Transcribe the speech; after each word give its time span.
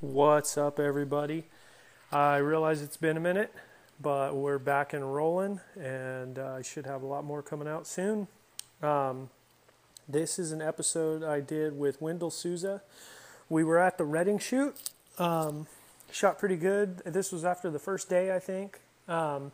What's 0.00 0.56
up, 0.56 0.80
everybody? 0.80 1.44
I 2.10 2.38
realize 2.38 2.80
it's 2.80 2.96
been 2.96 3.18
a 3.18 3.20
minute, 3.20 3.52
but 4.00 4.34
we're 4.34 4.58
back 4.58 4.94
and 4.94 5.14
rolling, 5.14 5.60
and 5.78 6.38
uh, 6.38 6.54
I 6.54 6.62
should 6.62 6.86
have 6.86 7.02
a 7.02 7.06
lot 7.06 7.22
more 7.22 7.42
coming 7.42 7.68
out 7.68 7.86
soon. 7.86 8.26
Um, 8.82 9.28
this 10.08 10.38
is 10.38 10.52
an 10.52 10.62
episode 10.62 11.22
I 11.22 11.40
did 11.40 11.78
with 11.78 12.00
Wendell 12.00 12.30
Souza. 12.30 12.80
We 13.50 13.62
were 13.62 13.78
at 13.78 13.98
the 13.98 14.06
Reading 14.06 14.38
shoot, 14.38 14.74
um, 15.18 15.66
shot 16.10 16.38
pretty 16.38 16.56
good. 16.56 17.00
This 17.04 17.30
was 17.30 17.44
after 17.44 17.68
the 17.68 17.78
first 17.78 18.08
day, 18.08 18.34
I 18.34 18.38
think. 18.38 18.80
Um, 19.06 19.52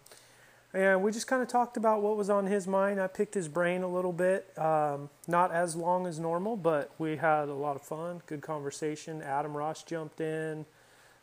and 0.77 1.02
we 1.02 1.11
just 1.11 1.27
kind 1.27 1.40
of 1.40 1.48
talked 1.48 1.79
about 1.79 2.02
what 2.02 2.18
was 2.18 2.29
on 2.29 2.45
his 2.46 2.66
mind. 2.66 3.00
I 3.00 3.06
picked 3.06 3.32
his 3.32 3.48
brain 3.48 3.82
a 3.82 3.88
little 3.88 4.12
bit, 4.12 4.52
um, 4.59 5.09
not 5.27 5.50
as 5.50 5.74
long 5.74 6.06
as 6.06 6.20
normal, 6.20 6.54
but 6.54 6.91
we 6.98 7.16
had 7.16 7.48
a 7.48 7.54
lot 7.54 7.77
of 7.77 7.82
fun, 7.82 8.20
good 8.27 8.42
conversation. 8.42 9.23
Adam 9.23 9.56
Ross 9.56 9.82
jumped 9.82 10.20
in, 10.20 10.66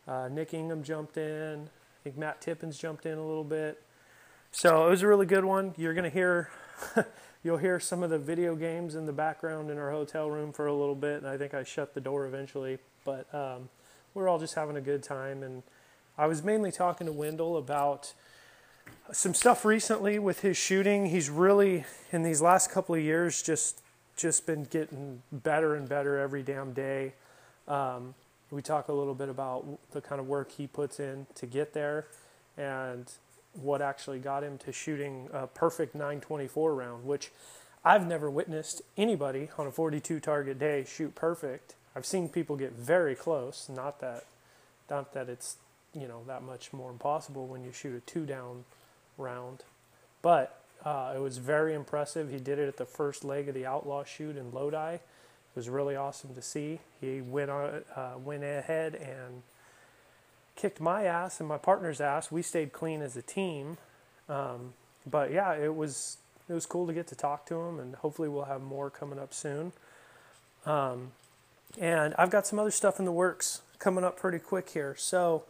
uh, 0.08 0.28
Nick 0.30 0.56
Ingham 0.56 0.82
jumped 0.82 1.18
in, 1.18 1.70
I 1.70 2.00
think 2.04 2.18
Matt 2.18 2.42
Tippins 2.42 2.80
jumped 2.80 3.06
in 3.06 3.20
a 3.20 3.24
little 3.24 3.44
bit. 3.44 3.84
So 4.52 4.88
it 4.88 4.90
was 4.90 5.04
a 5.04 5.08
really 5.08 5.28
good 5.28 5.46
one. 5.46 5.76
You're 5.78 5.94
gonna 5.94 6.10
hear, 6.10 6.50
you'll 7.44 7.58
hear 7.58 7.80
some 7.80 8.02
of 8.02 8.10
the 8.10 8.20
video 8.20 8.56
games 8.56 8.96
in 8.96 9.06
the 9.06 9.14
background 9.14 9.70
in 9.70 9.78
our 9.78 9.92
hotel 9.92 10.32
room 10.32 10.52
for 10.52 10.66
a 10.66 10.74
little 10.74 10.96
bit, 10.96 11.18
and 11.18 11.28
I 11.28 11.38
think 11.38 11.54
I 11.54 11.64
shut 11.64 11.94
the 11.94 12.02
door 12.02 12.26
eventually. 12.26 12.80
But 13.06 13.32
um, 13.36 13.70
we're 14.16 14.28
all 14.28 14.40
just 14.40 14.56
having 14.56 14.78
a 14.78 14.82
good 14.82 15.04
time, 15.04 15.44
and 15.44 15.62
I 16.18 16.26
was 16.26 16.44
mainly 16.44 16.72
talking 16.72 17.06
to 17.06 17.14
Wendell 17.14 17.56
about 17.56 18.14
some 19.12 19.34
stuff 19.34 19.66
recently 19.66 20.20
with 20.20 20.42
his 20.42 20.58
shooting. 20.58 21.08
He's 21.08 21.30
really 21.30 21.86
in 22.12 22.24
these 22.24 22.42
last 22.42 22.72
couple 22.72 22.96
of 22.96 23.02
years 23.02 23.42
just 23.42 23.82
just 24.16 24.46
been 24.46 24.64
getting 24.66 25.22
better 25.32 25.76
and 25.76 25.90
better 25.90 26.20
every 26.20 26.44
damn 26.44 26.74
day. 26.74 27.14
Um, 27.68 28.14
we 28.52 28.62
talk 28.62 28.88
a 28.88 28.94
little 28.94 29.16
bit 29.16 29.30
about 29.30 29.66
the 29.92 30.02
kind 30.02 30.22
of 30.22 30.28
work 30.28 30.52
he 30.52 30.68
puts 30.68 31.00
in 31.00 31.26
to 31.36 31.46
get 31.48 31.74
there, 31.74 32.06
and 32.58 33.12
what 33.54 33.82
actually 33.82 34.20
got 34.20 34.44
him 34.44 34.58
to 34.60 34.72
shooting 34.72 35.30
a 35.34 35.48
perfect 35.48 35.96
924 35.96 36.76
round, 36.76 37.06
which 37.06 37.32
I've 37.84 38.08
never 38.08 38.30
witnessed 38.30 38.82
anybody 38.98 39.50
on 39.58 39.68
a 39.68 39.72
42 39.72 40.20
target 40.20 40.60
day 40.60 40.86
shoot 40.88 41.16
perfect. 41.16 41.76
I've 41.96 42.06
seen 42.06 42.30
people 42.30 42.56
get 42.56 42.74
very 42.74 43.16
close. 43.16 43.70
Not 43.70 44.00
that, 44.02 44.26
not 44.90 45.14
that 45.14 45.30
it's 45.30 45.58
you 45.94 46.08
know 46.08 46.24
that 46.28 46.44
much 46.44 46.74
more 46.74 46.92
impossible 46.92 47.48
when 47.48 47.64
you 47.64 47.72
shoot 47.72 47.96
a 47.96 48.00
two 48.02 48.26
down 48.26 48.66
round. 49.18 49.64
But 50.22 50.60
uh, 50.86 51.14
it 51.16 51.20
was 51.20 51.38
very 51.38 51.74
impressive. 51.74 52.30
He 52.30 52.38
did 52.38 52.60
it 52.60 52.68
at 52.68 52.78
the 52.78 52.86
first 52.86 53.24
leg 53.24 53.48
of 53.48 53.56
the 53.56 53.66
Outlaw 53.66 54.04
shoot 54.04 54.38
in 54.38 54.52
Lodi. 54.52 54.96
It 54.96 55.02
was 55.56 55.70
really 55.70 55.96
awesome 55.96 56.34
to 56.36 56.42
see. 56.42 56.80
He 57.00 57.22
went 57.22 57.52
on, 57.52 57.84
uh, 57.96 58.14
went 58.24 58.44
ahead 58.44 58.96
and 58.96 59.44
kicked 60.56 60.80
my 60.80 61.04
ass 61.04 61.40
and 61.40 61.48
my 61.48 61.58
partner's 61.58 62.02
ass. 62.02 62.32
We 62.32 62.42
stayed 62.42 62.74
clean 62.74 63.02
as 63.02 63.16
a 63.16 63.22
team. 63.22 63.78
Um, 64.30 64.74
but 65.06 65.32
yeah, 65.32 65.54
it 65.54 65.76
was 65.76 66.18
it 66.50 66.54
was 66.54 66.66
cool 66.66 66.88
to 66.88 66.94
get 66.94 67.08
to 67.08 67.16
talk 67.16 67.46
to 67.48 67.56
him, 67.56 67.80
and 67.80 67.96
hopefully 67.96 68.30
we'll 68.30 68.46
have 68.46 68.62
more 68.62 68.90
coming 68.90 69.20
up 69.20 69.34
soon. 69.34 69.72
Um, 70.66 71.12
and 71.80 72.14
I've 72.18 72.30
got 72.30 72.46
some 72.46 72.60
other 72.60 72.72
stuff 72.72 73.00
in 73.00 73.06
the 73.06 73.12
works 73.12 73.62
coming 73.80 74.04
up 74.04 74.18
pretty 74.18 74.40
quick 74.40 74.70
here, 74.70 74.96
so 74.98 75.44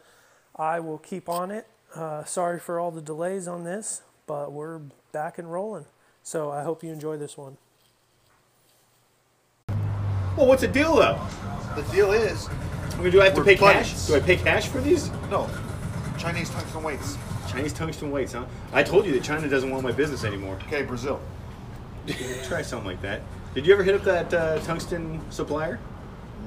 I 0.56 0.80
will 0.80 0.98
keep 1.00 1.28
on 1.30 1.52
it 1.52 1.68
uh, 1.96 2.24
sorry 2.24 2.60
for 2.60 2.80
all 2.80 2.92
the 2.92 3.02
delays 3.02 3.48
on 3.48 3.64
this, 3.64 4.02
but 4.26 4.52
we're 4.52 4.80
back 5.12 5.38
and 5.38 5.52
rolling. 5.52 5.86
So 6.24 6.52
I 6.52 6.64
hope 6.64 6.84
you 6.84 6.92
enjoy 6.92 7.18
this 7.18 7.38
one. 7.38 7.58
Well, 10.38 10.48
what's 10.48 10.62
the 10.62 10.68
deal 10.68 10.96
though? 10.96 11.20
The 11.76 11.84
deal 11.92 12.12
is, 12.12 12.50
I 12.94 13.02
mean, 13.02 13.12
do 13.12 13.22
I 13.22 13.26
have 13.26 13.34
to 13.36 13.40
We're 13.42 13.46
pay 13.46 13.56
cash? 13.58 14.08
Do 14.08 14.16
I 14.16 14.20
pay 14.20 14.36
cash 14.38 14.68
for 14.68 14.80
these? 14.82 15.10
no, 15.30 15.50
Chinese 16.18 16.50
tungsten 16.50 16.84
weights. 16.84 17.18
Chinese 17.50 17.74
tungsten 17.74 18.10
weights, 18.10 18.34
huh? 18.34 18.46
I 18.72 18.82
told 18.84 19.06
you 19.06 19.12
that 19.14 19.24
China 19.24 19.48
doesn't 19.48 19.70
want 19.70 19.84
my 19.84 19.92
business 19.92 20.24
anymore. 20.24 20.58
Okay, 20.68 20.82
Brazil. 20.84 21.20
Try 22.46 22.62
something 22.64 22.88
like 22.88 23.02
that. 23.02 23.22
Did 23.54 23.68
you 23.68 23.74
ever 23.74 23.84
hit 23.84 23.94
up 23.94 24.04
that 24.04 24.34
uh, 24.34 24.60
tungsten 24.62 25.22
supplier 25.30 25.80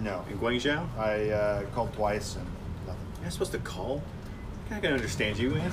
No. 0.00 0.24
in 0.30 0.38
Guangzhou? 0.38 0.84
I 0.98 1.30
uh, 1.30 1.62
called 1.74 1.92
twice 1.92 2.34
and 2.36 2.46
nothing. 3.26 3.38
You're 3.38 3.46
supposed 3.46 3.52
to 3.52 3.58
call. 3.70 4.02
I 4.70 4.80
can 4.80 4.92
understand 4.92 5.38
you, 5.38 5.50
man. 5.50 5.70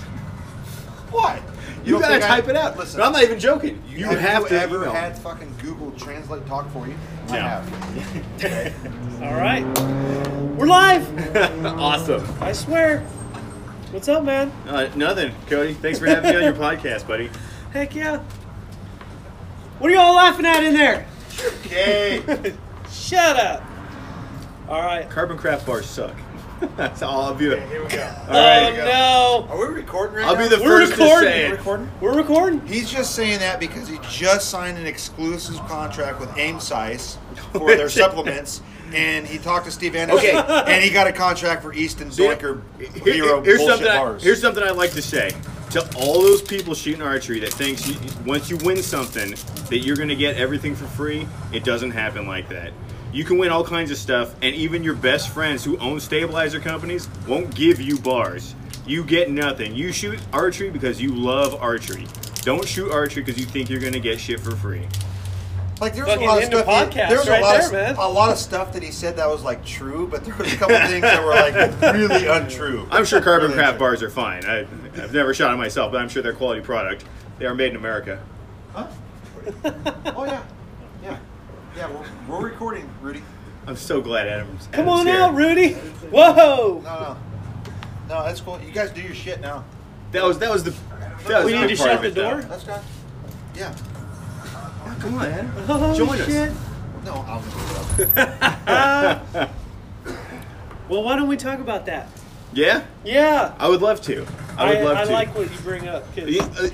What? 1.11 1.41
You, 1.85 1.93
don't 1.93 2.01
gotta 2.01 2.13
think 2.13 2.23
I- 2.23 2.27
type 2.27 2.47
it 2.49 2.55
out. 2.55 2.77
Listen, 2.77 2.99
No, 2.99 3.05
I'm 3.05 3.11
not 3.11 3.23
even 3.23 3.39
joking. 3.39 3.81
You, 3.87 4.05
have, 4.05 4.19
have 4.19 4.41
you 4.43 4.49
to 4.49 4.61
ever 4.61 4.75
email. 4.77 4.91
had 4.91 5.17
fucking 5.19 5.53
Google 5.61 5.91
Translate 5.91 6.45
talk 6.47 6.71
for 6.71 6.87
you? 6.87 6.95
I 7.29 7.37
have. 7.37 9.21
All 9.23 9.35
right, 9.35 9.63
we're 10.57 10.65
live. 10.67 11.35
awesome. 11.65 12.25
I 12.41 12.51
swear. 12.51 13.01
What's 13.91 14.07
up, 14.07 14.23
man? 14.23 14.51
Uh, 14.67 14.89
nothing, 14.95 15.33
Cody. 15.47 15.73
Thanks 15.75 15.99
for 15.99 16.07
having 16.07 16.31
me 16.31 16.35
on 16.37 16.43
your 16.43 16.53
podcast, 16.61 17.07
buddy. 17.07 17.29
Heck 17.71 17.93
yeah. 17.95 18.19
What 19.77 19.91
are 19.91 19.93
y'all 19.93 20.15
laughing 20.15 20.45
at 20.47 20.63
in 20.63 20.73
there? 20.73 21.05
okay. 21.59 22.53
Shut 22.91 23.37
up. 23.37 23.63
All 24.67 24.81
right. 24.81 25.07
Carbon 25.09 25.37
craft 25.37 25.65
bars 25.67 25.85
suck. 25.85 26.15
That's 26.75 27.01
all 27.01 27.23
of 27.29 27.41
you. 27.41 27.53
Okay, 27.53 27.67
here 27.67 27.83
we 27.83 27.89
go. 27.89 28.15
All 28.27 28.33
right. 28.33 28.71
we 28.71 28.77
go. 28.77 28.91
Oh 28.93 29.47
Are 29.49 29.57
we 29.57 29.73
recording 29.73 30.15
right 30.17 30.25
I'll 30.25 30.35
now? 30.35 30.47
be 30.49 30.55
the 30.55 30.61
We're 30.61 30.85
first 30.85 30.91
recording. 30.93 31.29
to 31.29 31.33
say 31.33 31.49
We're 31.49 31.55
recording? 31.57 31.91
we're 32.01 32.17
recording. 32.17 32.67
He's 32.67 32.89
just 32.91 33.15
saying 33.15 33.39
that 33.39 33.59
because 33.59 33.87
he 33.87 33.99
just 34.09 34.49
signed 34.49 34.77
an 34.77 34.85
exclusive 34.85 35.57
contract 35.67 36.19
with 36.19 36.35
Aim 36.37 36.59
Size 36.59 37.17
for 37.53 37.75
their 37.75 37.89
supplements. 38.01 38.61
And 38.93 39.25
he 39.25 39.39
talked 39.39 39.65
to 39.65 39.71
Steve 39.71 39.95
Anderson, 39.95 40.35
Okay. 40.37 40.63
and 40.71 40.83
he 40.83 40.91
got 40.91 41.07
a 41.07 41.11
contract 41.11 41.63
for 41.63 41.73
Easton 41.73 42.09
Zoiker 42.09 42.61
Here- 42.77 43.13
Hero 43.13 43.41
here's 43.41 43.57
bullshit 43.59 43.67
something. 43.77 43.87
I, 43.91 43.97
bars. 43.97 44.23
here's 44.23 44.39
something 44.39 44.63
I'd 44.63 44.75
like 44.77 44.91
to 44.91 45.01
say 45.01 45.31
to 45.71 45.81
all 45.97 46.21
those 46.21 46.43
people 46.43 46.75
shooting 46.75 47.01
archery 47.01 47.39
that 47.39 47.51
thinks 47.53 47.87
you, 47.87 47.95
once 48.23 48.51
you 48.51 48.57
win 48.57 48.83
something 48.83 49.31
that 49.69 49.79
you're 49.79 49.95
going 49.95 50.09
to 50.09 50.15
get 50.15 50.37
everything 50.37 50.75
for 50.75 50.85
free. 50.85 51.27
It 51.51 51.63
doesn't 51.63 51.89
happen 51.89 52.27
like 52.27 52.47
that. 52.49 52.71
You 53.13 53.23
can 53.23 53.37
win 53.37 53.51
all 53.51 53.63
kinds 53.63 53.91
of 53.91 53.97
stuff, 53.97 54.33
and 54.41 54.55
even 54.55 54.83
your 54.83 54.95
best 54.95 55.29
friends 55.29 55.63
who 55.63 55.77
own 55.77 55.99
stabilizer 55.99 56.59
companies 56.59 57.07
won't 57.27 57.53
give 57.53 57.79
you 57.79 57.97
bars. 57.99 58.55
You 58.87 59.03
get 59.03 59.29
nothing. 59.29 59.75
You 59.75 59.91
shoot 59.91 60.19
archery 60.33 60.69
because 60.71 60.99
you 61.01 61.13
love 61.13 61.55
archery. 61.61 62.07
Don't 62.41 62.67
shoot 62.67 62.91
archery 62.91 63.23
because 63.23 63.39
you 63.39 63.45
think 63.45 63.69
you're 63.69 63.79
going 63.79 63.93
to 63.93 63.99
get 63.99 64.19
shit 64.19 64.39
for 64.39 64.55
free. 64.55 64.87
Like 65.79 65.93
there 65.95 66.05
was 66.05 66.13
Fucking 66.13 66.27
a 66.27 66.31
lot 66.31 66.39
of 66.43 66.45
stuff. 66.45 66.65
he- 66.65 66.71
podcasts 66.71 67.09
there 67.09 67.17
was 67.19 67.29
right 67.29 67.39
a 67.41 67.45
lot 67.45 67.57
there, 67.57 67.65
of, 67.67 67.73
man. 67.73 67.95
a 67.97 68.07
lot 68.07 68.31
of 68.31 68.37
stuff 68.37 68.73
that 68.73 68.83
he 68.83 68.91
said 68.91 69.15
that 69.17 69.27
was 69.27 69.43
like 69.43 69.63
true, 69.65 70.07
but 70.07 70.23
there 70.25 70.35
was 70.35 70.51
a 70.51 70.55
couple 70.57 70.75
things 70.87 71.01
that 71.01 71.23
were 71.23 71.31
like 71.31 71.93
really 71.93 72.25
untrue. 72.27 72.87
I'm 72.89 73.05
sure 73.05 73.21
carbon 73.21 73.49
Really 73.49 73.55
craft 73.61 73.73
untrue. 73.73 73.79
bars 73.87 74.03
are 74.03 74.09
fine. 74.09 74.45
I, 74.45 74.59
I've 74.59 75.13
never 75.13 75.33
shot 75.33 75.49
them 75.49 75.57
myself, 75.59 75.91
but 75.91 76.01
I'm 76.01 76.09
sure 76.09 76.21
they're 76.23 76.33
quality 76.33 76.61
product. 76.61 77.05
They 77.39 77.45
are 77.45 77.55
made 77.55 77.71
in 77.71 77.75
America. 77.75 78.23
Huh? 78.73 78.87
Oh 80.15 80.25
yeah, 80.25 80.43
yeah, 81.03 81.17
yeah. 81.75 81.89
We're, 81.91 82.35
we're 82.39 82.45
recording, 82.49 82.89
Rudy. 83.01 83.21
I'm 83.67 83.75
so 83.75 84.01
glad 84.01 84.27
Adam's. 84.27 84.67
Come 84.71 84.87
Adam's 84.87 84.99
on 85.01 85.05
here. 85.07 85.21
out, 85.21 85.33
Rudy. 85.35 85.73
Whoa. 85.73 86.33
No, 86.35 86.79
no, 86.83 87.17
no. 88.09 88.23
That's 88.25 88.41
cool. 88.41 88.59
You 88.61 88.71
guys 88.71 88.91
do 88.91 89.01
your 89.01 89.13
shit 89.15 89.39
now. 89.41 89.63
That 90.11 90.23
was 90.23 90.37
that 90.39 90.51
was 90.51 90.63
the. 90.63 90.71
That 91.27 91.43
was 91.43 91.45
We 91.45 91.53
the 91.53 91.61
need 91.61 91.69
to 91.69 91.75
shut 91.75 92.01
the 92.01 92.07
it, 92.07 92.15
though. 92.15 92.31
door? 92.31 92.41
That's 92.41 92.63
good. 92.65 92.81
Yeah. 93.55 93.73
Come 94.99 95.15
on, 95.15 95.25
Adam. 95.25 95.51
Oh, 95.69 95.95
Join 95.95 96.19
us. 96.21 96.25
shit. 96.27 96.51
No, 97.05 97.13
I'll 97.27 97.41
just 97.41 97.97
do 97.97 98.03
it. 98.15 99.49
Well, 100.89 101.01
why 101.03 101.15
don't 101.15 101.29
we 101.29 101.37
talk 101.37 101.59
about 101.59 101.85
that? 101.85 102.09
Yeah, 102.51 102.83
Yeah. 103.05 103.55
I 103.57 103.67
would 103.69 103.81
love 103.81 104.01
to. 104.01 104.27
I 104.57 104.69
would 104.69 104.83
love 104.83 104.97
I 104.97 105.05
to. 105.05 105.09
I 105.09 105.13
like 105.13 105.33
what 105.35 105.49
you 105.51 105.57
bring 105.59 105.87
up. 105.87 106.03
'cause 106.13 106.27
Yeah, 106.27 106.43
uh, 106.43 106.67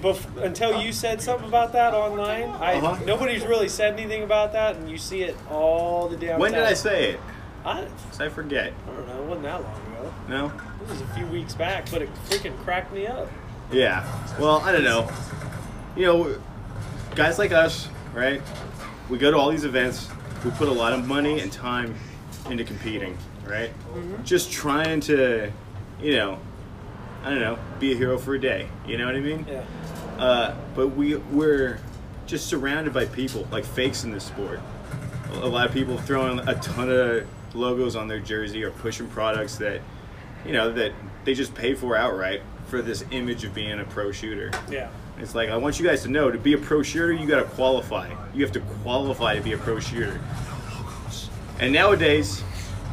bef- 0.00 0.42
until 0.42 0.82
you 0.82 0.92
said 0.92 1.20
something 1.22 1.48
about 1.48 1.72
that 1.72 1.94
online, 1.94 2.48
I 2.60 2.74
Uh-huh. 2.74 3.04
nobody's 3.04 3.44
really 3.44 3.68
said 3.68 3.94
anything 3.98 4.22
about 4.22 4.52
that, 4.52 4.76
and 4.76 4.90
you 4.90 4.98
see 4.98 5.22
it 5.22 5.36
all 5.50 6.08
the 6.08 6.16
damn 6.16 6.38
when 6.40 6.52
time. 6.52 6.60
did 6.60 6.68
I 6.68 6.74
say 6.74 7.10
it? 7.12 7.20
I, 7.64 7.80
I 7.82 7.84
'Cause 8.10 8.20
I 8.20 8.28
forget. 8.28 8.72
I 8.90 8.96
don't 8.96 9.06
know. 9.08 9.22
It 9.22 9.26
wasn't 9.26 9.42
that 9.44 9.62
long 9.62 9.72
ago. 9.72 10.14
No. 10.28 10.46
It 10.82 10.88
was 10.88 11.00
a 11.00 11.06
few 11.14 11.26
weeks 11.26 11.54
back, 11.54 11.90
but 11.90 12.02
it 12.02 12.08
freaking 12.28 12.56
cracked 12.64 12.92
me 12.92 13.06
up. 13.06 13.28
Yeah. 13.70 14.04
Well, 14.38 14.60
I 14.64 14.72
don't 14.72 14.84
know. 14.84 15.08
You 15.96 16.06
know, 16.06 16.36
guys 17.14 17.38
like 17.38 17.52
us, 17.52 17.88
right? 18.14 18.42
We 19.08 19.18
go 19.18 19.30
to 19.30 19.36
all 19.36 19.50
these 19.50 19.64
events. 19.64 20.08
We 20.44 20.50
put 20.52 20.68
a 20.68 20.72
lot 20.72 20.92
of 20.92 21.06
money 21.06 21.38
and 21.40 21.52
time 21.52 21.94
into 22.50 22.64
competing, 22.64 23.16
right? 23.46 23.70
Just 24.24 24.50
trying 24.50 24.98
to, 25.02 25.52
you 26.00 26.16
know, 26.16 26.38
I 27.22 27.30
don't 27.30 27.40
know, 27.40 27.58
be 27.78 27.92
a 27.92 27.96
hero 27.96 28.18
for 28.18 28.34
a 28.34 28.40
day. 28.40 28.68
You 28.86 28.98
know 28.98 29.06
what 29.06 29.14
I 29.14 29.20
mean? 29.20 29.46
Yeah. 29.48 29.64
Uh, 30.18 30.56
but 30.74 30.88
we 30.88 31.16
we're 31.16 31.78
just 32.26 32.46
surrounded 32.46 32.92
by 32.92 33.06
people 33.06 33.46
like 33.50 33.64
fakes 33.64 34.04
in 34.04 34.10
this 34.10 34.24
sport. 34.24 34.60
A 35.32 35.46
lot 35.46 35.66
of 35.66 35.72
people 35.72 35.98
throwing 35.98 36.40
a 36.40 36.54
ton 36.56 36.90
of 36.90 37.26
logos 37.54 37.96
on 37.96 38.08
their 38.08 38.20
jersey 38.20 38.64
or 38.64 38.70
pushing 38.70 39.06
products 39.08 39.56
that 39.56 39.80
you 40.44 40.52
know 40.52 40.72
that 40.72 40.92
they 41.24 41.34
just 41.34 41.54
pay 41.54 41.74
for 41.74 41.96
outright 41.96 42.42
for 42.66 42.82
this 42.82 43.04
image 43.10 43.44
of 43.44 43.54
being 43.54 43.78
a 43.80 43.84
pro 43.84 44.12
shooter. 44.12 44.50
Yeah. 44.70 44.90
It's 45.18 45.34
like 45.34 45.50
I 45.50 45.56
want 45.56 45.78
you 45.78 45.86
guys 45.86 46.02
to 46.02 46.08
know 46.08 46.30
to 46.30 46.38
be 46.38 46.54
a 46.54 46.58
pro 46.58 46.82
shooter, 46.82 47.12
you 47.12 47.26
got 47.26 47.36
to 47.36 47.44
qualify. 47.44 48.12
You 48.34 48.42
have 48.44 48.52
to 48.52 48.60
qualify 48.82 49.36
to 49.36 49.42
be 49.42 49.52
a 49.52 49.58
pro 49.58 49.78
shooter. 49.78 50.20
And 51.60 51.72
nowadays, 51.72 52.42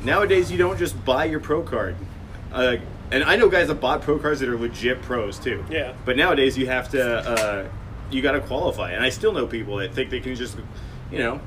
nowadays 0.04 0.52
you 0.52 0.58
don't 0.58 0.78
just 0.78 1.04
buy 1.06 1.26
your 1.26 1.40
pro 1.40 1.64
card. 1.64 1.96
Uh, 2.52 2.78
and 3.12 3.24
I 3.24 3.36
know 3.36 3.50
guys 3.50 3.68
that 3.68 3.76
bought 3.76 4.02
pro 4.02 4.18
cards 4.20 4.40
that 4.42 4.50
are 4.50 4.58
legit 4.58 5.02
pros 5.02 5.40
too. 5.40 5.64
Yeah. 5.70 5.94
But 6.06 6.18
nowadays 6.18 6.58
you 6.58 6.68
have 6.68 6.90
to, 6.90 7.04
uh, 7.20 7.66
you 8.12 8.22
got 8.22 8.32
to 8.34 8.40
qualify. 8.42 8.92
And 8.92 9.04
I 9.04 9.10
still 9.10 9.32
know 9.34 9.48
people 9.48 9.78
that 9.78 9.94
think 9.94 10.10
they 10.10 10.20
can 10.20 10.36
just, 10.36 10.58
you 11.12 11.20
know, 11.20 11.40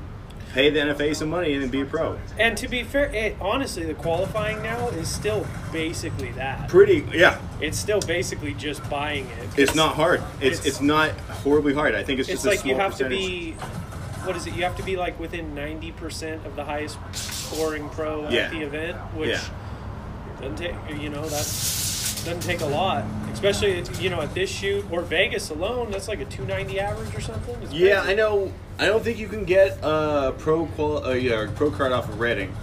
pay 0.53 0.69
the 0.69 0.79
NFA 0.79 1.15
some 1.15 1.29
money 1.29 1.53
and 1.53 1.63
then 1.63 1.69
be 1.69 1.81
a 1.81 1.85
pro. 1.85 2.17
And 2.37 2.55
to 2.57 2.67
be 2.67 2.83
fair, 2.83 3.05
it, 3.13 3.35
honestly, 3.41 3.85
the 3.85 3.95
qualifying 3.95 4.61
now 4.61 4.89
is 4.89 5.07
still 5.07 5.47
basically 5.71 6.31
that. 6.33 6.69
Pretty, 6.69 7.05
yeah. 7.11 7.39
It's 7.59 7.77
still 7.79 7.99
basically 8.01 8.53
just 8.53 8.87
buying 8.89 9.25
it. 9.41 9.49
It's 9.59 9.73
not 9.75 9.95
hard. 9.95 10.21
It's 10.41 10.59
It's- 10.59 10.65
it's, 10.67 10.81
not 10.81 11.11
horribly 11.43 11.73
hard. 11.73 11.95
I 11.95 12.03
think 12.03 12.19
it's 12.19 12.29
It's 12.29 12.43
just 12.43 12.45
a 12.45 12.49
like 12.57 12.65
you 12.65 12.75
have 12.75 12.91
percentage. 12.91 13.19
to 13.19 13.27
be. 13.27 13.51
What 14.25 14.37
is 14.37 14.47
it? 14.47 14.53
You 14.53 14.63
have 14.63 14.77
to 14.77 14.83
be 14.83 14.95
like 14.95 15.19
within 15.19 15.53
ninety 15.53 15.91
percent 15.91 16.45
of 16.45 16.55
the 16.55 16.63
highest 16.63 16.97
scoring 17.13 17.89
pro 17.89 18.29
Yeah. 18.29 18.43
at 18.43 18.51
the 18.51 18.61
event, 18.61 18.95
which 19.15 19.31
Yeah. 19.31 19.39
Doesn't 20.43 20.57
take. 20.57 21.01
You 21.01 21.09
know, 21.09 21.25
that's 21.25 22.23
doesn't 22.23 22.41
take 22.41 22.61
a 22.61 22.65
lot, 22.65 23.03
especially 23.33 23.71
it's, 23.73 23.99
you 23.99 24.09
know 24.09 24.21
at 24.21 24.33
this 24.33 24.49
shoot 24.49 24.85
or 24.91 25.01
Vegas 25.01 25.49
alone. 25.49 25.91
That's 25.91 26.07
like 26.07 26.21
a 26.21 26.25
two 26.25 26.45
ninety 26.45 26.79
average 26.79 27.13
or 27.15 27.21
something. 27.21 27.55
It's 27.61 27.73
Yeah, 27.73 27.99
crazy. 28.01 28.11
I 28.11 28.15
know. 28.15 28.53
I 28.79 28.85
don't 28.85 29.03
think 29.03 29.19
you 29.19 29.27
can 29.27 29.43
get 29.45 29.77
a 29.83 30.33
pro 30.37 30.65
qual 30.67 31.05
uh, 31.05 31.11
yeah, 31.13 31.47
pro 31.55 31.69
card 31.69 31.91
off 31.91 32.07
of 32.09 32.19
Reading, 32.19 32.55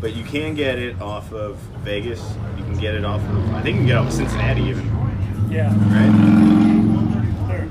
but 0.00 0.14
you 0.14 0.22
can 0.24 0.54
get 0.54 0.78
it 0.78 1.00
off 1.00 1.32
of 1.32 1.56
Vegas. 1.82 2.20
You 2.56 2.64
can 2.64 2.78
get 2.78 2.94
it 2.94 3.04
off 3.04 3.20
of. 3.22 3.54
I 3.54 3.62
think 3.62 3.76
you 3.76 3.80
can 3.80 3.86
get 3.86 3.96
it 3.96 4.00
off 4.00 4.06
of 4.08 4.12
Cincinnati 4.12 4.62
even. 4.62 4.86
Yeah. 5.50 5.68
Right? 5.90 6.12
They're- 7.48 7.70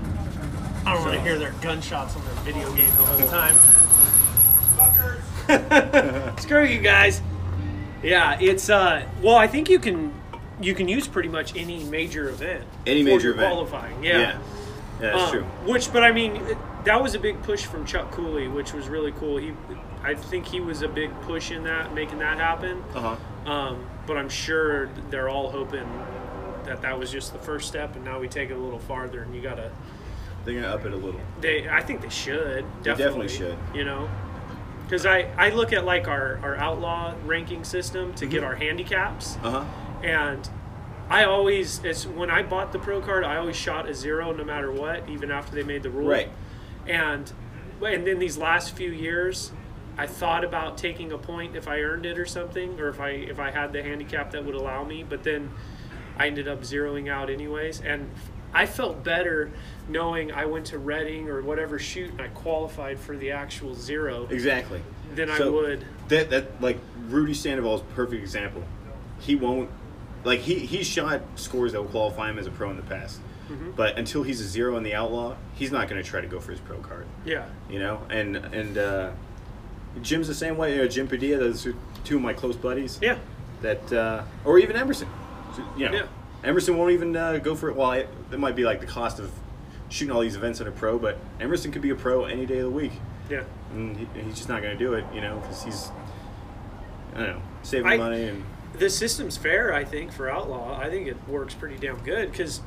I 0.86 0.94
don't 0.94 1.04
want 1.04 1.14
to 1.14 1.22
hear 1.22 1.38
their 1.40 1.54
gunshots 1.62 2.16
on 2.16 2.26
their 2.26 2.34
video 2.44 2.70
game 2.74 2.90
the 2.98 3.06
whole 3.06 3.28
time. 3.30 3.56
Screw 6.40 6.64
you 6.66 6.80
guys. 6.80 7.22
Yeah, 8.04 8.38
it's 8.40 8.70
uh. 8.70 9.04
Well, 9.22 9.36
I 9.36 9.48
think 9.48 9.70
you 9.70 9.80
can 9.80 10.14
you 10.62 10.74
can 10.76 10.88
use 10.88 11.08
pretty 11.08 11.30
much 11.30 11.56
any 11.56 11.84
major 11.86 12.30
event. 12.30 12.64
Any 12.86 13.04
major 13.04 13.32
event. 13.32 13.52
qualifying. 13.52 14.04
Yeah, 14.04 14.12
Yeah. 14.12 14.20
Yeah, 14.20 14.40
that's 15.00 15.22
Um, 15.24 15.32
true. 15.32 15.44
Which, 15.72 15.94
but 15.94 16.04
I 16.04 16.12
mean, 16.12 16.42
that 16.84 17.02
was 17.02 17.16
a 17.16 17.20
big 17.20 17.42
push 17.44 17.66
from 17.66 17.86
Chuck 17.86 18.12
Cooley, 18.12 18.48
which 18.50 18.74
was 18.74 18.90
really 18.90 19.14
cool. 19.14 19.38
He, 19.38 19.54
I 20.04 20.14
think 20.14 20.46
he 20.46 20.60
was 20.60 20.82
a 20.82 20.88
big 20.90 21.10
push 21.22 21.52
in 21.52 21.64
that, 21.64 21.94
making 21.94 22.20
that 22.20 22.38
happen. 22.38 22.84
Uh 22.94 23.16
huh. 23.46 23.50
Um, 23.52 23.86
but 24.06 24.18
I'm 24.18 24.28
sure 24.30 24.88
they're 25.10 25.30
all 25.30 25.50
hoping 25.50 25.88
that 26.66 26.82
that 26.82 27.00
was 27.00 27.12
just 27.12 27.32
the 27.32 27.40
first 27.40 27.68
step, 27.70 27.96
and 27.96 28.04
now 28.04 28.20
we 28.20 28.28
take 28.28 28.50
it 28.50 28.54
a 28.54 28.58
little 28.60 28.80
farther, 28.80 29.22
and 29.24 29.34
you 29.34 29.42
gotta. 29.42 29.72
They're 30.46 30.56
gonna 30.62 30.74
up 30.74 30.86
it 30.86 30.94
a 30.94 30.96
little. 30.96 31.20
They, 31.42 31.68
I 31.70 31.82
think 31.82 32.02
they 32.02 32.10
should. 32.10 32.66
They 32.82 32.84
Definitely, 32.84 33.28
definitely 33.28 33.30
should. 33.30 33.58
You 33.74 33.86
know, 33.86 34.10
because 34.90 35.06
I, 35.06 35.30
I 35.38 35.50
look 35.50 35.72
at 35.72 35.86
like 35.86 36.08
our, 36.08 36.40
our 36.42 36.56
outlaw 36.58 37.14
ranking 37.24 37.64
system 37.64 38.12
to 38.16 38.26
Mm-hmm. 38.26 38.32
get 38.34 38.44
our 38.44 38.56
handicaps, 38.56 39.38
Uh 39.44 39.52
huh. 39.52 39.66
and 40.04 40.50
I 41.12 41.26
always, 41.26 41.84
it's 41.84 42.08
when 42.08 42.32
I 42.32 42.42
bought 42.42 42.72
the 42.72 42.80
pro 42.80 43.00
card, 43.02 43.24
I 43.24 43.38
always 43.38 43.56
shot 43.56 43.88
a 43.88 43.94
zero 43.94 44.32
no 44.32 44.44
matter 44.44 44.72
what, 44.72 45.08
even 45.08 45.30
after 45.32 45.54
they 45.56 45.64
made 45.64 45.84
the 45.84 45.90
rule. 45.92 46.08
Right. 46.10 46.30
And 46.88 47.32
and 47.86 48.06
then 48.06 48.18
these 48.20 48.38
last 48.38 48.76
few 48.76 48.92
years, 48.92 49.52
I 49.98 50.06
thought 50.08 50.44
about 50.44 50.78
taking 50.78 51.12
a 51.12 51.18
point 51.18 51.56
if 51.56 51.68
I 51.68 51.80
earned 51.82 52.06
it 52.06 52.18
or 52.20 52.26
something, 52.26 52.80
or 52.80 52.90
if 52.90 53.00
I 53.00 53.10
if 53.12 53.40
I 53.40 53.52
had 53.52 53.72
the 53.74 53.82
handicap 53.84 54.32
that 54.32 54.44
would 54.44 54.56
allow 54.56 54.84
me. 54.84 55.04
But 55.08 55.24
then 55.24 55.52
I 56.18 56.28
ended 56.28 56.48
up 56.48 56.62
zeroing 56.62 57.10
out 57.10 57.30
anyways, 57.30 57.82
and 57.82 58.10
I 58.54 58.66
felt 58.66 59.04
better 59.04 59.52
knowing 59.88 60.32
I 60.32 60.46
went 60.46 60.68
to 60.68 60.80
Reading 60.80 61.30
or 61.30 61.42
whatever 61.42 61.80
shoot 61.80 62.12
and 62.12 62.22
I 62.22 62.28
qualified 62.30 63.00
for 63.00 63.16
the 63.18 63.32
actual 63.32 63.76
zero 63.76 64.28
Exactly. 64.30 64.82
than 65.16 65.30
I 65.30 65.48
would. 65.48 65.86
That 66.08 66.30
that 66.32 66.62
like 66.62 66.80
Rudy 67.08 67.34
Sandoval 67.34 67.76
is 67.76 67.82
a 67.82 67.86
perfect 67.96 68.22
example. 68.22 68.64
He 69.20 69.36
won't 69.36 69.70
like 70.24 70.40
he 70.42 70.56
he 70.60 70.84
shot 70.84 71.22
scores 71.36 71.72
that 71.74 71.82
will 71.82 71.90
qualify 71.90 72.30
him 72.30 72.40
as 72.40 72.48
a 72.48 72.52
pro 72.52 72.70
in 72.70 72.76
the 72.78 72.84
past. 72.84 73.20
Mm-hmm. 73.50 73.72
But 73.72 73.98
until 73.98 74.22
he's 74.24 74.42
a 74.42 74.46
zero 74.48 74.78
in 74.78 74.84
the 74.84 74.94
outlaw, 74.94 75.36
he's 75.56 75.72
not 75.72 75.90
going 75.90 76.02
to 76.02 76.08
try 76.08 76.22
to 76.22 76.28
go 76.28 76.40
for 76.40 76.52
his 76.52 76.60
pro 76.60 76.78
card. 76.78 77.08
Yeah. 77.26 77.46
You 77.70 77.80
know, 77.80 78.02
and 78.10 78.36
and 78.38 78.78
uh, 78.78 79.12
Jim's 80.02 80.28
the 80.28 80.36
same 80.36 80.56
way. 80.58 80.80
Uh, 80.80 80.88
Jim 80.88 81.08
Padilla, 81.08 81.40
those 81.40 81.66
are 81.66 81.76
two 82.04 82.18
of 82.18 82.22
my 82.22 82.34
close 82.34 82.56
buddies. 82.56 83.00
Yeah. 83.02 83.18
That 83.62 83.92
uh, 83.92 84.24
or 84.46 84.60
even 84.60 84.76
Emerson. 84.76 85.08
So, 85.56 85.64
you 85.78 85.86
know, 85.90 85.94
Yeah. 85.94 86.06
Emerson 86.44 86.78
won't 86.78 86.92
even 86.92 87.16
uh, 87.16 87.38
go 87.38 87.56
for 87.56 87.70
it. 87.70 87.76
Well, 87.76 87.92
it, 87.94 88.10
it 88.32 88.40
might 88.40 88.56
be 88.56 88.64
like 88.64 88.80
the 88.80 88.86
cost 88.88 89.20
of 89.20 89.32
shooting 89.90 90.14
all 90.16 90.22
these 90.22 90.36
events 90.36 90.62
at 90.62 90.68
a 90.68 90.72
pro, 90.72 90.98
but 91.00 91.18
Emerson 91.40 91.72
could 91.72 91.82
be 91.82 91.90
a 91.90 91.96
pro 91.96 92.26
any 92.26 92.46
day 92.46 92.60
of 92.60 92.66
the 92.66 92.70
week, 92.70 92.92
Yeah. 93.30 93.44
and 93.74 93.98
he, 93.98 94.08
he's 94.22 94.36
just 94.36 94.48
not 94.50 94.62
going 94.62 94.78
to 94.78 94.84
do 94.84 94.94
it. 94.94 95.04
You 95.14 95.22
know, 95.22 95.38
because 95.40 95.64
he's 95.64 95.90
I 97.16 97.18
don't 97.20 97.28
know 97.38 97.42
saving 97.64 97.88
I- 97.92 97.98
money 97.98 98.24
and 98.26 98.44
the 98.78 98.90
system's 98.90 99.36
fair, 99.36 99.74
I 99.74 99.84
think, 99.84 100.12
for 100.14 100.30
Outlaw. 100.30 100.80
I 100.80 100.90
think 100.92 101.08
it 101.08 101.18
works 101.28 101.56
pretty 101.56 101.78
damn 101.78 101.98
good 102.04 102.32
because 102.32 102.62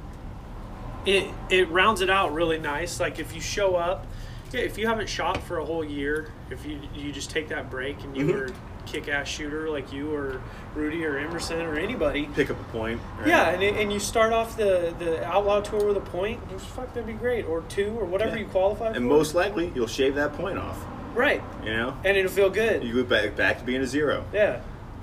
it 1.06 1.28
it 1.48 1.70
rounds 1.70 2.00
it 2.00 2.10
out 2.10 2.32
really 2.34 2.58
nice. 2.58 2.98
Like 3.00 3.19
if 3.20 3.32
you 3.34 3.40
show 3.40 3.76
up, 3.76 4.04
yeah, 4.52 4.60
if 4.60 4.76
you 4.76 4.86
haven't 4.88 5.08
shot 5.08 5.40
for 5.44 5.58
a 5.58 5.64
whole 5.64 5.84
year, 5.84 6.32
if 6.50 6.66
you 6.66 6.80
you 6.94 7.12
just 7.12 7.30
take 7.30 7.48
that 7.48 7.70
break 7.70 8.02
and 8.02 8.16
you 8.16 8.26
Mhm. 8.26 8.32
were 8.34 8.48
kick 8.93 9.09
ass 9.09 9.27
shooter 9.27 9.71
like 9.71 9.93
you 9.93 10.15
or 10.15 10.41
Rudy 10.75 11.05
or 11.05 11.19
Emerson 11.19 11.61
or 11.62 11.77
anybody. 11.77 12.29
pick 12.35 12.50
up 12.50 12.61
a 12.61 12.65
point. 12.65 13.00
right? 13.19 13.29
Yeah, 13.29 13.49
and, 13.50 13.62
and 13.62 13.93
you 13.93 13.99
start 13.99 14.33
off 14.33 14.56
the, 14.56 14.94
the 14.99 15.25
outlaw 15.25 15.61
tour 15.61 15.87
with 15.87 15.97
a 15.97 16.00
point. 16.00 16.41
Fuck, 16.61 16.93
that'd 16.94 17.06
be 17.06 17.15
great, 17.15 17.47
or 17.47 17.62
two, 17.69 17.97
or 17.99 18.05
whatever 18.05 18.37
Yeah. 18.37 18.43
you 18.43 18.49
qualify 18.49 18.91
for. 18.91 18.97
and 18.97 19.06
most 19.06 19.35
likely 19.35 19.73
you'll 19.75 19.87
shave 19.87 20.15
that 20.17 20.35
point 20.35 20.59
off. 20.59 20.79
right, 21.15 21.43
You 21.65 21.73
know, 21.73 21.97
and 22.05 22.17
it'll 22.17 22.31
feel 22.31 22.50
good. 22.50 22.85
you 22.85 22.93
go 22.94 23.05
back 23.05 23.35
back 23.37 23.59
to 23.59 23.65
being 23.65 23.81
a 23.81 23.87
zero. 23.87 24.25
Yeah, 24.33 24.61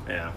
Yeah, 0.07 0.31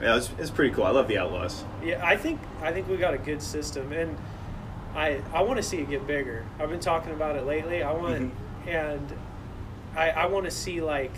yeah, 0.00 0.16
it's, 0.16 0.30
it's 0.38 0.50
pretty 0.50 0.74
cool. 0.74 0.84
I 0.84 0.90
love 0.90 1.08
the 1.08 1.18
Outlaws. 1.18 1.64
Yeah, 1.84 2.04
I 2.04 2.16
think 2.16 2.40
I 2.62 2.72
think 2.72 2.88
we 2.88 2.96
got 2.96 3.12
a 3.14 3.18
good 3.18 3.42
system, 3.42 3.92
and 3.92 4.16
I 4.96 5.20
I 5.34 5.42
want 5.42 5.58
to 5.58 5.62
see 5.62 5.78
it 5.78 5.90
get 5.90 6.06
bigger. 6.06 6.44
I've 6.58 6.70
been 6.70 6.80
talking 6.80 7.12
about 7.12 7.36
it 7.36 7.44
lately. 7.44 7.82
I 7.82 7.92
want 7.92 8.32
Mhm. 8.64 8.68
and 8.68 9.12
I 9.96 10.10
I 10.10 10.26
want 10.26 10.44
to 10.46 10.50
see 10.50 10.80
like 10.80 11.12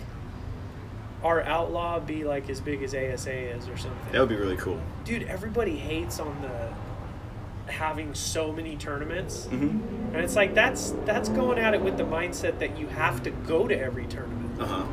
our 1.23 1.43
outlaw 1.43 2.01
be 2.01 2.25
like 2.25 2.49
as 2.51 2.61
big 2.61 2.83
as 2.83 2.95
ASA 2.95 3.33
is 3.57 3.69
or 3.69 3.77
something. 3.77 4.13
That 4.13 4.21
would 4.21 4.29
be 4.29 4.37
really 4.37 4.57
cool. 4.57 4.81
Dude, 5.05 5.25
everybody 5.25 5.77
hates 5.77 6.19
on 6.19 6.41
the 6.43 6.73
having 7.73 8.15
so 8.15 8.53
many 8.53 8.77
tournaments, 8.77 9.47
Mm-hmm. 9.47 10.15
and 10.15 10.17
it's 10.17 10.35
like 10.35 10.55
that's 10.55 10.91
that's 11.05 11.29
going 11.29 11.59
at 11.59 11.73
it 11.75 11.81
with 11.83 11.97
the 11.97 12.03
mindset 12.05 12.59
that 12.59 12.77
you 12.79 12.87
have 12.89 13.23
to 13.23 13.31
go 13.31 13.69
to 13.69 13.79
every 13.79 14.07
tournament 14.07 14.61
Uh 14.61 14.67
huh. 14.67 14.85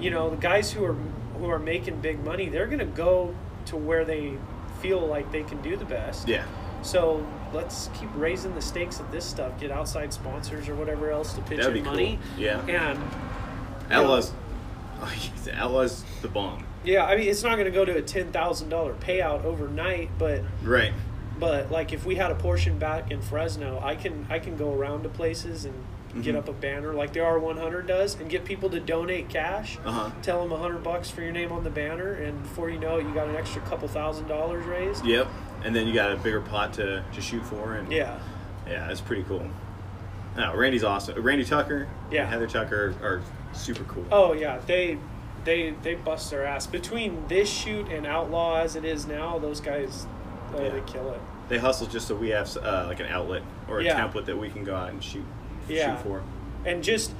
you 0.00 0.10
know 0.10 0.30
the 0.30 0.36
guys 0.36 0.72
who 0.72 0.84
are 0.86 0.96
who 1.38 1.50
are 1.50 1.58
making 1.58 2.00
big 2.00 2.24
money 2.24 2.48
they're 2.48 2.66
going 2.66 2.78
to 2.78 2.84
go 2.86 3.34
to 3.66 3.76
where 3.76 4.04
they 4.06 4.38
feel 4.80 5.00
like 5.00 5.30
they 5.32 5.42
can 5.42 5.60
do 5.60 5.76
the 5.76 5.84
best 5.84 6.26
Yeah. 6.28 6.44
so 6.80 7.26
let's 7.52 7.90
keep 8.00 8.08
raising 8.14 8.54
the 8.54 8.62
stakes 8.62 8.98
of 8.98 9.10
this 9.12 9.24
stuff 9.26 9.60
get 9.60 9.70
outside 9.70 10.14
sponsors 10.14 10.68
or 10.70 10.74
whatever 10.74 11.10
else 11.10 11.34
to 11.34 11.42
pitch 11.42 11.58
That'd 11.60 11.76
in 11.76 11.84
money 11.84 12.18
cool. 12.36 12.42
Yeah. 12.44 12.60
and 12.66 12.98
Outlaws. 13.90 14.32
the 15.44 15.54
Outlaws, 15.56 16.04
the 16.22 16.28
bomb. 16.28 16.64
yeah 16.84 17.04
i 17.04 17.16
mean 17.16 17.28
it's 17.28 17.42
not 17.42 17.54
going 17.56 17.64
to 17.66 17.70
go 17.70 17.84
to 17.84 17.96
a 17.98 18.02
$10000 18.02 18.30
payout 19.00 19.44
overnight 19.44 20.10
but 20.18 20.42
Right. 20.62 20.92
but 21.38 21.70
like 21.70 21.92
if 21.92 22.04
we 22.06 22.14
had 22.16 22.30
a 22.30 22.34
portion 22.34 22.78
back 22.78 23.10
in 23.10 23.20
fresno 23.20 23.80
i 23.82 23.94
can 23.96 24.26
i 24.30 24.38
can 24.38 24.56
go 24.56 24.72
around 24.72 25.02
to 25.04 25.08
places 25.08 25.64
and 25.64 25.74
get 26.22 26.34
Mhm. 26.34 26.38
up 26.38 26.48
a 26.48 26.52
banner 26.52 26.92
like 26.92 27.12
the 27.14 27.20
r100 27.20 27.86
does 27.86 28.20
and 28.20 28.28
get 28.28 28.44
people 28.44 28.68
to 28.70 28.78
donate 28.80 29.28
cash 29.30 29.78
Uh 29.84 29.90
huh. 29.92 30.10
tell 30.22 30.42
them 30.42 30.52
a 30.52 30.58
hundred 30.58 30.82
bucks 30.82 31.08
for 31.10 31.22
your 31.22 31.32
name 31.32 31.50
on 31.52 31.64
the 31.64 31.70
banner, 31.70 32.12
and 32.12 32.42
before 32.42 32.68
you 32.68 32.78
know 32.78 32.98
it, 32.98 33.06
you 33.06 33.14
got 33.14 33.28
an 33.28 33.36
extra 33.36 33.62
couple 33.62 33.88
thousand 33.88 34.28
dollars 34.28 34.66
raised. 34.66 35.06
Yep. 35.06 35.26
And 35.64 35.74
then 35.74 35.86
you 35.86 35.94
got 35.94 36.12
a 36.12 36.16
bigger 36.16 36.42
pot 36.42 36.74
to, 36.74 37.02
to 37.14 37.20
shoot 37.22 37.42
for, 37.46 37.74
and 37.76 37.90
Yeah, 37.90 38.18
yeah, 38.68 38.90
it's 38.90 39.00
pretty 39.00 39.22
cool. 39.22 39.48
No, 40.36 40.54
Randy's 40.54 40.84
awesome. 40.84 41.18
Randy 41.22 41.46
Tucker, 41.46 41.88
Yeah. 42.10 42.22
and 42.24 42.30
Heather 42.30 42.46
Tucker 42.46 42.94
are 43.02 43.22
super 43.52 43.84
cool. 43.84 44.04
Oh 44.10 44.32
yeah, 44.32 44.58
they 44.66 44.98
they 45.44 45.70
they 45.82 45.94
bust 45.94 46.30
their 46.30 46.44
ass 46.44 46.66
between 46.66 47.26
this 47.28 47.50
shoot 47.50 47.88
and 47.88 48.06
Outlaw 48.06 48.58
as 48.60 48.76
it 48.76 48.84
is 48.84 49.06
now. 49.06 49.38
Those 49.38 49.60
guys, 49.60 50.06
uh, 50.54 50.62
Yeah. 50.62 50.68
they 50.70 50.80
kill 50.82 51.10
it. 51.12 51.20
They 51.48 51.58
hustle 51.58 51.86
just 51.86 52.06
so 52.08 52.14
we 52.14 52.30
have 52.30 52.56
uh, 52.56 52.84
like 52.88 53.00
an 53.00 53.06
outlet 53.06 53.42
or 53.68 53.80
a 53.80 53.84
Yeah. 53.84 54.00
template 54.00 54.24
that 54.26 54.36
we 54.38 54.48
can 54.48 54.64
go 54.64 54.74
out 54.74 54.90
and 54.90 55.02
shoot 55.02 55.24
Yeah. 55.68 55.96
shoot 55.96 56.02
for. 56.04 56.22
And 56.64 56.82
just, 56.84 57.12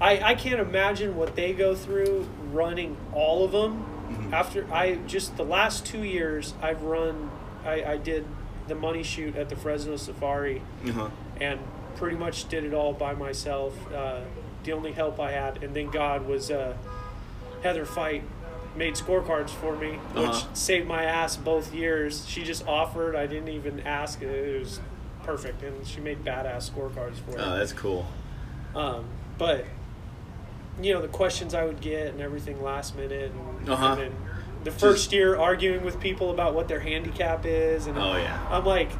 I 0.00 0.30
I 0.30 0.34
can't 0.34 0.60
imagine 0.60 1.16
what 1.16 1.36
they 1.36 1.52
go 1.52 1.74
through 1.74 2.26
running 2.52 2.96
all 3.12 3.44
of 3.44 3.52
them. 3.52 3.84
Mhm. 4.08 4.32
After 4.32 4.66
I 4.72 4.96
just 5.06 5.36
the 5.36 5.44
last 5.44 5.84
two 5.84 6.02
years, 6.02 6.54
I've 6.62 6.82
run. 6.82 7.30
I, 7.66 7.84
I 7.84 7.96
did 7.98 8.24
the 8.66 8.74
money 8.74 9.02
shoot 9.02 9.36
at 9.36 9.48
the 9.50 9.56
Fresno 9.56 9.96
Safari. 9.96 10.62
Uh 10.86 10.92
huh. 10.92 11.08
and 11.40 11.60
pretty 11.96 12.16
much 12.16 12.48
did 12.48 12.64
it 12.64 12.72
all 12.74 12.92
by 12.92 13.12
myself. 13.12 13.74
Uh, 13.92 14.20
the 14.64 14.72
only 14.72 14.92
help 14.92 15.18
I 15.20 15.32
had, 15.32 15.62
and 15.62 15.74
then 15.74 15.90
God 15.90 16.26
was 16.26 16.50
uh, 16.50 16.74
Heather 17.62 17.84
Fight 17.84 18.22
made 18.76 18.94
scorecards 18.94 19.50
for 19.50 19.74
me, 19.76 19.92
which 20.14 20.26
Uh-huh. 20.28 20.54
saved 20.54 20.86
my 20.86 21.04
ass 21.04 21.36
both 21.36 21.74
years. 21.74 22.24
She 22.28 22.44
just 22.44 22.66
offered; 22.66 23.16
I 23.16 23.26
didn't 23.26 23.48
even 23.48 23.80
ask. 23.80 24.22
It 24.22 24.60
was 24.60 24.80
perfect, 25.24 25.62
and 25.62 25.86
she 25.86 26.00
made 26.00 26.24
badass 26.24 26.70
scorecards 26.70 27.16
for 27.16 27.32
it. 27.32 27.40
Oh, 27.40 27.56
that's 27.56 27.72
cool. 27.72 28.06
Um, 28.74 29.04
but 29.38 29.64
you 30.80 30.94
know 30.94 31.00
the 31.02 31.08
questions 31.08 31.54
I 31.54 31.64
would 31.64 31.80
get 31.80 32.08
and 32.08 32.20
everything 32.20 32.62
last 32.62 32.96
minute, 32.96 33.32
and, 33.58 33.68
Uh-huh. 33.68 33.86
and 33.92 34.00
then 34.00 34.12
the 34.64 34.70
first 34.70 35.12
year 35.12 35.36
arguing 35.36 35.84
with 35.84 35.98
people 36.00 36.30
about 36.30 36.54
what 36.54 36.68
their 36.68 36.80
handicap 36.80 37.44
is, 37.46 37.86
and 37.86 37.98
Oh 37.98 38.16
yeah. 38.16 38.46
I'm 38.50 38.64
like. 38.64 38.90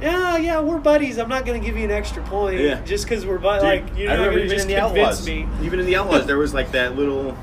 Yeah, 0.00 0.36
yeah, 0.36 0.60
we're 0.60 0.78
buddies. 0.78 1.18
I'm 1.18 1.28
not 1.28 1.46
gonna 1.46 1.58
give 1.58 1.76
you 1.76 1.84
an 1.84 1.90
extra 1.90 2.22
point 2.24 2.60
Yeah. 2.60 2.80
just 2.82 3.04
because 3.08 3.24
we're 3.24 3.38
buddies. 3.38 3.62
Like 3.64 3.98
you're 3.98 4.10
I 4.10 4.16
not 4.16 4.24
gonna 4.26 4.36
even 4.38 4.48
just 4.50 4.68
in 4.68 4.74
the 4.74 4.80
convince 4.80 5.06
Outlaws. 5.20 5.26
me. 5.26 5.48
Even 5.62 5.80
in 5.80 5.86
the 5.86 5.96
Outlaws, 5.96 6.26
there 6.26 6.36
was 6.38 6.52
like 6.52 6.72
that 6.72 6.96
little, 6.96 7.36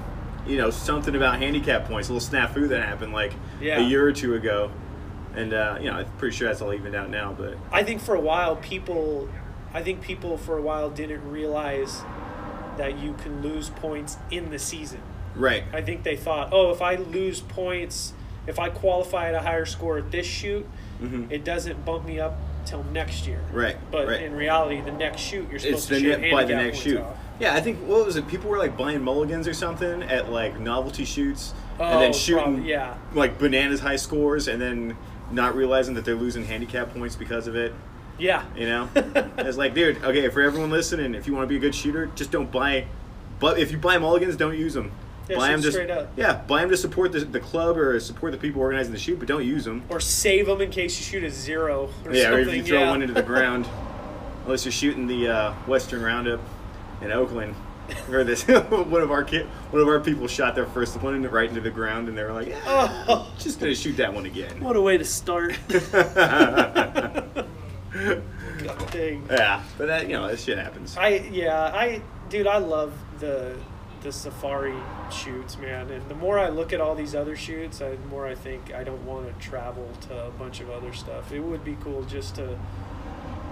you 0.45 0.57
know, 0.57 0.69
something 0.69 1.15
about 1.15 1.39
handicap 1.39 1.85
points, 1.87 2.09
a 2.09 2.13
little 2.13 2.27
snafu 2.29 2.67
that 2.69 2.83
happened 2.83 3.11
like 3.13 3.33
Yeah. 3.59 3.79
a 3.79 3.83
year 3.83 4.05
or 4.07 4.11
two 4.11 4.35
ago, 4.35 4.69
and 5.35 5.51
uh, 5.53 5.77
you 5.81 5.89
know, 5.89 5.97
I'm 5.97 6.05
pretty 6.19 6.35
sure 6.35 6.47
that's 6.47 6.61
all 6.61 6.71
evened 6.73 6.95
out 6.95 7.09
now. 7.09 7.33
But 7.35 7.57
I 7.71 7.83
think 7.83 8.01
for 8.01 8.13
a 8.13 8.19
while 8.19 8.55
people 8.57 9.29
I 9.73 9.81
think 9.81 10.01
people 10.01 10.37
for 10.37 10.55
a 10.57 10.61
while 10.61 10.91
didn't 10.91 11.27
realize 11.31 12.03
that 12.77 12.99
you 12.99 13.13
can 13.23 13.41
lose 13.41 13.69
points 13.69 14.17
in 14.29 14.51
the 14.51 14.59
season. 14.59 14.99
right, 15.35 15.63
I 15.73 15.81
think 15.81 16.03
they 16.03 16.15
thought, 16.15 16.49
"Oh, 16.51 16.69
if 16.71 16.79
I 16.83 16.93
lose 16.95 17.39
points, 17.41 18.13
if 18.45 18.59
I 18.59 18.69
qualify 18.69 19.29
at 19.29 19.33
a 19.33 19.39
higher 19.39 19.65
score 19.65 19.97
at 19.97 20.11
this 20.11 20.27
shoot, 20.27 20.67
Mhm. 21.03 21.31
it 21.31 21.43
doesn't 21.43 21.83
bump 21.85 22.05
me 22.05 22.19
up 22.19 22.37
till 22.65 22.83
next 22.93 23.27
year." 23.27 23.39
right, 23.51 23.75
But 23.91 24.07
right. 24.07 24.21
in 24.21 24.33
reality, 24.35 24.81
the 24.81 24.91
next 24.91 25.21
shoot 25.21 25.47
you're 25.49 25.59
supposed 25.59 25.91
it's 25.91 25.99
to 26.01 26.19
shoot 26.21 26.31
by 26.31 26.43
the 26.45 26.55
next 26.55 26.79
shoot. 26.79 26.99
off. 26.99 27.17
Yeah, 27.39 27.55
I 27.55 27.61
think 27.61 27.79
what 27.85 28.05
was 28.05 28.15
it? 28.15 28.27
People 28.27 28.49
were 28.49 28.57
like 28.57 28.77
buying 28.77 29.03
mulligans 29.03 29.47
or 29.47 29.53
something 29.53 30.03
at 30.03 30.31
like 30.31 30.59
novelty 30.59 31.03
shoots, 31.05 31.53
Oh, 31.79 31.83
and 31.85 32.01
then 32.01 32.13
shooting 32.13 32.43
probably, 32.43 32.69
yeah. 32.69 32.93
like 33.13 33.37
bananas 33.39 33.79
high 33.79 33.95
scores, 33.95 34.47
and 34.47 34.61
then 34.61 34.95
not 35.31 35.55
realizing 35.55 35.95
that 35.95 36.05
they're 36.05 36.15
losing 36.15 36.45
handicap 36.45 36.93
points 36.93 37.15
because 37.15 37.47
of 37.47 37.55
it. 37.55 37.73
Yeah. 38.19 38.43
You 38.55 38.67
know, 38.67 38.89
it's 39.39 39.57
like, 39.57 39.73
dude, 39.73 39.97
okay, 40.03 40.29
for 40.29 40.41
everyone 40.41 40.69
listening, 40.69 41.15
if 41.15 41.25
you 41.25 41.33
want 41.33 41.45
to 41.45 41.47
be 41.49 41.55
a 41.55 41.59
good 41.59 41.73
shooter, 41.73 42.09
just 42.15 42.29
don't 42.31 42.51
buy. 42.51 42.85
But 43.39 43.57
if 43.57 43.71
you 43.71 43.77
buy 43.79 43.97
mulligans, 43.97 44.35
don't 44.37 44.55
use 44.57 44.75
them. 44.75 44.91
Yeah, 45.29 45.37
buy 45.37 45.47
them 45.49 45.61
just 45.61 45.73
straight 45.75 45.89
up. 45.89 46.11
yeah, 46.17 46.33
buy 46.47 46.61
them 46.61 46.69
to 46.69 46.77
support 46.77 47.11
the, 47.13 47.19
the 47.21 47.39
club 47.39 47.77
or 47.77 47.99
support 47.99 48.31
the 48.33 48.37
people 48.37 48.61
organizing 48.61 48.91
the 48.93 48.99
shoot, 48.99 49.19
but 49.19 49.27
don't 49.27 49.45
use 49.45 49.63
them. 49.65 49.83
Or 49.89 49.99
save 49.99 50.47
them 50.47 50.59
in 50.61 50.69
case 50.69 50.97
you 50.99 51.05
shoot 51.05 51.23
a 51.23 51.29
zero 51.31 51.89
or 52.05 52.13
yeah, 52.13 52.29
or 52.29 52.43
something. 52.43 52.49
if 52.49 52.55
you 52.55 52.63
throw 52.63 52.79
yeah. 52.79 52.89
one 52.89 53.01
into 53.01 53.13
the 53.13 53.23
ground, 53.33 53.67
unless 54.45 54.65
you're 54.65 54.71
shooting 54.73 55.07
the 55.07 55.29
uh, 55.29 55.53
Western 55.67 56.01
Roundup 56.01 56.41
in 57.01 57.11
Oakland. 57.11 57.55
Or 58.09 58.23
this 58.23 58.47
one 58.47 59.01
of 59.01 59.11
our 59.11 59.25
kid, 59.25 59.45
one 59.71 59.81
of 59.81 59.87
our 59.89 59.99
people 59.99 60.25
shot 60.25 60.55
their 60.55 60.65
first 60.65 60.99
one 61.01 61.15
in- 61.15 61.29
right 61.29 61.49
into 61.49 61.59
the 61.59 61.69
ground, 61.69 62.07
and 62.07 62.17
they 62.17 62.23
were 62.23 62.31
like, 62.31 62.47
yeah, 62.47 62.61
Oh, 63.09 63.29
just 63.37 63.59
gonna 63.59 63.75
shoot 63.75 63.97
that 63.97 64.13
one 64.13 64.25
again. 64.25 64.61
what 64.63 64.77
a 64.77 64.81
way 64.81 64.97
to 64.97 65.03
start. 65.03 65.53
yeah, 65.69 67.23
God 68.63 68.91
dang. 68.91 69.27
Yeah, 69.29 69.61
but 69.77 69.87
that 69.87 70.07
you 70.07 70.13
know 70.13 70.27
that 70.27 70.39
shit 70.39 70.57
happens. 70.57 70.95
I 70.97 71.09
yeah, 71.31 71.71
I 71.75 72.01
dude, 72.29 72.47
I 72.47 72.57
love 72.57 72.93
the 73.19 73.55
the 74.03 74.11
safari 74.11 74.75
shoots, 75.11 75.57
man. 75.57 75.89
And 75.89 76.07
the 76.09 76.15
more 76.15 76.37
I 76.37 76.49
look 76.49 76.73
at 76.73 76.81
all 76.81 76.93
these 76.93 77.15
other 77.15 77.35
shoots, 77.35 77.81
I, 77.81 77.91
the 77.91 78.07
more 78.07 78.27
I 78.27 78.35
think 78.35 78.73
I 78.73 78.83
don't 78.83 79.03
want 79.05 79.27
to 79.27 79.45
travel 79.45 79.89
to 80.09 80.25
a 80.27 80.31
bunch 80.31 80.59
of 80.59 80.69
other 80.69 80.93
stuff. 80.93 81.31
It 81.31 81.39
would 81.39 81.63
be 81.63 81.77
cool 81.81 82.03
just 82.03 82.35
to 82.35 82.57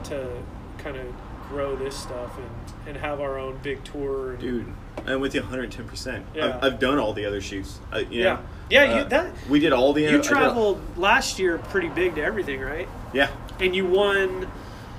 to 0.06 0.30
kind 0.78 0.98
of 0.98 1.06
grow 1.50 1.76
this 1.76 1.96
stuff 1.96 2.38
and 2.38 2.88
and 2.88 2.98
have 2.98 3.20
our 3.22 3.40
own 3.40 3.60
big 3.64 3.84
tour. 3.84 4.32
And, 4.32 4.40
Dude, 4.40 4.74
I'm 5.06 5.22
with 5.22 5.34
you 5.34 5.42
110. 5.42 5.88
percent 5.88 6.26
Yeah. 6.36 6.58
I've, 6.62 6.74
I've 6.74 6.80
done 6.80 7.00
all 7.00 7.14
the 7.14 7.26
other 7.26 7.42
shoots. 7.42 7.80
I, 7.92 8.00
you 8.00 8.24
Yeah. 8.24 8.34
know, 8.34 8.40
Yeah, 8.70 8.84
you- 8.96 9.02
uh, 9.02 9.08
that- 9.10 9.32
we 9.50 9.60
did 9.60 9.74
all 9.74 9.94
the. 9.94 10.04
You 10.04 10.22
traveled 10.22 10.82
last 10.98 11.40
year 11.40 11.58
pretty 11.58 11.90
big 11.90 12.16
to 12.16 12.24
everything, 12.24 12.60
right? 12.62 12.88
Yeah, 13.14 13.30
And 13.60 13.76
you 13.76 13.86
won. 13.86 14.50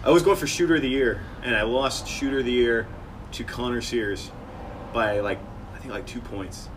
I 0.04 0.11
was 0.11 0.23
going 0.25 0.37
for 0.37 0.47
shooter 0.49 0.75
of 0.76 0.82
the 0.82 0.88
year, 0.88 1.21
and 1.44 1.54
I 1.56 1.62
lost 1.62 2.09
shooter 2.09 2.40
of 2.40 2.44
the 2.44 2.50
year 2.52 2.87
to 3.32 3.44
Connor 3.44 3.80
Sears 3.80 4.30
by 4.93 5.21
like 5.21 5.39
I 5.75 5.79
think 5.79 5.93
like 5.93 6.07
two 6.07 6.21
points. 6.21 6.69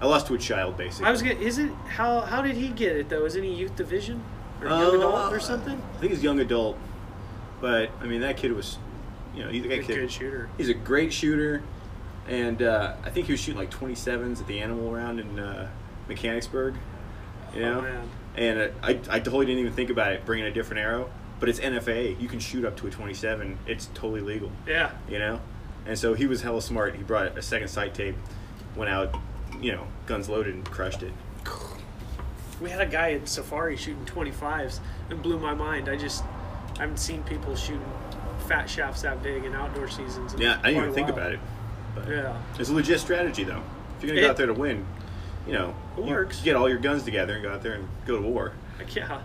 I 0.00 0.06
lost 0.06 0.26
to 0.28 0.34
a 0.34 0.38
child 0.38 0.76
basically. 0.76 1.06
I 1.06 1.10
was 1.10 1.22
gonna. 1.22 1.34
Is 1.34 1.58
it 1.58 1.70
how 1.88 2.20
how 2.20 2.42
did 2.42 2.56
he 2.56 2.68
get 2.68 2.96
it 2.96 3.08
though? 3.08 3.24
Is 3.24 3.36
it 3.36 3.44
he 3.44 3.52
youth 3.52 3.74
division 3.76 4.22
or 4.60 4.68
young 4.68 4.82
Uh, 4.82 4.96
adult 4.98 5.32
or 5.32 5.40
something? 5.40 5.80
I 5.96 5.98
think 6.00 6.12
he's 6.12 6.22
young 6.22 6.40
adult, 6.40 6.78
but 7.60 7.90
I 8.00 8.06
mean 8.06 8.20
that 8.20 8.36
kid 8.36 8.52
was, 8.52 8.78
you 9.34 9.44
know, 9.44 9.50
he's 9.50 9.64
a 9.64 9.68
Good, 9.68 9.84
kid. 9.84 9.94
good 9.96 10.12
shooter. 10.12 10.48
He's 10.56 10.68
a 10.68 10.74
great 10.74 11.12
shooter, 11.12 11.62
and 12.28 12.62
uh, 12.62 12.94
I 13.04 13.10
think 13.10 13.26
he 13.26 13.32
was 13.32 13.40
shooting 13.40 13.58
like 13.58 13.70
27s 13.70 14.40
at 14.40 14.46
the 14.46 14.60
Animal 14.60 14.92
Round 14.92 15.18
in 15.20 15.38
uh, 15.38 15.68
Mechanicsburg. 16.08 16.74
You 17.54 17.60
know, 17.62 17.78
Oh, 17.78 17.82
man. 17.82 18.08
and 18.36 18.58
uh, 18.60 18.68
I 18.82 18.90
I 19.10 19.18
totally 19.20 19.46
didn't 19.46 19.60
even 19.60 19.72
think 19.72 19.90
about 19.90 20.12
it 20.12 20.24
bringing 20.24 20.46
a 20.46 20.50
different 20.52 20.80
arrow, 20.80 21.10
but 21.40 21.48
it's 21.48 21.58
NFA. 21.58 22.20
You 22.20 22.28
can 22.28 22.38
shoot 22.38 22.64
up 22.64 22.76
to 22.76 22.86
a 22.86 22.90
27. 22.90 23.58
It's 23.66 23.86
totally 23.94 24.20
legal. 24.20 24.52
Yeah. 24.66 24.90
You 25.08 25.18
know, 25.18 25.40
and 25.88 25.98
so 25.98 26.14
he 26.14 26.26
was 26.26 26.42
hella 26.42 26.62
smart. 26.62 26.94
He 26.94 27.02
brought 27.02 27.36
a 27.36 27.42
second 27.42 27.68
sight 27.68 27.94
tape, 27.94 28.14
went 28.76 28.90
out, 28.90 29.16
you 29.60 29.72
know, 29.72 29.86
guns 30.06 30.28
loaded 30.28 30.54
and 30.54 30.64
crushed 30.64 31.02
it. 31.02 31.12
We 32.60 32.70
had 32.70 32.80
a 32.80 32.86
guy 32.86 33.12
at 33.12 33.28
Safari 33.28 33.76
shooting 33.76 34.04
25s. 34.04 34.80
It 35.10 35.22
blew 35.22 35.38
my 35.38 35.54
mind. 35.54 35.88
I 35.88 35.96
just 35.96 36.22
I 36.76 36.82
haven't 36.82 36.98
seen 36.98 37.22
people 37.24 37.56
shooting 37.56 37.82
fat 38.46 38.68
shafts 38.68 39.02
that 39.02 39.22
big 39.22 39.44
in 39.44 39.54
outdoor 39.54 39.88
seasons. 39.88 40.34
in 40.34 40.40
Yeah, 40.40 40.58
I 40.62 40.68
didn't 40.68 40.82
even 40.84 40.94
think 40.94 41.08
about 41.08 41.32
it. 41.32 41.40
But 41.94 42.08
Yeah. 42.08 42.36
It's 42.58 42.68
a 42.68 42.72
legit 42.74 43.00
strategy, 43.00 43.44
though. 43.44 43.62
If 43.96 44.04
you're 44.04 44.10
gonna 44.10 44.20
It- 44.20 44.24
go 44.24 44.30
out 44.30 44.36
there 44.36 44.46
to 44.46 44.54
win, 44.54 44.84
you 45.46 45.54
know, 45.54 45.74
It 45.96 46.04
you 46.04 46.10
works. 46.10 46.40
Get 46.42 46.54
all 46.56 46.68
your 46.68 46.78
guns 46.78 47.02
together 47.04 47.34
and 47.34 47.42
go 47.42 47.50
out 47.52 47.62
there 47.62 47.72
and 47.72 47.88
go 48.06 48.16
to 48.16 48.22
war. 48.22 48.52
Like, 48.78 48.94
yeah. 48.94 49.20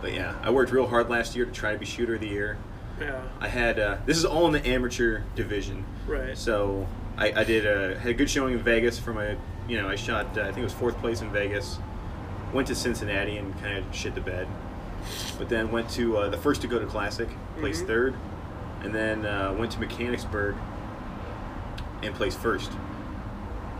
But 0.00 0.12
yeah, 0.14 0.34
I 0.42 0.50
worked 0.50 0.72
real 0.72 0.86
hard 0.88 1.08
last 1.08 1.36
year 1.36 1.44
to 1.44 1.52
try 1.52 1.72
to 1.72 1.78
be 1.78 1.86
shooter 1.86 2.14
of 2.16 2.20
the 2.20 2.28
year. 2.28 2.56
Yeah. 3.00 3.20
I 3.40 3.48
had 3.48 3.78
uh, 3.78 3.96
this 4.06 4.16
is 4.16 4.24
all 4.24 4.46
in 4.46 4.52
the 4.52 4.66
amateur 4.66 5.22
division, 5.34 5.84
Right. 6.06 6.36
so 6.38 6.86
I, 7.16 7.32
I 7.40 7.44
did 7.44 7.66
a 7.66 7.98
had 7.98 8.10
a 8.10 8.14
good 8.14 8.30
showing 8.30 8.54
in 8.54 8.60
Vegas 8.60 8.98
for 8.98 9.12
my 9.12 9.36
you 9.68 9.80
know 9.80 9.88
I 9.88 9.96
shot 9.96 10.36
uh, 10.38 10.42
I 10.42 10.44
think 10.46 10.58
it 10.58 10.64
was 10.64 10.72
fourth 10.72 10.98
place 10.98 11.20
in 11.20 11.30
Vegas. 11.32 11.78
Went 12.52 12.68
to 12.68 12.74
Cincinnati 12.74 13.38
and 13.38 13.58
kind 13.60 13.78
of 13.78 13.84
shit 13.94 14.14
the 14.14 14.20
bed, 14.20 14.46
but 15.38 15.48
then 15.48 15.70
went 15.70 15.88
to 15.90 16.16
uh, 16.18 16.28
the 16.28 16.36
first 16.36 16.60
to 16.62 16.66
go 16.68 16.78
to 16.78 16.84
Classic, 16.86 17.28
placed 17.58 17.84
Mhm. 17.84 17.86
third, 17.86 18.14
and 18.82 18.94
then 18.94 19.24
uh, 19.24 19.54
went 19.58 19.72
to 19.72 19.80
Mechanicsburg 19.80 20.54
and 22.02 22.14
placed 22.14 22.38
first. 22.38 22.70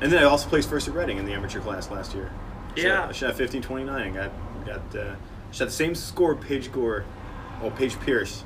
And 0.00 0.10
then 0.10 0.20
I 0.22 0.24
also 0.24 0.48
placed 0.48 0.68
first 0.70 0.88
at 0.88 0.94
Reading 0.94 1.18
in 1.18 1.26
the 1.26 1.32
amateur 1.32 1.60
class 1.60 1.90
last 1.90 2.14
year. 2.14 2.30
Shot- 2.76 2.84
Yeah. 2.84 3.06
I 3.08 3.12
shot 3.12 3.34
1529 3.38 4.06
and 4.06 4.14
got 4.14 4.30
got 4.64 4.96
uh, 5.00 5.14
shot 5.50 5.66
the 5.66 5.70
same 5.70 5.94
score 5.94 6.34
Paige 6.34 6.72
Gore, 6.72 7.04
well 7.60 7.70
Paige 7.72 7.98
Pierce. 8.00 8.42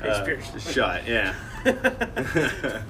Paige 0.00 0.10
uh, 0.12 0.24
Pierce. 0.24 0.72
shot, 0.72 1.06
yeah. 1.06 1.34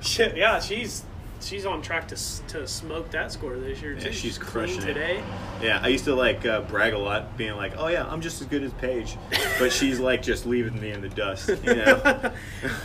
Shit, 0.00 0.36
yeah, 0.36 0.60
she's 0.60 1.04
she's 1.40 1.66
on 1.66 1.82
track 1.82 2.08
to 2.08 2.16
to 2.48 2.66
smoke 2.66 3.10
that 3.10 3.32
score 3.32 3.56
this 3.56 3.80
year 3.82 3.94
Yeah, 3.94 4.00
too. 4.04 4.12
she's 4.12 4.38
clean 4.38 4.66
crushing 4.66 4.82
it. 4.82 4.94
today. 4.94 5.22
Yeah, 5.62 5.80
I 5.82 5.88
used 5.88 6.04
to 6.04 6.14
like 6.14 6.44
uh, 6.46 6.62
brag 6.62 6.92
a 6.92 6.98
lot, 6.98 7.36
being 7.36 7.56
like, 7.56 7.74
"Oh 7.76 7.88
yeah, 7.88 8.06
I'm 8.08 8.20
just 8.20 8.40
as 8.40 8.46
good 8.46 8.62
as 8.62 8.72
Paige," 8.74 9.16
but 9.58 9.72
she's 9.72 9.98
like 10.00 10.22
just 10.22 10.46
leaving 10.46 10.80
me 10.80 10.90
in 10.90 11.00
the 11.00 11.08
dust, 11.08 11.48
you 11.48 11.74
know. 11.74 11.94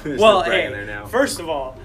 There's 0.04 0.20
no 0.20 0.24
well, 0.24 0.44
hey, 0.44 0.70
there 0.70 0.86
now. 0.86 1.06
first 1.06 1.40
of 1.40 1.50
all, 1.50 1.78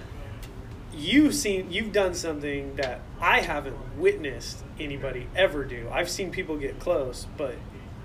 you've 0.94 1.34
seen 1.34 1.70
you've 1.70 1.92
done 1.92 2.14
something 2.14 2.76
that 2.76 3.00
I 3.20 3.40
haven't 3.40 3.76
witnessed 3.98 4.64
anybody 4.78 5.26
ever 5.36 5.64
do. 5.64 5.88
I've 5.92 6.08
seen 6.10 6.30
people 6.30 6.56
get 6.56 6.78
close, 6.78 7.26
but 7.36 7.54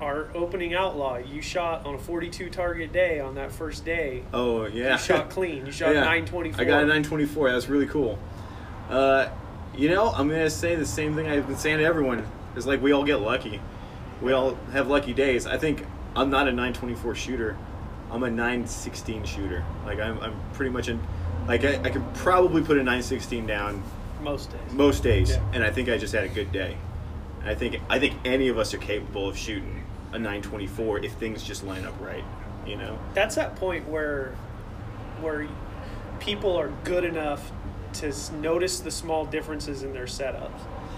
our 0.02 0.28
opening 0.36 0.74
outlaw, 0.74 1.18
you 1.18 1.42
shot 1.42 1.86
on 1.86 1.96
a 1.96 1.98
42 1.98 2.50
target 2.50 2.92
day 2.92 3.20
on 3.20 3.36
that 3.36 3.52
first 3.52 3.86
day. 3.86 4.24
oh 4.34 4.66
yeah, 4.66 4.94
You 4.94 4.98
shot 4.98 5.30
clean. 5.38 5.66
You 5.66 5.72
shot 5.72 5.90
Yeah. 5.94 6.02
924. 6.02 6.62
I 6.62 6.66
got 6.68 6.78
a 6.84 6.88
924. 6.88 7.52
That's 7.52 7.70
really 7.70 7.86
cool. 7.88 8.18
Uh, 8.90 9.30
you 9.78 9.90
know, 9.90 10.10
I'm 10.12 10.28
gonna 10.28 10.50
say 10.50 10.76
the 10.76 10.86
same 10.86 11.16
thing 11.16 11.28
I've 11.28 11.48
been 11.48 11.58
saying 11.58 11.78
to 11.78 11.84
everyone. 11.86 12.26
It's 12.56 12.66
like 12.66 12.82
we 12.82 12.92
all 12.92 13.04
get 13.06 13.18
lucky. 13.22 13.62
We 14.22 14.34
all 14.34 14.56
have 14.74 14.88
lucky 14.88 15.14
days. 15.14 15.46
I 15.48 15.58
think 15.58 15.86
I'm 16.16 16.30
not 16.30 16.48
a 16.48 16.52
924 16.52 17.16
shooter. 17.16 17.58
I'm 18.12 18.24
a 18.24 18.30
916 18.30 19.24
shooter. 19.26 19.64
Like 19.86 20.00
I'm, 20.00 20.20
I'm 20.20 20.34
pretty 20.54 20.72
much 20.72 20.90
in. 20.90 21.00
Like 21.48 21.64
I, 21.64 21.76
I 21.84 21.90
could 21.90 22.04
probably 22.16 22.62
put 22.62 22.76
a 22.78 22.84
916 22.84 23.48
down 23.48 23.82
most 24.22 24.52
days. 24.52 24.74
most 24.74 25.04
days, 25.04 25.30
Yeah. 25.32 25.42
and 25.54 25.64
I 25.64 25.72
think 25.72 25.90
I 25.90 25.98
just 25.98 26.14
had 26.14 26.24
a 26.26 26.28
good 26.30 26.52
day. 26.52 26.78
And 27.42 27.50
I 27.50 27.56
think 27.56 27.78
I 27.90 27.98
think 28.00 28.16
any 28.26 28.50
of 28.50 28.58
us 28.58 28.74
are 28.74 28.78
capable 28.80 29.30
of 29.30 29.38
shooting 29.38 29.81
a 30.14 30.20
924 30.20 31.00
if 31.06 31.14
things 31.14 31.44
just 31.44 31.64
line 31.64 31.86
up 31.86 32.00
right. 32.02 32.24
You 32.66 32.76
know. 32.76 33.00
that's 33.14 33.36
that 33.36 33.56
point 33.56 33.88
where 33.88 34.36
where 35.20 35.48
people 36.20 36.56
are 36.56 36.70
good 36.84 37.04
enough 37.04 37.52
to 37.94 38.14
notice 38.36 38.80
the 38.80 38.92
small 38.92 39.26
differences 39.26 39.84
in 39.84 39.94
their 39.94 40.06
setups. 40.06 40.52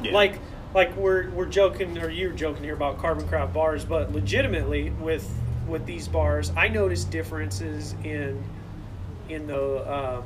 Yeah. 0.03 0.11
Like 0.11 0.39
like 0.73 0.95
we're 0.97 1.29
we're 1.31 1.45
joking 1.45 1.97
or 1.99 2.09
you're 2.09 2.31
joking 2.31 2.63
here 2.63 2.73
about 2.73 2.97
carbon 2.97 3.27
craft 3.27 3.53
bars, 3.53 3.85
but 3.85 4.11
legitimately 4.11 4.89
with 4.91 5.29
with 5.67 5.85
these 5.85 6.07
bars, 6.07 6.51
I 6.57 6.67
noticed 6.67 7.09
differences 7.11 7.95
in 8.03 8.43
in 9.29 9.47
the 9.47 9.93
um, 9.93 10.23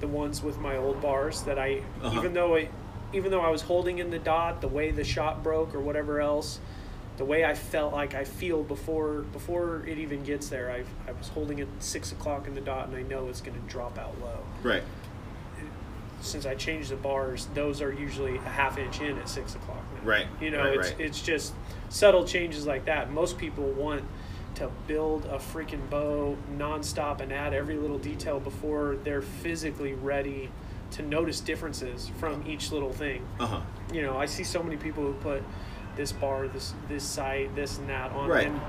the 0.00 0.06
ones 0.06 0.42
with 0.42 0.58
my 0.58 0.76
old 0.76 1.00
bars 1.00 1.42
that 1.42 1.58
I 1.58 1.82
Uh-huh. 2.02 2.16
even 2.16 2.32
though 2.34 2.54
it 2.54 2.70
even 3.12 3.30
though 3.30 3.40
I 3.40 3.50
was 3.50 3.62
holding 3.62 3.98
in 3.98 4.10
the 4.10 4.18
dot, 4.18 4.60
the 4.60 4.68
way 4.68 4.90
the 4.90 5.04
shot 5.04 5.42
broke 5.42 5.74
or 5.74 5.80
whatever 5.80 6.20
else, 6.20 6.58
the 7.16 7.24
way 7.24 7.44
I 7.44 7.54
felt 7.54 7.92
like 7.92 8.14
I 8.14 8.24
feel 8.24 8.62
before 8.62 9.22
before 9.32 9.84
it 9.86 9.98
even 9.98 10.24
gets 10.24 10.48
there, 10.48 10.70
I 10.70 10.84
I 11.08 11.12
was 11.12 11.28
holding 11.28 11.58
it 11.60 11.68
six 11.78 12.12
o'clock 12.12 12.46
in 12.46 12.54
the 12.54 12.60
dot, 12.60 12.88
and 12.88 12.96
I 12.96 13.02
know 13.02 13.28
it's 13.28 13.40
going 13.40 13.60
to 13.60 13.68
drop 13.68 13.98
out 13.98 14.14
low. 14.20 14.38
Right. 14.62 14.82
since 16.20 16.46
I 16.46 16.54
changed 16.54 16.90
the 16.90 16.96
bars, 16.96 17.48
those 17.54 17.82
are 17.82 17.92
usually 17.92 18.36
a 18.36 18.40
half 18.40 18.78
inch 18.78 19.00
in 19.00 19.18
at 19.18 19.28
six 19.28 19.54
o'clock. 19.54 19.82
Now. 19.94 20.08
Right, 20.08 20.26
You 20.40 20.50
know, 20.50 20.64
right, 20.64 20.78
it's 20.78 20.90
right. 20.90 21.00
it's 21.00 21.20
just 21.22 21.52
subtle 21.90 22.24
changes 22.24 22.66
like 22.66 22.86
that. 22.86 23.12
Most 23.12 23.36
people 23.38 23.64
want 23.72 24.02
to 24.56 24.70
build 24.86 25.24
a 25.26 25.36
freaking 25.38 25.88
bow 25.90 26.36
nonstop 26.56 27.20
and 27.20 27.32
add 27.32 27.52
every 27.52 27.76
little 27.76 27.98
detail 27.98 28.38
before 28.40 28.96
they're 29.04 29.20
physically 29.22 29.94
ready 29.94 30.48
to 30.92 31.02
notice 31.02 31.40
differences 31.40 32.10
from 32.18 32.44
each 32.46 32.70
little 32.70 32.92
thing. 32.92 33.26
Uh 33.40 33.46
huh. 33.46 33.60
You 33.92 34.02
know, 34.02 34.16
I 34.16 34.26
see 34.26 34.44
so 34.44 34.62
many 34.62 34.76
people 34.76 35.02
who 35.02 35.12
put 35.14 35.42
this 35.96 36.12
bar, 36.12 36.48
this 36.48 36.74
this 36.88 37.04
sight, 37.04 37.54
this 37.54 37.78
and 37.78 37.88
that 37.88 38.12
on, 38.12 38.28
Right. 38.28 38.46
and, 38.46 38.60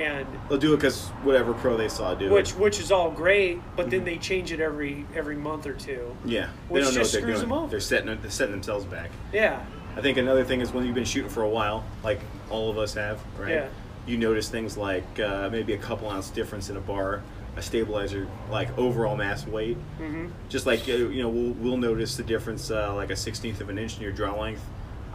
and 0.00 0.26
They'll 0.48 0.58
do 0.58 0.74
it 0.74 0.76
because 0.76 1.08
whatever 1.22 1.54
pro 1.54 1.76
they 1.76 1.88
saw 1.88 2.14
do 2.14 2.30
which 2.30 2.50
it. 2.52 2.58
which 2.58 2.80
is 2.80 2.92
all 2.92 3.10
great, 3.10 3.60
but 3.76 3.88
then 3.90 4.04
they 4.04 4.16
change 4.18 4.52
it 4.52 4.60
every 4.60 5.06
every 5.14 5.36
month 5.36 5.66
or 5.66 5.72
two. 5.74 6.14
Yeah, 6.24 6.48
which 6.68 6.80
they 6.82 6.84
don't 6.86 6.94
know 6.94 7.00
just 7.00 7.14
what 7.14 7.20
they're 7.20 7.20
screws 7.22 7.38
doing. 7.40 7.48
them 7.50 7.52
over. 7.58 7.70
They're 7.70 7.80
setting 7.80 8.20
they're 8.20 8.30
setting 8.30 8.52
themselves 8.52 8.84
back. 8.84 9.10
Yeah, 9.32 9.64
I 9.96 10.00
think 10.02 10.18
another 10.18 10.44
thing 10.44 10.60
is 10.60 10.72
when 10.72 10.84
you've 10.84 10.94
been 10.94 11.04
shooting 11.04 11.30
for 11.30 11.42
a 11.42 11.48
while, 11.48 11.84
like 12.04 12.20
all 12.50 12.70
of 12.70 12.76
us 12.78 12.94
have, 12.94 13.20
right? 13.38 13.50
Yeah. 13.52 13.68
You 14.06 14.18
notice 14.18 14.48
things 14.48 14.76
like 14.76 15.18
uh, 15.18 15.48
maybe 15.50 15.72
a 15.72 15.78
couple 15.78 16.08
ounce 16.10 16.30
difference 16.30 16.70
in 16.70 16.76
a 16.76 16.80
bar, 16.80 17.22
a 17.56 17.62
stabilizer, 17.62 18.28
like 18.50 18.76
overall 18.78 19.16
mass 19.16 19.44
weight. 19.46 19.76
mm-hmm. 19.98 20.26
Just 20.48 20.64
like 20.66 20.86
you 20.86 21.22
know, 21.22 21.28
we'll 21.28 21.52
we'll 21.54 21.76
notice 21.78 22.16
the 22.16 22.22
difference, 22.22 22.70
uh, 22.70 22.94
like 22.94 23.10
a 23.10 23.16
sixteenth 23.16 23.60
of 23.62 23.68
an 23.70 23.78
inch 23.78 23.96
in 23.96 24.02
your 24.02 24.12
draw 24.12 24.38
length. 24.38 24.62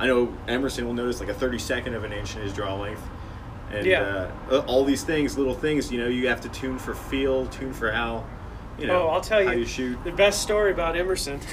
I 0.02 0.08
know 0.08 0.34
Emerson 0.48 0.86
will 0.88 0.96
notice 0.96 1.20
like 1.20 1.30
a 1.30 1.34
thirty 1.34 1.60
second 1.60 1.94
of 1.94 2.04
an 2.04 2.12
inch 2.12 2.36
in 2.36 2.42
his 2.42 2.54
draw 2.54 2.74
length. 2.76 3.04
And 3.72 3.86
Yeah. 3.86 4.28
uh, 4.52 4.60
all 4.66 4.84
these 4.84 5.04
things, 5.04 5.38
little 5.38 5.54
things, 5.54 5.92
you 5.92 6.00
know, 6.02 6.08
you 6.08 6.28
have 6.28 6.42
to 6.42 6.50
tune 6.50 6.80
for 6.80 6.96
feel, 6.96 7.46
tune 7.46 7.72
for 7.72 7.92
how, 7.92 8.26
you 8.80 8.88
know, 8.88 9.04
oh, 9.04 9.08
I'll 9.10 9.22
tell 9.22 9.42
you, 9.44 9.60
you 9.60 9.66
shoot. 9.66 10.04
the 10.04 10.12
best 10.12 10.42
story 10.42 10.72
about 10.72 10.98
Emerson. 10.98 11.40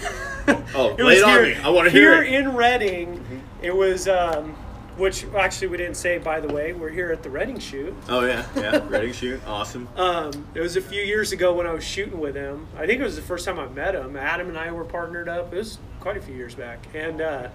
Oh, 0.74 0.96
It 0.98 1.04
lay 1.04 1.16
it 1.18 1.22
on 1.24 1.30
here- 1.44 1.54
me. 1.56 1.62
I 1.62 1.68
wanna 1.68 1.90
hear 1.90 2.22
it. 2.22 2.28
here 2.28 2.40
in 2.40 2.56
Reading. 2.56 3.42
It 3.60 3.76
was, 3.76 4.08
um, 4.08 4.54
which 4.96 5.26
actually 5.36 5.68
we 5.68 5.76
didn't 5.76 5.96
say. 5.98 6.16
By 6.18 6.40
the 6.40 6.48
way, 6.52 6.72
we're 6.72 6.88
here 6.88 7.12
at 7.12 7.22
the 7.22 7.28
Reading 7.30 7.58
shoot. 7.58 7.94
Oh 8.08 8.24
yeah, 8.24 8.46
yeah, 8.56 8.80
ready 8.88 9.08
to 9.08 9.12
shoot, 9.12 9.40
awesome. 9.46 9.88
Um, 9.96 10.46
it 10.54 10.60
was 10.60 10.76
a 10.76 10.80
few 10.80 11.02
years 11.02 11.32
ago 11.32 11.52
when 11.52 11.66
I 11.66 11.72
was 11.72 11.84
shooting 11.84 12.18
with 12.18 12.34
him. 12.34 12.66
I 12.78 12.86
think 12.86 12.98
it 13.00 13.04
was 13.04 13.14
the 13.16 13.22
first 13.22 13.44
time 13.44 13.58
I 13.60 13.68
met 13.68 13.94
him. 13.94 14.16
Adam 14.16 14.48
and 14.48 14.56
I 14.58 14.72
were 14.72 14.84
partnered 14.84 15.28
up. 15.28 15.52
It 15.52 15.58
was 15.58 15.78
quite 16.00 16.16
a 16.16 16.20
few 16.22 16.34
years 16.34 16.54
back, 16.56 16.86
and 16.94 17.20
uh, 17.20 17.48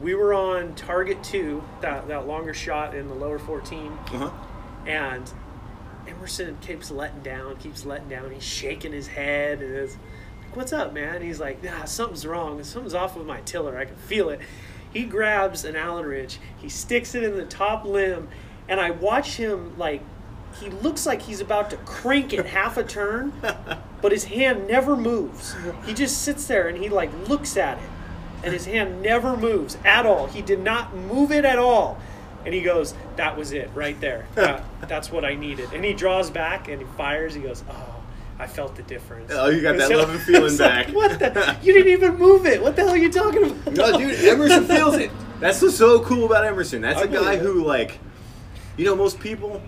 we 0.00 0.14
were 0.14 0.34
on 0.34 0.74
target 0.74 1.22
two, 1.24 1.62
that 1.80 2.08
that 2.08 2.26
longer 2.26 2.52
shot 2.54 2.94
in 2.94 3.08
the 3.08 3.14
lower 3.14 3.38
fourteen, 3.38 3.92
Uh 4.12 4.18
huh. 4.18 4.30
and 4.86 5.32
Emerson 6.08 6.56
keeps 6.60 6.90
letting 6.90 7.20
down, 7.20 7.56
keeps 7.56 7.84
letting 7.84 8.08
down. 8.08 8.30
He's 8.30 8.42
shaking 8.44 8.92
his 8.92 9.08
head, 9.08 9.60
and 9.60 9.74
is 9.76 9.96
like, 10.44 10.56
"What's 10.56 10.72
up, 10.72 10.92
man?" 10.92 11.22
He's 11.22 11.40
like, 11.40 11.62
"Nah, 11.64 11.84
something's 11.84 12.26
wrong. 12.26 12.62
Something's 12.62 12.94
off 12.94 13.16
with 13.16 13.26
my 13.26 13.40
tiller. 13.40 13.76
I 13.78 13.84
can 13.86 13.96
feel 13.96 14.28
it." 14.28 14.40
He 14.92 15.04
grabs 15.04 15.64
an 15.64 15.76
Allen 15.76 16.06
wrench, 16.06 16.38
he 16.56 16.68
sticks 16.70 17.14
it 17.14 17.22
in 17.22 17.36
the 17.36 17.44
top 17.44 17.84
limb, 17.84 18.28
and 18.68 18.80
I 18.80 18.92
watch 18.92 19.36
him 19.36 19.76
like 19.76 20.00
he 20.60 20.70
looks 20.70 21.04
like 21.04 21.20
he's 21.22 21.40
about 21.40 21.68
to 21.70 21.76
crank 21.78 22.32
it 22.32 22.46
half 22.46 22.78
a 22.78 22.82
turn, 22.84 23.32
but 24.00 24.10
his 24.12 24.24
hand 24.24 24.66
never 24.68 24.96
moves. 24.96 25.54
He 25.84 25.92
just 25.92 26.22
sits 26.22 26.46
there 26.46 26.68
and 26.68 26.78
he 26.78 26.88
like 26.88 27.10
looks 27.28 27.58
at 27.58 27.76
it, 27.76 27.84
and 28.44 28.52
his 28.52 28.66
hand 28.66 29.02
never 29.02 29.36
moves 29.36 29.76
at 29.84 30.06
all. 30.06 30.26
He 30.26 30.42
did 30.42 30.60
not 30.60 30.94
move 30.94 31.30
it 31.32 31.44
at 31.44 31.58
all. 31.58 31.98
And 32.44 32.54
he 32.54 32.60
goes, 32.62 32.94
"That 33.16 33.36
was 33.36 33.52
it, 33.52 33.70
right 33.74 34.00
there. 34.00 34.26
That, 34.34 34.64
that's 34.88 35.10
what 35.10 35.24
I 35.24 35.34
needed." 35.34 35.72
And 35.72 35.84
he 35.84 35.92
draws 35.94 36.30
back 36.30 36.68
and 36.68 36.80
he 36.80 36.86
fires. 36.96 37.34
He 37.34 37.40
goes, 37.42 37.64
"Oh, 37.68 37.94
I 38.38 38.46
felt 38.46 38.76
the 38.76 38.82
difference." 38.84 39.32
Oh, 39.34 39.48
you 39.48 39.62
got 39.62 39.72
And 39.72 39.80
that 39.80 39.88
so- 39.88 39.96
love 39.98 40.10
and 40.10 40.20
feeling 40.20 40.44
it's 40.52 40.60
like, 40.60 40.86
back. 40.86 40.94
what 40.94 41.18
the? 41.18 41.56
You 41.62 41.72
didn't 41.72 41.92
even 41.92 42.16
move 42.16 42.46
it. 42.46 42.62
What 42.62 42.76
the 42.76 42.82
hell 42.82 42.92
are 42.92 42.96
you 42.96 43.10
talking 43.10 43.50
about? 43.50 43.72
No, 43.74 43.98
dude, 43.98 44.24
Emerson 44.24 44.64
feels 44.66 44.94
it. 44.96 45.10
That's 45.40 45.60
what's 45.60 45.76
so 45.76 46.00
cool 46.04 46.24
about 46.26 46.44
Emerson. 46.44 46.80
That's 46.82 47.00
I 47.00 47.04
a 47.04 47.08
guy 47.08 47.36
who, 47.36 47.64
like, 47.64 47.98
you 48.76 48.84
know, 48.84 48.94
most 48.94 49.18
people, 49.20 49.60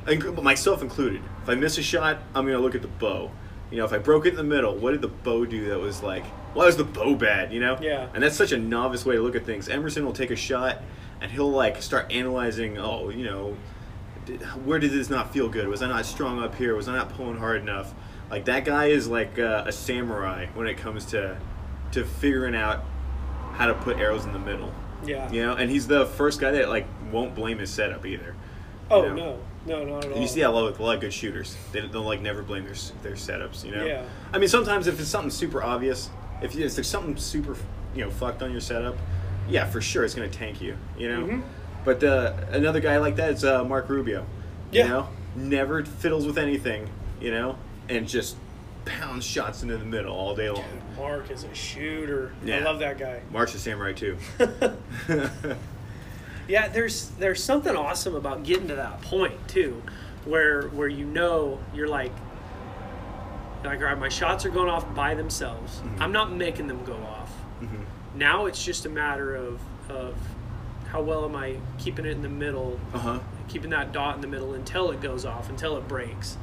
myself 0.43 0.81
included, 0.81 1.21
if 1.43 1.49
I 1.49 1.57
miss 1.57 1.77
a 1.79 1.83
shot, 1.83 2.19
I'm 2.35 2.47
gonna 2.47 2.59
look 2.61 2.75
at 2.77 2.83
the 2.83 2.89
bow. 2.89 3.31
You 3.71 3.79
know, 3.79 3.85
if 3.85 3.93
I 3.93 3.99
broke 3.99 4.25
it 4.25 4.31
in 4.31 4.37
the 4.37 4.45
middle, 4.45 4.75
what 4.77 4.93
did 4.93 5.03
the 5.03 5.09
bow 5.09 5.45
do 5.45 5.69
that 5.69 5.79
was 5.81 6.03
like, 6.03 6.25
why 6.55 6.67
was 6.67 6.77
the 6.77 6.85
bow 6.85 7.15
bad? 7.15 7.53
You 7.53 7.61
know? 7.61 7.79
Yeah. 7.81 8.09
And 8.15 8.23
that's 8.23 8.37
such 8.37 8.53
a 8.53 8.59
novice 8.59 9.05
way 9.05 9.17
to 9.17 9.23
look 9.23 9.37
at 9.37 9.45
things. 9.45 9.69
Emerson 9.69 10.05
will 10.05 10.13
take 10.13 10.31
a 10.31 10.37
shot, 10.37 10.83
and 11.21 11.31
he'll 11.31 11.51
like 11.51 11.83
start 11.83 12.11
analyzing. 12.13 12.79
Oh, 12.79 13.11
you 13.11 13.25
know, 13.25 13.57
did, 14.27 14.43
where 14.65 14.79
did 14.79 14.93
this 14.93 15.11
not 15.11 15.33
feel 15.33 15.49
good? 15.49 15.69
Was 15.69 15.83
I 15.83 15.89
not 15.89 16.07
strong 16.07 16.43
up 16.43 16.55
here? 16.55 16.75
Was 16.75 16.89
I 16.89 16.97
not 16.97 17.11
pulling 17.11 17.37
hard 17.37 17.63
enough? 17.63 17.95
Like 18.31 18.45
that 18.47 18.65
guy 18.65 18.87
is 18.87 19.09
like 19.09 19.39
uh, 19.39 19.65
a 19.67 19.73
samurai 19.73 20.47
when 20.55 20.67
it 20.67 20.77
comes 20.77 21.07
to 21.07 21.39
to 21.93 22.05
figuring 22.05 22.55
out 22.55 22.85
how 23.53 23.67
to 23.67 23.75
put 23.75 23.97
arrows 23.97 24.25
in 24.25 24.33
the 24.33 24.39
middle. 24.39 24.73
Yeah. 25.05 25.31
You 25.31 25.43
know, 25.43 25.55
and 25.55 25.71
he's 25.71 25.87
the 25.87 26.07
first 26.07 26.41
guy 26.41 26.51
that 26.53 26.69
like 26.69 26.87
won't 27.11 27.35
blame 27.35 27.59
his 27.59 27.71
setup 27.71 28.05
either. 28.05 28.35
Oh 28.91 29.05
you 29.05 29.15
know? 29.15 29.39
no, 29.67 29.85
no, 29.85 29.85
not 29.85 30.05
at 30.05 30.07
all. 30.07 30.13
And 30.15 30.23
you 30.23 30.29
see 30.29 30.41
that 30.41 30.51
a 30.51 30.53
lot 30.53 30.65
with 30.65 30.79
a 30.79 30.83
lot 30.83 30.97
of 30.97 31.01
good 31.01 31.13
shooters. 31.13 31.57
They 31.73 31.81
they'll 31.81 32.03
like 32.03 32.21
never 32.21 32.43
blame 32.43 32.65
their 32.65 32.75
their 33.03 33.15
setups. 33.15 33.65
You 33.65 33.73
know. 33.73 33.85
Yeah. 33.85 34.05
I 34.33 34.39
mean, 34.39 34.49
sometimes 34.49 34.87
if 34.87 35.01
it's 35.01 35.09
something 35.09 35.31
super 35.31 35.63
obvious, 35.63 36.11
if, 36.43 36.57
if 36.57 36.75
there's 36.75 36.89
something 36.89 37.17
super 37.17 37.57
you 37.95 38.05
know 38.05 38.11
fucked 38.11 38.43
on 38.43 38.51
your 38.53 38.61
setup, 38.61 38.97
yeah, 39.49 39.65
for 39.67 39.81
sure 39.81 40.05
it's 40.05 40.15
gonna 40.15 40.29
tank 40.29 40.61
you. 40.61 40.77
You 40.99 41.09
know. 41.09 41.27
Mhm. 41.27 41.43
But 41.85 42.05
uh, 42.05 42.35
another 42.51 42.81
guy 42.81 42.99
like 42.99 43.17
that 43.17 43.31
is 43.35 43.45
uh, 43.45 43.65
Mark 43.65 43.89
Rubio. 43.89 44.27
Yeah. 44.71 44.83
You 44.85 44.89
know, 44.91 45.09
never 45.37 45.85
fiddles 45.85 46.27
with 46.27 46.39
anything. 46.39 46.89
You 47.21 47.31
know, 47.31 47.57
and 47.89 48.07
just 48.07 48.37
pounds 48.85 49.25
shots 49.25 49.63
into 49.63 49.77
the 49.77 49.85
middle 49.85 50.15
all 50.15 50.35
day 50.35 50.51
long. 50.51 50.65
Mark 50.97 51.31
is 51.31 51.45
a 51.45 51.55
shooter. 51.55 52.33
Yeah. 52.45 52.57
I 52.57 52.61
love 52.61 52.79
that 52.81 52.99
guy. 52.99 53.23
Mark's 53.31 53.55
a 53.55 53.59
samurai 53.59 53.93
too. 53.93 54.17
Yeah, 56.49 56.69
there's 56.69 57.11
there's 57.19 57.45
something 57.45 57.77
awesome 57.77 58.15
about 58.15 58.43
getting 58.43 58.69
to 58.69 58.77
that 58.77 59.03
point 59.03 59.35
too, 59.49 59.83
where 60.25 60.63
where 60.69 60.89
you 60.89 61.05
know 61.05 61.61
you're 61.75 61.89
like, 61.89 62.11
like, 63.65 63.79
all 63.81 63.85
right, 63.87 63.99
my 63.99 64.09
shots 64.09 64.45
are 64.45 64.51
going 64.51 64.69
off 64.69 64.95
by 64.95 65.15
themselves. 65.15 65.81
I'm 65.99 66.13
not 66.13 66.33
making 66.33 66.67
them 66.69 66.85
go 66.85 66.95
off. 66.95 67.33
Now 68.15 68.47
it's 68.47 68.65
just 68.65 68.87
a 68.87 68.89
matter 68.89 69.35
of 69.37 69.61
of 69.91 70.17
how 70.89 71.03
well 71.03 71.25
am 71.25 71.37
I 71.37 71.57
keeping 71.79 72.05
it 72.07 72.11
in 72.13 72.23
the 72.23 72.29
middle, 72.29 72.79
Uh 72.95 72.99
huh. 72.99 73.19
keeping 73.49 73.71
that 73.71 73.93
dot 73.93 74.15
in 74.17 74.21
the 74.21 74.27
middle 74.27 74.55
until 74.55 74.91
it 74.91 75.01
goes 75.01 75.25
off, 75.25 75.49
until 75.51 75.77
it 75.77 75.87
breaks, 75.89 76.37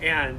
and 0.00 0.38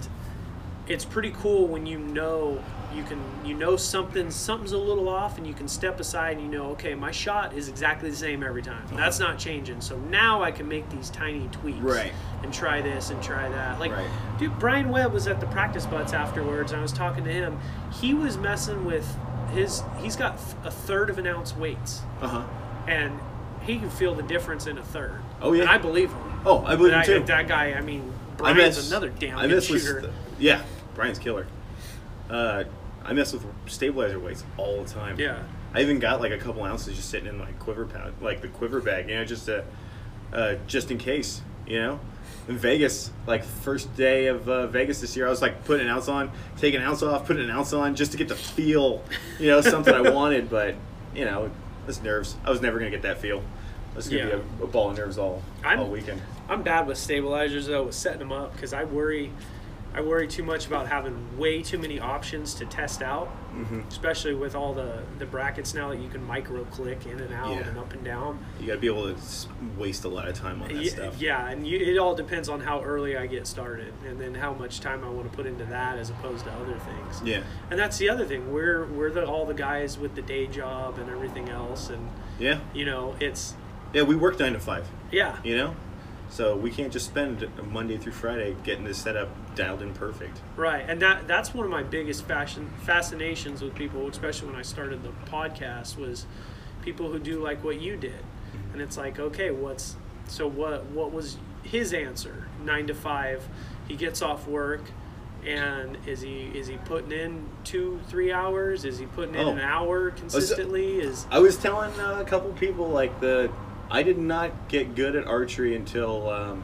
it's 0.88 1.05
pretty 1.05 1.31
cool 1.31 1.67
when 1.67 1.86
you 1.86 1.97
know 1.99 2.63
you 2.95 3.04
can 3.04 3.21
you 3.45 3.54
know 3.54 3.75
something 3.75 4.30
something's 4.32 4.71
a 4.73 4.77
little 4.77 5.08
off 5.08 5.38
and 5.38 5.47
you 5.47 5.54
can 5.54 5.67
step 5.67 5.99
aside 5.99 6.38
and 6.38 6.41
you 6.45 6.51
know 6.58 6.65
okay 6.71 6.93
my 6.95 7.12
shot 7.12 7.54
is 7.54 7.67
exactly 7.69 8.10
the 8.10 8.15
same 8.15 8.43
every 8.43 8.62
time 8.62 8.84
that's 8.93 9.19
not 9.19 9.38
changing 9.39 9.80
so 9.82 9.97
now 9.97 10.41
i 10.43 10.51
can 10.51 10.67
make 10.67 10.89
these 10.89 11.10
tiny 11.10 11.47
tweaks 11.51 11.80
Right. 11.80 12.12
and 12.43 12.54
try 12.54 12.82
this 12.82 13.10
and 13.10 13.21
try 13.23 13.47
that 13.49 13.80
like 13.80 13.91
Right. 13.91 14.08
dude 14.39 14.58
brian 14.60 14.89
webb 14.89 15.13
was 15.13 15.27
at 15.27 15.39
the 15.39 15.45
practice 15.47 15.86
butts 15.86 16.13
afterwards 16.13 16.71
and 16.71 16.80
i 16.80 16.82
was 16.82 16.91
talking 16.93 17.23
to 17.23 17.32
him 17.32 17.60
he 17.93 18.13
was 18.13 18.38
messing 18.38 18.84
with 18.86 19.15
his 19.54 19.84
he's 19.99 20.15
got 20.15 20.36
a 20.65 20.71
third 20.71 21.10
of 21.10 21.17
an 21.17 21.27
ounce 21.27 21.56
weights 21.56 22.01
Uh 22.21 22.27
huh. 22.27 22.43
and 22.88 23.19
he 23.62 23.77
can 23.77 23.89
feel 23.89 24.15
the 24.15 24.23
difference 24.23 24.67
in 24.67 24.77
a 24.77 24.84
third 24.84 25.21
Oh, 25.41 25.54
yeah. 25.54 25.62
and 25.62 25.69
i 25.71 25.77
believe 25.77 26.10
him 26.12 26.41
Oh, 26.45 26.65
I 26.65 26.75
believe 26.75 26.93
him 26.93 27.04
too. 27.04 27.19
that 27.27 27.47
guy 27.47 27.73
i 27.73 27.82
mean 27.82 28.12
I 28.34 28.54
brian's 28.54 28.75
mess- 28.77 28.89
another 28.89 29.10
damn 29.10 29.38
I 29.38 29.45
with 29.47 29.63
shooter 29.63 30.01
st- 30.01 30.13
yeah, 30.39 30.63
Brian's 30.95 31.19
killer. 31.19 31.45
Uh, 32.27 32.63
I 33.03 33.13
mess 33.13 33.33
with 33.33 33.45
stabilizer 33.67 34.19
weights 34.19 34.43
all 34.57 34.83
the 34.83 34.89
time. 34.89 35.19
Yeah. 35.19 35.43
I 35.73 35.81
even 35.81 35.99
got 35.99 36.19
like 36.21 36.31
a 36.31 36.37
couple 36.37 36.63
ounces 36.63 36.95
just 36.95 37.09
sitting 37.09 37.27
in 37.27 37.37
my 37.37 37.51
quiver 37.53 37.85
pouch, 37.85 38.13
like 38.21 38.41
the 38.41 38.47
quiver 38.49 38.79
bag, 38.81 39.09
you 39.09 39.15
know, 39.15 39.25
just 39.25 39.45
to, 39.45 39.63
uh, 40.33 40.55
just 40.67 40.91
in 40.91 40.97
case, 40.97 41.41
you 41.65 41.79
know. 41.81 41.99
In 42.47 42.57
Vegas, 42.57 43.11
like 43.27 43.43
first 43.43 43.95
day 43.95 44.27
of 44.27 44.49
uh, 44.49 44.67
Vegas 44.67 44.99
this 45.01 45.15
year, 45.15 45.27
I 45.27 45.29
was 45.29 45.41
like 45.41 45.63
putting 45.65 45.85
an 45.87 45.91
ounce 45.91 46.07
on, 46.07 46.31
taking 46.57 46.81
an 46.81 46.87
ounce 46.87 47.01
off, 47.03 47.25
putting 47.25 47.43
an 47.43 47.49
ounce 47.51 47.71
on, 47.71 47.95
just 47.95 48.11
to 48.11 48.17
get 48.17 48.27
the 48.27 48.35
feel, 48.35 49.03
you 49.39 49.47
know, 49.47 49.61
something 49.61 49.93
I 49.93 50.01
wanted. 50.11 50.49
But 50.49 50.75
you 51.15 51.23
know, 51.25 51.51
it's 51.87 52.01
nerves. 52.01 52.35
I 52.43 52.49
was 52.49 52.61
never 52.61 52.77
gonna 52.79 52.91
get 52.91 53.03
that 53.03 53.19
feel. 53.19 53.41
I 53.93 53.95
was 53.95 54.09
gonna 54.09 54.23
Yeah. 54.23 54.35
be 54.37 54.41
a, 54.61 54.63
a 54.63 54.67
ball 54.67 54.89
of 54.91 54.97
nerves 54.97 55.17
all 55.17 55.41
I'm- 55.63 55.79
all 55.79 55.87
weekend. 55.89 56.21
I'm 56.49 56.63
bad 56.63 56.87
with 56.87 56.97
stabilizers 56.97 57.67
though, 57.67 57.83
with 57.83 57.95
setting 57.95 58.19
them 58.19 58.31
up 58.33 58.53
because 58.53 58.73
I 58.73 58.83
worry, 58.83 59.31
I 59.93 59.99
worry 60.01 60.27
too 60.27 60.43
much 60.43 60.67
about 60.67 60.88
having 60.88 61.38
way 61.38 61.62
too 61.62 61.77
many 61.77 61.99
options 61.99 62.54
to 62.56 62.65
test 62.65 63.01
out, 63.01 63.30
Mm-hmm. 63.51 63.82
especially 63.89 64.34
with 64.34 64.56
all 64.56 64.73
the 64.73 65.04
the 65.19 65.25
brackets 65.25 65.73
now 65.73 65.89
that 65.89 65.99
you 65.99 66.08
can 66.08 66.23
micro 66.25 66.63
click 66.65 67.06
in 67.06 67.19
and 67.19 67.34
out 67.34 67.49
Yeah. 67.51 67.67
and 67.67 67.77
up 67.77 67.91
and 67.93 68.01
down. 68.01 68.39
You 68.62 68.67
got 68.67 68.73
to 68.75 68.80
be 68.80 68.88
able 68.88 69.13
to 69.13 69.21
waste 69.77 70.06
a 70.06 70.08
lot 70.08 70.30
of 70.30 70.36
time 70.36 70.62
on 70.62 70.69
that 70.69 70.82
Yeah, 70.82 70.89
stuff. 70.91 71.21
yeah, 71.21 71.49
and 71.49 71.67
you, 71.67 71.77
it 71.77 71.97
all 71.97 72.15
depends 72.15 72.47
on 72.47 72.62
how 72.62 72.82
early 72.82 73.17
I 73.17 73.27
get 73.27 73.45
started, 73.45 73.93
and 74.08 74.17
then 74.21 74.34
how 74.36 74.54
much 74.54 74.80
time 74.80 75.04
I 75.04 75.10
want 75.10 75.30
to 75.30 75.36
put 75.36 75.45
into 75.45 75.65
that 75.65 75.97
as 75.97 76.10
opposed 76.10 76.45
to 76.45 76.51
other 76.54 76.80
things. 76.80 77.21
Yeah. 77.25 77.43
And 77.69 77.77
that's 77.77 77.97
the 77.97 78.10
other 78.10 78.25
thing. 78.25 78.54
We're 78.54 78.86
we're 78.86 79.12
the 79.12 79.25
all 79.25 79.45
the 79.45 79.54
guys 79.54 79.97
with 79.99 80.15
the 80.15 80.21
day 80.21 80.47
job 80.47 80.97
and 80.97 81.10
everything 81.10 81.49
else, 81.49 81.89
and 81.89 82.10
Yeah. 82.39 82.60
you 82.73 82.86
know 82.86 83.15
it's 83.19 83.54
Yeah, 83.93 84.04
we 84.04 84.15
work 84.15 84.39
nine 84.39 84.54
to 84.54 84.60
five. 84.62 84.88
yeah 85.12 85.36
You 85.43 85.58
know, 85.58 85.75
So 86.32 86.56
we 86.56 86.72
can't 86.72 86.94
just 86.94 87.08
spend 87.08 87.46
Monday 87.72 87.98
through 87.98 88.13
Friday 88.13 88.56
getting 88.63 88.86
this 88.86 88.98
setup 88.98 89.30
dialed 89.54 89.82
in 89.82 89.94
perfect. 89.94 90.39
Right, 90.56 90.86
and 90.88 91.02
that 91.02 91.28
that's 91.28 91.54
one 91.54 91.65
of 91.65 91.72
my 91.72 91.84
biggest 91.84 92.26
fashion 92.26 92.72
fascinations 92.84 93.62
with 93.62 93.76
people, 93.76 94.08
especially 94.08 94.48
when 94.48 94.56
I 94.56 94.62
started 94.62 95.04
the 95.04 95.12
podcast, 95.30 95.98
was 95.98 96.26
people 96.84 97.12
who 97.12 97.20
do 97.20 97.44
like 97.44 97.63
what 97.65 97.82
you 97.82 97.98
did, 97.98 98.13
mm-hmm. 98.13 98.74
and 98.74 98.82
it's 98.82 98.98
like, 98.98 99.20
okay, 99.20 99.52
what's 99.52 99.98
so 100.28 100.48
what 100.48 100.86
what 100.86 101.12
was 101.12 101.38
his 101.63 101.94
answer? 101.94 102.48
Nine 102.63 102.88
to 102.88 102.94
five, 102.96 103.46
he 103.89 103.98
gets 103.98 104.22
off 104.22 104.48
work, 104.48 104.84
and 105.46 105.98
is 106.08 106.22
he 106.22 106.50
is 106.56 106.67
he 106.67 106.78
putting 106.78 107.12
in 107.12 107.46
two 107.65 108.00
three 108.08 108.32
hours? 108.32 108.86
Is 108.86 108.98
he 108.98 109.06
putting 109.06 109.36
in 109.36 109.41
Oh. 109.48 109.52
an 109.52 109.60
hour 109.60 110.12
consistently? 110.12 111.02
Is 111.02 111.26
I 111.30 111.39
was 111.39 111.58
telling 111.58 111.91
a 112.00 112.24
couple 112.24 112.54
people 112.54 112.88
like 112.88 113.20
the 113.20 113.52
I 113.91 114.04
did 114.04 114.17
not 114.17 114.69
get 114.69 114.95
good 114.95 115.15
at 115.15 115.27
archery 115.27 115.75
until 115.75 116.30
um, 116.30 116.63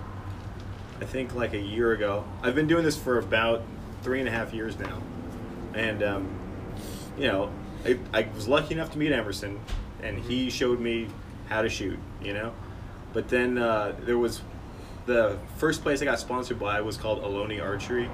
I 1.02 1.06
think 1.06 1.36
like 1.36 1.54
a 1.54 1.60
year 1.60 1.92
ago. 1.92 2.24
I've 2.42 2.56
been 2.56 2.68
doing 2.68 2.84
this 2.84 2.98
for 2.98 3.20
about 3.20 3.63
three 4.02 4.20
and 4.20 4.28
a 4.30 4.32
half 4.32 4.54
years 4.54 4.80
now, 4.80 5.02
and 5.74 6.02
um, 6.02 6.30
you 7.18 7.28
know 7.28 7.52
I, 7.86 8.00
I 8.13 8.28
was 8.34 8.48
lucky 8.48 8.74
enough 8.74 8.92
to 8.94 8.98
meet 8.98 9.12
Emerson, 9.12 9.60
and 10.02 10.18
he 10.18 10.50
showed 10.50 10.80
me 10.80 11.08
how 11.50 11.62
to 11.62 11.70
shoot. 11.70 12.00
You 12.22 12.34
know, 12.34 12.54
but 13.13 13.28
then 13.28 13.58
uh, 13.58 13.96
there 14.00 14.18
was 14.18 14.42
the 15.06 15.38
first 15.58 15.84
place 15.84 16.02
I 16.02 16.06
got 16.06 16.20
sponsored 16.20 16.60
by 16.60 16.82
was 16.82 16.98
called 16.98 17.22
Aloni 17.22 17.62
Archery 17.62 18.10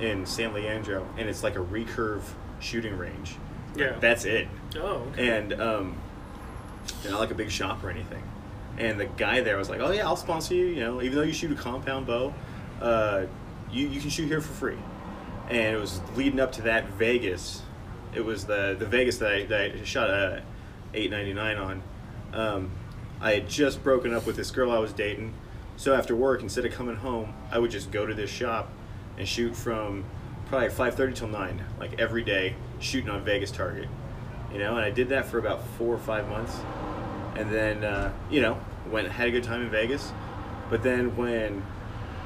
in 0.00 0.26
San 0.26 0.52
Leandro, 0.52 1.06
and 1.16 1.28
it's 1.28 1.42
like 1.42 1.56
a 1.56 1.64
recurve 1.64 2.22
shooting 2.60 2.96
range. 2.96 3.36
yeah. 3.76 3.96
That's 4.00 4.24
it 4.24 4.48
oh, 4.76 5.06
okay. 5.12 5.36
and 5.36 5.60
um, 5.60 5.96
they're 7.02 7.12
not 7.12 7.20
like 7.20 7.30
a 7.30 7.34
big 7.34 7.50
shop 7.50 7.82
or 7.84 7.90
anything. 7.90 8.22
And 8.78 9.00
the 9.00 9.06
guy 9.06 9.40
there 9.40 9.56
was 9.56 9.70
like, 9.70 9.80
"Oh 9.80 9.90
yeah, 9.90 10.06
I'll 10.06 10.16
sponsor 10.16 10.54
you. 10.54 10.66
You 10.66 10.80
know, 10.80 11.02
even 11.02 11.16
though 11.16 11.24
you 11.24 11.32
shoot 11.32 11.50
a 11.50 11.54
compound 11.54 12.06
bow, 12.06 12.34
uh, 12.80 13.26
you 13.70 13.88
you 13.88 14.00
can 14.00 14.10
shoot 14.10 14.26
here 14.26 14.40
for 14.40 14.52
free." 14.52 14.78
And 15.48 15.76
it 15.76 15.78
was 15.78 16.00
leading 16.16 16.40
up 16.40 16.52
to 16.52 16.62
that 16.62 16.88
Vegas. 16.90 17.62
It 18.14 18.24
was 18.24 18.44
the 18.44 18.76
the 18.78 18.86
Vegas 18.86 19.18
that 19.18 19.32
I, 19.32 19.44
that 19.46 19.60
I 19.72 19.84
shot 19.84 20.10
a 20.10 20.42
eight 20.94 21.10
ninety 21.10 21.32
nine 21.32 21.56
on. 21.56 21.82
Um, 22.32 22.70
I 23.20 23.32
had 23.32 23.48
just 23.48 23.82
broken 23.82 24.12
up 24.12 24.26
with 24.26 24.36
this 24.36 24.50
girl 24.50 24.70
I 24.70 24.78
was 24.78 24.92
dating, 24.92 25.32
so 25.76 25.94
after 25.94 26.14
work, 26.14 26.42
instead 26.42 26.66
of 26.66 26.72
coming 26.72 26.96
home, 26.96 27.32
I 27.50 27.58
would 27.58 27.70
just 27.70 27.90
go 27.90 28.04
to 28.04 28.12
this 28.12 28.28
shop 28.28 28.70
and 29.16 29.26
shoot 29.26 29.56
from 29.56 30.04
probably 30.46 30.68
five 30.68 30.96
thirty 30.96 31.14
till 31.14 31.28
nine, 31.28 31.64
like 31.80 31.98
every 31.98 32.22
day, 32.22 32.56
shooting 32.78 33.08
on 33.08 33.24
Vegas 33.24 33.50
target 33.50 33.88
you 34.52 34.58
know, 34.58 34.76
and 34.76 34.84
I 34.84 34.90
did 34.90 35.10
that 35.10 35.26
for 35.26 35.38
about 35.38 35.66
four 35.76 35.94
or 35.94 35.98
five 35.98 36.28
months, 36.28 36.56
and 37.38 37.50
then 37.50 37.84
uh, 37.84 38.12
you 38.30 38.40
know 38.40 38.58
went 38.90 39.08
had 39.08 39.28
a 39.28 39.30
good 39.30 39.44
time 39.44 39.62
in 39.62 39.70
Vegas, 39.70 40.12
but 40.70 40.82
then 40.82 41.16
when 41.16 41.64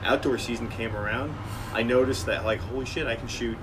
outdoor 0.04 0.38
season 0.38 0.68
came 0.68 0.96
around, 0.96 1.34
I 1.72 1.82
noticed 1.82 2.26
that 2.26 2.44
like 2.44 2.60
holy 2.60 2.86
shit, 2.86 3.06
I 3.06 3.16
can 3.16 3.28
shoot, 3.28 3.56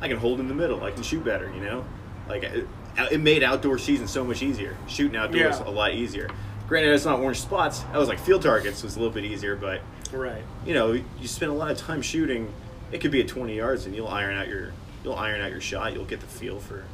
I 0.00 0.08
can 0.08 0.16
hold 0.18 0.40
in 0.40 0.48
the 0.48 0.54
middle, 0.54 0.82
I 0.84 0.90
can 0.90 1.02
shoot 1.02 1.24
better, 1.24 1.50
you 1.54 1.60
know, 1.60 1.84
like 2.28 2.42
it, 2.42 2.66
it 3.10 3.20
made 3.20 3.42
outdoor 3.42 3.78
season 3.78 4.08
so 4.08 4.24
much 4.24 4.42
easier. 4.42 4.76
Shooting 4.86 5.16
outdoors 5.16 5.60
Yeah. 5.60 5.68
a 5.68 5.70
lot 5.70 5.94
easier. 5.94 6.28
Granted, 6.66 6.92
it's 6.92 7.06
not 7.06 7.20
orange 7.20 7.40
spots. 7.40 7.82
I 7.92 7.98
was 7.98 8.08
like 8.08 8.18
field 8.18 8.42
targets 8.42 8.82
was 8.82 8.96
a 8.96 8.98
little 8.98 9.14
bit 9.14 9.24
easier, 9.24 9.56
but 9.56 9.80
right. 10.12 10.42
you 10.66 10.74
know, 10.74 10.92
you 10.92 11.26
spend 11.28 11.50
a 11.50 11.54
lot 11.54 11.70
of 11.70 11.78
time 11.78 12.02
shooting. 12.02 12.52
It 12.92 13.00
could 13.00 13.10
be 13.10 13.20
at 13.20 13.28
20 13.28 13.56
yards, 13.56 13.86
and 13.86 13.94
you'll 13.94 14.08
iron 14.08 14.36
out 14.36 14.48
your 14.48 14.72
you'll 15.02 15.14
iron 15.14 15.40
out 15.40 15.50
your 15.50 15.60
shot. 15.60 15.94
You'll 15.94 16.04
get 16.04 16.20
the 16.20 16.26
feel 16.26 16.58
for, 16.60 16.84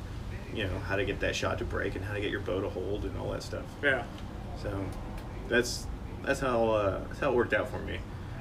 you 0.55 0.65
know, 0.65 0.79
how 0.81 0.97
to 0.97 1.05
get 1.05 1.21
that 1.21 1.35
shot 1.35 1.59
to 1.59 1.65
break 1.65 1.97
and 1.97 2.05
how 2.05 2.15
to 2.15 2.21
get 2.21 2.31
your 2.31 2.41
bow 2.41 2.61
to 2.61 2.69
hold 2.69 3.05
and 3.05 3.17
all 3.19 3.31
that 3.33 3.43
stuff. 3.43 3.65
Yeah. 3.83 4.05
So, 4.63 4.85
that's 5.49 5.87
that's 6.25 6.41
how 6.41 6.71
uh, 6.71 7.01
that's 7.09 7.21
how 7.21 7.31
it 7.31 7.35
worked 7.35 7.53
out 7.55 7.69
for 7.69 7.79
me. 7.81 7.99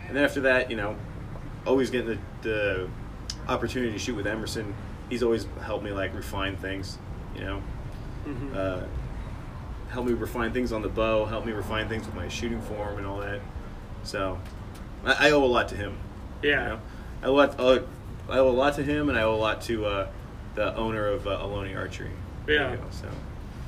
And 0.07 0.15
then 0.15 0.23
after 0.23 0.41
that, 0.41 0.69
you 0.69 0.77
know, 0.77 0.95
always 1.65 1.89
getting 1.89 2.07
the, 2.07 2.17
the 2.49 2.89
opportunity 3.47 3.91
to 3.91 3.99
shoot 3.99 4.15
with 4.15 4.27
Emerson. 4.27 4.73
He's 5.09 5.23
always 5.23 5.47
helped 5.61 5.83
me 5.83 5.91
like 5.91 6.13
refine 6.15 6.55
things. 6.57 6.97
You 7.35 7.41
know, 7.41 7.59
hmm 8.25 8.53
uh, 8.55 8.81
help 9.89 10.05
me 10.05 10.13
refine 10.13 10.53
things 10.53 10.71
on 10.71 10.81
the 10.81 10.89
bow, 10.89 11.25
help 11.25 11.45
me 11.45 11.51
refine 11.51 11.87
things 11.89 12.05
with 12.05 12.15
my 12.15 12.27
shooting 12.27 12.61
form 12.61 12.97
and 12.97 13.05
all 13.05 13.19
that. 13.19 13.41
So 14.03 14.39
I, 15.05 15.27
I 15.27 15.31
owe 15.31 15.43
a 15.43 15.45
lot 15.45 15.67
to 15.69 15.75
him. 15.75 15.97
yeah. 16.41 16.49
You 16.63 16.69
know? 16.69 16.79
I, 17.21 17.25
owe 17.27 17.31
a 17.31 17.35
lot, 17.35 17.59
uh, 17.59 17.79
I 18.29 18.37
owe 18.39 18.49
a 18.49 18.51
lot 18.51 18.73
to 18.75 18.83
him, 18.83 19.09
and 19.09 19.17
I 19.17 19.21
owe 19.23 19.35
a 19.35 19.37
lot 19.37 19.61
to 19.63 19.85
uh, 19.85 20.07
the 20.55 20.75
owner 20.75 21.07
of 21.07 21.27
uh, 21.27 21.37
Aloni 21.39 21.75
Archery. 21.77 22.11
Yeah. 22.47 22.75
go, 22.75 22.83
so 22.91 23.07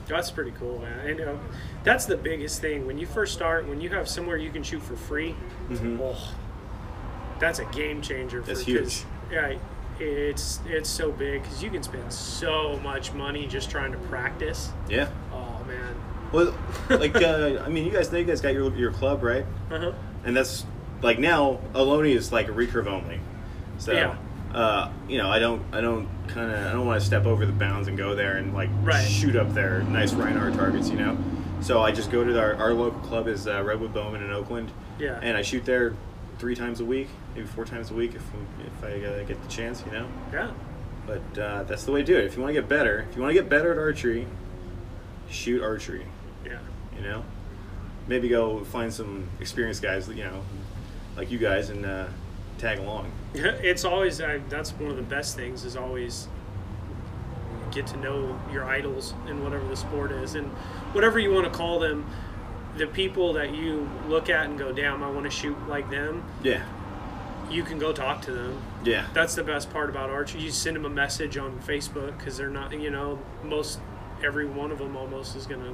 That's 0.08 0.30
pretty 0.32 0.52
cool, 0.52 0.80
man. 0.80 1.08
I 1.08 1.14
know 1.14 1.40
that's 1.84 2.06
the 2.06 2.18
biggest 2.18 2.62
thing 2.62 2.86
when 2.86 2.98
you 2.98 3.06
first 3.08 3.34
start. 3.34 3.68
When 3.68 3.82
you 3.82 3.90
have 3.92 4.08
somewhere 4.08 4.38
you 4.38 4.52
can 4.52 4.64
shoot 4.64 4.82
for 4.84 4.96
free, 4.96 5.36
Mhm. 5.70 6.00
oh, 6.02 6.34
that's 7.40 7.60
a 7.60 7.66
game 7.66 8.02
changer. 8.02 8.42
For 8.42 8.48
That's 8.48 8.60
'cause, 8.60 8.68
huge. 8.68 9.04
Yeah, 9.32 9.54
it's 10.00 10.60
it's 10.68 10.90
so 10.90 11.12
big 11.12 11.42
because 11.44 11.64
you 11.64 11.70
can 11.72 11.82
spend 11.84 12.12
so 12.14 12.80
much 12.84 13.14
money 13.14 13.48
just 13.48 13.70
trying 13.72 13.92
to 13.94 13.98
practice. 13.98 14.70
yeah. 14.90 15.08
Oh 15.34 15.64
man. 15.68 15.96
Well, 16.32 16.54
like 16.90 17.16
uh, 17.16 17.64
I 17.66 17.70
mean, 17.70 17.86
you 17.86 17.92
guys, 17.92 18.12
know 18.12 18.18
you 18.20 18.26
guys 18.26 18.42
got 18.42 18.54
your 18.54 18.74
your 18.76 18.92
club, 18.92 19.24
right? 19.24 19.46
Uh 19.72 19.80
huh. 19.80 19.92
And 20.26 20.36
that's 20.36 20.66
like 21.02 21.18
now 21.20 21.60
Aloni 21.74 22.16
is 22.16 22.32
like 22.32 22.48
a 22.48 22.52
recurve 22.52 22.88
only. 22.88 23.20
So 23.78 23.92
Yeah. 23.94 24.16
Uh, 24.56 24.90
you 25.10 25.18
know, 25.18 25.30
I 25.30 25.38
don't 25.40 25.62
I 25.74 25.82
don't 25.82 26.08
kind 26.30 26.50
of 26.50 26.66
I 26.68 26.72
don't 26.72 26.86
want 26.88 27.00
to 27.02 27.06
step 27.06 27.26
over 27.26 27.46
the 27.46 27.52
bounds 27.52 27.90
and 27.90 27.98
go 27.98 28.16
there 28.16 28.38
and 28.38 28.54
like 28.54 28.70
Right. 28.84 29.06
shoot 29.06 29.36
up 29.36 29.54
their 29.54 29.82
nice 29.84 30.14
Rinehart 30.14 30.56
targets, 30.56 30.90
you 30.90 30.96
know. 30.96 31.18
So 31.62 31.82
I 31.82 31.92
just 31.92 32.10
go 32.10 32.24
to 32.24 32.40
our, 32.40 32.56
our 32.56 32.74
local 32.74 33.00
club 33.02 33.28
is 33.28 33.48
uh, 33.48 33.62
Redwood 33.64 33.94
Bowmen 33.94 34.24
in 34.24 34.32
Oakland, 34.32 34.72
Yeah. 34.98 35.20
and 35.22 35.36
I 35.36 35.42
shoot 35.42 35.66
there 35.66 35.94
three 36.40 36.56
times 36.56 36.80
a 36.80 36.86
week, 36.86 37.10
maybe 37.34 37.48
four 37.48 37.66
times 37.66 37.92
a 37.92 37.94
week 37.94 38.16
if 38.16 38.24
if 38.66 38.84
I 38.84 39.06
uh, 39.06 39.24
get 39.26 39.42
the 39.42 39.50
chance, 39.50 39.84
you 39.86 39.92
know. 39.92 40.08
yeah. 40.32 40.52
But 41.06 41.38
uh, 41.40 41.64
that's 41.64 41.84
the 41.84 41.92
way 41.92 42.00
to 42.00 42.06
do 42.06 42.18
it. 42.18 42.24
If 42.26 42.36
you 42.38 42.42
want 42.42 42.56
to 42.56 42.62
get 42.62 42.70
better, 42.70 43.06
if 43.10 43.16
you 43.16 43.22
want 43.22 43.36
to 43.36 43.40
get 43.42 43.50
better 43.50 43.72
at 43.74 43.78
archery, 43.78 44.26
shoot 45.30 45.62
archery. 45.62 46.06
Yeah. 46.46 46.60
You 46.96 47.02
know, 47.04 47.26
maybe 48.08 48.30
go 48.30 48.64
find 48.64 48.94
some 48.94 49.28
experienced 49.42 49.82
guys, 49.82 50.08
you 50.08 50.24
know, 50.24 50.42
like 51.18 51.30
you 51.30 51.38
guys, 51.40 51.70
and 51.70 51.86
uh, 51.86 52.08
tag 52.66 52.80
along. 52.80 53.12
It's 53.36 53.84
always 53.86 54.22
I, 54.22 54.40
that's 54.50 54.72
one 54.74 54.90
of 54.90 54.96
the 54.98 55.02
best 55.04 55.36
things 55.36 55.66
is 55.66 55.76
always 55.76 56.28
get 57.72 57.86
to 57.88 57.98
know 57.98 58.40
your 58.52 58.64
idols 58.64 59.14
in 59.28 59.44
whatever 59.44 59.68
the 59.68 59.76
sport 59.76 60.12
is 60.12 60.36
and 60.36 60.48
whatever 60.94 61.20
you 61.20 61.34
want 61.34 61.46
to 61.46 61.52
call 61.52 61.80
them. 61.80 62.06
The 62.78 62.88
people 62.88 63.34
that 63.34 63.54
you 63.56 63.90
look 64.08 64.30
at 64.30 64.46
and 64.48 64.58
go, 64.60 64.72
"Damn, 64.74 65.02
I 65.04 65.10
want 65.10 65.24
to 65.26 65.30
shoot 65.30 65.56
like 65.70 65.90
them." 65.90 66.24
Yeah, 66.44 66.62
You 67.50 67.64
can 67.64 67.78
go 67.80 67.94
talk 67.94 68.22
to 68.24 68.32
them. 68.32 68.62
yeah, 68.84 69.08
That's 69.14 69.34
the 69.36 69.44
best 69.44 69.72
part 69.72 69.90
about 69.90 70.10
archery. 70.10 70.42
You 70.42 70.52
send 70.52 70.76
them 70.76 70.84
a 70.86 70.90
message 70.90 71.38
on 71.38 71.60
Facebook 71.60 72.18
because 72.18 72.36
they're 72.38 72.50
not, 72.50 72.78
you 72.78 72.90
know, 72.90 73.20
most 73.44 73.80
every 74.24 74.46
one 74.46 74.72
of 74.72 74.80
them 74.80 74.96
almost 74.98 75.36
is 75.38 75.46
gonna 75.46 75.74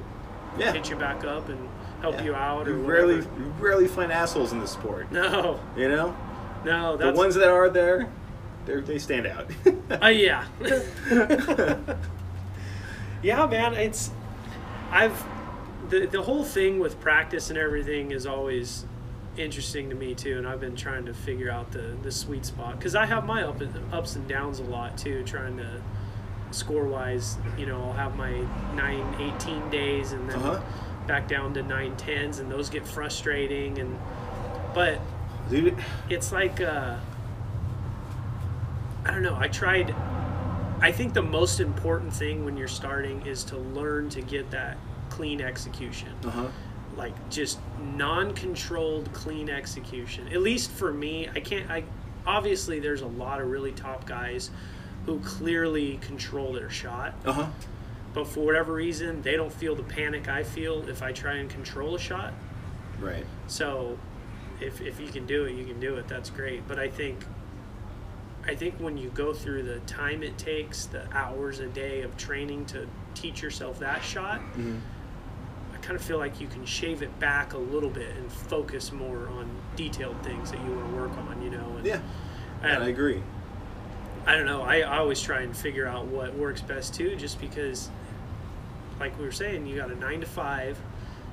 yeah. 0.58 0.72
hit 0.72 0.90
you 0.90 0.96
back 0.96 1.24
up 1.24 1.48
and 1.48 1.68
help 2.02 2.16
Yeah. 2.16 2.24
you 2.24 2.34
out 2.36 2.68
or 2.68 2.72
You 2.76 2.82
whatever. 2.84 3.06
rarely, 3.06 3.16
you 3.16 3.52
rarely 3.58 3.88
find 3.88 4.12
assholes 4.12 4.52
in 4.52 4.60
the 4.60 4.66
sport. 4.68 5.10
No, 5.10 5.58
You 5.76 5.88
know, 5.88 6.14
no, 6.64 6.96
the 6.96 7.12
ones 7.12 7.34
that 7.34 7.48
are 7.50 7.68
there, 7.70 8.08
they 8.66 8.80
they 8.80 8.98
stand 8.98 9.26
out. 9.26 9.50
Uh, 10.02 10.06
yeah. 10.08 10.46
yeah, 13.22 13.46
man. 13.46 13.74
It's 13.74 14.10
I've 14.90 15.22
the 15.88 16.06
the 16.06 16.22
whole 16.22 16.44
thing 16.44 16.78
with 16.78 17.00
practice 17.00 17.50
and 17.50 17.58
everything 17.58 18.10
is 18.12 18.26
always 18.26 18.86
interesting 19.36 19.88
to 19.90 19.94
me 19.94 20.14
too, 20.14 20.38
and 20.38 20.46
I've 20.46 20.60
been 20.60 20.76
trying 20.76 21.06
to 21.06 21.14
figure 21.14 21.50
out 21.50 21.72
the 21.72 21.96
the 22.02 22.10
sweet 22.10 22.44
spot 22.44 22.78
because 22.78 22.94
I 22.94 23.06
have 23.06 23.24
my 23.26 23.42
up 23.42 23.60
and, 23.60 23.74
ups 23.92 24.16
and 24.16 24.28
downs 24.28 24.58
a 24.58 24.64
lot 24.64 24.96
too, 24.98 25.22
trying 25.24 25.56
to 25.58 25.80
score 26.50 26.84
wise. 26.84 27.38
You 27.58 27.66
know, 27.66 27.82
I'll 27.82 27.92
have 27.94 28.16
my 28.16 28.32
nine 28.74 29.14
eighteen 29.20 29.68
days 29.70 30.12
and 30.12 30.28
then 30.28 30.38
Uh-huh. 30.38 30.60
back 31.06 31.28
down 31.28 31.54
to 31.54 31.62
nine 31.62 31.96
tens, 31.96 32.38
and 32.38 32.50
those 32.50 32.68
get 32.70 32.86
frustrating 32.86 33.78
and 33.78 33.98
but 34.74 34.98
Dude, 35.50 35.76
it's 36.08 36.32
like 36.32 36.60
uh, 36.60 36.96
I 39.04 39.10
don't 39.10 39.22
know. 39.22 39.36
I 39.36 39.48
tried. 39.48 39.94
I 40.80 40.90
think 40.92 41.14
the 41.14 41.22
most 41.22 41.60
important 41.60 42.12
thing 42.12 42.44
when 42.44 42.56
you're 42.56 42.68
starting 42.68 43.24
is 43.26 43.44
to 43.44 43.56
learn 43.58 44.08
to 44.10 44.20
get 44.20 44.50
that 44.50 44.78
clean 45.10 45.40
execution, 45.40 46.08
uh 46.24 46.30
huh. 46.30 46.48
like 46.96 47.12
just 47.30 47.58
non-controlled 47.94 49.12
clean 49.12 49.48
execution. 49.50 50.28
At 50.28 50.40
least 50.42 50.70
for 50.70 50.92
me, 50.92 51.28
I 51.34 51.40
can't. 51.40 51.70
I 51.70 51.84
obviously 52.26 52.80
there's 52.80 53.02
a 53.02 53.06
lot 53.06 53.40
of 53.40 53.48
really 53.48 53.72
top 53.72 54.06
guys 54.06 54.50
who 55.06 55.18
clearly 55.20 55.98
control 55.98 56.52
their 56.52 56.70
shot, 56.70 57.14
Uh 57.24 57.32
huh. 57.32 57.46
but 58.14 58.26
for 58.26 58.40
whatever 58.40 58.72
reason, 58.72 59.20
they 59.22 59.36
don't 59.36 59.52
feel 59.52 59.74
the 59.74 59.82
panic 59.82 60.28
I 60.28 60.44
feel 60.44 60.88
if 60.88 61.02
I 61.02 61.10
try 61.12 61.34
and 61.34 61.50
control 61.50 61.96
a 61.96 61.98
shot. 61.98 62.32
Right. 63.00 63.26
So, 63.48 63.98
if 64.62 64.80
if 64.80 65.00
you 65.00 65.08
can 65.08 65.26
do 65.26 65.44
it, 65.44 65.54
you 65.54 65.64
can 65.64 65.80
do 65.80 65.96
it. 65.96 66.08
That's 66.08 66.30
great. 66.30 66.66
But 66.68 66.78
I 66.78 66.88
think, 66.88 67.24
I 68.46 68.54
think 68.54 68.74
when 68.78 68.96
you 68.96 69.10
go 69.10 69.32
through 69.32 69.62
the 69.64 69.78
time 69.80 70.22
it 70.22 70.38
takes, 70.38 70.86
the 70.86 71.04
hours 71.16 71.58
a 71.60 71.66
day 71.66 72.02
of 72.02 72.16
training 72.16 72.66
to 72.66 72.86
teach 73.14 73.42
yourself 73.42 73.78
that 73.80 74.02
shot, 74.02 74.40
Mhm. 74.56 74.80
I 75.74 75.76
kind 75.78 75.96
of 75.96 76.02
feel 76.02 76.18
like 76.18 76.40
you 76.40 76.46
can 76.46 76.64
shave 76.64 77.02
it 77.02 77.18
back 77.18 77.54
a 77.54 77.58
little 77.58 77.90
bit 77.90 78.16
and 78.16 78.30
focus 78.30 78.92
more 78.92 79.28
on 79.28 79.50
detailed 79.76 80.22
things 80.22 80.50
that 80.52 80.60
you 80.64 80.70
want 80.72 80.90
to 80.90 80.96
work 80.96 81.12
on. 81.18 81.42
You 81.42 81.50
know. 81.50 81.74
And, 81.76 81.86
Yeah, 81.86 82.00
and 82.62 82.82
I 82.82 82.88
agree. 82.88 83.22
I 84.26 84.36
don't 84.36 84.46
know. 84.46 84.62
I, 84.62 84.82
I 84.82 84.98
always 84.98 85.20
try 85.20 85.40
and 85.40 85.56
figure 85.56 85.86
out 85.86 86.06
what 86.06 86.34
works 86.36 86.60
best 86.60 86.94
too, 86.94 87.16
just 87.16 87.40
because, 87.40 87.90
like 89.00 89.18
we 89.18 89.24
were 89.24 89.32
saying, 89.32 89.66
you 89.66 89.74
got 89.76 89.90
a 89.90 89.96
nine 89.96 90.20
to 90.20 90.26
five, 90.26 90.78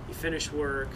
you 0.07 0.15
finish 0.15 0.51
work, 0.51 0.89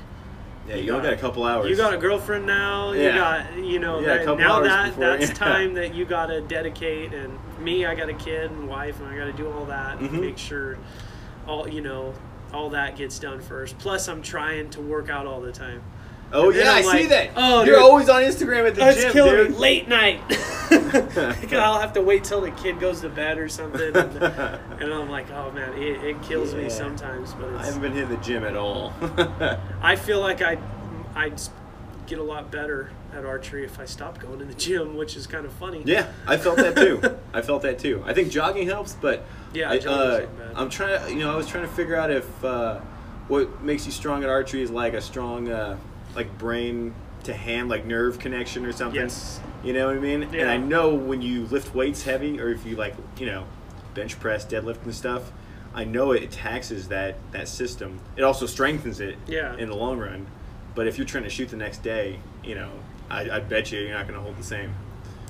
Yeah, 0.68 0.76
you 0.76 0.92
only 0.94 1.04
got 1.10 1.14
a 1.14 1.18
couple 1.18 1.44
hours. 1.44 1.70
you 1.70 1.76
got 1.76 1.94
a 1.94 1.98
girlfriend 1.98 2.46
now. 2.46 2.94
You 2.94 3.02
Yeah. 3.04 3.18
got 3.18 3.58
you 3.58 3.80
know 3.80 4.00
Yeah, 4.00 4.24
that, 4.24 4.38
now 4.38 4.62
that 4.62 4.86
before- 4.96 5.04
that's 5.18 5.28
yeah. 5.30 5.34
time 5.36 5.74
that 5.74 5.94
you 5.94 6.06
got 6.06 6.28
to 6.28 6.40
dedicate. 6.42 7.14
And 7.14 7.38
me, 7.60 7.86
I 7.86 7.96
got 7.96 8.08
a 8.10 8.14
kid 8.14 8.50
and 8.52 8.68
wife, 8.70 9.00
and 9.00 9.10
I 9.10 9.18
got 9.18 9.26
to 9.26 9.34
do 9.34 9.52
all 9.52 9.66
that. 9.66 10.00
and 10.00 10.10
Mhm. 10.10 10.22
Make 10.22 10.38
sure 10.38 10.78
all 11.48 11.68
you 11.68 11.82
know 11.82 12.14
all 12.54 12.70
that 12.70 12.96
gets 12.96 13.20
done 13.20 13.42
first. 13.42 13.78
Plus, 13.80 14.08
I'm 14.08 14.22
trying 14.22 14.70
to 14.70 14.80
work 14.82 15.10
out 15.10 15.26
all 15.26 15.42
the 15.42 15.52
time. 15.52 15.82
Oh 16.36 16.48
And 16.50 16.58
yeah, 16.58 16.72
I 16.74 16.78
I'm 16.80 16.84
see 16.84 17.06
that. 17.08 17.30
oh, 17.36 17.64
you're 17.64 17.76
dude. 17.76 17.84
always 17.84 18.10
on 18.10 18.22
Instagram 18.24 18.68
at 18.68 18.76
the 18.76 18.82
That's 18.82 19.02
gym, 19.02 19.12
killing 19.14 19.36
dude. 19.36 19.52
me. 19.52 19.58
Late 19.58 19.88
night. 19.88 20.20
I'll 21.54 21.80
have 21.80 21.94
to 21.94 22.02
wait 22.02 22.24
till 22.24 22.42
the 22.42 22.52
kid 22.52 22.80
goes 22.80 23.02
to 23.02 23.10
bed 23.10 23.38
or 23.38 23.48
something, 23.48 23.96
and, 23.96 24.18
and 24.24 24.94
I'm 24.94 25.10
like, 25.10 25.30
oh 25.32 25.52
man, 25.52 25.74
it, 25.74 26.04
it 26.04 26.22
kills 26.24 26.54
me 26.56 26.70
sometimes. 26.70 27.34
But 27.34 27.54
I 27.56 27.66
haven't 27.66 27.82
been 27.82 27.92
hitting 27.94 28.10
the 28.10 28.18
gym 28.18 28.44
at 28.44 28.56
all. 28.56 28.94
I 29.82 29.96
feel 29.96 30.20
like 30.22 30.42
I 30.42 30.58
I'd 31.16 31.40
get 32.08 32.20
a 32.20 32.24
lot 32.24 32.52
better 32.52 32.90
at 33.14 33.24
archery 33.26 33.64
if 33.64 33.80
I 33.80 33.86
stopped 33.86 34.20
going 34.20 34.40
to 34.40 34.46
the 34.46 34.54
gym, 34.56 34.98
which 34.98 35.16
is 35.16 35.28
kind 35.28 35.46
of 35.46 35.54
funny. 35.54 35.84
yeah, 35.86 36.12
I 36.28 36.38
felt 36.38 36.58
that 36.58 36.76
too. 36.76 37.02
I 37.34 37.42
felt 37.42 37.62
that 37.62 37.78
too. 37.80 38.04
I 38.06 38.14
think 38.14 38.32
jogging 38.32 38.68
helps, 38.68 38.94
but 38.94 39.24
Yeah, 39.54 39.70
I, 39.72 39.78
uh, 39.78 40.26
I'm 40.56 40.70
trying 40.70 41.00
to, 41.06 41.14
you 41.14 41.20
know, 41.20 41.32
I 41.32 41.36
was 41.36 41.48
trying 41.48 41.66
to 41.68 41.74
figure 41.74 41.96
out 41.96 42.10
if 42.12 42.44
uh, 42.44 42.80
what 43.28 43.62
makes 43.62 43.86
you 43.86 43.92
strong 43.92 44.24
at 44.24 44.30
archery 44.30 44.64
is 44.64 44.72
like 44.72 44.94
a 44.94 45.02
strong, 45.02 45.50
uh, 45.50 45.78
like 46.16 46.38
brain 46.38 46.94
to 47.24 47.34
hand, 47.34 47.70
like 47.70 47.86
nerve 47.86 48.20
connection 48.20 48.66
or 48.66 48.72
something. 48.72 49.00
Yes. 49.02 49.40
You 49.64 49.74
know 49.74 49.88
what 49.88 49.96
I 49.96 50.00
mean? 50.00 50.22
Yeah. 50.34 50.42
And 50.42 50.50
I 50.50 50.58
know 50.58 50.94
when 50.94 51.22
you 51.22 51.46
lift 51.46 51.74
weights 51.74 52.04
heavy, 52.04 52.40
or 52.40 52.50
if 52.50 52.66
you 52.66 52.76
like, 52.76 52.96
you 53.18 53.26
know, 53.26 53.46
bench 53.94 54.20
press, 54.20 54.46
deadlift, 54.46 54.84
and 54.84 54.94
stuff. 54.94 55.32
I 55.76 55.86
know 55.86 56.12
it 56.12 56.30
taxes 56.32 56.90
that 56.90 57.16
that 57.32 57.48
system. 57.48 58.00
It 58.16 58.24
also 58.24 58.46
strengthens 58.46 59.00
it 59.00 59.18
Yeah. 59.28 59.56
in 59.58 59.70
the 59.70 59.76
long 59.76 59.98
run. 59.98 60.28
But 60.76 60.88
if 60.88 60.98
you're 60.98 61.08
trying 61.08 61.24
to 61.24 61.30
shoot 61.30 61.50
the 61.50 61.58
next 61.58 61.82
day, 61.84 62.20
you 62.44 62.56
know, 62.56 62.70
I, 63.10 63.30
I 63.30 63.40
bet 63.40 63.72
you 63.72 63.80
you're 63.80 63.94
not 63.98 64.08
going 64.08 64.18
to 64.20 64.24
hold 64.24 64.38
the 64.38 64.44
same. 64.44 64.74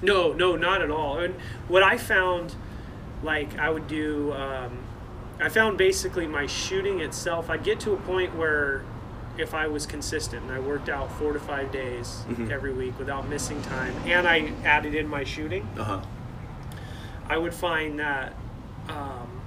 No, 0.02 0.34
no, 0.34 0.56
not 0.58 0.82
at 0.82 0.89
all. 0.91 1.19
And 1.19 1.36
what 1.69 1.82
I 1.84 1.98
found, 1.98 2.56
like 3.24 3.58
I 3.58 3.69
would 3.69 3.88
do, 3.88 4.34
um, 4.34 4.80
I 5.39 5.48
found 5.50 5.78
basically 5.78 6.28
my 6.28 6.46
shooting 6.46 7.00
itself. 7.00 7.50
I'd 7.50 7.63
get 7.63 7.80
to 7.82 7.91
a 7.93 7.98
point 7.98 8.36
where 8.36 8.84
if 9.38 9.54
I 9.54 9.67
was 9.67 9.86
consistent 9.86 10.43
and 10.43 10.52
I 10.52 10.60
worked 10.60 10.89
out 10.89 11.12
four 11.13 11.34
to 11.34 11.39
five 11.39 11.72
days 11.72 12.24
Mhm. 12.30 12.52
every 12.52 12.72
week 12.74 12.98
without 13.00 13.28
missing 13.28 13.62
time, 13.63 13.93
and 14.06 14.28
I 14.28 14.52
added 14.63 14.93
in 14.96 15.08
my 15.08 15.24
shooting, 15.24 15.67
Uh 15.78 15.84
huh. 15.84 16.00
I 17.30 17.38
would 17.38 17.54
find 17.54 18.00
that 18.00 18.34
um, 18.89 19.41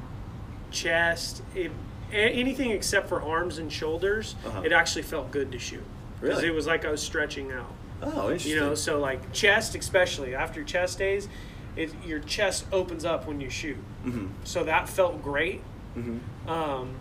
chest, 0.71 1.43
it, 1.55 1.71
anything 2.13 2.71
except 2.71 3.09
for 3.09 3.23
arms 3.23 3.59
and 3.59 3.71
shoulders, 3.73 4.35
Uh-huh. 4.47 4.63
it 4.65 4.73
actually 4.73 5.03
felt 5.03 5.31
good 5.31 5.53
to 5.53 5.59
shoot. 5.59 5.85
Because 6.21 6.39
Really? 6.39 6.49
it 6.49 6.55
was 6.55 6.67
like 6.67 6.85
I 6.87 6.91
was 6.91 7.03
stretching 7.03 7.53
out. 7.53 7.71
Oh, 8.03 8.25
interesting. 8.31 8.53
You 8.53 8.61
know, 8.61 8.75
so 8.75 8.99
like 8.99 9.33
chest, 9.33 9.75
especially 9.75 10.35
after 10.35 10.65
chest 10.65 10.99
days, 10.99 11.29
it, 11.77 11.91
your 12.05 12.21
chest 12.21 12.65
opens 12.73 13.05
up 13.05 13.27
when 13.27 13.41
you 13.41 13.51
shoot. 13.51 13.77
hmm 14.05 14.27
So 14.45 14.65
that 14.65 14.89
felt 14.89 15.23
great. 15.23 15.61
hmm 15.95 16.19
Um, 16.49 16.95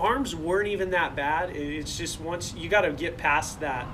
arms 0.00 0.34
weren't 0.34 0.68
even 0.68 0.90
that 0.90 1.14
bad. 1.14 1.50
It's 1.54 1.96
just 1.96 2.20
once 2.20 2.54
you 2.56 2.68
got 2.68 2.82
to 2.82 2.92
get 2.92 3.16
past 3.18 3.60
that 3.60 3.86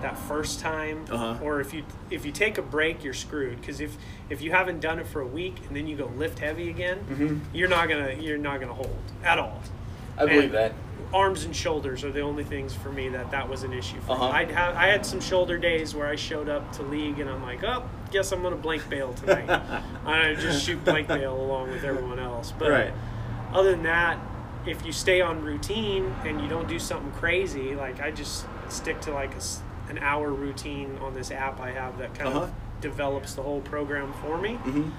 that 0.00 0.18
first 0.18 0.58
time, 0.58 1.04
Uh-huh. 1.08 1.36
or 1.44 1.60
if 1.60 1.72
you 1.72 1.84
if 2.10 2.26
you 2.26 2.32
take 2.32 2.58
a 2.58 2.62
break, 2.62 3.04
you're 3.04 3.14
screwed. 3.14 3.60
Because 3.60 3.80
if 3.80 3.96
if 4.30 4.42
you 4.42 4.50
haven't 4.50 4.80
done 4.80 4.98
it 4.98 5.06
for 5.06 5.20
a 5.20 5.26
week 5.26 5.54
and 5.68 5.76
then 5.76 5.86
you 5.86 5.96
go 5.96 6.06
lift 6.16 6.40
heavy 6.40 6.68
again, 6.70 6.98
Mhm. 7.08 7.40
you're 7.52 7.68
not 7.68 7.88
gonna 7.88 8.14
you're 8.18 8.38
not 8.38 8.60
gonna 8.60 8.74
hold 8.74 8.96
at 9.22 9.38
all. 9.38 9.60
I 10.18 10.26
believe 10.26 10.44
And 10.44 10.54
that. 10.54 10.72
Arms 11.14 11.44
and 11.44 11.54
shoulders 11.54 12.04
are 12.04 12.10
the 12.10 12.20
only 12.22 12.42
things 12.42 12.74
for 12.74 12.90
me 12.90 13.10
that 13.10 13.30
that 13.32 13.48
was 13.48 13.62
an 13.64 13.72
issue. 13.74 14.00
For 14.00 14.12
Uh-huh. 14.12 14.28
me. 14.28 14.32
I'd 14.32 14.50
have, 14.50 14.74
I 14.76 14.86
had 14.86 15.04
some 15.06 15.20
shoulder 15.20 15.58
days 15.58 15.94
where 15.94 16.06
I 16.08 16.16
showed 16.16 16.48
up 16.48 16.72
to 16.72 16.82
league 16.82 17.20
and 17.20 17.28
I'm 17.30 17.42
like, 17.42 17.62
oh, 17.62 17.84
guess 18.10 18.32
I'm 18.32 18.42
gonna 18.42 18.56
blank 18.56 18.88
bale 18.88 19.12
tonight. 19.12 19.48
I 20.06 20.34
just 20.34 20.64
shoot 20.64 20.82
blank 20.84 21.08
bale 21.08 21.36
along 21.38 21.70
with 21.70 21.84
everyone 21.84 22.18
else. 22.18 22.52
But 22.58 22.70
right. 22.70 22.92
other 23.52 23.70
than 23.72 23.82
that, 23.84 24.18
if 24.66 24.84
you 24.86 24.92
stay 24.92 25.20
on 25.20 25.42
routine 25.42 26.14
and 26.24 26.40
you 26.40 26.48
don't 26.48 26.68
do 26.68 26.78
something 26.78 27.10
crazy, 27.12 27.74
like 27.74 28.00
I 28.00 28.10
just 28.10 28.46
stick 28.68 29.00
to 29.02 29.12
like 29.12 29.34
a 29.34 29.40
an 29.90 29.98
hour 29.98 30.30
routine 30.32 30.96
on 31.02 31.12
this 31.12 31.30
app 31.30 31.60
I 31.60 31.72
have 31.72 31.98
that 31.98 32.14
kind 32.14 32.28
Uh-huh. 32.34 32.44
of 32.44 32.52
develops 32.80 33.34
the 33.34 33.42
whole 33.42 33.60
program 33.60 34.12
for 34.14 34.38
me. 34.38 34.54
hmm 34.54 34.90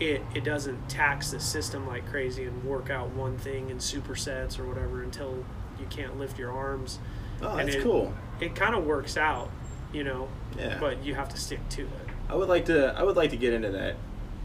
It 0.00 0.22
it 0.34 0.44
doesn't 0.44 0.88
tax 0.88 1.30
the 1.32 1.40
system 1.40 1.86
like 1.86 2.08
crazy 2.08 2.44
and 2.44 2.64
work 2.64 2.88
out 2.90 3.10
one 3.10 3.36
thing 3.38 3.68
in 3.70 3.78
supersets 3.78 4.58
or 4.58 4.66
whatever 4.66 5.02
until 5.02 5.44
you 5.78 5.86
can't 5.90 6.18
lift 6.18 6.38
your 6.38 6.52
arms. 6.52 6.98
Oh, 7.42 7.56
And 7.56 7.68
that's 7.68 7.76
it- 7.78 7.82
cool. 7.82 8.14
It 8.40 8.54
kind 8.54 8.74
of 8.74 8.84
works 8.84 9.16
out, 9.16 9.50
you 9.92 10.02
know. 10.04 10.28
Yeah. 10.56 10.78
But 10.80 11.04
you 11.04 11.14
have 11.14 11.28
to 11.30 11.36
stick 11.36 11.60
to 11.70 11.82
it. 11.82 11.88
I 12.28 12.34
would 12.36 12.48
like 12.48 12.64
to. 12.66 12.94
I 12.96 13.02
would 13.02 13.16
like 13.16 13.30
to 13.30 13.36
get 13.36 13.52
into 13.52 13.70
that. 13.70 13.96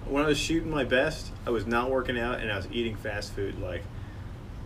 When 0.05 0.23
I 0.23 0.27
was 0.27 0.37
shooting 0.37 0.69
my 0.69 0.83
best, 0.83 1.31
I 1.45 1.49
was 1.51 1.65
not 1.65 1.89
working 1.91 2.19
out 2.19 2.39
and 2.39 2.51
I 2.51 2.55
was 2.57 2.67
eating 2.71 2.95
fast 2.95 3.33
food 3.33 3.59
like 3.61 3.83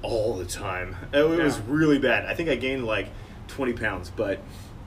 all 0.02 0.36
the 0.36 0.46
time. 0.46 0.96
It 1.14 1.28
was 1.28 1.58
Yeah. 1.58 1.64
really 1.68 2.00
bad. 2.00 2.26
I 2.26 2.34
think 2.34 2.50
I 2.50 2.56
gained 2.56 2.86
like 2.86 3.08
twenty 3.48 3.74
pounds, 3.74 4.12
but 4.16 4.40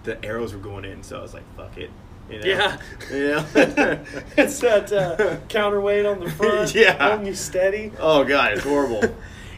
the 0.05 0.23
arrows 0.25 0.53
were 0.53 0.61
going 0.61 0.85
in, 0.85 1.03
so 1.03 1.19
I 1.19 1.23
was 1.23 1.35
like, 1.35 1.45
"Fuck 1.57 1.77
it." 1.79 1.91
You 2.31 2.41
know? 2.41 2.47
Yeah. 2.47 2.77
Yeah. 3.13 3.47
it's 4.37 4.59
that 4.61 4.91
uh, 4.93 5.37
counterweight 5.49 6.07
on 6.07 6.21
the 6.21 6.31
front, 6.31 6.75
Yeah. 6.75 7.09
holding 7.09 7.27
you 7.27 7.35
steady. 7.35 7.93
oh 8.01 8.25
god, 8.25 8.53
it's 8.55 8.63
horrible. 8.65 9.03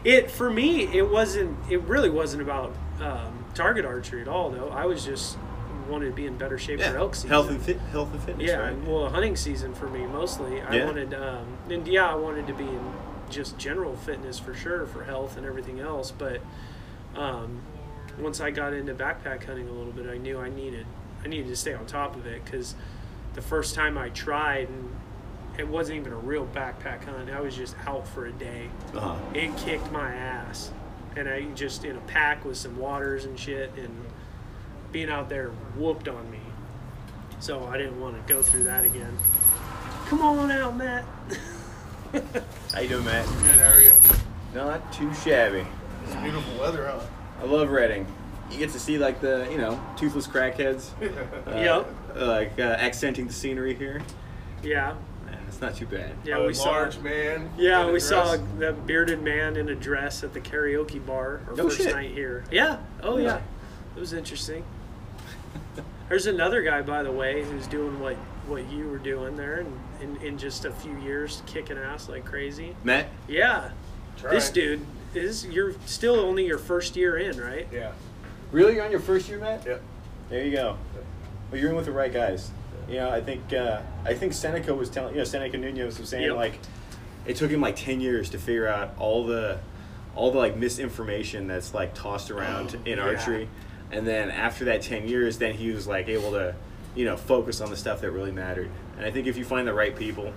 It 0.03 0.29
for 0.29 0.49
me, 0.49 0.83
it 0.95 1.09
wasn't. 1.09 1.57
It 1.69 1.81
really 1.83 2.09
wasn't 2.09 2.41
about 2.43 2.75
um, 3.01 3.45
target 3.53 3.85
archery 3.85 4.21
at 4.21 4.27
all, 4.27 4.49
though. 4.49 4.69
I 4.69 4.85
was 4.85 5.03
just 5.05 5.37
wanted 5.89 6.07
to 6.07 6.11
be 6.11 6.25
in 6.25 6.37
better 6.37 6.57
shape 6.57 6.79
yeah. 6.79 6.91
for 6.91 6.97
elk 6.97 7.15
season. 7.15 7.29
Health 7.29 7.49
and 7.49 7.61
fit, 7.61 7.79
health 7.91 8.11
and 8.11 8.21
fitness. 8.21 8.45
yeah, 8.47 8.57
right? 8.57 8.77
well, 8.85 9.09
hunting 9.09 9.37
season 9.37 9.73
for 9.73 9.87
me 9.89 10.05
mostly. 10.05 10.61
I 10.61 10.75
Yeah. 10.75 10.85
wanted, 10.85 11.13
um, 11.13 11.45
and 11.69 11.87
yeah, 11.87 12.09
I 12.11 12.15
wanted 12.15 12.45
to 12.47 12.53
be 12.53 12.65
in 12.65 12.93
just 13.29 13.57
general 13.57 13.95
fitness 13.95 14.39
for 14.39 14.53
sure 14.53 14.85
for 14.85 15.03
health 15.03 15.37
and 15.37 15.45
everything 15.45 15.79
else. 15.79 16.11
But 16.11 16.41
um, 17.15 17.61
once 18.19 18.39
I 18.41 18.51
got 18.51 18.73
into 18.73 18.93
backpack 18.93 19.43
hunting 19.45 19.67
a 19.67 19.71
little 19.71 19.91
bit, 19.93 20.07
I 20.07 20.17
knew 20.17 20.39
I 20.39 20.49
needed 20.49 20.85
I 21.23 21.27
needed 21.27 21.47
to 21.47 21.55
stay 21.55 21.73
on 21.73 21.85
top 21.87 22.15
of 22.15 22.25
it 22.27 22.43
because 22.45 22.75
the 23.33 23.41
first 23.41 23.73
time 23.75 23.97
I 23.97 24.09
tried, 24.09 24.69
and 24.69 24.95
it 25.57 25.67
wasn't 25.67 25.99
even 25.99 26.13
a 26.13 26.17
real 26.17 26.45
backpack 26.53 27.03
hunt. 27.05 27.29
I 27.31 27.41
was 27.41 27.55
just 27.55 27.75
out 27.87 28.07
for 28.07 28.27
a 28.27 28.31
day 28.31 28.69
Uh-huh. 28.93 29.15
it 29.33 29.55
kicked 29.57 29.91
my 29.91 30.13
ass. 30.13 30.71
And 31.15 31.27
I 31.27 31.41
just 31.55 31.83
in 31.83 31.95
a 31.95 32.01
pack 32.01 32.45
with 32.45 32.57
some 32.57 32.77
waters 32.77 33.25
and 33.25 33.39
shit, 33.39 33.71
and 33.77 33.89
being 34.91 35.09
out 35.09 35.29
there 35.29 35.49
whooped 35.75 36.07
on 36.07 36.29
me. 36.29 36.39
So 37.39 37.65
I 37.65 37.77
didn't 37.77 37.99
want 37.99 38.15
to 38.15 38.33
go 38.33 38.41
through 38.43 38.65
that 38.65 38.83
again. 38.85 39.17
Come 40.05 40.21
on 40.21 40.51
out, 40.51 40.77
Matt. 40.77 41.03
How 42.73 42.79
you 42.81 42.89
doing, 42.89 43.05
Matt? 43.05 43.25
Good, 43.43 43.59
how 43.59 43.71
are 43.71 43.81
you? 43.81 43.91
Not 44.55 44.91
too 44.93 45.13
shabby. 45.13 45.65
It's 46.05 46.15
beautiful 46.15 46.59
weather, 46.59 46.87
huh? 46.87 46.99
I 47.41 47.45
love 47.45 47.69
Reading. 47.69 48.05
You 48.51 48.57
get 48.59 48.71
to 48.71 48.79
see 48.79 48.97
like 48.97 49.19
the 49.19 49.47
you 49.51 49.57
know 49.57 49.79
toothless 49.97 50.27
crackheads. 50.27 50.89
Uh, 51.47 51.51
Yep. 51.57 51.87
Like 52.15 52.59
uh, 52.59 52.63
accenting 52.63 53.27
the 53.27 53.33
scenery 53.33 53.73
here. 53.75 54.01
Yeah, 54.63 54.95
Man, 55.25 55.37
it's 55.47 55.61
not 55.61 55.75
too 55.75 55.85
bad. 55.85 56.13
yeah, 56.23 56.37
A 56.37 56.47
we 56.47 56.53
saw. 56.53 56.71
large 56.71 56.97
man. 56.99 57.49
Yeah, 57.57 57.83
in 57.83 57.89
a 57.89 57.91
we 57.91 57.99
saw 57.99 58.35
dress. 58.35 58.41
that 58.59 58.87
bearded 58.87 59.21
man 59.21 59.55
in 59.55 59.69
a 59.69 59.75
dress 59.75 60.23
at 60.23 60.33
the 60.33 60.41
karaoke 60.41 61.05
bar 61.05 61.41
our 61.47 61.55
No 61.55 61.65
first 61.69 61.77
shit. 61.81 61.93
night 61.93 62.11
here. 62.11 62.43
Yeah. 62.51 62.79
Oh 63.03 63.17
yeah. 63.17 63.23
Yeah. 63.25 63.41
It 63.95 63.99
was 63.99 64.13
interesting. 64.13 64.63
There's 66.09 66.25
another 66.27 66.61
guy, 66.61 66.81
by 66.81 67.03
the 67.03 67.11
way, 67.11 67.43
who's 67.43 67.67
doing 67.67 67.99
what 67.99 68.15
what 68.47 68.69
you 68.71 68.87
were 68.89 68.97
doing 68.97 69.35
there, 69.35 69.55
and 69.57 69.79
in, 70.01 70.25
in 70.25 70.37
just 70.37 70.65
a 70.65 70.71
few 70.71 70.95
years, 70.99 71.41
kicking 71.45 71.77
ass 71.77 72.09
like 72.09 72.25
crazy. 72.25 72.75
Matt, 72.83 73.07
Yeah. 73.27 73.71
Try. 74.17 74.31
This 74.31 74.49
dude 74.49 74.83
is 75.13 75.45
you're 75.45 75.73
still 75.85 76.15
only 76.19 76.45
your 76.47 76.57
first 76.57 76.95
year 76.95 77.17
in, 77.17 77.39
right? 77.39 77.67
Yeah. 77.71 77.91
really, 78.51 78.75
you're 78.75 78.83
on 78.85 78.89
your 78.91 78.99
first 78.99 79.29
year, 79.29 79.39
Matt? 79.39 79.63
Yeah. 79.65 79.77
There 80.29 80.43
you 80.43 80.51
go. 80.51 80.77
Well, 81.51 81.61
you're 81.61 81.69
in 81.69 81.75
with 81.75 81.85
the 81.85 81.91
right 81.91 82.11
guys. 82.11 82.49
You 82.89 82.95
know, 82.95 83.09
I 83.11 83.21
think 83.21 83.53
uh, 83.53 83.81
I 84.05 84.13
think 84.13 84.33
Seneca 84.33 84.73
was 84.73 84.89
telling 84.89 85.13
you 85.13 85.19
know 85.19 85.23
Seneca 85.25 85.57
Nunez 85.57 85.99
was 85.99 86.09
saying 86.09 86.23
Yep. 86.25 86.35
like 86.35 86.59
it 87.25 87.35
took 87.35 87.51
him 87.51 87.61
like 87.61 87.75
ten 87.75 87.99
years 88.01 88.29
to 88.31 88.37
figure 88.39 88.67
out 88.67 88.91
all 88.97 89.25
the 89.25 89.59
all 90.15 90.31
the 90.31 90.37
like 90.39 90.55
misinformation 90.57 91.47
that's 91.47 91.73
like 91.73 91.93
tossed 91.93 92.31
around 92.31 92.75
Oh, 92.75 92.89
in 92.89 92.97
yeah. 92.97 93.03
archery, 93.05 93.49
and 93.91 94.07
then 94.07 94.31
after 94.31 94.65
that 94.65 94.81
ten 94.81 95.07
years, 95.07 95.37
then 95.37 95.53
he 95.53 95.71
was 95.71 95.85
like 95.85 96.07
able 96.07 96.31
to 96.31 96.55
you 96.95 97.05
know 97.05 97.17
focus 97.17 97.61
on 97.61 97.69
the 97.69 97.77
stuff 97.77 98.01
that 98.01 98.11
really 98.11 98.31
mattered. 98.31 98.69
And 98.97 99.05
I 99.05 99.11
think 99.11 99.27
if 99.27 99.37
you 99.37 99.45
find 99.45 99.67
the 99.67 99.73
right 99.73 99.95
people, 99.95 100.33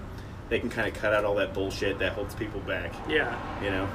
they 0.48 0.58
can 0.58 0.70
kind 0.70 0.88
of 0.88 0.94
cut 0.94 1.14
out 1.14 1.24
all 1.24 1.36
that 1.36 1.54
bullshit 1.54 1.98
that 2.00 2.12
holds 2.12 2.34
people 2.34 2.60
back. 2.60 2.92
Yeah. 3.08 3.38
You 3.62 3.70
know. 3.70 3.88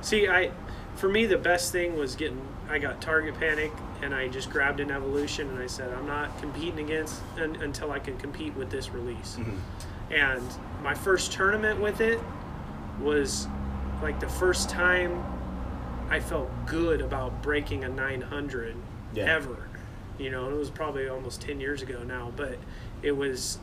See, 0.00 0.28
I 0.28 0.50
for 0.96 1.08
me, 1.08 1.26
the 1.26 1.38
best 1.38 1.72
thing 1.72 1.96
was 1.96 2.16
getting. 2.16 2.40
I 2.68 2.78
got 2.78 3.00
target 3.00 3.38
panic, 3.38 3.70
and 4.02 4.14
I 4.14 4.28
just 4.28 4.50
grabbed 4.50 4.80
an 4.80 4.90
evolution, 4.90 5.48
and 5.50 5.58
I 5.58 5.66
said, 5.66 5.92
I'm 5.92 6.06
not 6.06 6.36
competing 6.40 6.80
against 6.80 7.20
un, 7.38 7.56
until 7.56 7.92
I 7.92 7.98
can 7.98 8.16
compete 8.16 8.56
with 8.56 8.70
this 8.70 8.90
release. 8.90 9.36
Mm-hmm. 9.38 10.12
And 10.12 10.42
my 10.82 10.94
first 10.94 11.32
tournament 11.32 11.80
with 11.80 12.00
it 12.00 12.18
was 13.00 13.46
like 14.02 14.18
the 14.20 14.28
first 14.28 14.68
time 14.70 15.22
I 16.10 16.20
felt 16.20 16.50
good 16.66 17.00
about 17.00 17.42
breaking 17.42 17.84
a 17.84 17.88
900 17.88 18.76
Yeah. 19.14 19.24
ever. 19.24 19.65
You 20.18 20.30
know, 20.30 20.46
and 20.46 20.54
it 20.54 20.58
was 20.58 20.70
probably 20.70 21.08
almost 21.08 21.40
10 21.42 21.60
years 21.60 21.82
ago 21.82 22.02
now, 22.02 22.32
but 22.36 22.56
it 23.02 23.12
was 23.12 23.58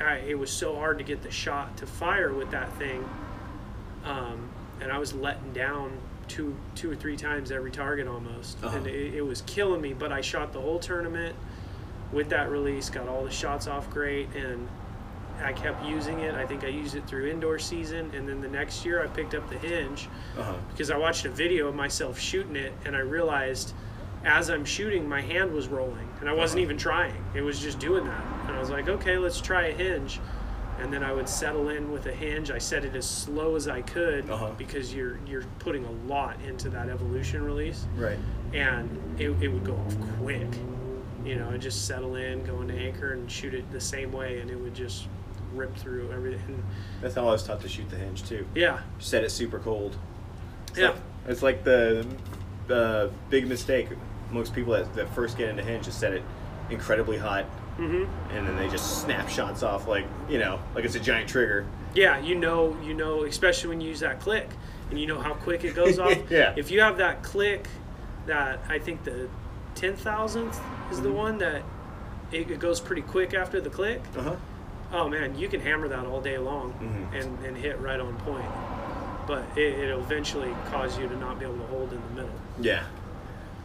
I, 0.00 0.16
it 0.16 0.38
was 0.38 0.50
so 0.50 0.74
hard 0.74 0.98
to 0.98 1.04
get 1.04 1.22
the 1.22 1.30
shot 1.30 1.76
to 1.78 1.86
fire 1.86 2.32
with 2.32 2.50
that 2.50 2.72
thing. 2.78 3.08
Um, 4.04 4.48
and 4.80 4.90
I 4.90 4.98
was 4.98 5.14
letting 5.14 5.52
down 5.52 5.96
two 6.26 6.56
two 6.74 6.90
or 6.90 6.96
three 6.96 7.16
times 7.16 7.52
every 7.52 7.70
target 7.70 8.06
almost. 8.08 8.58
Uh-huh. 8.62 8.76
And 8.76 8.86
it, 8.86 9.14
it 9.14 9.22
was 9.22 9.42
killing 9.42 9.80
me, 9.80 9.92
but 9.92 10.10
I 10.12 10.20
shot 10.20 10.52
the 10.52 10.60
whole 10.60 10.78
tournament 10.78 11.36
with 12.12 12.28
that 12.30 12.50
release, 12.50 12.90
got 12.90 13.08
all 13.08 13.24
the 13.24 13.30
shots 13.30 13.66
off 13.66 13.88
great 13.90 14.28
and 14.34 14.68
I 15.42 15.52
kept 15.52 15.84
using 15.84 16.20
it. 16.20 16.34
I 16.34 16.46
think 16.46 16.62
I 16.64 16.68
used 16.68 16.94
it 16.94 17.06
through 17.08 17.28
indoor 17.28 17.58
season, 17.58 18.10
and 18.14 18.28
then 18.28 18.40
the 18.40 18.48
next 18.48 18.84
year 18.84 19.02
I 19.02 19.08
picked 19.08 19.34
up 19.34 19.48
the 19.50 19.58
hinge 19.58 20.08
Uh-huh. 20.38 20.54
because 20.70 20.90
I 20.92 20.96
watched 20.96 21.24
a 21.24 21.28
video 21.30 21.66
of 21.66 21.74
myself 21.74 22.18
shooting 22.20 22.54
it, 22.54 22.72
and 22.84 22.94
I 22.94 23.00
realized 23.00 23.74
as 24.24 24.50
I'm 24.50 24.64
shooting, 24.64 25.08
my 25.08 25.20
hand 25.20 25.52
was 25.52 25.68
rolling, 25.68 26.08
and 26.20 26.28
I 26.28 26.32
wasn't 26.32 26.58
Uh-huh. 26.58 26.64
even 26.64 26.76
trying. 26.78 27.24
It 27.34 27.42
was 27.42 27.58
just 27.60 27.78
doing 27.78 28.04
that, 28.04 28.24
and 28.46 28.56
I 28.56 28.60
was 28.60 28.70
like, 28.70 28.88
okay, 28.88 29.18
let's 29.18 29.40
try 29.40 29.66
a 29.66 29.72
hinge. 29.72 30.20
And 30.80 30.92
then 30.92 31.04
I 31.04 31.12
would 31.12 31.28
settle 31.28 31.68
in 31.68 31.92
with 31.92 32.06
a 32.06 32.12
hinge. 32.12 32.50
I 32.50 32.58
set 32.58 32.84
it 32.84 32.96
as 32.96 33.08
slow 33.08 33.54
as 33.54 33.68
I 33.68 33.80
could 33.82 34.28
Uh-huh. 34.28 34.50
because 34.58 34.92
you're 34.92 35.18
you're 35.24 35.44
putting 35.60 35.84
a 35.84 35.90
lot 36.08 36.36
into 36.46 36.68
that 36.70 36.88
evolution 36.88 37.44
release, 37.44 37.86
Right. 37.96 38.18
and 38.52 38.88
it, 39.18 39.30
it 39.40 39.48
would 39.48 39.64
go 39.64 39.74
off 39.74 39.96
quick. 40.18 40.48
You 41.24 41.36
know, 41.36 41.48
I'd 41.50 41.60
just 41.62 41.86
settle 41.86 42.16
in, 42.16 42.44
go 42.44 42.60
into 42.60 42.74
anchor, 42.74 43.12
and 43.12 43.30
shoot 43.30 43.54
it 43.54 43.70
the 43.70 43.80
same 43.80 44.10
way, 44.12 44.40
and 44.40 44.50
it 44.50 44.56
would 44.58 44.74
just 44.74 45.06
rip 45.54 45.74
through 45.76 46.10
everything. 46.12 46.62
That's 47.00 47.14
how 47.14 47.28
I 47.28 47.30
was 47.30 47.44
taught 47.44 47.60
to 47.60 47.68
shoot 47.68 47.88
the 47.88 47.96
hinge 47.96 48.24
too. 48.24 48.44
Yeah, 48.56 48.80
Set 48.98 49.22
it 49.22 49.30
super 49.30 49.60
cold. 49.60 49.96
It's 50.70 50.78
Yeah. 50.80 50.88
Like, 50.88 50.96
it's 51.28 51.42
like 51.42 51.62
the 51.64 52.04
the 52.66 53.10
big 53.30 53.46
mistake. 53.46 53.88
Most 54.34 54.52
people 54.52 54.72
that, 54.72 54.92
that 54.94 55.08
first 55.14 55.38
get 55.38 55.48
into 55.48 55.62
hinge 55.62 55.84
just 55.84 56.00
set 56.00 56.12
it 56.12 56.22
incredibly 56.70 57.16
hot, 57.16 57.44
hmm 57.76 58.04
and 58.32 58.46
then 58.48 58.56
they 58.56 58.68
just 58.68 59.00
snap 59.02 59.28
shots 59.28 59.62
off 59.62 59.86
like 59.86 60.04
you 60.28 60.38
know, 60.38 60.58
like 60.74 60.84
it's 60.84 60.96
a 60.96 61.00
giant 61.00 61.28
trigger. 61.28 61.64
Yeah, 61.94 62.18
you 62.18 62.34
know, 62.34 62.76
you 62.84 62.94
know, 62.94 63.22
especially 63.24 63.68
when 63.68 63.80
you 63.80 63.88
use 63.90 64.00
that 64.00 64.18
click, 64.20 64.48
and 64.90 64.98
you 64.98 65.06
know 65.06 65.20
how 65.20 65.34
quick 65.34 65.62
it 65.64 65.74
goes 65.76 65.98
off. 66.00 66.18
Yeah. 66.30 66.52
If 66.56 66.72
you 66.72 66.80
have 66.80 66.96
that 66.98 67.22
click, 67.22 67.68
that 68.26 68.58
I 68.68 68.80
think 68.80 69.04
the 69.04 69.28
ten 69.76 69.94
thousandth 69.94 70.60
is 70.90 71.00
the 71.00 71.10
Mhm. 71.10 71.14
one 71.14 71.38
that 71.38 71.62
it, 72.32 72.50
it 72.50 72.58
goes 72.58 72.80
pretty 72.80 73.02
quick 73.02 73.34
after 73.34 73.60
the 73.60 73.70
click. 73.70 74.02
Uh 74.16 74.22
huh. 74.22 74.36
Oh 74.92 75.08
man, 75.08 75.38
you 75.38 75.48
can 75.48 75.60
hammer 75.60 75.86
that 75.88 76.06
all 76.06 76.20
day 76.20 76.38
long 76.38 76.72
Mhm. 76.82 77.20
and, 77.22 77.44
and 77.44 77.56
hit 77.56 77.78
right 77.80 78.00
on 78.00 78.16
point. 78.18 78.50
But 79.28 79.44
it, 79.56 79.78
it'll 79.78 80.00
eventually 80.00 80.52
cause 80.70 80.98
you 80.98 81.06
to 81.08 81.16
not 81.18 81.38
be 81.38 81.44
able 81.44 81.56
to 81.58 81.66
hold 81.66 81.92
in 81.92 82.00
the 82.08 82.22
middle. 82.22 82.38
Yeah. 82.60 82.82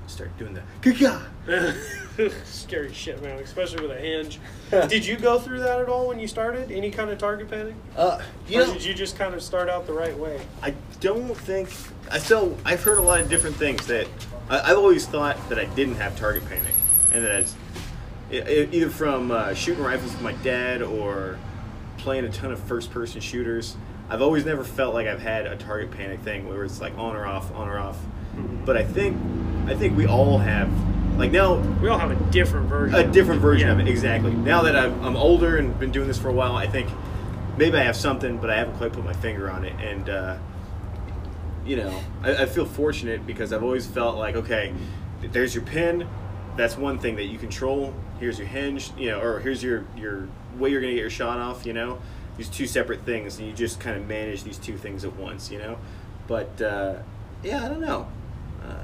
Start 0.09 0.35
doing 0.39 0.55
the 0.55 0.63
Kika. 0.81 1.21
Scary 2.43 2.91
shit, 2.91 3.21
man, 3.21 3.37
especially 3.37 3.87
with 3.87 3.95
a 3.95 3.99
hinge. 3.99 4.39
Did 4.89 5.05
you 5.05 5.15
go 5.15 5.37
through 5.37 5.59
that 5.59 5.79
at 5.79 5.87
all 5.87 6.07
when 6.07 6.19
you 6.19 6.27
started? 6.27 6.71
Any 6.71 6.89
kind 6.89 7.11
of 7.11 7.19
target 7.19 7.47
panic? 7.47 7.75
Uh, 7.95 8.19
you 8.47 8.59
or 8.59 8.65
know, 8.65 8.73
did 8.73 8.83
you 8.83 8.95
just 8.95 9.17
kind 9.17 9.35
of 9.35 9.43
start 9.43 9.69
out 9.69 9.85
the 9.85 9.93
right 9.93 10.17
way? 10.17 10.41
I 10.63 10.73
don't 10.99 11.35
think 11.35 11.69
I 12.09 12.17
still. 12.17 12.57
I've 12.65 12.83
heard 12.83 12.97
a 12.97 13.01
lot 13.01 13.19
of 13.19 13.29
different 13.29 13.55
things 13.55 13.85
that 13.85 14.07
I, 14.49 14.71
I've 14.71 14.77
always 14.77 15.05
thought 15.05 15.37
that 15.49 15.59
I 15.59 15.65
didn't 15.65 15.95
have 15.95 16.17
target 16.17 16.43
panic, 16.49 16.73
and 17.11 17.23
that 17.23 17.35
it's 17.35 17.55
either 18.31 18.89
from 18.89 19.29
uh, 19.29 19.53
shooting 19.53 19.83
rifles 19.83 20.11
with 20.11 20.21
my 20.21 20.33
dad 20.33 20.81
or 20.81 21.37
playing 21.97 22.25
a 22.25 22.31
ton 22.31 22.51
of 22.51 22.59
first-person 22.61 23.21
shooters. 23.21 23.77
I've 24.09 24.23
always 24.23 24.43
never 24.43 24.63
felt 24.63 24.95
like 24.95 25.07
I've 25.07 25.21
had 25.21 25.45
a 25.45 25.55
target 25.55 25.91
panic 25.91 26.21
thing 26.21 26.49
where 26.49 26.63
it's 26.63 26.81
like 26.81 26.97
on 26.97 27.15
or 27.15 27.27
off, 27.27 27.53
on 27.53 27.67
or 27.67 27.77
off. 27.77 27.97
But 28.65 28.75
I 28.75 28.83
think 28.83 29.15
I 29.67 29.75
think 29.75 29.95
we 29.97 30.05
all 30.07 30.37
have 30.37 30.69
like 31.17 31.31
now 31.31 31.55
We 31.81 31.89
all 31.89 31.97
have 31.99 32.11
a 32.11 32.31
different 32.31 32.67
version. 32.67 32.95
a 32.95 33.11
different 33.11 33.41
version 33.41 33.67
Yeah. 33.67 33.73
of 33.73 33.79
it 33.79 33.87
exactly. 33.87 34.31
Now 34.31 34.61
that 34.63 34.75
I've, 34.75 35.03
i'm 35.05 35.15
older 35.17 35.57
and 35.57 35.77
been 35.79 35.91
doing 35.91 36.07
this 36.07 36.17
for 36.17 36.29
a 36.29 36.33
while 36.33 36.55
i 36.55 36.65
think 36.67 36.89
maybe 37.57 37.77
i 37.77 37.83
have 37.83 37.95
something 37.95 38.37
but 38.37 38.49
i 38.49 38.55
haven't 38.57 38.77
quite 38.77 38.93
put 38.93 39.03
my 39.03 39.13
finger 39.13 39.49
on 39.51 39.65
it. 39.65 39.73
And 39.79 40.09
uh, 40.09 40.37
you 41.65 41.75
know 41.75 41.99
I, 42.23 42.43
I 42.43 42.45
feel 42.45 42.65
fortunate 42.65 43.27
because 43.27 43.51
i've 43.53 43.63
always 43.63 43.85
felt 43.85 44.17
like 44.17 44.35
okay 44.35 44.73
there's 45.31 45.53
your 45.53 45.63
pin 45.65 46.07
that's 46.55 46.77
one 46.77 46.99
thing 46.99 47.15
that 47.15 47.25
you 47.25 47.37
control. 47.37 47.93
Here's 48.19 48.37
your 48.37 48.47
hinge 48.47 48.91
you 48.97 49.09
know 49.11 49.21
or 49.21 49.39
here's 49.39 49.61
your 49.63 49.85
your 49.95 50.27
way 50.57 50.71
you're 50.71 50.81
gonna 50.81 50.93
get 50.93 50.99
your 51.01 51.09
shot 51.09 51.37
off 51.37 51.65
you 51.65 51.71
know? 51.73 51.99
These 52.37 52.49
two 52.49 52.67
separate 52.67 53.01
things 53.05 53.37
and 53.39 53.47
you 53.47 53.53
just 53.53 53.79
kind 53.79 53.95
of 53.97 54.07
manage 54.07 54.43
these 54.43 54.57
two 54.57 54.77
things 54.77 55.05
at 55.05 55.15
once 55.15 55.51
you 55.51 55.57
know? 55.59 55.77
But 56.27 56.61
uh, 56.61 56.95
yeah 57.43 57.63
i 57.65 57.69
don't 57.69 57.79
know. 57.81 58.07
Uh, 58.65 58.81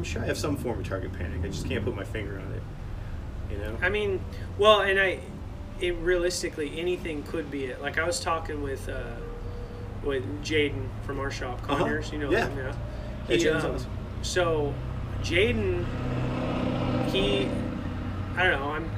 i'm 0.00 0.04
sure 0.04 0.22
i 0.22 0.24
have 0.24 0.38
some 0.38 0.56
form 0.56 0.80
of 0.80 0.88
target 0.88 1.12
panic 1.12 1.40
i 1.44 1.48
just 1.48 1.68
can't 1.68 1.84
put 1.84 1.94
my 1.94 2.04
finger 2.04 2.38
on 2.40 2.52
it 2.54 2.62
you 3.52 3.58
know 3.58 3.76
I 3.82 3.88
mean, 3.90 4.24
well, 4.58 4.80
and 4.80 4.98
I, 4.98 5.18
it 5.80 5.94
realistically 5.96 6.78
anything 6.80 7.24
could 7.24 7.50
be 7.50 7.64
it. 7.64 7.82
Like 7.82 7.98
I 7.98 8.04
was 8.06 8.20
talking 8.20 8.62
with, 8.62 8.88
uh, 8.88 9.02
with 10.04 10.22
Jaden 10.44 10.86
from 11.04 11.18
our 11.18 11.30
shop, 11.32 11.60
Uh-huh. 11.68 11.84
You 12.12 12.18
know 12.18 12.30
Yeah. 12.30 12.46
him, 12.48 12.56
yeah. 12.58 12.74
He, 13.26 13.44
Jaden's 13.44 13.64
um, 13.64 13.74
awesome. 13.74 13.90
So, 14.22 14.74
Jaden, 15.22 15.84
he, 17.10 17.48
I 18.36 18.44
don't 18.48 18.60
know. 18.60 18.70
I'm. 18.70 18.90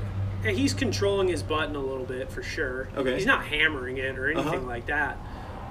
He's 0.54 0.74
controlling 0.74 1.28
his 1.28 1.42
button 1.42 1.74
a 1.74 1.80
little 1.80 2.04
bit 2.04 2.30
for 2.30 2.42
sure. 2.42 2.88
Okay. 2.96 3.14
He's 3.14 3.24
not 3.26 3.44
hammering 3.46 3.96
it 3.98 4.18
or 4.18 4.30
anything 4.30 4.46
Uh-huh. 4.54 4.66
like 4.66 4.84
that, 4.86 5.16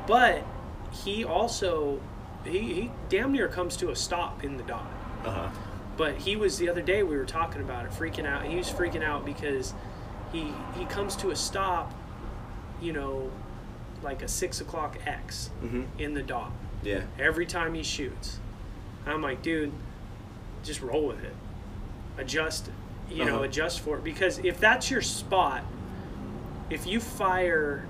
but 0.07 0.43
he 0.91 1.23
also 1.23 1.99
he, 2.45 2.57
he 2.73 2.91
damn 3.09 3.31
near 3.31 3.47
comes 3.47 3.77
to 3.77 3.91
a 3.91 3.95
stop 3.95 4.43
in 4.43 4.57
the 4.57 4.63
dot. 4.63 4.87
Uh-huh 5.25 5.49
But 5.97 6.15
he 6.17 6.35
was 6.35 6.57
the 6.57 6.69
other 6.69 6.81
day 6.81 7.03
we 7.03 7.15
were 7.17 7.25
talking 7.25 7.61
about 7.61 7.85
it, 7.85 7.91
freaking 7.91 8.25
out. 8.25 8.45
He 8.45 8.55
was 8.57 8.69
freaking 8.69 9.03
out 9.03 9.25
because 9.25 9.73
he 10.31 10.51
he 10.77 10.85
comes 10.85 11.15
to 11.17 11.31
a 11.31 11.35
stop, 11.35 11.93
you 12.81 12.93
know, 12.93 13.29
like 14.01 14.21
a 14.23 14.27
six 14.27 14.61
o'clock 14.61 14.97
X 15.05 15.49
mm-hmm. 15.63 15.83
in 15.99 16.13
the 16.13 16.23
dot 16.23 16.51
yeah 16.83 17.01
every 17.19 17.45
time 17.45 17.73
he 17.75 17.83
shoots. 17.83 18.39
I'm 19.05 19.21
like, 19.21 19.41
dude, 19.43 19.71
just 20.63 20.81
roll 20.81 21.07
with 21.07 21.23
it. 21.23 21.35
Adjust, 22.17 22.69
you 23.09 23.25
know, 23.25 23.35
Uh-huh. 23.35 23.43
adjust 23.43 23.81
for 23.81 23.97
it 23.97 24.03
because 24.03 24.39
if 24.39 24.59
that's 24.59 24.89
your 24.89 25.01
spot, 25.01 25.63
if 26.69 26.87
you 26.87 26.99
fire 26.99 27.85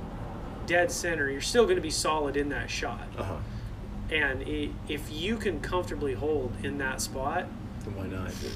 dead 0.65 0.91
center, 0.91 1.29
you're 1.29 1.41
still 1.41 1.63
going 1.63 1.75
to 1.77 1.81
be 1.81 1.91
solid 1.91 2.35
in 2.35 2.49
that 2.49 2.69
shot. 2.69 3.07
uh-huh 3.17 3.37
And 4.11 4.41
i 4.45 4.69
if 4.87 5.11
you 5.11 5.37
can 5.37 5.59
comfortably 5.61 6.13
hold 6.13 6.51
in 6.63 6.77
that 6.79 7.01
spot, 7.01 7.45
then 7.85 7.95
why 7.95 8.07
not? 8.07 8.31
Dude? 8.39 8.51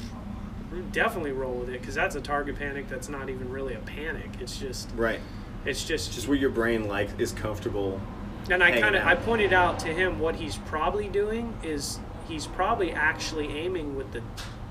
definitely 0.91 1.32
roll 1.32 1.54
with 1.54 1.70
it 1.70 1.80
because 1.80 1.96
that's 1.96 2.15
a 2.15 2.22
target 2.22 2.58
panic 2.60 2.89
that's 2.89 3.08
not 3.08 3.30
even 3.30 3.50
really 3.50 3.76
a 3.76 3.80
panic. 3.80 4.30
It's 4.41 4.58
just 4.58 4.89
right. 4.96 5.22
it's 5.63 5.86
just 5.86 6.12
just 6.13 6.28
where 6.28 6.38
your 6.38 6.50
brain 6.50 6.88
like 6.88 7.10
is 7.18 7.32
comfortable 7.32 8.02
and 8.50 8.62
i 8.62 8.78
kind 8.78 8.96
of 8.96 9.06
i 9.06 9.15
pointed 9.15 9.54
out 9.54 9.80
to 9.80 9.88
him 9.88 10.20
what 10.20 10.36
he's 10.36 10.58
probably 10.58 11.08
doing 11.08 11.56
is 11.63 12.00
he's 12.28 12.46
probably 12.46 12.91
actually 12.91 13.48
aiming 13.58 13.96
with 13.96 14.12
the 14.12 14.22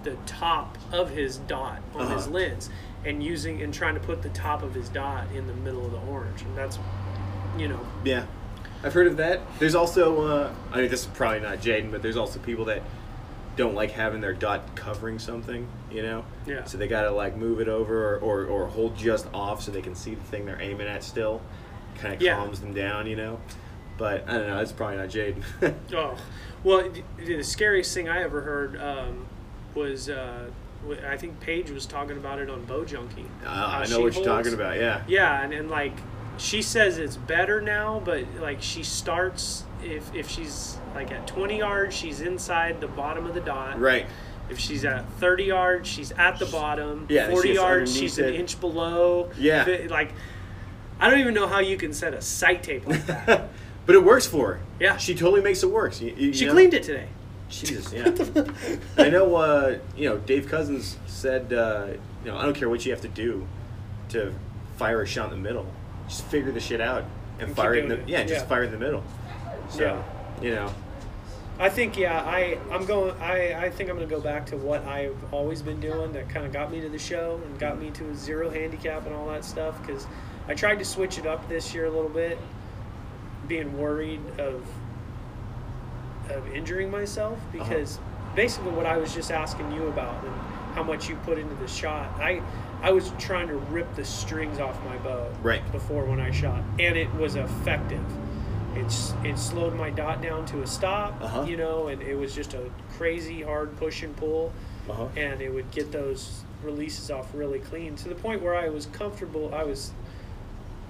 the 0.03 0.14
top 0.27 0.77
of 0.92 1.09
his 1.11 1.38
dot 1.38 1.81
on 1.94 2.11
his 2.11 2.25
Uh-huh. 2.27 2.35
lens 2.35 2.68
and 3.07 3.23
using 3.23 3.62
and 3.62 3.73
trying 3.73 3.94
to 3.94 4.01
put 4.01 4.20
the 4.20 4.29
top 4.31 4.62
of 4.62 4.75
his 4.75 4.88
dot 4.90 5.27
in 5.35 5.47
the 5.47 5.55
middle 5.55 5.87
of 5.87 5.92
the 5.92 6.01
orange. 6.12 6.42
And 6.42 6.55
that's 6.57 6.79
you 7.57 7.68
know 7.68 7.81
yeah 8.05 8.27
i've 8.85 8.92
heard 8.94 9.07
of 9.07 9.16
that 9.16 9.40
there's 9.59 9.75
also 9.75 10.20
uh, 10.23 10.53
i 10.73 10.81
mean 10.81 10.90
this 10.90 11.01
is 11.01 11.07
probably 11.09 11.40
not 11.40 11.59
jaden 11.59 11.90
but 11.90 12.03
there's 12.03 12.16
also 12.16 12.38
people 12.40 12.66
that 12.66 12.83
don't 13.57 13.75
like 13.75 13.92
having 13.92 14.20
their 14.20 14.33
dot 14.35 14.75
covering 14.75 15.18
something 15.18 15.66
you 15.90 16.03
know 16.03 16.25
Yeah. 16.47 16.64
so 16.64 16.77
they 16.79 16.88
gotta 16.88 17.11
like 17.11 17.37
move 17.37 17.61
it 17.61 17.68
over 17.68 18.14
or, 18.14 18.18
or, 18.18 18.44
or 18.47 18.66
hold 18.66 18.97
just 18.97 19.27
off 19.33 19.62
so 19.62 19.70
they 19.70 19.83
can 19.83 19.94
see 19.94 20.14
the 20.14 20.23
thing 20.25 20.44
they're 20.44 20.61
aiming 20.61 20.87
at 20.88 21.03
still 21.05 21.40
kind 21.97 22.14
of 22.14 22.20
Yeah. 22.20 22.37
calms 22.37 22.61
them 22.61 22.75
down 22.75 23.07
you 23.07 23.15
know 23.17 23.40
but 23.96 24.29
i 24.29 24.33
don't 24.33 24.48
know 24.48 24.58
it's 24.58 24.73
probably 24.73 24.96
not 24.96 25.08
jaden 25.08 25.42
Oh, 25.94 26.17
well, 26.65 26.88
the, 26.90 27.02
the 27.37 27.44
scariest 27.44 27.92
thing 27.94 28.08
I 28.08 28.23
ever 28.23 28.40
heard 28.40 28.81
um, 28.81 29.27
was 29.75 30.08
uh, 30.08 30.46
I 31.06 31.17
think 31.19 31.38
Paige 31.40 31.71
was 31.71 31.85
talking 31.87 32.17
about 32.17 32.38
it 32.40 32.48
on 32.50 32.65
Bow 32.65 32.85
Junkie. 32.87 33.27
Uh, 33.44 33.48
i 33.48 33.87
know 33.87 34.00
what 34.00 34.15
you're 34.15 34.25
talking 34.25 34.54
about 34.54 34.77
yeah 34.77 35.02
Yeah, 35.06 35.42
and, 35.42 35.52
and 35.52 35.71
like 35.71 35.92
she 36.38 36.62
says 36.62 36.98
it's 36.98 37.16
better 37.16 37.60
now, 37.60 38.00
but 38.04 38.24
like 38.40 38.60
she 38.60 38.82
starts 38.82 39.64
if 39.82 40.14
if 40.14 40.28
she's 40.30 40.76
like 40.94 41.10
at 41.12 41.26
20 41.26 41.58
yards, 41.58 41.94
she's 41.96 42.20
inside 42.20 42.80
the 42.80 42.88
bottom 42.88 43.26
of 43.26 43.35
the 43.35 43.40
dot. 43.40 43.78
right 43.80 44.06
If 44.50 44.58
she's 44.58 44.85
at 44.85 45.08
30 45.20 45.44
yards, 45.44 45.88
she's 45.88 46.12
at 46.12 46.38
the 46.38 46.46
bottom. 46.46 47.06
Yeah, 47.08 47.30
40 47.30 47.48
she's 47.48 47.54
yards, 47.56 47.96
she's 47.96 48.18
an 48.18 48.26
it. 48.26 48.35
inch 48.37 48.60
below. 48.60 49.30
Yeah. 49.38 49.64
Fi- 49.64 49.87
Like 49.88 50.12
I 51.00 51.10
don't 51.10 51.20
even 51.20 51.35
know 51.35 51.46
how 51.46 51.58
you 51.60 51.76
can 51.76 51.92
set 51.92 52.14
a 52.14 52.20
sight 52.22 52.62
tape 52.62 52.87
like 52.87 53.04
that. 53.06 53.48
but 53.87 53.94
it 53.94 54.02
works 54.04 54.26
for 54.26 54.54
her 54.54 54.60
Yeah. 54.80 54.96
she 54.96 55.14
totally 55.14 55.40
makes 55.42 55.62
it 55.62 55.70
work 55.70 56.00
you- 56.00 56.14
you 56.16 56.32
she 56.32 56.46
know? 56.46 56.52
cleaned 56.52 56.74
it 56.74 56.82
today. 56.85 57.08
Jesus, 57.50 57.92
yeah. 57.92 58.10
I 58.96 59.10
know. 59.10 59.37
Uh, 59.37 59.78
you 59.96 60.08
know, 60.08 60.16
Dave 60.18 60.48
Cousins 60.48 60.96
said, 61.06 61.52
uh, 61.52 61.88
you 62.24 62.30
know, 62.32 62.37
I 62.38 62.42
don't 62.44 62.54
care 62.56 62.68
what 62.68 62.85
you 62.87 62.90
have 62.90 63.02
to 63.02 63.08
do 63.08 63.46
to 64.08 64.32
fire 64.76 65.02
a 65.02 65.06
shot 65.06 65.30
in 65.30 65.42
the 65.42 65.48
middle. 65.48 65.66
Just 66.09 66.25
figure 66.25 66.52
the 66.52 66.61
shit 66.61 66.81
out 66.81 67.05
and, 67.38 67.48
And 67.48 67.57
fire 67.57 67.75
in 67.75 67.88
the 67.88 68.00
yeah, 68.07 68.23
just 68.23 68.44
Yeah. 68.44 68.48
fire 68.48 68.65
in 68.65 68.71
the 68.71 68.79
middle. 68.79 69.02
So 69.69 69.83
Yeah. 69.83 70.02
you 70.42 70.55
know, 70.55 70.71
I 71.59 71.69
think 71.69 71.96
yeah, 71.96 72.21
I 72.23 72.59
I'm 72.71 72.85
going. 72.85 73.15
I 73.21 73.67
I 73.67 73.71
think 73.71 73.88
I'm 73.88 73.96
going 73.96 74.09
to 74.09 74.15
go 74.15 74.21
back 74.21 74.46
to 74.46 74.57
what 74.57 74.85
I've 74.87 75.17
always 75.33 75.63
been 75.63 75.81
doing 75.81 76.13
that 76.13 76.29
kind 76.29 76.44
of 76.44 76.52
got 76.52 76.71
me 76.71 76.81
to 76.81 76.88
the 76.88 76.98
show 76.98 77.40
and 77.44 77.59
got 77.59 77.81
me 77.81 77.90
to 77.92 78.11
a 78.11 78.15
zero 78.15 78.50
handicap 78.50 79.07
and 79.07 79.15
all 79.15 79.29
that 79.29 79.44
stuff 79.44 79.81
because 79.81 80.07
I 80.48 80.55
tried 80.55 80.79
to 80.81 80.85
switch 80.85 81.17
it 81.19 81.27
up 81.27 81.48
this 81.48 81.73
year 81.73 81.87
a 81.87 81.90
little 81.90 82.09
bit, 82.09 82.38
being 83.46 83.79
worried 83.79 84.21
of 84.38 84.67
of 86.31 86.52
injuring 86.52 86.90
myself 86.90 87.38
uh-huh. 87.38 87.65
because 87.65 87.98
basically 88.35 88.73
what 88.73 88.87
I 88.87 88.96
was 88.96 89.15
just 89.15 89.31
asking 89.31 89.71
you 89.73 89.87
about 89.87 90.25
and 90.25 90.35
how 90.75 90.83
much 90.83 91.09
you 91.09 91.15
put 91.25 91.38
into 91.38 91.55
the 91.57 91.69
shot. 91.69 92.09
I 92.21 92.42
I 92.85 92.92
was 92.92 93.10
trying 93.18 93.48
to 93.48 93.54
rip 93.56 93.94
the 93.94 94.04
strings 94.04 94.60
off 94.60 94.78
my 94.85 94.98
bow 94.98 95.26
Right. 95.42 95.62
before 95.72 96.04
when 96.04 96.20
I 96.20 96.30
shot, 96.30 96.62
and 96.78 96.98
it 96.98 97.12
was 97.14 97.35
effective. 97.35 98.04
It's 98.76 99.14
it 99.24 99.38
slowed 99.38 99.74
my 99.74 99.88
dot 99.88 100.20
down 100.20 100.44
to 100.46 100.60
a 100.60 100.66
stop, 100.66 101.14
Uh-huh. 101.22 101.44
you 101.44 101.56
know, 101.56 101.88
and 101.88 102.02
it 102.02 102.14
was 102.14 102.35
just 102.35 102.52
a 102.52 102.70
crazy 102.98 103.40
hard 103.40 103.74
push 103.78 104.02
and 104.02 104.14
pull, 104.14 104.52
Uh-huh. 104.90 105.06
and 105.16 105.40
it 105.40 105.48
would 105.54 105.70
get 105.70 105.92
those 105.92 106.42
releases 106.62 107.10
off 107.10 107.30
really 107.35 107.58
clean 107.58 107.96
to 107.96 108.08
the 108.10 108.14
point 108.14 108.42
where 108.42 108.54
I 108.54 108.68
was 108.68 108.85
comfortable. 108.87 109.54
I 109.54 109.64
was 109.64 109.92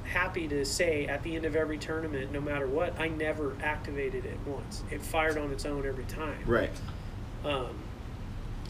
happy 0.03 0.49
to 0.49 0.65
say 0.65 1.07
at 1.07 1.23
the 1.23 1.37
end 1.37 1.45
of 1.45 1.55
every 1.55 1.79
tournament, 1.79 2.33
no 2.33 2.41
matter 2.41 2.67
what, 2.67 2.99
I 2.99 3.07
never 3.07 3.55
activated 3.63 4.25
it 4.25 4.39
once. 4.47 4.83
It 4.91 5.01
fired 5.01 5.39
on 5.39 5.53
its 5.53 5.65
own 5.65 5.87
every 5.87 6.05
time. 6.05 6.39
right. 6.45 6.71
Um, 7.45 7.69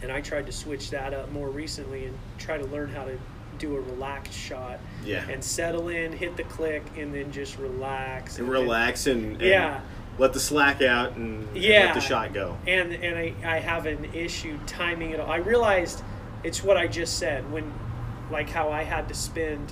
and 0.01 0.11
I 0.11 0.21
tried 0.21 0.45
to 0.47 0.51
switch 0.51 0.89
that 0.91 1.13
up 1.13 1.31
more 1.31 1.49
recently 1.49 2.05
and 2.05 2.17
try 2.37 2.57
to 2.57 2.65
learn 2.65 2.89
how 2.89 3.05
to 3.05 3.17
do 3.57 3.75
a 3.77 3.79
relaxed 3.81 4.33
shot 4.33 4.79
Yeah. 5.03 5.25
and 5.29 5.43
settle 5.43 5.87
in, 5.89 6.11
hit 6.11 6.35
the 6.35 6.43
click, 6.43 6.83
and 6.97 7.13
then 7.13 7.31
just 7.31 7.57
relax 7.57 8.37
And 8.37 8.47
then- 8.47 8.51
relax 8.53 9.07
and, 9.07 9.33
and 9.33 9.41
Yeah. 9.41 9.79
let 10.17 10.33
the 10.33 10.39
slack 10.39 10.81
out 10.81 11.15
and, 11.15 11.47
and 11.55 11.55
let 11.55 11.93
the 11.93 12.01
shot 12.01 12.33
go. 12.33 12.57
and 12.67 12.93
and 12.93 13.17
I, 13.17 13.33
I 13.45 13.59
have 13.59 13.85
an 13.85 14.05
issue 14.13 14.57
timing 14.67 15.11
it 15.11 15.19
all. 15.19 15.29
I 15.31 15.37
realized 15.37 16.03
it's 16.43 16.63
what 16.63 16.77
I 16.77 16.87
just 16.87 17.17
said 17.17 17.49
when, 17.51 17.71
like 18.29 18.49
how 18.49 18.69
I 18.69 18.83
had 18.83 19.07
to 19.07 19.13
spend 19.13 19.71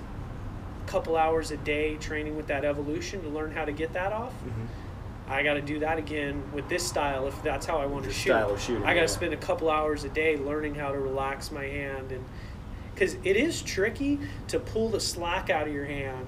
a 0.86 0.89
couple 0.89 1.17
hours 1.17 1.51
a 1.51 1.57
day 1.57 1.95
training 1.97 2.36
with 2.38 2.47
that 2.47 2.63
evolution 2.65 3.21
to 3.24 3.30
learn 3.30 3.51
how 3.51 3.65
to 3.65 3.71
get 3.71 3.93
that 3.93 4.13
off. 4.13 4.32
Mm-hmm. 4.34 4.65
I 5.28 5.41
got 5.43 5.53
to 5.53 5.61
do 5.61 5.80
that 5.80 5.97
again 5.97 6.43
with 6.53 6.67
this 6.69 6.86
style 6.86 7.28
if 7.28 7.41
that's 7.43 7.65
how 7.65 7.78
I 7.78 7.86
want 7.86 8.05
to 8.05 8.11
shoot. 8.11 8.30
style 8.32 8.51
of 8.51 8.61
shooting, 8.61 8.84
I 8.84 8.88
got 8.88 8.93
to 8.95 8.99
yeah. 9.01 9.05
spend 9.07 9.34
a 9.34 9.38
couple 9.38 9.69
hours 9.69 10.03
a 10.03 10.09
day 10.09 10.38
learning 10.38 10.76
how 10.76 10.91
to 10.91 10.99
relax 10.99 11.51
my 11.51 11.63
hand 11.65 12.11
and 12.11 12.24
because 12.93 13.15
it 13.24 13.36
is 13.38 13.61
tricky 13.61 14.19
to 14.49 14.59
pull 14.59 14.89
the 14.89 14.99
slack 14.99 15.49
out 15.49 15.67
of 15.67 15.74
your 15.74 15.86
hand 15.86 16.28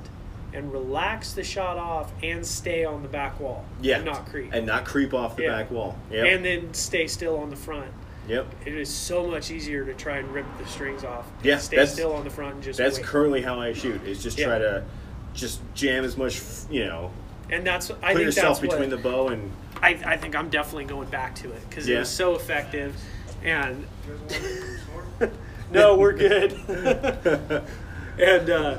and 0.54 0.72
relax 0.72 1.34
the 1.34 1.44
shot 1.44 1.78
off 1.78 2.12
and 2.24 2.44
stay 2.46 2.86
on 2.86 3.04
the 3.04 3.10
back 3.10 3.40
wall. 3.40 3.66
Yeah. 3.82 3.98
and 3.98 4.06
not 4.06 4.26
creep. 4.28 4.54
And 4.54 4.66
not 4.66 4.86
creep 4.86 5.14
off 5.14 5.36
the 5.36 5.44
Yeah. 5.44 5.52
back 5.52 5.70
wall. 5.72 5.98
Yep. 6.10 6.26
And 6.26 6.46
then 6.46 6.74
stay 6.74 7.08
still 7.08 7.38
on 7.38 7.50
the 7.50 7.56
front. 7.58 7.92
yep. 8.28 8.48
It 8.66 8.74
is 8.74 8.90
so 8.90 9.28
much 9.28 9.52
easier 9.52 9.86
to 9.86 9.94
try 9.94 10.18
and 10.18 10.28
rip 10.34 10.46
the 10.58 10.66
strings 10.66 11.04
off. 11.04 11.28
and 11.38 11.46
Yeah, 11.46 11.58
stay 11.58 11.76
that's- 11.76 11.94
still 11.94 12.14
on 12.14 12.24
the 12.24 12.30
front 12.32 12.56
and 12.56 12.64
just 12.64 12.80
That's 12.80 12.98
wait. 12.98 13.06
currently 13.06 13.42
how 13.42 13.60
I 13.60 13.74
shoot. 13.74 14.02
Is 14.08 14.24
just 14.24 14.40
Yeah. 14.40 14.46
try 14.48 14.60
to 14.60 14.84
just 15.36 15.60
jam 15.76 16.04
as 16.06 16.16
much, 16.18 16.42
you 16.72 16.86
know, 16.86 17.12
and 17.52 17.66
that's 17.66 17.90
I 17.90 17.94
put 17.94 18.02
think 18.08 18.20
yourself 18.22 18.60
that's 18.60 18.74
between 18.74 18.90
what, 18.90 19.04
the 19.04 19.10
bow 19.10 19.28
and 19.30 19.52
I, 19.82 19.90
I 20.06 20.18
think 20.18 20.36
I'm 20.36 20.50
definitely 20.50 20.86
going 20.86 21.10
back 21.10 21.36
to 21.36 21.52
it 21.52 21.70
because 21.70 21.88
Yeah. 21.88 21.98
it 21.98 22.00
was 22.00 22.10
so 22.10 22.36
effective. 22.36 22.96
And 23.44 23.86
no, 25.72 25.96
we're 25.98 26.14
good. 26.14 26.54
and 28.20 28.50
uh, 28.50 28.78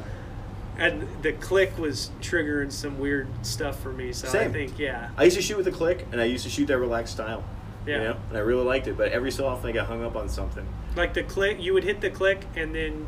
and 0.79 1.07
the 1.23 1.33
click 1.33 1.79
was 1.79 2.11
triggering 2.21 2.73
some 2.73 2.99
weird 2.99 3.29
stuff 3.43 3.81
for 3.81 3.93
me. 3.93 4.13
So 4.13 4.29
I 4.39 4.49
think 4.49 4.79
yeah, 4.79 5.11
I 5.17 5.25
used 5.25 5.37
to 5.37 5.43
shoot 5.43 5.57
with 5.57 5.69
a 5.69 5.73
click, 5.73 6.07
and 6.13 6.21
I 6.21 6.25
used 6.25 6.45
to 6.45 6.51
shoot 6.51 6.67
that 6.67 6.79
relaxed 6.79 7.15
style. 7.15 7.45
Yeah. 7.87 7.97
You 7.99 8.05
know, 8.05 8.17
and 8.31 8.37
I 8.39 8.41
really 8.41 8.65
liked 8.65 8.89
it. 8.89 8.97
But 8.97 9.13
every 9.13 9.31
so 9.31 9.47
often, 9.47 9.69
I 9.71 9.73
got 9.73 9.87
hung 9.87 10.05
up 10.05 10.17
on 10.17 10.29
something. 10.29 10.67
like 10.97 11.15
the 11.15 11.23
click. 11.23 11.63
You 11.63 11.73
would 11.75 11.85
hit 11.85 12.01
the 12.01 12.11
click 12.11 12.41
and 12.57 12.75
then 12.75 13.07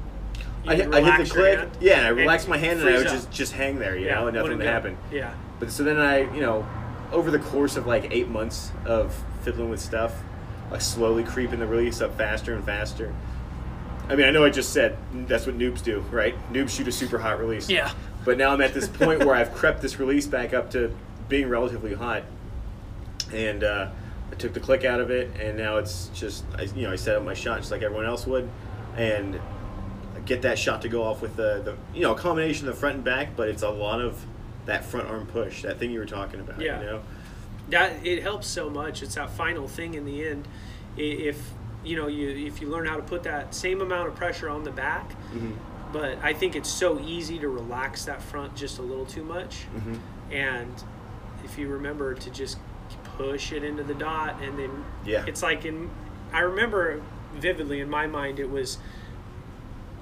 I, 0.67 0.77
hit- 0.77 0.95
I 0.95 1.01
hit 1.01 1.27
the 1.27 1.35
click, 1.35 1.59
hand 1.59 1.71
yeah, 1.81 1.99
and 1.99 2.07
I 2.07 2.11
relaxed 2.11 2.49
my 2.49 2.59
hand, 2.59 2.81
and 2.81 2.89
I 2.89 2.99
would 2.99 3.07
up. 3.07 3.13
just 3.13 3.31
just 3.33 3.53
hang 3.53 3.79
there, 3.79 3.97
you 3.97 4.07
yeah, 4.07 4.17
know, 4.17 4.29
and 4.29 4.37
nothing 4.37 4.53
it 4.53 4.57
would 4.59 4.67
happen. 4.67 4.97
Yeah. 5.13 5.35
But 5.59 5.71
so 5.71 5.83
then 5.83 5.99
I, 5.99 6.33
you 6.35 6.41
know, 6.41 6.67
over 7.13 7.31
the 7.31 7.39
course 7.39 7.77
of 7.77 7.87
like 7.87 8.09
eight 8.13 8.29
months 8.29 8.71
of 8.85 9.15
fiddling 9.43 9.71
with 9.71 9.81
stuff, 9.81 10.15
like 10.71 10.81
slowly 10.81 11.25
creeping 11.25 11.61
the 11.61 11.67
release 11.67 12.01
up 12.01 12.17
faster 12.17 12.55
and 12.55 12.65
faster. 12.65 13.15
I 14.09 14.17
mean, 14.17 14.27
I 14.27 14.31
know 14.31 14.45
I 14.45 14.51
just 14.51 14.73
said 14.73 14.97
that's 15.27 15.47
what 15.47 15.59
noobs 15.59 15.83
do, 15.83 16.01
right? 16.11 16.35
Noobs 16.53 16.71
shoot 16.71 16.89
a 16.89 16.93
super 16.93 17.19
hot 17.19 17.39
release. 17.39 17.69
Yeah. 17.69 17.93
But 18.25 18.39
now 18.39 18.51
I'm 18.51 18.61
at 18.61 18.75
this 18.75 18.89
point 18.89 19.25
where 19.25 19.35
I've 19.35 19.53
crept 19.53 19.83
this 19.83 19.99
release 19.99 20.27
back 20.27 20.55
up 20.55 20.71
to 20.73 20.95
being 21.29 21.49
relatively 21.49 21.95
hot, 21.95 22.25
and 23.33 23.65
uh, 23.65 23.91
I 24.31 24.35
took 24.35 24.55
the 24.55 24.61
click 24.61 24.85
out 24.85 25.01
of 25.01 25.11
it, 25.11 25.31
and 25.41 25.57
now 25.57 25.77
it's 25.77 26.11
just, 26.15 26.45
I, 26.57 26.63
you 26.63 26.83
know, 26.83 26.93
I 26.93 26.97
set 26.97 27.17
up 27.17 27.23
my 27.23 27.35
shot 27.35 27.59
just 27.59 27.71
like 27.71 27.83
everyone 27.83 28.07
else 28.07 28.27
would, 28.27 28.49
and 28.97 29.41
I 30.17 30.21
get 30.21 30.43
that 30.43 30.59
shot 30.59 30.83
to 30.83 30.89
go 30.89 31.03
off 31.03 31.23
with 31.23 31.37
the, 31.37 31.63
the, 31.63 31.77
you 31.95 32.03
know, 32.03 32.15
a 32.15 32.19
combination 32.19 32.69
of 32.69 32.75
the 32.75 32.81
front 32.81 32.97
and 32.97 33.05
back, 33.05 33.37
but 33.37 33.49
it's 33.49 33.63
a 33.63 33.71
lot 33.71 34.01
of 34.01 34.25
that 34.69 34.85
front 34.85 35.09
arm 35.09 35.27
push, 35.27 35.63
that 35.63 35.79
thing 35.79 35.91
you 35.91 35.99
were 35.99 36.07
talking 36.07 36.41
about. 36.41 36.61
Yeah. 36.61 36.79
You 36.81 36.87
know. 36.87 37.03
that 37.71 38.07
it 38.07 38.23
helps 38.23 38.47
so 38.47 38.71
much. 38.71 39.03
It's 39.03 39.17
that 39.17 39.31
final 39.31 39.67
thing 39.67 39.95
in 39.95 40.05
the 40.05 40.27
end. 40.27 40.47
If 40.97 41.51
you 41.85 41.97
know 41.97 42.07
you 42.07 42.29
if 42.47 42.61
you 42.61 42.69
learn 42.69 42.87
how 42.87 42.97
to 42.97 43.03
put 43.03 43.23
that 43.25 43.55
same 43.55 43.81
amount 43.81 44.09
of 44.09 44.15
pressure 44.15 44.49
on 44.49 44.63
the 44.65 44.71
back, 44.71 45.11
Mm-hmm. 45.35 45.53
but 45.93 46.19
I 46.23 46.33
think 46.33 46.55
it's 46.57 46.71
so 46.71 46.99
easy 47.01 47.39
to 47.41 47.49
relax 47.49 48.05
that 48.05 48.23
front 48.23 48.55
just 48.57 48.79
a 48.79 48.83
little 48.83 49.07
too 49.07 49.25
much. 49.25 49.67
Mm-hmm. 49.75 50.33
And 50.33 50.75
if 51.45 51.59
you 51.59 51.69
remember 51.69 52.15
to 52.15 52.31
just 52.31 52.59
push 53.17 53.53
it 53.53 53.65
into 53.65 53.83
the 53.83 53.95
dot, 53.95 54.41
and 54.43 54.59
then 54.59 54.85
Yeah. 55.05 55.25
it's 55.27 55.43
like 55.43 55.65
in 55.65 55.91
I 56.33 56.41
remember 56.41 57.01
vividly 57.37 57.81
in 57.81 57.89
my 57.91 58.07
mind 58.07 58.39
it 58.39 58.51
was 58.51 58.79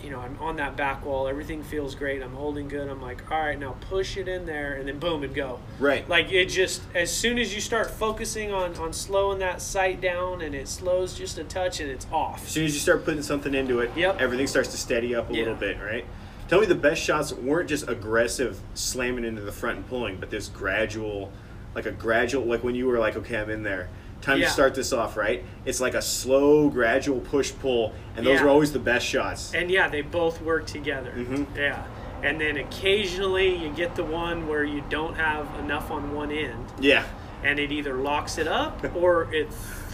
you 0.03 0.11
know, 0.11 0.21
I'm 0.21 0.37
on 0.41 0.57
that 0.57 0.77
back 0.77 1.05
wall, 1.05 1.27
everything 1.29 1.63
feels 1.63 1.95
great, 1.95 2.23
I'm 2.23 2.35
holding 2.35 2.69
good, 2.69 2.89
I'm 2.89 3.01
like, 3.03 3.31
all 3.31 3.41
right, 3.41 3.59
now 3.59 3.77
push 3.89 4.17
it 4.17 4.29
in 4.29 4.47
there, 4.47 4.75
and 4.75 4.87
then 4.89 4.99
boom 4.99 5.23
and 5.23 5.35
go. 5.35 5.61
Right. 5.79 6.09
Like 6.09 6.31
it 6.33 6.47
just, 6.47 6.83
as 6.95 7.11
soon 7.13 7.39
as 7.39 7.55
you 7.55 7.61
start 7.61 7.91
focusing 7.91 8.53
on, 8.53 8.75
on 8.77 8.93
slowing 8.93 9.39
that 9.41 9.61
sight 9.61 10.01
down 10.01 10.43
and 10.43 10.55
it 10.55 10.69
slows 10.69 11.15
just 11.15 11.39
a 11.39 11.45
touch 11.45 11.81
and 11.81 11.91
it's 11.91 12.07
off. 12.13 12.45
As 12.45 12.51
soon 12.53 12.65
as 12.65 12.75
you 12.75 12.81
start 12.81 13.05
putting 13.05 13.23
something 13.23 13.55
into 13.55 13.81
it, 13.81 13.91
Yep. 13.97 14.21
everything 14.21 14.47
starts 14.47 14.71
to 14.71 14.77
steady 14.77 15.15
up 15.15 15.31
a 15.31 15.33
Yeah. 15.33 15.41
little 15.41 15.55
bit, 15.55 15.79
right? 15.81 16.05
Tell 16.49 16.61
me 16.61 16.67
the 16.67 16.75
best 16.77 17.03
shots 17.03 17.33
weren't 17.33 17.69
just 17.69 17.89
aggressive 17.89 18.61
slamming 18.75 19.25
into 19.25 19.43
the 19.43 19.53
front 19.53 19.79
and 19.79 19.89
pulling, 19.89 20.17
but 20.19 20.31
this 20.31 20.49
gradual, 20.49 21.33
like 21.75 21.87
a 21.87 21.91
gradual, 21.91 22.45
like 22.45 22.63
when 22.63 22.75
you 22.75 22.87
were 22.87 22.99
like, 22.99 23.17
okay, 23.17 23.39
I'm 23.39 23.51
in 23.51 23.63
there. 23.65 23.89
Time 24.23 24.39
Yeah. 24.41 24.47
to 24.47 24.51
start 24.53 24.75
this 24.75 24.93
off, 24.93 25.17
right? 25.17 25.45
It's 25.64 25.81
like 25.81 25.95
a 25.95 26.03
slow, 26.03 26.69
gradual 26.69 27.21
push 27.21 27.53
pull, 27.61 27.93
and 28.17 28.27
those 28.27 28.41
Yeah. 28.41 28.47
are 28.47 28.49
always 28.49 28.73
the 28.73 28.79
best 28.79 29.07
shots. 29.07 29.53
And 29.55 29.71
yeah, 29.71 29.89
they 29.89 30.01
both 30.03 30.41
work 30.43 30.67
together. 30.67 31.12
Mhm. 31.14 31.47
Yeah. 31.57 31.83
And 32.23 32.41
then 32.41 32.57
occasionally 32.57 33.55
you 33.55 33.71
get 33.71 33.95
the 33.95 34.03
one 34.05 34.49
where 34.49 34.64
you 34.64 34.83
don't 34.89 35.14
have 35.14 35.47
enough 35.61 35.91
on 35.91 36.14
one 36.14 36.31
end 36.33 36.64
Yeah. 36.81 37.05
and 37.45 37.59
it 37.61 37.71
either 37.71 37.95
locks 37.95 38.39
it 38.39 38.49
up 38.49 38.85
or 38.97 39.29
it 39.33 39.49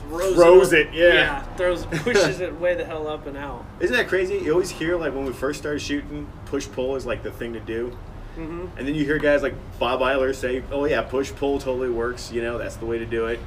throws, 0.09 0.35
Throws 0.35 0.73
it, 0.73 0.81
it, 0.81 0.89
up- 0.89 0.95
yeah. 0.95 1.43
throws 1.57 1.85
pushes 2.05 2.41
it 2.41 2.59
way 2.61 2.75
the 2.75 2.85
hell 2.85 3.09
up 3.09 3.27
and 3.27 3.37
out. 3.37 3.65
Isn't 3.81 3.97
that 3.97 4.09
crazy? 4.09 4.39
You 4.39 4.53
always 4.53 4.71
hear 4.71 4.97
like 4.97 5.15
when 5.15 5.25
we 5.25 5.33
first 5.33 5.59
started 5.61 5.81
shooting, 5.81 6.27
push 6.47 6.67
pull 6.71 6.97
is 6.97 7.05
like 7.05 7.23
the 7.23 7.31
thing 7.33 7.53
to 7.55 7.61
do. 7.61 7.97
hmm 8.37 8.67
And 8.79 8.87
then 8.89 8.95
you 8.95 9.05
hear 9.05 9.19
guys 9.19 9.43
like 9.43 9.55
Bob 9.79 10.01
Eiler 10.01 10.35
say, 10.35 10.63
"Oh 10.73 10.85
yeah, 10.87 11.03
push 11.03 11.33
pull 11.33 11.59
totally 11.59 11.91
works. 11.91 12.33
You 12.33 12.41
know, 12.43 12.57
that's 12.57 12.77
the 12.77 12.87
way 12.87 12.99
to 12.99 13.05
do 13.05 13.27
it." 13.27 13.39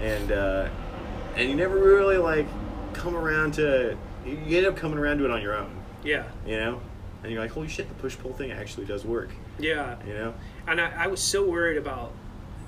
And 0.00 0.32
uh, 0.32 0.68
and 1.36 1.48
you 1.48 1.54
never 1.56 1.76
really 1.78 2.16
like 2.18 2.46
come 2.92 3.16
around 3.16 3.54
to 3.54 3.96
you 4.26 4.56
end 4.58 4.66
up 4.66 4.76
coming 4.76 4.98
around 4.98 5.18
to 5.18 5.24
it 5.24 5.30
on 5.30 5.40
your 5.42 5.56
own. 5.56 5.70
Yeah. 6.02 6.24
You 6.46 6.56
know, 6.56 6.80
and 7.22 7.32
you're 7.32 7.40
like, 7.40 7.52
"Holy 7.52 7.68
shit, 7.68 7.88
the 7.88 7.94
push 7.94 8.16
pull 8.18 8.32
thing 8.32 8.50
actually 8.52 8.86
does 8.86 9.04
work." 9.04 9.30
Yeah. 9.58 9.96
You 10.06 10.14
know? 10.14 10.34
and 10.66 10.80
I, 10.80 11.04
I 11.04 11.06
was 11.06 11.20
so 11.20 11.48
worried 11.48 11.76
about 11.78 12.12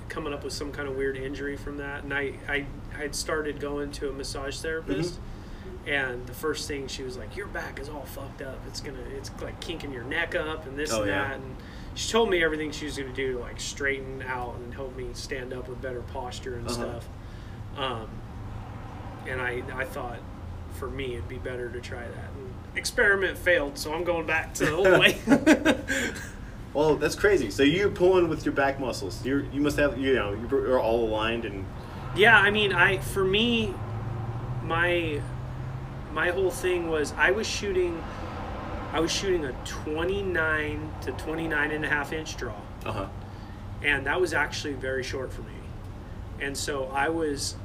coming 0.09 0.33
up 0.33 0.43
with 0.43 0.53
some 0.53 0.71
kind 0.71 0.87
of 0.87 0.95
weird 0.95 1.17
injury 1.17 1.57
from 1.57 1.75
that 1.77 2.03
and 2.05 2.13
i 2.13 2.31
i 2.47 2.65
had 2.91 3.13
started 3.13 3.59
going 3.59 3.91
to 3.91 4.07
a 4.09 4.13
massage 4.13 4.57
therapist 4.59 5.19
and 5.85 6.25
the 6.27 6.33
first 6.33 6.65
thing 6.65 6.87
she 6.87 7.03
was 7.03 7.17
like 7.17 7.35
your 7.35 7.47
back 7.47 7.77
is 7.77 7.89
all 7.89 8.05
fucked 8.05 8.41
up 8.41 8.57
it's 8.67 8.79
gonna 8.79 8.97
it's 9.17 9.29
like 9.41 9.59
kinking 9.59 9.91
your 9.91 10.03
neck 10.05 10.33
up 10.33 10.65
and 10.65 10.79
this 10.79 10.93
Oh, 10.93 11.01
and 11.01 11.09
yeah. 11.09 11.27
that 11.27 11.35
and 11.35 11.55
she 11.95 12.09
told 12.09 12.29
me 12.29 12.41
everything 12.41 12.71
she 12.71 12.85
was 12.85 12.97
gonna 12.97 13.11
do 13.11 13.33
to 13.33 13.39
like 13.39 13.59
straighten 13.59 14.21
out 14.21 14.55
and 14.55 14.73
help 14.73 14.95
me 14.95 15.07
stand 15.11 15.51
up 15.51 15.67
with 15.67 15.81
better 15.81 16.01
posture 16.01 16.55
and 16.55 16.67
Uh-huh. 16.67 16.73
stuff 16.75 17.07
um, 17.77 18.07
and 19.27 19.41
i 19.41 19.61
i 19.75 19.85
thought 19.85 20.19
for 20.79 20.89
me 20.89 21.13
it'd 21.15 21.27
be 21.29 21.37
better 21.37 21.69
to 21.69 21.79
try 21.81 22.01
that 22.01 22.29
and 22.37 22.53
experiment 22.77 23.37
failed 23.37 23.77
so 23.77 23.93
i'm 23.93 24.03
going 24.03 24.25
back 24.25 24.53
to 24.53 24.65
the 24.65 24.73
old 24.73 24.99
way 24.99 25.17
Well, 26.73 26.95
that's 26.95 27.15
crazy. 27.15 27.49
So 27.49 27.63
you're 27.63 27.89
pulling 27.89 28.29
with 28.29 28.45
your 28.45 28.53
back 28.53 28.79
muscles. 28.79 29.25
You 29.25 29.47
you 29.51 29.61
must 29.61 29.79
have 29.79 29.97
you 29.97 30.13
know 30.13 30.33
you're 30.51 30.79
all 30.79 31.05
aligned 31.07 31.43
and 31.43 31.65
Yeah, 32.15 32.37
I 32.37 32.51
mean, 32.51 32.71
I 32.71 32.99
for 32.99 33.23
me, 33.23 33.73
my 34.63 35.19
my 36.13 36.29
whole 36.29 36.51
thing 36.51 36.87
was 36.87 37.13
I 37.17 37.31
was 37.31 37.47
shooting, 37.47 38.03
I 38.93 38.99
was 38.99 39.11
shooting 39.11 39.45
a 39.45 39.53
29 39.65 40.91
to 41.01 41.11
29 41.13 41.71
and 41.71 41.83
a 41.83 41.87
half 41.87 42.13
inch 42.13 42.37
draw, 42.37 42.53
Uh 42.85 42.91
huh. 42.91 43.07
and 43.81 44.05
that 44.05 44.21
was 44.21 44.33
actually 44.33 44.73
very 44.73 45.01
short 45.03 45.33
for 45.33 45.41
me, 45.41 45.57
and 46.41 46.55
so 46.55 46.91
I 46.93 47.09
was. 47.09 47.55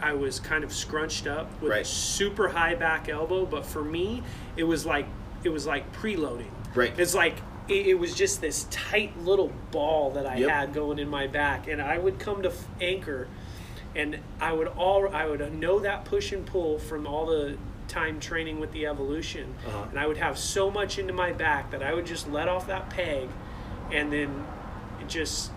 I 0.00 0.12
was 0.12 0.40
kind 0.40 0.62
of 0.64 0.72
scrunched 0.72 1.26
up 1.26 1.50
with 1.62 1.72
a 1.72 1.84
super 1.84 2.48
high 2.48 2.74
back 2.74 3.08
elbow, 3.08 3.46
but 3.46 3.64
for 3.64 3.82
me, 3.82 4.22
it 4.56 4.64
was 4.64 4.84
like 4.86 5.06
it 5.44 5.48
was 5.50 5.66
like 5.66 5.92
preloading. 5.94 6.50
Right. 6.74 6.92
It's 6.98 7.14
like 7.14 7.36
it, 7.68 7.86
it 7.88 7.94
was 7.98 8.14
just 8.14 8.40
this 8.40 8.66
tight 8.70 9.16
little 9.18 9.52
ball 9.70 10.10
that 10.12 10.26
I 10.26 10.36
Yep. 10.36 10.50
had 10.50 10.74
going 10.74 10.98
in 10.98 11.08
my 11.08 11.26
back, 11.26 11.66
and 11.68 11.80
I 11.80 11.98
would 11.98 12.18
come 12.18 12.42
to 12.42 12.48
f- 12.50 12.66
anchor, 12.80 13.28
and 13.94 14.18
I 14.40 14.52
would 14.52 14.68
all 14.68 15.08
I 15.14 15.26
would 15.26 15.54
know 15.54 15.78
that 15.80 16.04
push 16.04 16.32
and 16.32 16.44
pull 16.46 16.78
from 16.78 17.06
all 17.06 17.26
the 17.26 17.56
time 17.88 18.18
training 18.20 18.58
with 18.60 18.72
the 18.72 18.86
evolution, 18.86 19.54
Uh-huh. 19.66 19.86
and 19.90 19.98
I 19.98 20.06
would 20.06 20.16
have 20.18 20.36
so 20.36 20.70
much 20.70 20.98
into 20.98 21.12
my 21.12 21.32
back 21.32 21.70
that 21.70 21.82
I 21.82 21.94
would 21.94 22.04
just 22.06 22.28
let 22.30 22.48
off 22.48 22.66
that 22.66 22.90
peg, 22.90 23.28
and 23.92 24.12
then 24.12 24.46
just 25.08 25.52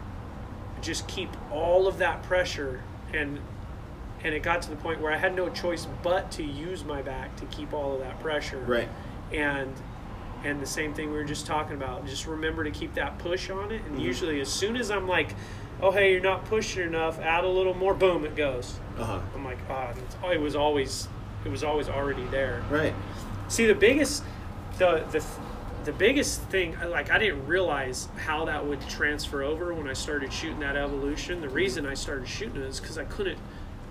just 0.82 1.08
keep 1.10 1.30
all 1.52 1.88
of 1.88 1.98
that 1.98 2.24
pressure 2.24 2.82
and 3.14 3.40
and 4.24 4.34
it 4.36 4.44
got 4.44 4.62
to 4.64 4.70
the 4.70 4.76
point 4.76 5.02
where 5.02 5.12
I 5.12 5.18
had 5.18 5.36
no 5.36 5.50
choice 5.50 5.88
but 6.04 6.32
to 6.34 6.44
use 6.44 6.84
my 6.84 7.02
back 7.02 7.36
to 7.38 7.46
keep 7.46 7.74
all 7.74 7.94
of 7.94 8.00
that 8.00 8.20
pressure. 8.20 8.60
Right. 8.60 8.90
and 9.32 9.74
and 10.44 10.62
the 10.62 10.66
same 10.66 10.94
thing 10.94 11.12
we 11.12 11.18
were 11.18 11.26
just 11.26 11.46
talking 11.46 11.76
about 11.76 12.06
just 12.06 12.26
remember 12.26 12.64
to 12.64 12.72
keep 12.72 12.94
that 12.94 13.18
push 13.20 13.50
on 13.50 13.72
it. 13.72 13.82
And 13.86 14.02
usually 14.02 14.40
as 14.40 14.50
soon 14.50 14.78
as 14.78 14.90
i'm 14.90 15.08
like 15.08 15.36
oh 15.82 15.92
hey 15.92 16.12
you're 16.14 16.22
not 16.22 16.46
pushing 16.46 16.84
enough 16.84 17.20
add 17.20 17.44
a 17.44 17.48
little 17.50 17.74
more 17.74 17.94
boom 17.94 18.26
it 18.26 18.36
goes. 18.36 18.80
Uh 18.98 19.04
huh. 19.04 19.22
i'm 19.36 19.44
like 19.44 19.58
ah 19.70 19.94
oh, 20.24 20.30
it 20.32 20.40
was 20.40 20.56
always 20.56 21.08
it 21.46 21.50
was 21.50 21.64
always 21.64 21.90
already 21.90 22.26
there. 22.28 22.64
Right. 22.70 22.94
see 23.48 23.66
the 23.66 23.76
biggest 23.76 24.24
the 24.78 25.04
the 25.12 25.24
the 25.86 25.92
biggest 25.94 26.42
thing 26.44 26.78
like 26.90 27.10
i 27.10 27.18
didn't 27.18 27.46
realize 27.48 28.10
how 28.26 28.46
that 28.46 28.66
would 28.66 28.82
transfer 28.90 29.44
over 29.44 29.74
when 29.74 29.90
i 29.90 29.94
started 29.94 30.32
shooting 30.32 30.60
that 30.60 30.76
evolution. 30.76 31.42
The 31.42 31.50
reason 31.50 31.86
i 31.86 31.94
started 31.94 32.28
shooting 32.28 32.62
it 32.62 32.68
is 32.68 32.80
because 32.80 32.98
i 32.98 33.06
couldn't 33.06 33.40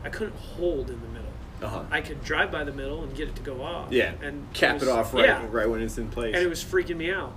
i 0.05 0.09
couldn't 0.09 0.37
hold 0.37 0.91
in 0.91 1.01
the 1.01 1.09
middle 1.09 1.33
Uh 1.63 1.69
huh. 1.69 1.83
i 1.91 2.01
could 2.01 2.23
drive 2.25 2.51
by 2.53 2.65
the 2.65 2.73
middle 2.73 3.03
and 3.03 3.15
get 3.17 3.29
it 3.29 3.37
to 3.37 3.43
go 3.43 3.63
off 3.63 3.91
Yeah. 3.93 4.13
and 4.23 4.53
cap 4.53 4.75
was- 4.75 4.83
it 4.85 4.89
off 4.89 5.13
right 5.15 5.25
yeah 5.27 5.47
right 5.51 5.69
when 5.69 5.83
it's 5.83 5.99
in 5.99 6.09
place. 6.09 6.35
and 6.35 6.43
it 6.45 6.49
was 6.49 6.63
freaking 6.65 6.97
me 6.97 7.11
out. 7.13 7.33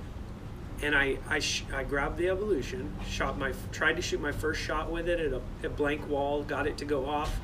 And 0.84 0.95
I 0.95 1.18
I, 1.30 1.38
sh- 1.38 1.64
I 1.72 1.84
grabbed 1.84 2.18
the 2.18 2.30
evolution, 2.30 2.91
shot 3.07 3.38
my 3.38 3.53
tried 3.72 3.97
to 3.97 4.01
shoot 4.01 4.20
my 4.20 4.32
first 4.32 4.59
shot 4.62 4.89
with 4.91 5.07
it 5.07 5.20
at 5.20 5.32
a, 5.32 5.41
a 5.68 5.70
blank 5.70 6.09
wall, 6.09 6.41
got 6.41 6.66
it 6.66 6.78
to 6.80 6.86
go 6.86 7.05
off, 7.07 7.39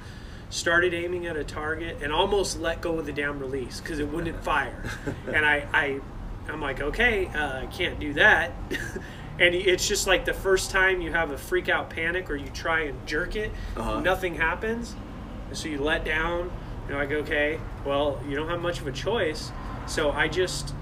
started 0.49 0.95
aiming 0.95 1.28
at 1.28 1.38
a 1.38 1.43
target, 1.43 1.97
and 2.01 2.11
almost 2.11 2.59
let 2.59 2.82
go 2.82 2.97
of 2.97 3.05
the 3.05 3.11
damn 3.13 3.38
release 3.39 3.80
because 3.80 3.99
it 3.99 4.07
wouldn't 4.11 4.43
fire. 4.43 4.84
and 5.28 5.45
I 5.45 5.68
I 5.72 5.99
I'm 6.49 6.61
like 6.61 6.82
okay, 6.82 7.28
uh, 7.28 7.61
I 7.61 7.65
can't 7.68 7.99
do 7.99 8.13
that. 8.13 8.53
and 9.39 9.53
it's 9.53 9.88
just 9.88 10.07
like 10.07 10.26
the 10.26 10.34
first 10.34 10.72
time 10.72 10.99
you 11.01 11.11
have 11.11 11.30
a 11.30 11.38
freak 11.38 11.70
out 11.70 11.91
panic 11.91 12.32
or 12.32 12.36
you 12.36 12.49
try 12.49 12.86
and 12.86 13.05
jerk 13.05 13.36
it, 13.36 13.51
Uh-huh. 13.76 13.99
nothing 13.99 14.34
happens. 14.34 14.95
So 15.54 15.68
you 15.70 15.80
let 15.82 16.04
down. 16.06 16.52
You're 16.88 16.98
like, 16.98 17.12
okay, 17.12 17.60
well, 17.86 18.20
you 18.28 18.36
don't 18.36 18.50
have 18.50 18.62
much 18.62 18.80
of 18.80 18.88
a 18.88 18.91
choice. 18.91 19.52
So 19.88 20.12
I 20.12 20.28
just 20.28 20.74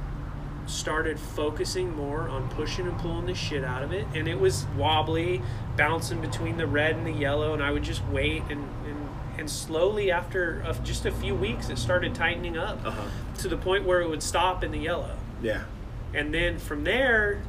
started 0.67 1.19
focusing 1.19 1.95
more 1.95 2.27
on 2.27 2.49
pushing 2.49 2.87
and 2.87 2.97
pulling 2.99 3.25
the 3.27 3.35
shit 3.35 3.63
out 3.63 3.83
of 3.83 3.91
it. 3.91 4.05
And 4.15 4.27
it 4.27 4.39
was 4.39 4.65
wobbly, 4.77 5.41
bouncing 5.77 6.21
between 6.21 6.57
the 6.57 6.67
red 6.67 6.95
and 6.95 7.05
the 7.05 7.11
yellow. 7.11 7.53
And 7.53 7.63
I 7.63 7.71
would 7.71 7.83
just 7.83 8.03
wait. 8.05 8.41
And, 8.49 8.67
and, 8.85 9.09
and 9.37 9.49
slowly, 9.49 10.11
after 10.11 10.63
uh, 10.65 10.73
just 10.83 11.05
a 11.05 11.11
few 11.11 11.35
weeks, 11.35 11.69
it 11.69 11.77
started 11.77 12.15
tightening 12.15 12.57
up 12.57 12.83
Uh 12.85 12.91
huh. 12.91 13.03
to 13.39 13.47
the 13.47 13.57
point 13.57 13.85
where 13.85 14.01
it 14.01 14.09
would 14.09 14.23
stop 14.23 14.63
in 14.63 14.71
the 14.71 14.79
yellow. 14.79 15.15
Yeah. 15.41 15.63
And 16.13 16.33
then 16.33 16.57
from 16.57 16.83
there, 16.83 17.41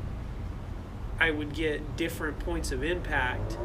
I 1.21 1.31
would 1.31 1.55
get 1.55 1.97
different 1.97 2.39
points 2.41 2.73
of 2.73 2.83
impact 2.85 3.57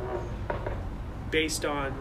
based 1.31 1.65
on 1.65 1.93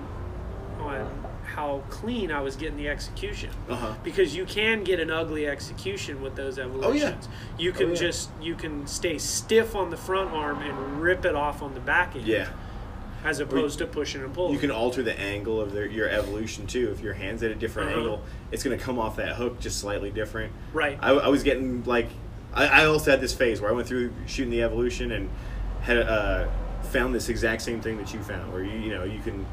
on 0.78 1.19
how 1.55 1.82
clean 1.90 2.30
I 2.30 2.40
was 2.40 2.57
getting 2.57 2.76
the 2.76 2.88
execution. 2.88 3.51
Uh-huh. 3.68 3.94
Because 4.05 4.34
you 4.36 4.44
can 4.44 4.84
get 4.84 5.01
an 5.01 5.11
ugly 5.11 5.46
execution 5.46 6.22
with 6.22 6.36
those 6.36 6.59
evolutions. 6.59 7.26
Oh, 7.28 7.30
yeah. 7.59 7.59
You 7.59 7.72
can 7.72 7.86
Oh, 7.86 7.90
yeah. 7.90 7.94
just 7.96 8.30
you 8.40 8.55
can 8.55 8.86
stay 8.86 9.18
stiff 9.18 9.74
on 9.74 9.90
the 9.90 9.96
front 9.96 10.30
arm 10.30 10.59
and 10.62 11.01
rip 11.03 11.24
it 11.24 11.34
off 11.34 11.62
on 11.62 11.74
the 11.74 11.80
back 11.80 12.14
end. 12.16 12.26
Yeah. 12.26 12.48
As 13.22 13.38
opposed 13.40 13.78
to 13.80 13.86
pushing 13.86 14.22
and 14.22 14.32
pulling. 14.32 14.55
You 14.55 14.59
can 14.59 14.70
alter 14.70 15.03
the 15.03 15.18
angle 15.18 15.61
of 15.61 15.72
their, 15.72 15.84
your 15.86 16.09
evolution 16.09 16.66
too. 16.66 16.90
If 16.90 17.01
your 17.03 17.12
hand's 17.12 17.42
at 17.42 17.51
a 17.51 17.55
different 17.55 17.90
Uh-huh. 17.90 17.98
angle, 18.01 18.22
it's 18.51 18.62
going 18.62 18.78
to 18.78 18.82
come 18.82 18.98
off 18.98 19.16
that 19.16 19.36
hook 19.36 19.61
just 19.61 19.78
slightly 19.78 20.11
different. 20.11 20.53
Right. 20.72 20.98
I, 21.03 21.11
I 21.11 21.28
was 21.28 21.42
getting 21.42 21.84
like, 21.84 22.07
I, 22.55 22.66
I 22.82 22.84
also 22.86 23.11
had 23.11 23.20
this 23.20 23.34
phase 23.34 23.61
where 23.61 23.70
I 23.70 23.74
went 23.74 23.86
through 23.88 24.12
shooting 24.26 24.51
the 24.51 24.62
evolution 24.62 25.12
and 25.12 25.28
had 25.82 25.98
uh, 25.98 26.48
found 26.84 27.14
this 27.14 27.28
exact 27.28 27.61
same 27.62 27.80
thing 27.82 27.98
that 27.98 28.14
you 28.14 28.22
found, 28.22 28.53
where 28.53 28.64
you 28.64 28.78
you 28.78 28.90
know 28.90 29.05
you 29.05 29.20
can 29.20 29.46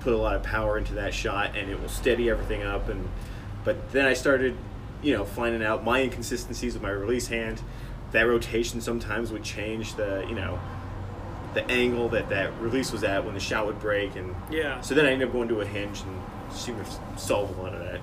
put 0.00 0.12
a 0.12 0.16
lot 0.16 0.36
of 0.36 0.42
power 0.42 0.78
into 0.78 0.94
that 0.94 1.12
shot 1.14 1.56
and 1.56 1.70
it 1.70 1.80
will 1.80 1.88
steady 1.88 2.30
everything 2.30 2.62
up. 2.62 2.88
And 2.88 3.08
but 3.64 3.90
then 3.92 4.06
I 4.06 4.14
started, 4.14 4.56
you 5.02 5.12
know, 5.16 5.24
finding 5.24 5.62
out 5.62 5.84
my 5.84 6.00
inconsistencies 6.02 6.74
with 6.74 6.82
my 6.82 6.90
release 6.90 7.28
hand. 7.28 7.60
That 8.12 8.22
rotation 8.22 8.80
sometimes 8.80 9.30
would 9.32 9.42
change 9.44 9.94
the 9.96 10.24
you 10.28 10.34
know 10.34 10.58
the 11.54 11.68
angle 11.70 12.08
that 12.10 12.28
that 12.28 12.58
release 12.60 12.92
was 12.92 13.02
at 13.04 13.24
when 13.24 13.34
the 13.34 13.40
shot 13.40 13.66
would 13.66 13.80
break 13.80 14.14
and 14.16 14.34
Yeah. 14.50 14.80
so 14.82 14.94
then 14.94 15.06
I 15.06 15.12
ended 15.12 15.28
up 15.28 15.32
going 15.34 15.48
to 15.48 15.60
a 15.60 15.66
hinge 15.66 16.02
and 16.02 16.22
seemed 16.54 16.84
to 16.84 16.90
solve 17.20 17.56
a 17.58 17.62
lot 17.62 17.72
of 17.74 17.80
that. 17.80 18.00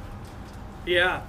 Yeah. 0.86 1.22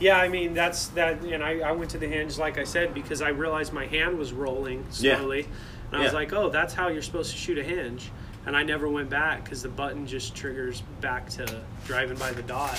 Yeah, 0.00 0.18
I 0.18 0.28
mean 0.28 0.54
that's 0.54 0.88
that 0.88 1.20
and 1.22 1.42
I, 1.42 1.60
I 1.60 1.72
went 1.72 1.90
to 1.92 1.98
the 1.98 2.06
hinge 2.08 2.36
like 2.38 2.58
I 2.58 2.64
said 2.64 2.94
because 2.94 3.22
I 3.22 3.28
realized 3.30 3.72
my 3.72 3.86
hand 3.86 4.18
was 4.18 4.32
rolling 4.32 4.84
slowly 4.90 5.08
Yeah. 5.08 5.16
slowly. 5.18 5.48
And 5.92 6.00
I 6.00 6.04
was 6.04 6.12
like, 6.14 6.32
"Oh, 6.32 6.48
that's 6.48 6.74
how 6.74 6.88
you're 6.88 7.02
supposed 7.02 7.30
to 7.32 7.36
shoot 7.36 7.56
a 7.58 7.62
hinge." 7.62 8.10
And 8.46 8.56
I 8.56 8.62
never 8.62 8.88
went 8.88 9.08
back 9.08 9.44
cuz 9.48 9.62
the 9.62 9.68
button 9.68 10.06
just 10.06 10.34
triggers 10.34 10.82
back 11.00 11.28
to 11.30 11.62
driving 11.86 12.16
by 12.18 12.32
the 12.32 12.42
dot. 12.42 12.76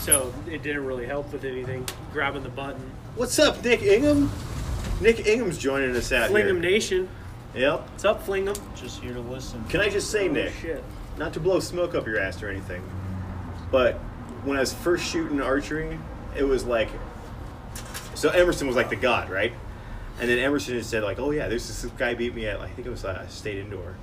So, 0.00 0.34
it 0.50 0.62
didn't 0.62 0.84
really 0.84 1.06
help 1.06 1.32
with 1.32 1.44
anything 1.44 1.86
grabbing 2.12 2.42
the 2.42 2.50
button. 2.50 2.90
What's 3.16 3.38
up, 3.38 3.62
Nick 3.64 3.82
Ingham? 3.82 4.30
Nick 5.00 5.26
Ingham's 5.26 5.56
joining 5.58 5.96
us 5.96 6.12
out 6.12 6.28
Flingham 6.28 6.60
here. 6.60 6.70
Nation. 6.70 7.08
Yep. 7.54 7.80
What's 7.90 8.04
up, 8.04 8.22
Flingham? 8.24 8.54
Just 8.76 9.00
here 9.00 9.14
to 9.14 9.20
listen. 9.20 9.64
Can 9.68 9.80
I 9.80 9.88
just 9.88 10.10
say, 10.10 10.28
Oh, 10.28 10.32
Nick, 10.32 10.52
shit. 10.60 10.84
not 11.16 11.32
to 11.34 11.40
blow 11.40 11.58
smoke 11.60 11.94
up 11.94 12.06
your 12.06 12.18
ass 12.18 12.42
or 12.42 12.48
anything, 12.48 12.82
but 13.70 13.94
when 14.44 14.56
I 14.56 14.60
was 14.60 14.74
first 14.74 15.04
shooting 15.10 15.40
archery, 15.40 15.98
it 16.36 16.44
was 16.44 16.64
like, 16.64 16.88
so 18.14 18.28
Emerson 18.30 18.66
was 18.66 18.76
like 18.76 18.90
the 18.90 18.96
god, 18.96 19.30
right? 19.30 19.52
And 20.20 20.28
then 20.28 20.38
Emerson 20.38 20.74
had 20.74 20.84
said 20.84 21.02
like, 21.02 21.18
oh 21.18 21.30
yeah, 21.30 21.48
there's 21.48 21.66
this 21.66 21.90
guy 21.92 22.14
beat 22.14 22.34
me 22.34 22.46
at, 22.46 22.60
I 22.60 22.68
think 22.68 22.86
it 22.86 22.90
was 22.90 23.04
uh, 23.04 23.26
state 23.28 23.58
indoor. 23.58 23.94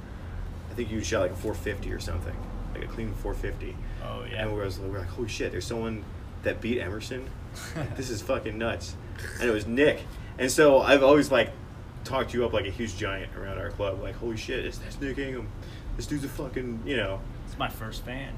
I 0.71 0.73
think 0.73 0.89
you 0.89 1.03
shot 1.03 1.21
like 1.21 1.31
a 1.31 1.35
450 1.35 1.91
or 1.91 1.99
something, 1.99 2.35
like 2.73 2.85
a 2.85 2.87
clean 2.87 3.13
450. 3.15 3.75
Oh 4.05 4.23
yeah. 4.31 4.43
And 4.43 4.55
we 4.55 4.61
was, 4.61 4.79
we 4.79 4.89
were 4.89 4.99
like, 4.99 5.07
holy 5.09 5.27
shit, 5.27 5.51
there's 5.51 5.65
someone 5.65 6.05
that 6.43 6.61
beat 6.61 6.79
Emerson. 6.79 7.29
Like, 7.75 7.95
this 7.97 8.09
is 8.09 8.21
fucking 8.21 8.57
nuts. 8.57 8.95
And 9.41 9.49
it 9.49 9.53
was 9.53 9.67
Nick. 9.67 10.01
And 10.39 10.49
so 10.49 10.79
I've 10.79 11.03
always 11.03 11.29
like 11.29 11.51
talked 12.05 12.33
you 12.33 12.45
up 12.45 12.53
like 12.53 12.65
a 12.65 12.71
huge 12.71 12.95
giant 12.97 13.35
around 13.35 13.57
our 13.57 13.69
club. 13.69 14.01
Like, 14.01 14.15
holy 14.15 14.37
shit, 14.37 14.65
it's, 14.65 14.77
that's 14.77 14.99
Nick 15.01 15.17
Ingham. 15.17 15.49
This 15.97 16.07
dude's 16.07 16.23
a 16.23 16.29
fucking, 16.29 16.83
you 16.85 16.95
know. 16.95 17.19
It's 17.47 17.57
my 17.59 17.67
first 17.67 18.05
fan. 18.05 18.33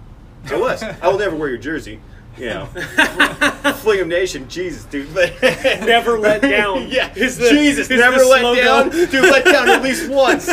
I 0.50 0.58
was. 0.60 0.82
I 0.82 1.08
will 1.08 1.20
never 1.20 1.36
wear 1.36 1.50
your 1.50 1.58
jersey. 1.60 2.02
You 2.36 2.48
know. 2.48 2.66
Flingham 3.78 4.10
Nation, 4.10 4.50
Jesus, 4.50 4.84
dude. 4.86 5.14
But 5.14 5.40
Never 5.42 6.18
let 6.18 6.42
down. 6.42 6.90
yeah. 6.90 7.14
Is 7.16 7.38
the- 7.38 7.50
Jesus, 7.50 7.92
is 7.92 8.00
never 8.00 8.18
the 8.18 8.26
let 8.26 8.42
slogan. 8.42 8.66
down. 8.66 8.90
Dude, 8.90 9.14
let 9.14 9.46
down 9.46 9.70
at 9.70 9.84
least 9.84 10.10
once. 10.10 10.48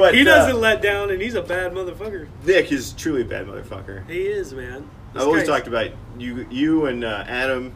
But 0.00 0.14
He 0.14 0.22
uh, 0.22 0.24
doesn't 0.24 0.60
let 0.60 0.82
down 0.82 1.10
and 1.10 1.20
he's 1.20 1.34
a 1.34 1.42
bad 1.42 1.72
motherfucker. 1.72 2.26
Nick 2.44 2.72
is 2.72 2.92
truly 2.92 3.22
a 3.22 3.24
bad 3.24 3.46
motherfucker. 3.46 4.08
He 4.08 4.22
is, 4.22 4.52
man. 4.52 4.88
This 5.12 5.22
I've 5.22 5.28
always 5.28 5.46
talked 5.46 5.66
about 5.66 5.90
you, 6.18 6.46
you 6.50 6.86
and 6.86 7.04
uh, 7.04 7.24
Adam, 7.26 7.74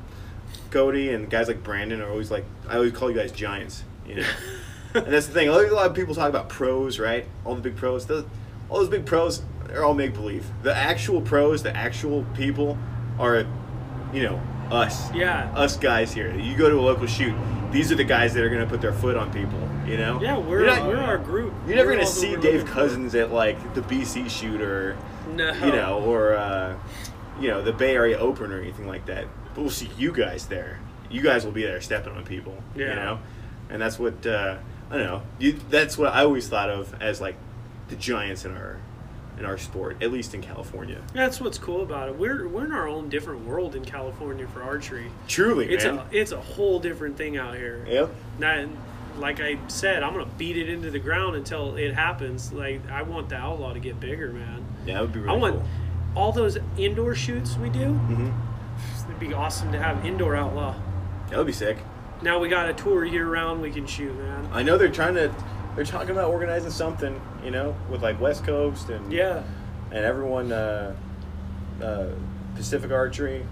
Cody, 0.71 1.11
and 1.11 1.29
guys 1.29 1.49
like 1.49 1.63
Brandon 1.63 2.01
are 2.01 2.11
always 2.11 2.31
like 2.31 2.45
I 2.69 2.77
always 2.77 2.93
call 2.93 3.11
you 3.11 3.17
guys 3.17 3.31
giants. 3.31 3.85
You 4.07 4.17
know, 4.17 4.29
and 4.95 5.07
that's 5.07 5.27
the 5.27 5.33
thing. 5.33 5.49
A 5.49 5.53
lot 5.53 5.87
of 5.87 5.95
people 5.95 6.15
talk 6.15 6.29
about 6.29 6.49
pros, 6.49 6.99
right? 6.99 7.27
All 7.45 7.55
the 7.55 7.61
big 7.61 7.77
pros. 7.77 8.07
Those, 8.07 8.25
all 8.71 8.79
those 8.79 8.89
big 8.89 9.05
pros, 9.05 9.43
they're 9.67 9.85
all 9.85 9.95
make 9.95 10.15
believe. 10.15 10.47
The 10.63 10.75
actual 10.75 11.21
pros, 11.21 11.63
the 11.63 11.77
actual 11.77 12.25
people, 12.35 12.79
are, 13.19 13.47
you 14.13 14.23
know, 14.23 14.41
us. 14.71 15.13
Yeah. 15.13 15.51
Us 15.55 15.77
guys 15.77 16.13
here. 16.13 16.35
You 16.35 16.57
go 16.57 16.69
to 16.69 16.77
a 16.79 16.81
local 16.81 17.07
shoot. 17.07 17.35
These 17.71 17.91
are 17.93 17.95
the 17.97 18.05
guys 18.05 18.33
that 18.35 18.43
are 18.45 18.49
going 18.49 18.63
to 18.63 18.67
put 18.69 18.81
their 18.81 18.93
foot 18.93 19.17
on 19.17 19.33
people. 19.33 19.59
You 19.87 19.97
know. 19.99 20.21
Yeah, 20.21 20.39
we're 20.39 20.65
not- 20.67 20.87
we're 20.87 20.97
our 20.97 21.19
group. 21.19 21.53
You're 21.67 21.77
never 21.77 21.91
We're 21.91 21.97
gonna 21.97 22.07
see 22.07 22.37
Dave 22.37 22.63
for. 22.63 22.69
Cousins 22.69 23.15
at 23.15 23.33
like 23.33 23.75
the 23.75 23.83
BC 23.83 24.31
shoot 24.31 24.61
or 24.63 24.97
No. 25.35 25.53
you 25.53 25.73
know, 25.73 26.01
or 26.05 26.35
uh, 26.35 26.75
you 27.39 27.49
know, 27.49 27.61
the 27.63 27.73
Bay 27.73 27.95
Area 27.95 28.17
Open 28.19 28.51
or 28.53 28.61
anything 28.61 28.87
like 28.87 29.05
that. 29.07 29.27
But 29.55 29.61
we'll 29.61 29.71
see 29.71 29.91
you 29.99 30.11
guys 30.13 30.47
there. 30.47 30.79
You 31.11 31.21
guys 31.21 31.45
will 31.45 31.53
be 31.53 31.63
there 31.65 31.81
stepping 31.83 32.15
on 32.15 32.25
people. 32.25 32.57
Yeah. 32.75 32.89
You 32.89 32.95
know, 32.95 33.19
and 33.71 33.83
that's 33.83 33.99
what 33.99 34.25
uh, 34.27 34.57
I 34.91 34.97
don't 34.97 35.05
know. 35.07 35.23
You, 35.39 35.53
that's 35.69 35.99
what 35.99 36.15
I 36.15 36.23
always 36.25 36.49
thought 36.49 36.71
of 36.71 36.95
as 37.03 37.21
like 37.21 37.37
the 37.89 37.97
giants 37.97 38.45
in 38.47 38.57
our 38.57 38.79
in 39.39 39.45
our 39.45 39.59
sport, 39.59 40.03
at 40.03 40.13
least 40.13 40.35
in 40.35 40.41
California. 40.43 41.01
That's 41.13 41.41
what's 41.41 41.59
cool 41.59 41.83
about 41.83 42.09
it. 42.09 42.17
We're 42.17 42.47
we're 42.49 42.65
in 42.65 42.73
our 42.73 42.89
own 42.89 43.09
different 43.09 43.45
world 43.45 43.75
in 43.75 43.85
California 43.85 44.47
for 44.47 44.63
archery. 44.63 45.11
Truly, 45.29 45.67
It's 45.73 45.85
man. 45.85 45.99
a 45.99 46.07
it's 46.13 46.33
a 46.33 46.41
whole 46.41 46.79
different 46.81 47.17
thing 47.17 47.37
out 47.37 47.55
here. 47.57 47.85
yep. 47.89 48.11
Not, 48.39 48.67
like 49.19 49.41
I 49.41 49.59
said, 49.69 50.03
I'm 50.03 50.13
gonna 50.13 50.31
beat 50.39 50.57
it 50.57 50.69
into 50.69 50.91
the 50.91 50.99
ground 50.99 51.37
until 51.37 51.77
it 51.77 51.95
happens. 51.95 52.53
Like 52.53 52.89
I 52.91 53.03
want 53.03 53.29
the 53.29 53.37
outlaw 53.37 53.73
to 53.73 53.81
get 53.81 53.99
bigger, 54.01 54.33
man. 54.33 54.65
Yeah, 54.87 54.95
that 54.95 55.01
would 55.03 55.13
be 55.13 55.21
really 55.21 55.35
I 55.35 55.39
want 55.39 55.55
cool. 55.57 55.65
all 56.15 56.33
those 56.33 56.59
indoor 56.77 57.15
shoots 57.15 57.57
we 57.57 57.71
do. 57.71 57.93
hmm 57.93 58.31
It'd 59.09 59.21
be 59.21 59.33
awesome 59.35 59.71
to 59.73 59.79
have 59.79 60.05
indoor 60.05 60.35
outlaw. 60.35 60.75
That 61.31 61.39
would 61.39 61.47
be 61.47 61.53
sick. 61.53 61.79
Now 62.23 62.39
we 62.39 62.49
got 62.49 62.69
a 62.69 62.73
tour 62.75 63.05
year 63.05 63.27
round 63.29 63.61
we 63.63 63.71
can 63.71 63.87
shoot, 63.87 64.15
man. 64.17 64.49
I 64.53 64.63
know 64.63 64.79
they're 64.79 64.89
trying 64.89 65.15
to. 65.15 65.35
They're 65.77 65.85
talking 65.85 66.11
about 66.11 66.31
organizing 66.31 66.71
something, 66.71 67.21
you 67.45 67.51
know, 67.51 67.75
with 67.91 68.03
like 68.03 68.21
West 68.21 68.45
Coast 68.45 68.91
and 68.91 69.13
Yeah, 69.13 69.43
and 69.91 70.05
everyone 70.05 70.53
uh, 70.53 70.95
uh, 71.83 72.07
Pacific 72.55 72.91
Archery. 72.93 73.45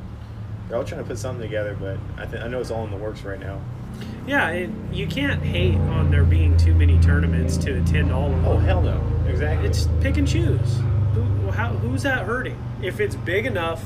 They're 0.68 0.79
all 0.79 0.85
trying 0.85 1.03
to 1.03 1.07
put 1.07 1.18
something 1.18 1.43
together, 1.43 1.77
but 1.79 1.99
I 2.16 2.27
th- 2.27 2.43
I 2.43 2.47
know 2.49 2.61
it's 2.61 2.70
all 2.70 2.85
in 2.85 2.91
the 2.91 2.97
works 2.97 3.23
right 3.23 3.41
now. 3.41 3.61
yeah. 4.27 4.49
It, 4.51 4.70
you 4.93 5.07
can't 5.07 5.43
hate 5.43 5.75
on 5.77 6.11
there 6.11 6.25
being 6.25 6.57
too 6.57 6.75
many 6.75 6.99
tournaments 7.01 7.57
to 7.59 7.81
attend 7.81 8.12
all 8.12 8.27
of 8.27 8.31
them. 8.33 8.45
Oh 8.47 8.57
hell 8.59 8.81
no! 8.83 9.03
Exactly. 9.29 9.66
It's 9.68 9.89
pick 10.01 10.16
and 10.16 10.27
choose. 10.27 10.79
Who, 11.14 11.51
how, 11.51 11.68
who's 11.75 12.05
that 12.05 12.25
hurting? 12.25 12.57
If 12.83 13.01
it's 13.01 13.16
big 13.16 13.45
enough 13.47 13.85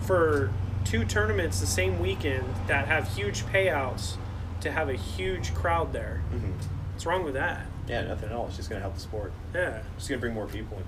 for 0.00 0.50
two 0.84 1.04
tournaments 1.04 1.60
the 1.60 1.66
same 1.66 2.00
weekend 2.00 2.44
that 2.66 2.88
have 2.88 3.14
huge 3.14 3.44
payouts 3.46 4.16
to 4.62 4.72
have 4.72 4.88
a 4.88 4.94
huge 4.96 5.54
crowd 5.54 5.92
there, 5.92 6.22
Mhm. 6.34 6.52
what's 6.92 7.06
wrong 7.06 7.22
with 7.24 7.34
that? 7.34 7.66
Yeah, 7.88 8.02
nothing 8.02 8.30
else. 8.30 8.48
It's 8.48 8.56
just 8.58 8.68
gonna 8.70 8.80
help 8.80 8.94
the 8.94 9.00
sport. 9.00 9.32
Yeah. 9.54 9.80
It's 9.96 10.08
gonna 10.08 10.20
bring 10.20 10.34
more 10.34 10.46
people 10.46 10.78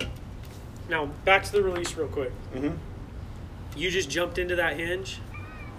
in. 0.00 0.08
Now 0.88 1.06
back 1.24 1.42
to 1.44 1.52
the 1.52 1.62
release 1.62 1.94
real 1.96 2.08
quick. 2.08 2.32
Mm-hmm. 2.54 2.76
You 3.76 3.90
just 3.90 4.08
jumped 4.08 4.38
into 4.38 4.56
that 4.56 4.76
hinge, 4.78 5.20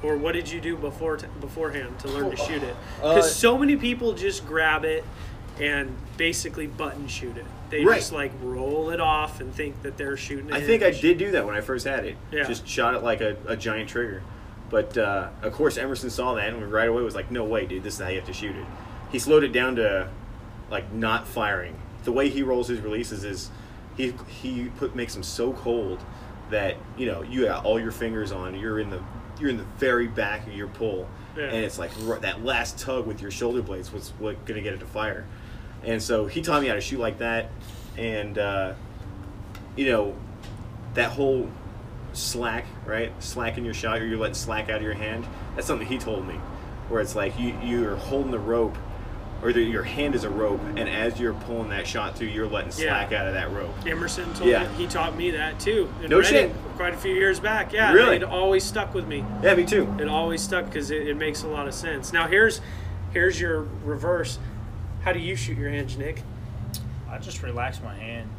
or 0.04 0.18
what 0.18 0.34
did 0.34 0.50
you 0.50 0.60
do 0.62 0.76
before 0.76 1.18
t- 1.18 1.28
beforehand 1.40 2.00
to 2.00 2.08
learn 2.10 2.30
to 2.30 2.38
shoot 2.38 2.62
it? 2.64 2.76
Because 2.98 3.26
Uh, 3.26 3.28
so 3.30 3.58
many 3.58 3.76
people 3.76 4.14
just 4.14 4.46
grab 4.46 4.84
it 4.86 5.04
and 5.60 5.96
basically 6.18 6.68
button 6.68 7.08
shoot 7.08 7.36
it. 7.38 7.46
They 7.70 7.84
Right. 7.84 7.96
just 7.98 8.12
like 8.12 8.32
roll 8.42 8.92
it 8.92 9.00
off 9.02 9.42
and 9.42 9.54
think 9.54 9.82
that 9.82 9.98
they're 9.98 10.16
shooting. 10.18 10.54
I 10.54 10.62
think 10.62 10.84
I 10.84 10.92
did 10.92 11.18
do 11.18 11.32
that 11.32 11.46
when 11.46 11.56
I 11.56 11.62
first 11.62 11.88
had 11.88 12.06
it. 12.06 12.16
Yeah. 12.32 12.44
Just 12.44 12.68
shot 12.68 12.94
it 12.94 13.02
like 13.04 13.22
a, 13.22 13.36
a 13.48 13.56
giant 13.58 13.90
trigger. 13.90 14.22
But 14.70 14.98
uh, 14.98 15.30
of 15.42 15.54
course, 15.54 15.78
Emerson 15.78 16.10
saw 16.10 16.36
that 16.36 16.50
and 16.50 16.72
right 16.72 16.90
away 16.90 17.02
was 17.02 17.16
like, 17.16 17.32
"No 17.32 17.46
way, 17.46 17.66
dude! 17.66 17.84
This 17.84 17.94
is 17.96 18.02
how 18.02 18.10
you 18.10 18.18
have 18.18 18.28
to 18.28 18.34
shoot 18.34 18.56
it." 18.56 18.66
He 19.12 19.20
slowed 19.20 19.44
it 19.44 19.52
down 19.54 19.76
to 19.78 20.10
like 20.70 20.92
not 20.92 21.28
firing. 21.28 21.80
The 22.04 22.12
way 22.12 22.30
he 22.30 22.44
rolls 22.44 22.68
his 22.68 22.80
releases 22.80 23.24
is 23.24 23.50
he 23.96 24.14
he 24.28 24.70
put 24.78 24.96
makes 24.96 25.14
them 25.14 25.24
so 25.24 25.54
cold 25.54 26.00
that 26.50 26.76
you 26.98 27.06
know 27.06 27.22
you 27.24 27.46
got 27.46 27.66
all 27.66 27.80
your 27.80 27.92
fingers 27.92 28.32
on. 28.32 28.58
You're 28.60 28.80
in 28.80 28.90
the 28.90 29.02
you're 29.40 29.50
in 29.50 29.58
the 29.58 29.66
very 29.78 30.08
back 30.08 30.48
of 30.48 30.54
your 30.54 30.68
pull, 30.68 31.08
Yeah. 31.38 31.46
and 31.46 31.64
it's 31.64 31.78
like 31.78 31.92
r- 32.08 32.20
that 32.20 32.44
last 32.44 32.80
tug 32.80 33.06
with 33.06 33.22
your 33.22 33.30
shoulder 33.32 33.62
blades 33.62 33.92
was 33.94 34.10
what 34.20 34.44
gonna 34.46 34.62
get 34.62 34.74
it 34.74 34.80
to 34.80 34.86
fire. 34.86 35.26
And 35.84 36.02
so 36.02 36.26
he 36.26 36.42
taught 36.42 36.62
me 36.62 36.68
how 36.68 36.74
to 36.74 36.82
shoot 36.82 37.00
like 37.00 37.20
that, 37.20 37.50
and 37.98 38.38
uh, 38.38 38.74
you 39.76 39.86
know 39.92 40.16
that 40.96 41.12
whole 41.12 41.50
slack, 42.14 42.66
right? 42.86 43.12
Slack 43.22 43.58
in 43.58 43.66
your 43.66 43.74
shot, 43.76 44.00
or 44.02 44.08
you're 44.08 44.18
letting 44.18 44.34
slack 44.34 44.70
out 44.70 44.78
of 44.78 44.82
your 44.82 44.94
hand. 44.96 45.26
That's 45.56 45.68
something 45.68 45.88
he 45.88 45.98
told 46.00 46.28
me, 46.28 46.36
where 46.90 47.00
it's 47.02 47.16
like 47.16 47.38
you 47.40 47.56
you're 47.64 47.96
holding 47.96 48.32
the 48.32 48.40
rope, 48.40 48.76
or 49.44 49.54
the, 49.54 49.62
your 49.62 49.84
hand 49.84 50.16
is 50.16 50.24
a 50.24 50.30
rope, 50.30 50.60
and 50.76 50.90
as 50.90 51.20
you're 51.20 51.34
pulling 51.34 51.70
that 51.70 51.86
shot 51.88 52.16
through, 52.18 52.28
you're 52.28 52.48
letting 52.48 52.70
Yeah. 52.72 52.88
slack 52.90 53.12
out 53.14 53.28
of 53.28 53.34
that 53.34 53.52
rope. 53.52 53.74
Emerson 53.86 54.34
told 54.34 54.50
Yeah. 54.50 54.68
me 54.68 54.76
he 54.76 54.88
taught 54.88 55.16
me 55.16 55.32
that 55.32 55.60
too. 55.60 55.90
In 56.04 56.10
No 56.10 56.18
Reading 56.18 56.32
shit. 56.32 56.52
Quite 56.76 56.94
a 56.94 56.98
few 56.98 57.14
years 57.14 57.40
back, 57.40 57.72
yeah. 57.74 57.92
Really? 57.94 58.18
It 58.18 58.24
always 58.24 58.64
stuck 58.64 58.94
with 58.94 59.08
me. 59.08 59.24
Yeah, 59.44 59.56
me 59.56 59.66
too. 59.66 59.94
It 60.00 60.08
always 60.08 60.42
stuck 60.42 60.66
because 60.66 60.92
it, 60.92 61.08
it 61.08 61.16
makes 61.18 61.44
a 61.44 61.48
lot 61.48 61.68
of 61.68 61.74
sense. 61.74 62.12
Now 62.14 62.28
here's 62.28 62.62
here's 63.14 63.40
your 63.40 63.68
reverse. 63.84 64.40
How 65.04 65.14
do 65.14 65.20
you 65.20 65.36
shoot 65.36 65.58
your 65.58 65.70
hinge, 65.70 65.98
Nick? 65.98 66.22
I 67.10 67.18
just 67.20 67.42
relax 67.44 67.82
my 67.82 67.96
hand. 67.96 68.30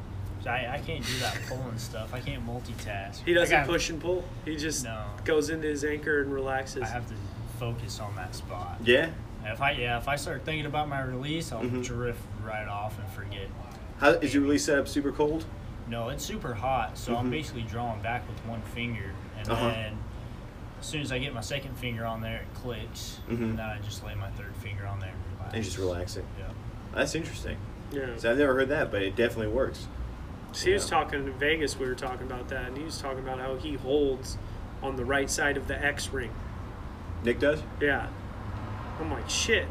I, 0.47 0.67
I 0.77 0.83
can't 0.87 1.05
do 1.05 1.19
that 1.21 1.37
pulling 1.49 1.77
stuff. 1.79 2.15
I 2.15 2.21
can't 2.21 2.47
multitask. 2.47 3.23
He 3.25 3.35
doesn't 3.35 3.55
got- 3.55 3.67
push 3.67 3.91
and 3.91 4.01
pull. 4.01 4.25
He 4.45 4.57
just 4.57 4.85
No. 4.85 5.03
goes 5.25 5.51
into 5.51 5.67
his 5.67 5.85
anchor 5.85 6.23
and 6.23 6.33
relaxes. 6.33 6.83
I 6.85 6.87
have 6.87 7.07
to 7.09 7.15
focus 7.59 8.01
on 8.01 8.15
that 8.17 8.35
spot. 8.35 8.79
Yeah. 8.85 9.11
If 9.53 9.61
I 9.61 9.73
yeah, 9.73 9.99
if 9.99 10.09
I 10.09 10.17
start 10.17 10.45
thinking 10.45 10.67
about 10.67 10.89
my 10.89 11.01
release, 11.03 11.53
I'll 11.53 11.63
Mhm. 11.63 11.85
drift 11.85 12.21
right 12.45 12.67
off 12.69 12.99
and 12.99 13.09
forget. 13.11 13.49
How 13.99 14.11
is 14.11 14.33
your 14.35 14.43
release 14.45 14.65
set 14.65 14.79
up? 14.79 14.89
Super 14.89 15.13
cold. 15.13 15.45
No, 15.89 16.11
it's 16.11 16.25
super 16.25 16.55
hot, 16.55 16.99
so 16.99 17.13
Mhm. 17.15 17.19
I'm 17.19 17.31
basically 17.31 17.63
drawing 17.63 18.01
back 18.03 18.29
with 18.29 18.39
one 18.47 18.61
finger, 18.63 19.13
and 19.39 19.49
Uh-huh. 19.51 19.69
then 19.71 19.99
as 20.81 20.87
soon 20.87 21.01
as 21.01 21.11
I 21.11 21.19
get 21.19 21.33
my 21.35 21.41
second 21.41 21.77
finger 21.79 22.05
on 22.05 22.21
there, 22.21 22.43
it 22.43 22.55
clicks, 22.55 23.21
Mhm. 23.29 23.39
and 23.51 23.59
then 23.59 23.67
I 23.67 23.79
just 23.79 24.05
lay 24.05 24.15
my 24.15 24.29
third 24.31 24.55
finger 24.57 24.87
on 24.87 25.01
there 25.01 25.11
and 25.11 25.37
relax. 25.39 25.55
And 25.55 25.65
just 25.65 25.79
relax 25.79 26.17
it. 26.17 26.25
Yeah. 26.39 26.45
That's 26.95 27.15
interesting. 27.15 27.57
yeah. 27.91 28.17
So 28.19 28.31
I've 28.31 28.37
never 28.39 28.53
heard 28.55 28.69
that, 28.69 28.91
but 28.91 29.01
it 29.03 29.17
definitely 29.17 29.49
works. 29.53 29.89
So 30.53 30.67
he 30.67 30.73
was 30.75 30.87
talking 30.89 31.21
in 31.27 31.33
Vegas. 31.33 31.79
We 31.79 31.87
were 31.87 31.95
talking 31.95 32.27
about 32.27 32.49
that, 32.49 32.67
and 32.67 32.77
he 32.77 32.85
was 32.85 33.01
talking 33.01 33.21
about 33.21 33.39
how 33.41 33.57
he 33.57 33.75
holds 33.77 34.37
on 34.83 34.97
the 34.97 35.05
right 35.07 35.31
side 35.31 35.57
of 35.57 35.69
the 35.69 35.83
X 35.85 36.11
ring. 36.11 36.31
Nick 37.25 37.41
does. 37.41 37.63
Yeah. 37.81 38.09
I'm 39.01 39.11
like 39.11 39.29
shit. 39.29 39.67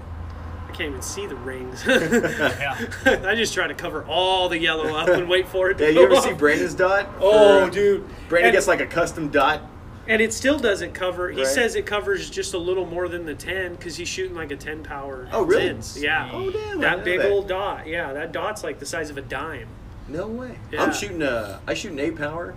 I 0.67 0.71
can't 0.71 0.89
even 0.89 1.01
see 1.01 1.25
the 1.25 1.35
rings. 1.35 1.83
I 1.87 3.33
just 3.35 3.53
try 3.53 3.67
to 3.67 3.73
cover 3.73 4.03
all 4.05 4.49
the 4.49 4.59
yellow 4.59 4.95
up 4.95 5.07
and 5.09 5.27
wait 5.29 5.47
for 5.47 5.69
it 5.71 5.77
to 5.79 5.85
Yeah, 5.85 5.89
you 5.91 6.03
ever 6.03 6.15
up. 6.15 6.23
see 6.23 6.33
Brandon's 6.33 6.73
dot? 6.73 7.07
Oh, 7.19 7.65
For- 7.65 7.71
dude. 7.71 8.05
Brandon 8.29 8.49
And- 8.49 8.53
gets 8.55 8.67
like 8.67 8.81
a 8.81 8.85
custom 8.85 9.29
dot. 9.29 9.61
And 10.09 10.21
it 10.21 10.31
still 10.33 10.57
doesn't 10.57 10.93
cover. 10.93 11.29
He 11.29 11.39
Right. 11.39 11.47
says 11.47 11.75
it 11.75 11.85
covers 11.85 12.29
just 12.29 12.53
a 12.53 12.57
little 12.57 12.85
more 12.85 13.09
than 13.09 13.25
the 13.25 13.35
10 13.35 13.75
because 13.75 13.97
he's 13.97 14.07
shooting 14.07 14.35
like 14.37 14.51
a 14.51 14.55
10 14.55 14.81
power. 14.83 15.27
Oh, 15.33 15.43
really? 15.43 15.63
Tens. 15.67 16.01
Yeah. 16.01 16.29
Oh, 16.31 16.49
damn, 16.49 16.79
That 16.79 17.03
big 17.03 17.19
that. 17.19 17.29
old 17.29 17.49
dot. 17.49 17.87
Yeah, 17.87 18.13
that 18.13 18.31
dot's 18.31 18.63
like 18.63 18.79
the 18.79 18.85
size 18.85 19.09
of 19.09 19.17
a 19.17 19.21
dime. 19.21 19.67
No 20.07 20.27
way. 20.27 20.59
Yeah. 20.71 20.83
I'm 20.83 20.93
shooting 20.93 21.21
a. 21.21 21.59
I 21.67 21.73
shoot 21.73 21.91
an 21.91 21.99
eight 21.99 22.15
power, 22.15 22.55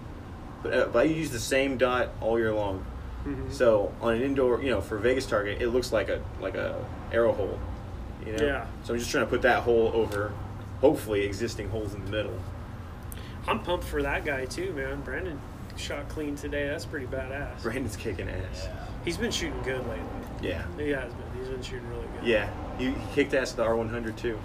but, 0.62 0.72
uh, 0.72 0.86
but 0.92 1.00
I 1.00 1.02
use 1.04 1.30
the 1.32 1.40
same 1.40 1.76
dot 1.76 2.10
all 2.20 2.38
year 2.38 2.52
long. 2.54 2.84
Mhm. 3.26 3.52
So 3.52 3.92
on 4.00 4.14
an 4.14 4.22
indoor, 4.22 4.62
you 4.62 4.70
know, 4.70 4.80
for 4.80 4.96
Vegas 4.98 5.26
target, 5.26 5.60
it 5.60 5.68
looks 5.68 5.92
like 5.92 6.08
a 6.08 6.20
like 6.40 6.54
a 6.54 6.84
arrow 7.12 7.32
hole. 7.32 7.58
You 8.26 8.36
know. 8.36 8.44
Yeah. 8.44 8.66
So 8.84 8.92
I'm 8.94 8.98
just 8.98 9.10
trying 9.10 9.24
to 9.24 9.30
put 9.30 9.42
that 9.42 9.62
hole 9.62 9.90
over, 9.94 10.32
hopefully 10.80 11.22
existing 11.24 11.70
holes 11.70 11.94
in 11.94 12.04
the 12.04 12.10
middle. 12.10 12.38
I'm 13.48 13.60
pumped 13.60 13.84
for 13.86 14.02
that 14.02 14.24
guy 14.24 14.44
too, 14.44 14.72
man. 14.72 15.00
Brandon 15.00 15.38
shot 15.76 16.08
clean 16.08 16.36
today. 16.36 16.68
That's 16.68 16.84
pretty 16.84 17.06
badass. 17.06 17.62
Brandon's 17.62 17.96
kicking 17.96 18.28
ass. 18.28 18.64
Yeah. 18.66 18.76
He's 19.04 19.16
been 19.16 19.30
shooting 19.30 19.60
good 19.62 19.80
lately. 19.86 20.04
Yeah. 20.42 20.62
He 20.78 20.90
has 20.90 21.12
been. 21.12 21.24
He's 21.38 21.48
been 21.48 21.62
shooting 21.62 21.88
really 21.88 22.06
good. 22.18 22.26
Yeah. 22.28 22.50
He, 22.78 22.90
he 22.90 22.94
kicked 23.14 23.32
ass 23.34 23.52
at 23.52 23.56
the 23.56 23.64
R100 23.64 24.16
too. 24.16 24.36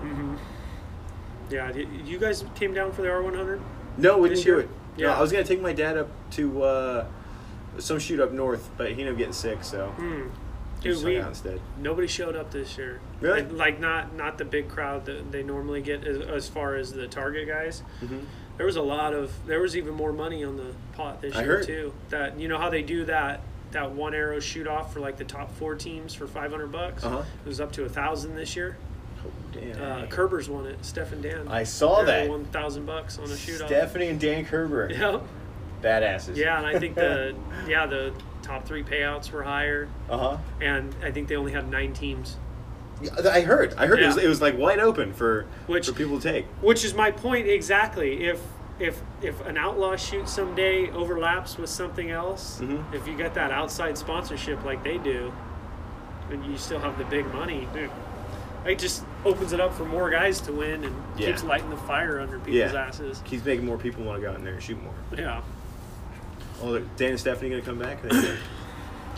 hmm 0.00 0.34
Yeah. 1.50 1.70
did- 1.72 1.88
You 2.04 2.18
guys 2.18 2.44
came 2.56 2.74
down 2.74 2.90
for 2.92 3.02
the 3.02 3.08
R100? 3.08 3.60
No, 3.96 4.18
we 4.18 4.28
didn't 4.30 4.44
do 4.44 4.58
it. 4.58 4.68
Yeah. 4.96 5.08
No, 5.08 5.12
I 5.14 5.20
was 5.20 5.30
gonna 5.30 5.44
take 5.44 5.60
my 5.62 5.72
dad 5.72 5.96
up 5.96 6.08
to 6.32 6.62
uh, 6.64 7.06
some 7.78 7.98
shoot 7.98 8.20
up 8.20 8.32
north, 8.32 8.70
but 8.76 8.86
he 8.88 8.92
ended 8.94 9.10
up 9.10 9.18
getting 9.18 9.32
sick, 9.32 9.62
so 9.64 9.92
he 10.82 10.90
Dude, 10.90 11.04
we 11.04 11.18
out 11.18 11.28
instead. 11.28 11.60
nobody 11.78 12.06
showed 12.06 12.36
up 12.36 12.50
this 12.50 12.76
year. 12.76 13.00
Really? 13.20 13.42
Like, 13.42 13.52
like 13.52 13.80
not 13.80 14.14
not 14.14 14.38
the 14.38 14.44
big 14.44 14.68
crowd 14.68 15.06
that 15.06 15.32
they 15.32 15.42
normally 15.42 15.80
get 15.82 16.04
as, 16.06 16.18
as 16.20 16.48
far 16.48 16.74
as 16.76 16.92
the 16.92 17.08
target 17.08 17.48
guys. 17.48 17.82
Mm-hmm. 18.02 18.20
There 18.56 18.66
was 18.66 18.76
a 18.76 18.82
lot 18.82 19.12
of 19.14 19.32
there 19.46 19.60
was 19.60 19.76
even 19.76 19.94
more 19.94 20.12
money 20.12 20.44
on 20.44 20.56
the 20.56 20.74
pot 20.94 21.20
this 21.20 21.34
I 21.34 21.40
year 21.42 21.56
heard. 21.58 21.66
too. 21.66 21.92
That 22.10 22.38
you 22.38 22.48
know 22.48 22.58
how 22.58 22.70
they 22.70 22.82
do 22.82 23.04
that 23.06 23.40
that 23.72 23.92
one 23.92 24.14
arrow 24.14 24.38
shoot 24.40 24.66
off 24.66 24.92
for 24.92 25.00
like 25.00 25.16
the 25.16 25.24
top 25.24 25.50
four 25.56 25.74
teams 25.74 26.14
for 26.14 26.26
five 26.26 26.50
hundred 26.50 26.70
bucks. 26.72 27.04
Uh-huh. 27.04 27.22
It 27.44 27.48
was 27.48 27.60
up 27.60 27.72
to 27.72 27.84
a 27.84 27.88
thousand 27.88 28.34
this 28.36 28.54
year. 28.54 28.76
Oh 29.26 29.30
damn. 29.52 29.82
Uh, 29.82 30.06
Kerber's 30.06 30.48
won 30.48 30.66
it. 30.66 30.84
Steph 30.84 31.12
and 31.12 31.22
Dan. 31.22 31.48
I 31.48 31.64
saw 31.64 32.02
that. 32.04 32.28
One 32.28 32.44
thousand 32.46 32.86
bucks 32.86 33.18
on 33.18 33.24
a 33.30 33.36
shoot 33.36 33.60
off. 33.60 33.68
Stephanie 33.68 34.08
and 34.08 34.20
Dan 34.20 34.44
Kerber, 34.44 34.90
Yeah. 34.90 35.20
Badasses. 35.86 36.36
Yeah, 36.36 36.58
and 36.58 36.66
I 36.66 36.78
think 36.78 36.94
the 36.94 37.34
yeah 37.68 37.86
the 37.86 38.12
top 38.42 38.64
three 38.66 38.82
payouts 38.82 39.30
were 39.30 39.42
higher, 39.42 39.88
Uh 40.10 40.18
huh. 40.18 40.36
and 40.60 40.94
I 41.02 41.10
think 41.10 41.28
they 41.28 41.36
only 41.36 41.52
had 41.52 41.70
nine 41.70 41.92
teams. 41.92 42.36
Yeah, 43.02 43.10
I 43.30 43.40
heard. 43.42 43.74
I 43.76 43.86
heard 43.86 44.00
it, 44.00 44.06
was, 44.06 44.16
it 44.16 44.28
was 44.28 44.40
like 44.40 44.56
wide 44.56 44.78
open 44.78 45.12
for 45.12 45.46
Which- 45.66 45.86
for 45.86 45.92
people 45.92 46.18
to 46.20 46.32
take. 46.32 46.46
Which 46.62 46.84
is 46.84 46.94
my 46.94 47.10
point 47.10 47.46
exactly. 47.48 48.24
If 48.26 48.40
if 48.78 49.00
if 49.22 49.44
an 49.46 49.56
outlaw 49.56 49.96
shoot 49.96 50.28
someday 50.28 50.90
overlaps 50.90 51.56
with 51.58 51.70
something 51.70 52.10
else, 52.10 52.60
Mhm. 52.62 52.94
if 52.94 53.06
you 53.08 53.16
get 53.16 53.34
that 53.34 53.50
outside 53.50 53.96
sponsorship 53.98 54.64
like 54.64 54.82
they 54.84 54.98
do, 54.98 55.32
and 56.30 56.44
you 56.44 56.56
still 56.58 56.78
have 56.80 56.96
the 56.98 57.04
big 57.04 57.26
money, 57.32 57.66
dude, 57.74 57.90
it 58.66 58.78
just 58.78 59.02
opens 59.24 59.52
it 59.52 59.60
up 59.60 59.74
for 59.74 59.84
more 59.84 60.08
guys 60.10 60.40
to 60.42 60.52
win 60.52 60.84
and 60.84 60.94
Yeah. 61.16 61.26
keeps 61.28 61.42
lighting 61.44 61.70
the 61.70 61.76
fire 61.78 62.18
under 62.20 62.38
people's 62.38 62.72
Yeah. 62.72 62.86
asses. 62.86 63.22
Keeps 63.24 63.44
making 63.44 63.64
more 63.66 63.78
people 63.78 64.04
want 64.04 64.20
to 64.20 64.26
go 64.26 64.30
out 64.32 64.38
in 64.38 64.44
there 64.44 64.54
and 64.54 64.62
shoot 64.62 64.82
more. 64.82 64.94
Yeah. 65.16 65.40
Oh, 66.62 66.78
Dan 66.96 67.10
and 67.10 67.20
Stephanie 67.20 67.50
gonna 67.50 67.62
come 67.62 67.78
back? 67.78 68.02
They- 68.02 68.36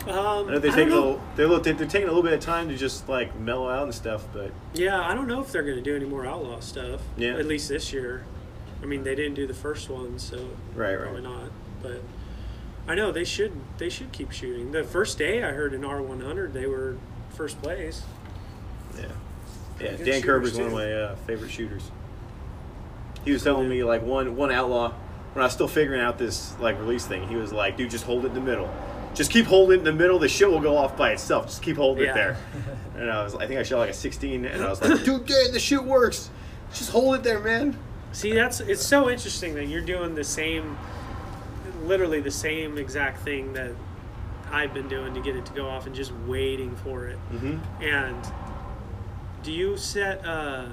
Um, 0.07 0.47
I 0.47 0.51
know 0.53 0.59
they're 0.59 0.71
I 0.71 0.75
taking 0.75 0.89
don't 0.91 0.97
a 0.97 1.01
little, 1.07 1.21
they're, 1.35 1.45
a 1.45 1.49
little, 1.49 1.63
they're 1.75 1.85
taking 1.85 2.07
a 2.07 2.11
little 2.11 2.23
bit 2.23 2.31
of 2.31 2.39
time 2.39 2.69
to 2.69 2.77
just 2.77 3.09
like 3.09 3.37
mellow 3.37 3.69
out 3.69 3.83
and 3.83 3.93
stuff, 3.93 4.25
but 4.31 4.49
Yeah, 4.73 4.97
I 5.01 5.13
don't 5.13 5.27
know 5.27 5.41
if 5.41 5.51
they're 5.51 5.61
going 5.61 5.75
to 5.75 5.81
do 5.83 5.93
any 5.93 6.05
more 6.05 6.25
outlaw 6.25 6.61
stuff. 6.61 7.01
Yeah. 7.17 7.35
At 7.37 7.45
least 7.47 7.67
this 7.67 7.91
year. 7.91 8.23
I 8.81 8.85
mean, 8.85 9.03
they 9.03 9.13
didn't 9.13 9.33
do 9.33 9.45
the 9.45 9.53
first 9.53 9.89
one, 9.89 10.17
so 10.17 10.37
Right, 10.73 10.95
right. 10.95 11.01
probably 11.03 11.21
not. 11.21 11.51
But 11.83 12.01
I 12.87 12.95
know 12.95 13.11
they 13.11 13.25
should 13.25 13.51
they 13.77 13.89
should 13.89 14.13
keep 14.13 14.31
shooting. 14.31 14.71
The 14.71 14.85
first 14.85 15.17
day 15.17 15.43
I 15.43 15.51
heard 15.51 15.73
in 15.73 15.81
R100 15.81 16.53
they 16.53 16.65
were 16.65 16.95
first 17.35 17.61
place. 17.61 18.01
Yeah. 18.97 19.03
Yeah, 19.81 19.91
Good 19.91 19.97
Dan 19.97 20.21
shooters, 20.21 20.23
Kerber's 20.23 20.57
one 20.57 20.67
of 20.67 20.73
my 20.73 20.93
uh, 20.93 21.15
favorite 21.27 21.51
shooters. 21.51 21.91
He 23.25 23.33
was 23.33 23.43
telling 23.43 23.67
me 23.67 23.83
like 23.83 24.01
one 24.01 24.37
one 24.37 24.49
outlaw 24.51 24.93
when 25.33 25.43
I 25.43 25.45
was 25.45 25.53
still 25.53 25.67
figuring 25.67 26.01
out 26.01 26.17
this 26.17 26.57
like 26.59 26.79
release 26.79 27.05
thing. 27.05 27.27
He 27.27 27.35
was 27.35 27.51
like, 27.53 27.77
"Dude, 27.77 27.89
just 27.91 28.05
hold 28.05 28.25
it 28.25 28.29
in 28.29 28.33
the 28.33 28.41
middle. 28.41 28.73
Just 29.15 29.31
keep 29.31 29.45
holding 29.45 29.75
it 29.75 29.79
in 29.79 29.85
the 29.85 29.91
middle. 29.93 30.19
The 30.19 30.27
shit 30.29 30.49
will 30.49 30.59
go 30.61 30.77
off 30.77 30.95
by 30.97 31.11
itself. 31.11 31.47
Just 31.47 31.61
keep 31.61 31.77
holding 31.77 32.05
Yeah. 32.05 32.11
it 32.11 32.15
there." 32.15 32.37
And 32.99 33.09
I 33.09 33.23
was, 33.23 33.33
I 33.33 33.47
think 33.47 33.57
I 33.61 33.63
shot 33.63 33.79
like 33.79 33.91
a 33.91 33.93
16, 33.93 34.43
and 34.43 34.61
I 34.61 34.69
was 34.69 34.81
like, 34.81 35.05
"Dude, 35.05 35.25
Dan, 35.25 35.53
the 35.53 35.59
shit 35.59 35.81
works. 35.81 36.29
Just 36.73 36.91
hold 36.91 37.15
it 37.15 37.23
there, 37.23 37.39
man." 37.39 37.77
See, 38.11 38.33
that's 38.33 38.59
it's 38.59 38.85
so 38.85 39.09
interesting 39.09 39.53
that 39.55 39.67
you're 39.67 39.79
doing 39.85 40.15
the 40.15 40.23
same, 40.25 40.77
literally 41.83 42.19
the 42.19 42.31
same 42.31 42.77
exact 42.77 43.21
thing 43.21 43.53
that 43.53 43.71
I've 44.51 44.73
been 44.73 44.89
doing 44.89 45.13
to 45.13 45.21
get 45.21 45.35
it 45.37 45.45
to 45.45 45.53
go 45.53 45.67
off 45.69 45.85
and 45.85 45.95
just 45.95 46.11
waiting 46.27 46.75
for 46.77 47.07
it. 47.07 47.17
Mm-hmm. 47.31 47.83
And 47.83 48.17
do 49.43 49.51
you 49.53 49.77
set 49.77 50.25
uh 50.25 50.65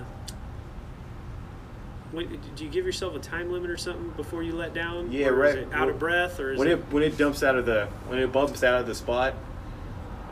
when, 2.17 2.41
do 2.57 2.65
you 2.65 2.71
give 2.71 2.87
yourself 2.87 3.15
a 3.15 3.19
time 3.19 3.53
limit 3.53 3.71
or 3.71 3.77
something 3.77 4.09
before 4.17 4.43
you 4.43 4.55
let 4.55 4.73
down? 4.73 5.13
Yeah, 5.13 5.29
right. 5.29 5.59
it 5.59 5.69
out 5.73 5.91
of 5.91 5.99
breath 5.99 6.41
or 6.41 6.53
is 6.53 6.59
When 6.59 6.69
it? 6.69 6.79
it 6.79 6.85
when 6.91 7.03
it 7.03 7.19
dumps 7.19 7.43
out 7.43 7.57
of 7.57 7.67
the 7.67 7.87
when 8.09 8.19
it 8.19 8.33
bumps 8.33 8.65
out 8.65 8.81
of 8.81 8.87
the 8.87 8.95
spot, 8.95 9.35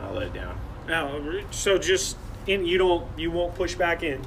I'll 0.01 0.13
let 0.13 0.23
it 0.23 0.33
down. 0.33 0.59
Oh, 0.89 1.41
so 1.51 1.77
just 1.77 2.17
in 2.47 2.65
you 2.65 2.79
don't 2.79 3.07
you 3.17 3.29
won't 3.29 3.53
push 3.53 3.75
back 3.75 4.01
in. 4.01 4.25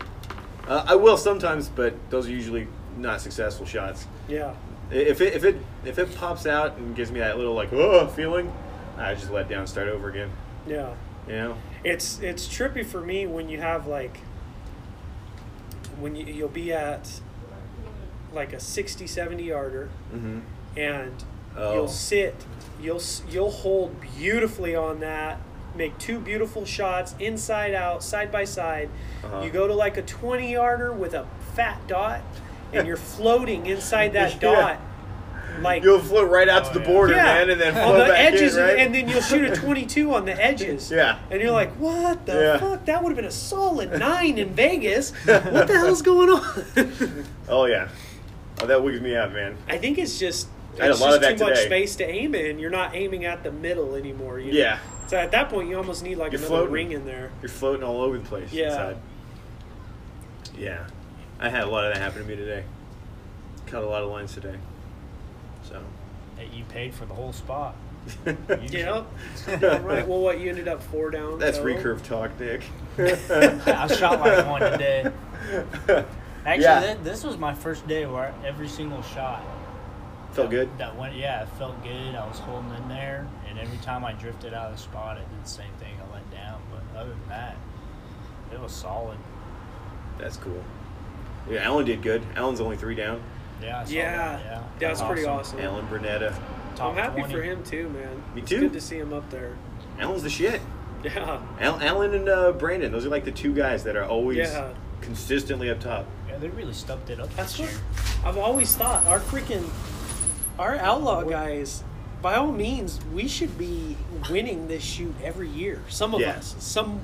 Uh, 0.68 0.84
I 0.86 0.94
will 0.94 1.16
sometimes, 1.16 1.68
but 1.68 1.94
those 2.10 2.28
are 2.28 2.30
usually 2.30 2.68
not 2.96 3.20
successful 3.20 3.66
shots. 3.66 4.06
Yeah. 4.28 4.54
If 4.90 5.20
it 5.20 5.34
if 5.34 5.44
it 5.44 5.56
if 5.84 5.98
it 5.98 6.14
pops 6.14 6.46
out 6.46 6.76
and 6.76 6.94
gives 6.94 7.10
me 7.10 7.18
that 7.18 7.38
little 7.38 7.54
like 7.54 7.72
oh 7.72 8.06
feeling, 8.06 8.52
I 8.96 9.14
just 9.14 9.30
let 9.30 9.48
down, 9.48 9.66
start 9.66 9.88
over 9.88 10.08
again. 10.08 10.30
Yeah. 10.66 10.94
You 11.26 11.34
know. 11.34 11.56
It's 11.82 12.20
it's 12.20 12.46
trippy 12.46 12.86
for 12.86 13.00
me 13.00 13.26
when 13.26 13.48
you 13.48 13.60
have 13.60 13.88
like 13.88 14.20
when 15.98 16.14
you, 16.14 16.26
you'll 16.26 16.48
be 16.48 16.72
at 16.72 17.20
like 18.32 18.52
a 18.52 18.60
60 18.60 19.06
70 19.06 19.42
yarder 19.44 19.88
Mm-hmm. 20.14 20.38
and 20.76 21.24
Oh. 21.56 21.74
you'll 21.74 21.88
sit 21.88 22.34
you'll 22.80 23.02
you'll 23.28 23.50
hold 23.50 23.96
beautifully 24.16 24.76
on 24.76 25.00
that 25.00 25.40
make 25.74 25.98
two 25.98 26.20
beautiful 26.20 26.64
shots 26.64 27.14
inside 27.18 27.74
out 27.74 28.02
side 28.04 28.30
by 28.30 28.44
side 28.44 28.88
Uh-huh. 29.24 29.40
you 29.42 29.50
go 29.50 29.66
to 29.66 29.74
like 29.74 29.96
a 29.96 30.02
20 30.02 30.52
yarder 30.52 30.92
with 30.92 31.14
a 31.14 31.26
fat 31.54 31.80
dot 31.88 32.20
and 32.72 32.86
you're 32.86 32.96
floating 33.16 33.66
inside 33.66 34.12
that 34.12 34.34
Yeah. 34.40 34.40
dot 34.40 34.80
like 35.62 35.82
You'll 35.82 35.98
float 35.98 36.30
right 36.30 36.48
out 36.48 36.66
to 36.66 36.74
the 36.78 36.80
yeah. 36.84 36.86
border, 36.86 37.14
yeah, 37.14 37.24
man, 37.24 37.50
and 37.50 37.60
then 37.60 37.76
on 37.76 37.82
float 37.94 38.06
the 38.06 38.12
back 38.12 38.32
edges 38.32 38.56
in, 38.56 38.62
right? 38.62 38.78
and 38.78 38.94
then 38.94 39.08
you'll 39.08 39.20
shoot 39.22 39.50
a 39.50 39.56
22 39.60 40.14
on 40.14 40.24
the 40.26 40.40
edges 40.40 40.88
Yeah. 40.92 41.18
and 41.32 41.40
you're 41.42 41.50
like 41.50 41.72
what 41.76 42.24
the 42.26 42.34
Yeah. 42.34 42.58
fuck 42.58 42.84
that 42.84 43.02
would 43.02 43.08
have 43.10 43.16
been 43.16 43.24
a 43.24 43.30
solid 43.32 43.98
nine 43.98 44.38
in 44.38 44.50
vegas 44.54 45.10
what 45.26 45.66
the 45.66 45.76
hell's 45.76 46.02
going 46.02 46.28
on 46.30 47.24
oh 47.48 47.64
yeah, 47.64 47.88
oh 48.60 48.66
that 48.66 48.82
wigs 48.82 49.00
me 49.00 49.16
out, 49.16 49.32
man. 49.32 49.56
I 49.68 49.78
think 49.78 49.98
it's 49.98 50.18
just 50.18 50.48
I 50.78 50.82
had 50.82 50.88
a 50.88 50.92
it's 50.92 51.00
lot 51.00 51.06
just 51.08 51.16
of 51.16 51.22
that 51.22 51.38
too 51.38 51.50
much 51.50 51.58
space 51.64 51.96
to 51.96 52.08
aim 52.08 52.34
in. 52.34 52.58
You're 52.58 52.70
not 52.70 52.94
aiming 52.94 53.24
at 53.24 53.42
the 53.42 53.52
middle 53.52 53.94
anymore. 53.94 54.38
You 54.38 54.52
know? 54.52 54.58
Yeah. 54.58 54.78
So 55.08 55.16
at 55.16 55.30
that 55.30 55.48
point, 55.48 55.68
you 55.68 55.76
almost 55.76 56.02
need 56.02 56.16
like 56.16 56.32
You're 56.32 56.40
another 56.40 56.54
floating. 56.56 56.72
ring 56.72 56.92
in 56.92 57.06
there. 57.06 57.30
You're 57.40 57.48
floating 57.48 57.82
all 57.82 58.02
over 58.02 58.18
the 58.18 58.24
place. 58.24 58.52
Yeah. 58.52 58.68
Inside. 58.68 58.96
Yeah, 60.56 60.86
I 61.38 61.48
had 61.48 61.62
a 61.62 61.70
lot 61.70 61.84
of 61.86 61.94
that 61.94 62.00
happen 62.00 62.22
to 62.22 62.28
me 62.28 62.34
today. 62.34 62.64
Cut 63.66 63.82
a 63.82 63.86
lot 63.86 64.02
of 64.02 64.10
lines 64.10 64.34
today. 64.34 64.56
So. 65.62 65.80
That 66.36 66.52
you 66.52 66.64
paid 66.64 66.94
for 66.94 67.04
the 67.04 67.14
whole 67.14 67.32
spot. 67.32 67.74
Yeah. 68.70 68.90
All 68.90 69.78
right. 69.80 70.06
Well, 70.06 70.20
what 70.20 70.40
you 70.40 70.48
ended 70.48 70.68
up 70.68 70.82
four 70.82 71.10
down. 71.10 71.38
That's 71.38 71.58
total? 71.58 71.74
recurve 71.76 72.02
talk, 72.02 72.38
Dick. 72.38 72.62
I 72.98 73.86
shot 73.88 74.20
like 74.20 74.46
one 74.46 74.60
today. 74.72 75.12
Actually, 76.48 76.62
Yeah. 76.64 76.94
thi- 76.94 77.02
this 77.02 77.24
was 77.24 77.36
my 77.36 77.54
first 77.54 77.86
day 77.86 78.06
where 78.06 78.32
every 78.44 78.68
single 78.68 79.02
shot 79.02 79.42
Felt 80.32 80.50
good. 80.50 80.68
that 80.78 80.96
went. 80.96 81.14
Yeah, 81.14 81.42
it 81.42 81.48
felt 81.58 81.82
good. 81.82 82.14
I 82.14 82.26
was 82.26 82.38
holding 82.38 82.72
in 82.74 82.88
there, 82.88 83.26
and 83.48 83.58
every 83.58 83.76
time 83.78 84.04
I 84.04 84.12
drifted 84.12 84.54
out 84.54 84.66
of 84.70 84.76
the 84.76 84.82
spot, 84.82 85.18
it 85.18 85.28
did 85.30 85.44
the 85.44 85.48
same 85.48 85.72
thing. 85.78 85.94
I 86.00 86.14
let 86.14 86.30
down, 86.30 86.60
but 86.72 86.98
other 86.98 87.10
than 87.10 87.28
that, 87.28 87.56
it 88.52 88.58
was 88.60 88.72
solid. 88.72 89.18
That's 90.18 90.36
cool. 90.38 90.62
Yeah, 91.50 91.62
Alan 91.64 91.84
did 91.84 92.02
good. 92.02 92.22
Alan's 92.34 92.60
only 92.60 92.76
three 92.76 92.94
down. 92.94 93.20
Yeah, 93.62 93.80
I 93.80 93.84
saw 93.84 93.90
Yeah. 93.92 94.16
that. 94.16 94.40
Yeah, 94.44 94.60
That's 94.88 95.02
pretty 95.02 95.26
awesome. 95.26 95.60
Alan 95.60 95.86
Burnetta. 95.88 96.34
Top 96.76 96.90
I'm 96.90 96.96
happy 96.96 97.20
20. 97.20 97.34
for 97.34 97.42
him 97.42 97.62
too, 97.62 97.88
man. 97.90 98.22
Me 98.34 98.40
It's 98.42 98.48
too. 98.50 98.60
good 98.60 98.72
to 98.72 98.80
see 98.80 98.98
him 98.98 99.12
up 99.12 99.28
there. 99.30 99.52
Alan's 99.98 100.22
the 100.22 100.30
shit. 100.30 100.60
Yeah. 101.02 101.40
Al- 101.60 101.80
Alan 101.80 102.12
and 102.14 102.28
uh, 102.28 102.52
Brandon, 102.52 102.90
those 102.92 103.06
are 103.06 103.08
like 103.08 103.24
the 103.24 103.30
two 103.32 103.52
guys 103.54 103.84
that 103.84 103.96
are 103.96 104.04
always 104.04 104.36
Yeah. 104.38 104.70
consistently 105.00 105.70
up 105.70 105.78
top. 105.80 106.06
They 106.40 106.48
really 106.48 106.72
stepped 106.72 107.10
it 107.10 107.20
up 107.20 107.34
That's 107.34 107.56
this 107.56 107.60
what 107.60 107.70
year. 107.70 107.80
I've 108.24 108.38
always 108.38 108.74
thought. 108.76 109.04
Our 109.06 109.18
freaking, 109.20 109.68
our 110.58 110.76
outlaw 110.76 111.22
guys. 111.22 111.82
By 112.22 112.34
all 112.36 112.50
means, 112.52 112.98
we 113.12 113.28
should 113.28 113.56
be 113.56 113.96
winning 114.30 114.66
this 114.68 114.82
shoot 114.82 115.14
every 115.22 115.48
year. 115.48 115.82
Some 115.88 116.14
of 116.14 116.20
Yeah. 116.20 116.30
us, 116.32 116.54
some, 116.58 117.00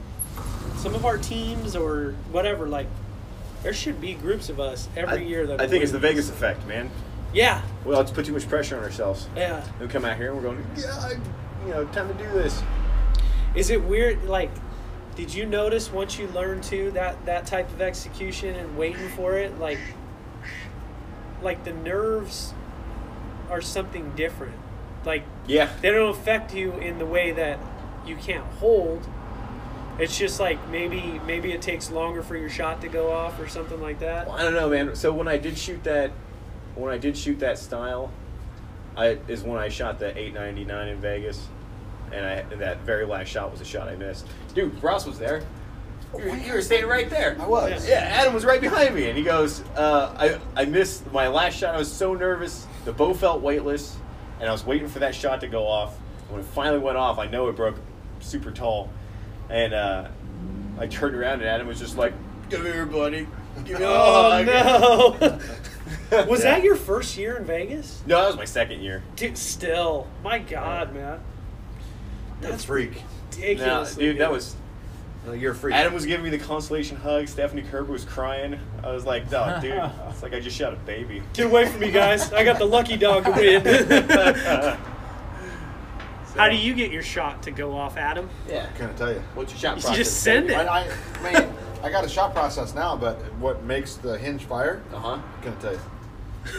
some 0.76 0.95
of 0.95 1.05
our 1.05 1.18
teams 1.18 1.76
or 1.76 2.14
whatever. 2.32 2.66
Like, 2.66 2.87
there 3.62 3.72
should 3.72 4.01
be 4.01 4.14
groups 4.14 4.49
of 4.49 4.59
us 4.61 4.89
every 4.97 5.18
I, 5.18 5.22
year 5.22 5.47
that. 5.47 5.61
I 5.61 5.66
think 5.68 5.82
it's 5.85 5.93
the. 5.93 5.99
Vegas 6.01 6.28
effect, 6.30 6.66
man. 6.66 6.91
Yeah, 7.32 7.62
We 7.85 7.93
all 7.95 8.03
just 8.03 8.14
put 8.14 8.26
too 8.26 8.32
much 8.32 8.49
pressure 8.49 8.76
on 8.76 8.85
ourselves. 8.85 9.28
yeah. 9.37 9.64
We 9.80 9.89
come 9.89 10.05
out 10.05 10.16
here 10.16 10.28
and 10.32 10.37
we're 10.37 10.43
going, 10.43 10.64
yeah, 10.76 10.93
I, 11.01 11.12
you 11.66 11.72
know, 11.72 11.85
time 11.87 12.07
to 12.07 12.14
do 12.14 12.30
this. 12.30 12.62
Is 13.57 13.70
it 13.70 13.82
weird? 13.82 14.24
Like, 14.24 14.51
did 15.16 15.32
you 15.32 15.46
notice 15.46 15.92
once 15.92 16.18
you 16.18 16.26
learned 16.28 16.64
to 16.64 16.90
that 16.92 17.24
that 17.26 17.46
type 17.46 17.70
of 17.70 17.80
execution 17.80 18.54
and 18.56 18.76
waiting 18.76 19.08
for 19.10 19.34
it, 19.36 19.58
like, 19.58 19.78
like 21.42 21.64
the 21.64 21.72
nerves 21.72 22.52
are 23.50 23.60
something 23.60 24.12
different. 24.16 24.54
Like 25.04 25.24
Yeah. 25.46 25.68
they 25.82 25.90
don't 25.90 26.10
affect 26.10 26.54
you 26.54 26.72
in 26.72 26.98
the 26.98 27.06
way 27.06 27.32
that 27.32 27.58
you 28.06 28.16
can't 28.16 28.44
hold. 28.54 29.06
It's 29.98 30.18
just 30.18 30.40
like 30.40 30.66
maybe 30.68 31.20
maybe 31.26 31.52
it 31.52 31.62
takes 31.62 31.90
longer 31.90 32.22
for 32.22 32.36
your 32.36 32.50
shot 32.50 32.80
to 32.80 32.88
go 32.88 33.12
off 33.12 33.38
or 33.38 33.46
something 33.46 33.80
like 33.80 34.00
that. 34.00 34.26
Well, 34.26 34.36
I 34.36 34.42
don't 34.42 34.54
know, 34.54 34.68
man. 34.68 34.96
So 34.96 35.12
when 35.12 35.28
I 35.28 35.36
did 35.36 35.56
shoot 35.56 35.84
that, 35.84 36.10
when 36.74 36.92
I 36.92 36.98
did 36.98 37.16
shoot 37.16 37.38
that 37.40 37.58
style, 37.58 38.10
I 38.96 39.18
is 39.28 39.42
when 39.42 39.58
I 39.58 39.68
shot 39.68 39.98
the 40.00 40.06
899 40.16 40.88
in 40.88 41.00
Vegas, 41.00 41.46
and 42.12 42.24
I 42.26 42.32
and 42.52 42.61
that 42.61 42.80
very 42.80 43.05
last 43.07 43.28
shot 43.28 43.50
was 43.50 43.61
a 43.61 43.64
shot 43.64 43.88
I 43.88 43.96
missed. 43.96 44.26
Dude, 44.55 44.82
Ross 44.82 45.07
was 45.07 45.18
there. 45.18 45.42
You 46.16 46.30
were, 46.30 46.36
you 46.36 46.52
were 46.52 46.62
standing 46.62 46.88
right 46.88 47.11
there. 47.11 47.36
I 47.40 47.46
was. 47.46 47.88
Yeah, 47.88 47.94
Adam 47.96 48.32
was 48.34 48.44
right 48.44 48.61
behind 48.61 48.94
me, 48.94 49.09
and 49.09 49.18
he 49.18 49.24
goes, 49.24 49.62
uh, 49.76 50.14
"I 50.57 50.62
I 50.62 50.64
missed 50.64 51.11
my 51.12 51.26
last 51.28 51.57
shot. 51.59 51.74
I 51.74 51.78
was 51.78 51.90
so 51.92 52.14
nervous. 52.14 52.66
The 52.84 52.92
bow 52.92 53.14
felt 53.14 53.40
weightless, 53.42 53.96
and 54.38 54.48
I 54.48 54.52
was 54.52 54.64
waiting 54.64 54.86
for 54.88 55.00
that 55.00 55.14
shot 55.14 55.40
to 55.40 55.48
go 55.48 55.66
off. 55.66 55.96
When 56.28 56.40
it 56.40 56.46
finally 56.46 56.78
went 56.78 56.96
off, 56.96 57.18
I 57.18 57.26
know 57.26 57.48
it 57.48 57.57
broke 57.57 57.76
super 58.20 58.50
tall, 58.52 58.90
and 59.50 59.74
uh, 59.74 60.09
I 60.78 60.86
turned 60.86 61.16
around, 61.16 61.40
and 61.40 61.48
Adam 61.48 61.66
was 61.66 61.80
just 61.80 61.96
like, 61.96 62.12
"Come 62.50 62.62
here, 62.62 62.86
buddy. 62.86 63.26
Give 63.64 63.78
me 63.80 63.84
a 63.84 63.88
Oh 63.88 64.30
hug." 64.30 64.46
no! 64.46 65.38
Was 66.28 66.44
Yeah. 66.44 66.52
that 66.57 66.62
your 66.64 66.76
first 66.76 67.16
year 67.16 67.36
in 67.36 67.44
Vegas? 67.44 68.02
No, 68.07 68.20
that 68.20 68.26
was 68.28 68.36
my 68.36 68.44
second 68.44 68.80
year. 68.82 69.02
Dude, 69.16 69.36
still, 69.36 70.07
my 70.22 70.38
God, 70.38 70.94
man, 70.94 71.20
You're 72.43 72.53
freak. 72.59 72.93
No, 72.95 73.01
ridiculous, 73.30 73.95
dude, 73.95 74.18
that 74.18 74.30
was. 74.30 74.57
No, 75.26 75.32
you're 75.32 75.53
a 75.53 75.55
freak. 75.55 75.74
Adam 75.74 75.95
was 75.95 76.05
giving 76.05 76.22
me 76.22 76.30
the 76.30 76.45
consolation 76.45 76.97
hug. 76.99 77.28
Stephanie 77.28 77.62
Kerber 77.62 77.91
was 77.93 78.05
crying. 78.05 78.61
I 78.82 78.93
was 78.93 79.07
like, 79.07 79.24
"Oh, 79.32 79.59
dude, 79.61 79.72
it's 80.11 80.22
like 80.22 80.35
I 80.35 80.41
just 80.41 80.57
shot 80.57 80.72
a 80.74 80.76
baby." 80.76 81.22
Get 81.32 81.47
away 81.47 81.66
from 81.66 81.80
me, 81.80 81.91
guys! 81.91 82.32
I 82.32 82.45
got 82.45 82.59
the 82.59 82.66
lucky 82.66 82.97
dog 82.97 83.24
to 83.24 83.30
win. 83.30 84.76
How 86.37 86.49
do 86.49 86.57
you 86.57 86.74
get 86.74 86.91
your 86.91 87.03
shot 87.03 87.43
to 87.45 87.53
go 87.53 87.76
off, 87.76 87.97
Adam? 87.97 88.28
Yeah. 88.49 88.66
Couldn't 88.72 88.97
tell 88.97 89.12
you. 89.12 89.22
What's 89.35 89.53
your 89.53 89.61
shot 89.61 89.76
You 89.76 89.82
process? 89.82 89.97
just 89.97 90.22
send 90.22 90.51
it. 90.51 90.55
I, 90.57 90.80
I, 90.82 91.22
man, 91.22 91.55
I 91.82 91.91
got 91.91 92.05
a 92.05 92.09
shot 92.09 92.35
process 92.35 92.74
now, 92.74 92.97
but 92.97 93.16
what 93.35 93.62
makes 93.62 93.95
the 93.95 94.18
hinge 94.18 94.45
fire? 94.45 94.82
Uh 94.93 94.99
huh. 94.99 95.18
Couldn't 95.43 95.61
tell 95.61 95.72
you. 95.72 95.80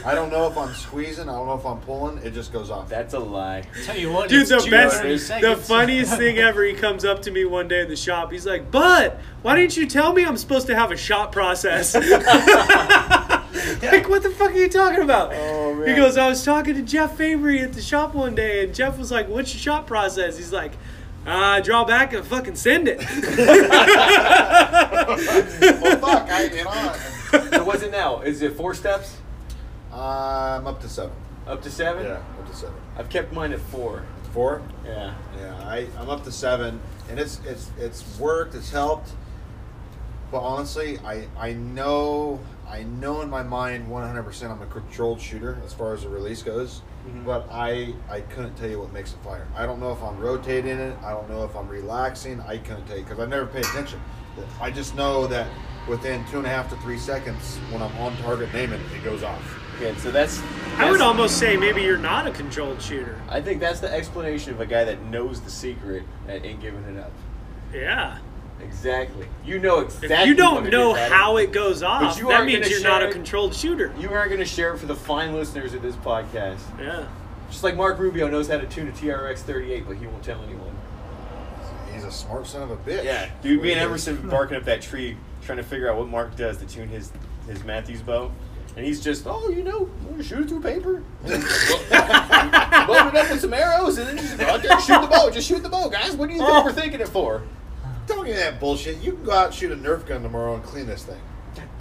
I 0.05 0.15
don't 0.15 0.31
know 0.31 0.47
if 0.47 0.57
I'm 0.57 0.73
squeezing. 0.73 1.29
I 1.29 1.33
don't 1.33 1.47
know 1.47 1.53
if 1.53 1.65
I'm 1.65 1.79
pulling. 1.81 2.17
It 2.19 2.33
just 2.33 2.51
goes 2.53 2.69
off. 2.69 2.89
That's 2.89 3.13
a 3.13 3.19
lie. 3.19 3.63
Tell 3.85 3.97
you 3.97 4.11
what, 4.11 4.29
Dude, 4.29 4.41
it's 4.41 4.49
the 4.49 4.59
two 4.59 4.71
best, 4.71 4.97
thirty 4.97 5.13
the 5.13 5.19
seconds. 5.19 5.67
funniest 5.67 6.17
thing 6.17 6.37
ever. 6.37 6.63
He 6.63 6.73
comes 6.73 7.05
up 7.05 7.21
to 7.23 7.31
me 7.31 7.45
one 7.45 7.67
day 7.67 7.81
in 7.81 7.89
the 7.89 7.95
shop. 7.95 8.31
He's 8.31 8.45
like, 8.45 8.71
"But 8.71 9.19
why 9.41 9.55
didn't 9.55 9.77
you 9.77 9.85
tell 9.87 10.13
me 10.13 10.25
I'm 10.25 10.37
supposed 10.37 10.67
to 10.67 10.75
have 10.75 10.91
a 10.91 10.97
shot 10.97 11.31
process?" 11.31 11.93
like, 13.81 14.09
what 14.09 14.23
the 14.23 14.29
fuck 14.35 14.51
are 14.51 14.57
you 14.57 14.69
talking 14.69 15.03
about? 15.03 15.31
Oh, 15.33 15.73
man. 15.75 15.87
He 15.87 15.95
goes, 15.95 16.17
"I 16.17 16.27
was 16.29 16.43
talking 16.43 16.75
to 16.75 16.81
Jeff 16.81 17.17
Fabry 17.17 17.61
at 17.61 17.73
the 17.73 17.81
shop 17.81 18.13
one 18.13 18.35
day, 18.35 18.63
and 18.63 18.73
Jeff 18.75 18.97
was 18.97 19.11
like, 19.11 19.27
"What's 19.27 19.53
your 19.53 19.61
shot 19.61 19.87
process?" 19.87 20.37
He's 20.37 20.51
like. 20.53 20.73
Uh, 21.27 21.59
draw 21.59 21.83
back 21.83 22.13
and 22.13 22.23
fucking 22.23 22.55
send 22.55 22.87
it. 22.87 22.99
well, 22.99 23.07
fuck. 25.97 26.29
I, 26.29 26.43
you 26.53 26.63
know, 26.63 27.49
so 27.49 27.63
what's 27.63 27.81
it 27.81 27.91
now? 27.91 28.21
Is 28.21 28.43
it 28.43 28.53
four 28.53 28.75
steps? 28.75 29.17
I'm 29.95 30.67
up 30.67 30.81
to 30.81 30.89
seven. 30.89 31.15
Up 31.47 31.61
to 31.61 31.71
seven? 31.71 32.05
Yeah, 32.05 32.13
up 32.39 32.49
to 32.49 32.55
seven. 32.55 32.75
I've 32.97 33.09
kept 33.09 33.31
mine 33.31 33.53
at 33.53 33.59
four. 33.59 34.03
Four? 34.33 34.61
Yeah. 34.85 35.13
Yeah, 35.39 35.55
I, 35.63 35.87
I'm 35.97 36.09
up 36.09 36.23
to 36.25 36.31
seven, 36.31 36.81
and 37.09 37.19
it's 37.19 37.39
it's 37.45 37.71
it's 37.77 38.19
worked. 38.19 38.55
It's 38.55 38.71
helped. 38.71 39.11
But 40.31 40.41
honestly, 40.41 40.99
I 40.99 41.27
I 41.37 41.53
know 41.53 42.39
I 42.67 42.83
know 42.83 43.21
in 43.21 43.29
my 43.29 43.43
mind 43.43 43.87
100% 43.87 44.51
I'm 44.51 44.61
a 44.61 44.65
controlled 44.65 45.21
shooter 45.21 45.61
as 45.63 45.73
far 45.73 45.93
as 45.93 46.01
the 46.01 46.09
release 46.09 46.41
goes. 46.41 46.81
Mm-hmm. 47.07 47.25
But 47.25 47.47
I 47.51 47.93
I 48.09 48.21
couldn't 48.21 48.55
tell 48.55 48.69
you 48.69 48.79
what 48.79 48.91
makes 48.91 49.13
it 49.13 49.19
fire. 49.23 49.47
I 49.55 49.65
don't 49.65 49.79
know 49.79 49.93
if 49.93 50.01
I'm 50.01 50.19
rotating 50.19 50.77
it. 50.79 50.97
I 51.03 51.11
don't 51.11 51.29
know 51.29 51.45
if 51.45 51.55
I'm 51.55 51.69
relaxing. 51.69 52.41
I 52.41 52.57
couldn't 52.57 52.85
tell 52.87 52.97
you 52.97 53.03
because 53.03 53.19
I 53.19 53.27
never 53.27 53.45
pay 53.45 53.61
attention. 53.61 54.01
I 54.59 54.71
just 54.71 54.95
know 54.95 55.27
that 55.27 55.47
within 55.87 56.25
two 56.25 56.39
and 56.39 56.47
a 56.47 56.49
half 56.49 56.69
to 56.71 56.75
three 56.77 56.97
seconds, 56.97 57.57
when 57.71 57.81
I'm 57.81 57.95
on 57.97 58.17
target 58.17 58.51
naming, 58.53 58.81
it 58.93 59.03
goes 59.03 59.23
off. 59.23 59.64
Okay, 59.75 59.95
so 59.99 60.11
that's. 60.11 60.41
I 60.77 60.91
would 60.91 61.01
almost 61.01 61.37
say 61.37 61.55
maybe 61.55 61.81
you're 61.81 61.97
not 61.97 62.27
a 62.27 62.31
controlled 62.31 62.81
shooter. 62.81 63.19
I 63.29 63.41
think 63.41 63.59
that's 63.59 63.79
the 63.79 63.91
explanation 63.91 64.53
of 64.53 64.59
a 64.59 64.65
guy 64.65 64.83
that 64.83 65.01
knows 65.03 65.41
the 65.41 65.49
secret 65.49 66.03
and 66.27 66.45
ain't 66.45 66.61
giving 66.61 66.83
it 66.83 66.97
up. 66.97 67.11
Yeah. 67.73 68.19
Exactly. 68.61 69.27
You 69.45 69.59
know 69.59 69.79
exactly. 69.81 70.15
If 70.15 70.27
you 70.27 70.35
don't 70.35 70.67
it 70.67 70.69
know 70.71 70.95
is, 70.95 71.11
how 71.11 71.37
it 71.37 71.51
goes 71.51 71.83
off, 71.83 72.17
you 72.17 72.27
that 72.27 72.33
aren't 72.35 72.47
means 72.47 72.69
you're 72.69 72.81
not 72.81 73.01
share 73.01 73.09
a 73.09 73.11
controlled 73.11 73.53
shooter. 73.53 73.93
You 73.99 74.09
aren't 74.09 74.29
going 74.29 74.39
to 74.39 74.45
share 74.45 74.73
it 74.73 74.79
for 74.79 74.85
the 74.85 74.95
fine 74.95 75.33
listeners 75.33 75.73
of 75.73 75.81
this 75.81 75.95
podcast. 75.97 76.61
Yeah. 76.79 77.07
Just 77.49 77.63
like 77.63 77.75
Mark 77.75 77.99
Rubio 77.99 78.27
knows 78.27 78.47
how 78.47 78.57
to 78.57 78.65
tune 78.65 78.87
a 78.87 78.91
TRX 78.91 79.39
38, 79.39 79.87
but 79.87 79.97
he 79.97 80.07
won't 80.07 80.23
tell 80.23 80.41
anyone. 80.41 80.75
He's 81.93 82.03
a 82.03 82.11
smart 82.11 82.47
son 82.47 82.63
of 82.63 82.71
a 82.71 82.77
bitch. 82.77 83.03
Yeah, 83.03 83.29
dude. 83.41 83.61
Me 83.61 83.71
and 83.71 83.79
Emerson 83.79 84.29
barking 84.29 84.57
up 84.57 84.63
that 84.63 84.81
tree, 84.81 85.15
trying 85.43 85.57
to 85.57 85.63
figure 85.63 85.89
out 85.89 85.97
what 85.97 86.07
Mark 86.07 86.35
does 86.35 86.57
to 86.57 86.65
tune 86.65 86.87
his 86.89 87.11
his 87.47 87.63
Mathews 87.63 88.01
bow, 88.01 88.31
and 88.75 88.85
he's 88.85 89.01
just, 89.01 89.25
oh, 89.27 89.49
you 89.49 89.63
know, 89.63 89.89
shoot 90.21 90.41
it 90.41 90.49
through 90.49 90.61
paper, 90.61 91.01
load 91.23 93.07
it 93.07 93.15
up 93.15 93.29
with 93.31 93.41
some 93.41 93.53
arrows, 93.53 93.97
and 93.97 94.07
then 94.07 94.17
just 94.17 94.37
go 94.37 94.45
out 94.45 94.61
there 94.61 94.71
and 94.73 94.81
shoot 94.81 95.01
the 95.01 95.07
bow. 95.07 95.29
Just 95.29 95.47
shoot 95.47 95.63
the 95.63 95.69
bow, 95.69 95.89
guys. 95.89 96.15
What 96.15 96.27
do 96.29 96.35
you 96.35 96.39
think 96.45 96.65
we're 96.65 96.71
thinking 96.73 96.99
it 97.01 97.07
for? 97.09 97.43
Don't 98.07 98.25
get 98.25 98.35
that 98.37 98.59
bullshit. 98.59 98.97
You 99.01 99.13
can 99.13 99.23
go 99.23 99.31
out 99.31 99.45
and 99.47 99.55
shoot 99.55 99.71
a 99.71 99.75
Nerf 99.75 100.05
gun 100.05 100.21
tomorrow 100.21 100.53
and 100.55 100.63
clean 100.63 100.85
this 100.85 101.03
thing. 101.03 101.19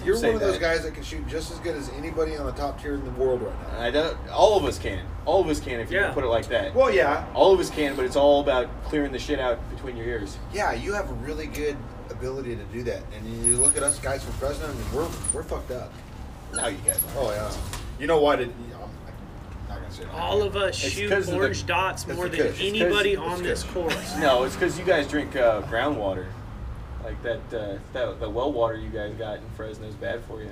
You're 0.04 0.16
one 0.20 0.34
of 0.34 0.40
those 0.40 0.54
that. 0.54 0.60
guys 0.60 0.82
that 0.84 0.94
can 0.94 1.02
shoot 1.02 1.26
just 1.26 1.50
as 1.50 1.58
good 1.60 1.74
as 1.76 1.88
anybody 1.90 2.36
on 2.36 2.46
the 2.46 2.52
top 2.52 2.80
tier 2.80 2.94
in 2.94 3.04
the 3.04 3.10
world 3.12 3.42
right 3.42 3.72
now. 3.72 3.80
I 3.80 3.90
don't. 3.90 4.16
All 4.28 4.56
of 4.56 4.64
us 4.64 4.78
can. 4.78 5.04
All 5.24 5.40
of 5.40 5.48
us 5.48 5.60
can 5.60 5.80
if 5.80 5.90
you 5.90 5.96
Yeah. 5.98 6.04
don't 6.06 6.14
put 6.14 6.24
it 6.24 6.28
like 6.28 6.46
that. 6.48 6.74
Well, 6.74 6.90
yeah, 6.94 7.26
All 7.34 7.52
of 7.52 7.58
us 7.60 7.70
can, 7.70 7.96
but 7.96 8.04
it's 8.04 8.16
all 8.16 8.40
about 8.40 8.68
clearing 8.84 9.12
the 9.12 9.18
shit 9.18 9.40
out 9.40 9.58
between 9.74 9.96
your 9.96 10.06
ears. 10.06 10.36
yeah, 10.52 10.72
you 10.72 10.92
have 10.92 11.10
a 11.10 11.14
really 11.14 11.46
good 11.46 11.76
ability 12.10 12.54
to 12.54 12.62
do 12.64 12.82
that. 12.84 13.02
And 13.16 13.44
you 13.44 13.56
look 13.56 13.76
at 13.76 13.82
us 13.82 13.98
guys 13.98 14.22
from 14.22 14.32
Fresno, 14.34 14.66
and 14.70 14.92
we're 14.92 15.08
we're 15.32 15.42
fucked 15.42 15.70
up. 15.72 15.92
Now 16.56 16.66
you 16.68 16.78
guys. 16.78 17.00
Oh 17.16 17.30
yeah. 17.30 17.52
You 18.00 18.06
know 18.06 18.20
why 18.20 18.36
did? 18.36 18.48
I'm 18.50 19.68
not 19.68 19.80
gonna 19.80 19.92
say 19.92 20.04
that. 20.04 20.14
All 20.14 20.42
of 20.42 20.56
us 20.56 20.82
It's 20.84 20.94
shoot 20.94 21.10
'cause 21.10 21.28
of 21.28 21.34
the- 21.34 21.40
orange 21.40 21.66
dots 21.66 22.04
it's 22.04 22.14
more 22.16 22.28
than 22.28 22.38
kush. 22.38 22.46
It's 22.50 22.58
'cause- 22.58 22.66
anybody 22.68 23.12
it's 23.12 23.20
on 23.22 23.42
this 23.42 23.62
course. 23.64 24.16
No, 24.18 24.44
it's 24.44 24.54
because 24.54 24.78
you 24.78 24.84
guys 24.84 25.06
drink 25.08 25.34
uh, 25.36 25.62
groundwater. 25.62 26.26
Like 27.02 27.22
that, 27.22 27.40
uh, 27.52 27.78
that 27.92 28.20
the 28.20 28.30
well 28.30 28.52
water 28.52 28.76
you 28.76 28.88
guys 28.88 29.12
got 29.14 29.38
in 29.38 29.44
Fresno 29.56 29.86
is 29.88 29.94
bad 29.94 30.22
for 30.24 30.42
you. 30.42 30.50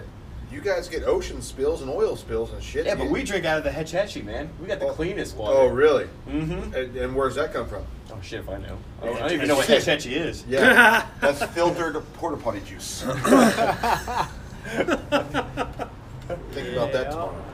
You 0.51 0.61
guys 0.61 0.87
get 0.87 1.03
ocean 1.05 1.41
spills 1.41 1.81
and 1.81 1.91
oil 1.91 2.15
spills 2.15 2.53
and 2.53 2.63
shit. 2.63 2.85
Yeah, 2.85 2.95
but 2.95 3.05
You- 3.05 3.11
we 3.11 3.23
drink 3.25 3.47
out 3.47 3.57
of 3.57 3.65
the 3.65 3.73
Hetch 3.73 3.93
Hetchy, 3.93 4.21
man. 4.23 4.51
We 4.61 4.67
got 4.67 4.81
the 4.81 4.89
Oh. 4.89 4.93
cleanest 4.93 5.35
water. 5.37 5.57
Oh 5.57 5.67
really? 5.69 6.09
Mm-hmm. 6.29 6.75
And, 6.75 6.97
and 6.97 7.17
where's 7.17 7.37
that 7.37 7.55
come 7.55 7.67
from? 7.67 7.85
Oh 8.11 8.19
shit, 8.21 8.41
if 8.41 8.49
I 8.51 8.59
know. 8.59 8.77
I 9.01 9.07
don't, 9.07 9.17
I 9.17 9.21
don't 9.21 9.33
even 9.33 9.49
know 9.49 9.57
what 9.57 9.67
Hetch 9.67 9.87
Hetch 9.87 10.05
Hetchy 10.05 10.17
is. 10.17 10.45
Yeah, 10.47 11.07
that's 11.21 11.43
filtered 11.55 11.95
porta 12.15 12.37
potty 12.37 12.61
juice. 12.67 13.03
Think 16.53 16.69
about 16.77 16.93
that 16.93 17.11
tomorrow. 17.11 17.45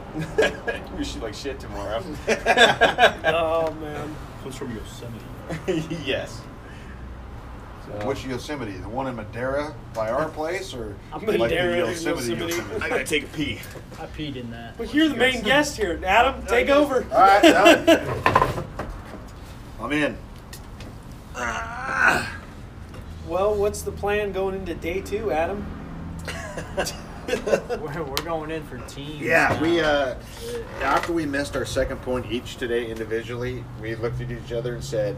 we 0.99 1.05
shoot 1.05 1.23
like 1.23 1.35
shit 1.35 1.61
tomorrow. 1.61 2.03
Oh 3.25 3.75
man. 3.81 4.15
Comes 4.43 4.57
from 4.57 4.75
Yosemite. 4.75 6.05
yes. 6.05 6.41
So, 7.87 8.07
Which 8.07 8.27
Yosemite? 8.27 8.73
The 8.73 8.89
one 8.89 9.07
in 9.07 9.17
Madera 9.17 9.75
by 9.95 10.11
our 10.11 10.29
place, 10.29 10.75
or 10.75 10.97
I'm 11.13 11.25
like 11.25 11.39
Madera, 11.39 11.71
the 11.71 11.93
Yosemite? 11.93 12.31
Yosemite. 12.35 12.57
Yosemite? 12.57 12.83
I 12.85 12.89
gotta 12.89 13.05
take 13.05 13.25
a 13.25 13.29
pee. 13.29 13.61
I 13.99 14.07
peed 14.07 14.37
in 14.37 14.51
that. 14.51 14.77
But 14.77 14.93
you're 14.93 15.09
the 15.09 15.17
main 15.17 15.43
guest 15.43 15.77
here, 15.77 15.99
Adam. 16.05 16.43
Uh, 16.43 16.47
take 16.47 16.69
uh, 16.69 16.75
over. 16.75 17.07
All 17.13 17.21
right, 17.21 17.43
done. 17.43 18.65
I'm 19.81 19.93
in. 19.93 20.17
Well, 23.27 23.55
what's 23.55 23.83
the 23.83 23.93
plan 23.93 24.33
going 24.33 24.55
into 24.55 24.75
day 24.75 25.01
two, 25.01 25.31
Adam? 25.31 25.67
We're, 27.69 28.03
we're 28.05 28.25
going 28.25 28.51
in 28.51 28.65
for 28.65 28.79
teams. 28.87 29.21
Yeah, 29.21 29.49
now. 29.49 29.61
we 29.61 29.81
uh, 29.81 30.15
after 30.81 31.13
we 31.13 31.27
missed 31.27 31.57
our 31.57 31.67
second 31.67 32.01
point 32.01 32.31
each 32.33 32.57
today 32.57 32.91
individually, 32.91 33.65
we 33.83 33.95
looked 33.97 34.23
at 34.23 34.31
each 34.31 34.51
other 34.51 34.73
and 34.75 34.83
said, 34.83 35.15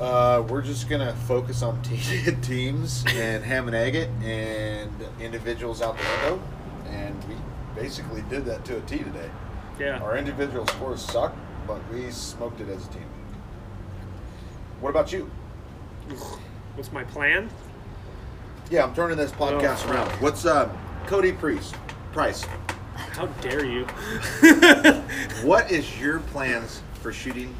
uh, 0.00 0.42
"We're 0.48 0.62
just 0.62 0.88
gonna 0.88 1.14
focus 1.26 1.62
on 1.62 1.82
te- 1.82 2.32
teams 2.40 3.04
and 3.08 3.44
ham 3.44 3.66
and 3.66 3.76
egg 3.76 3.94
it, 3.96 4.08
and 4.22 4.90
individuals 5.20 5.82
out 5.82 5.98
the 5.98 6.04
window." 6.04 6.42
And 6.86 7.22
we 7.24 7.34
basically 7.74 8.22
did 8.30 8.46
that 8.46 8.64
to 8.66 8.78
a 8.78 8.80
T 8.80 8.98
today. 8.98 9.30
Yeah. 9.78 9.98
Our 9.98 10.16
individual 10.16 10.66
scores 10.68 11.02
suck, 11.02 11.36
but 11.66 11.80
we 11.92 12.10
smoked 12.10 12.62
it 12.62 12.68
as 12.70 12.86
a 12.86 12.90
team. 12.90 13.06
What 14.80 14.90
about 14.90 15.12
you? 15.12 15.30
What's 16.74 16.92
my 16.92 17.04
plan? 17.04 17.50
Yeah, 18.72 18.84
I'm 18.84 18.94
turning 18.94 19.18
this 19.18 19.32
podcast 19.32 19.86
around. 19.86 20.10
What's 20.12 20.46
uh, 20.46 20.74
Cody 21.06 21.32
Priest 21.32 21.74
Price? 22.14 22.46
How 22.94 23.26
dare 23.26 23.66
you? 23.66 23.86
What 25.46 25.70
is 25.70 26.00
your 26.00 26.20
plans 26.20 26.82
for 27.02 27.12
shooting 27.12 27.54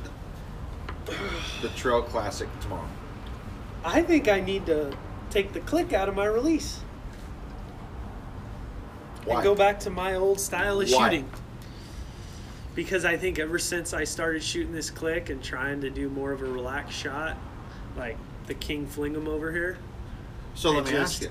the 1.60 1.68
Trail 1.76 2.00
Classic 2.00 2.48
tomorrow? 2.62 2.88
I 3.84 4.00
think 4.00 4.26
I 4.26 4.40
need 4.40 4.64
to 4.64 4.96
take 5.28 5.52
the 5.52 5.60
click 5.60 5.92
out 5.92 6.08
of 6.08 6.14
my 6.14 6.24
release 6.24 6.80
Why? 9.26 9.34
and 9.34 9.44
go 9.44 9.54
back 9.54 9.80
to 9.80 9.90
my 9.90 10.14
old 10.14 10.40
style 10.40 10.80
of 10.80 10.90
Why? 10.90 11.10
shooting. 11.10 11.28
Because 12.74 13.04
I 13.04 13.18
think 13.18 13.38
ever 13.38 13.58
since 13.58 13.92
I 13.92 14.04
started 14.04 14.42
shooting 14.42 14.72
this 14.72 14.88
click 14.88 15.28
and 15.28 15.44
trying 15.44 15.82
to 15.82 15.90
do 15.90 16.08
more 16.08 16.32
of 16.32 16.40
a 16.40 16.46
relaxed 16.46 16.98
shot, 16.98 17.36
like 17.98 18.16
the 18.46 18.54
King 18.54 18.86
Fling'em 18.86 19.26
over 19.26 19.52
here, 19.52 19.76
So 20.54 20.70
let 20.72 20.86
I 20.86 20.90
me 20.92 20.96
ask 20.98 21.22
you, 21.22 21.28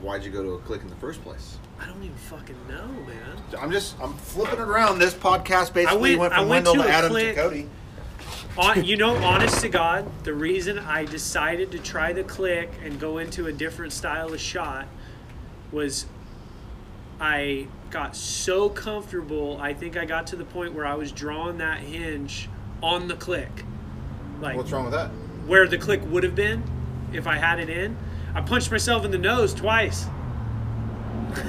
why'd 0.00 0.24
you 0.24 0.30
go 0.30 0.42
to 0.42 0.50
a 0.52 0.58
click 0.60 0.82
in 0.82 0.88
the 0.88 0.96
first 0.96 1.22
place? 1.22 1.58
I 1.80 1.86
don't 1.86 2.02
even 2.02 2.16
fucking 2.16 2.56
know, 2.68 2.86
man. 3.06 3.36
I'm 3.58 3.70
just 3.70 3.98
I'm 4.00 4.14
flipping 4.14 4.58
it 4.58 4.62
around. 4.68 4.98
This 4.98 5.14
podcast 5.14 5.72
basically 5.72 6.16
went- 6.16 6.20
went, 6.20 6.32
I 6.32 6.36
from 6.38 6.48
went 6.48 6.66
Wendell 6.66 6.82
to 6.84 6.88
to, 6.88 6.94
Adam 6.94 7.10
click- 7.10 7.34
to 7.36 7.40
Cody. 7.42 7.68
On, 8.56 8.84
you 8.90 8.96
know, 8.96 9.14
honest 9.16 9.60
to 9.60 9.68
God, 9.68 10.10
the 10.24 10.34
reason 10.34 10.78
I 10.78 11.04
decided 11.04 11.70
to 11.72 11.78
try 11.78 12.12
the 12.12 12.24
click 12.24 12.70
and 12.84 12.98
go 12.98 13.18
into 13.18 13.46
a 13.46 13.52
different 13.52 13.92
style 13.92 14.32
of 14.34 14.40
shot 14.40 14.88
was 15.70 16.06
I 17.20 17.68
got 17.90 18.16
so 18.16 18.68
comfortable. 18.68 19.58
I 19.60 19.72
think 19.74 19.96
I 19.96 20.04
got 20.04 20.26
to 20.28 20.36
the 20.36 20.44
point 20.44 20.74
where 20.74 20.86
I 20.86 20.94
was 20.94 21.12
drawing 21.12 21.58
that 21.58 21.78
hinge 21.78 22.48
on 22.82 23.08
the 23.08 23.14
click. 23.14 23.64
Like 24.40 24.56
What's 24.56 24.70
wrong 24.72 24.84
with 24.84 24.94
that? 24.94 25.10
where 25.46 25.66
the 25.66 25.78
click 25.78 26.00
would 26.10 26.22
have 26.24 26.34
been 26.34 26.62
if 27.12 27.26
I 27.26 27.36
had 27.36 27.58
it 27.60 27.70
in. 27.70 27.96
I 28.38 28.40
punched 28.40 28.70
myself 28.70 29.04
in 29.04 29.10
the 29.10 29.18
nose 29.18 29.52
twice. 29.52 30.06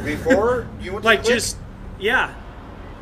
Before 0.03 0.67
you 0.81 0.93
went 0.93 1.05
like 1.05 1.23
the 1.23 1.29
just 1.29 1.57
yeah 1.99 2.33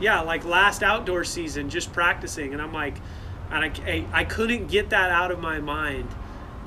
yeah 0.01 0.19
like 0.19 0.43
last 0.43 0.83
outdoor 0.83 1.23
season 1.23 1.69
just 1.69 1.91
practicing 1.91 2.53
and 2.53 2.61
i'm 2.61 2.71
like 2.71 2.95
and 3.49 3.65
I, 3.65 3.71
I, 3.91 4.05
I 4.13 4.23
couldn't 4.25 4.67
get 4.67 4.91
that 4.91 5.09
out 5.09 5.31
of 5.31 5.39
my 5.39 5.59
mind 5.59 6.07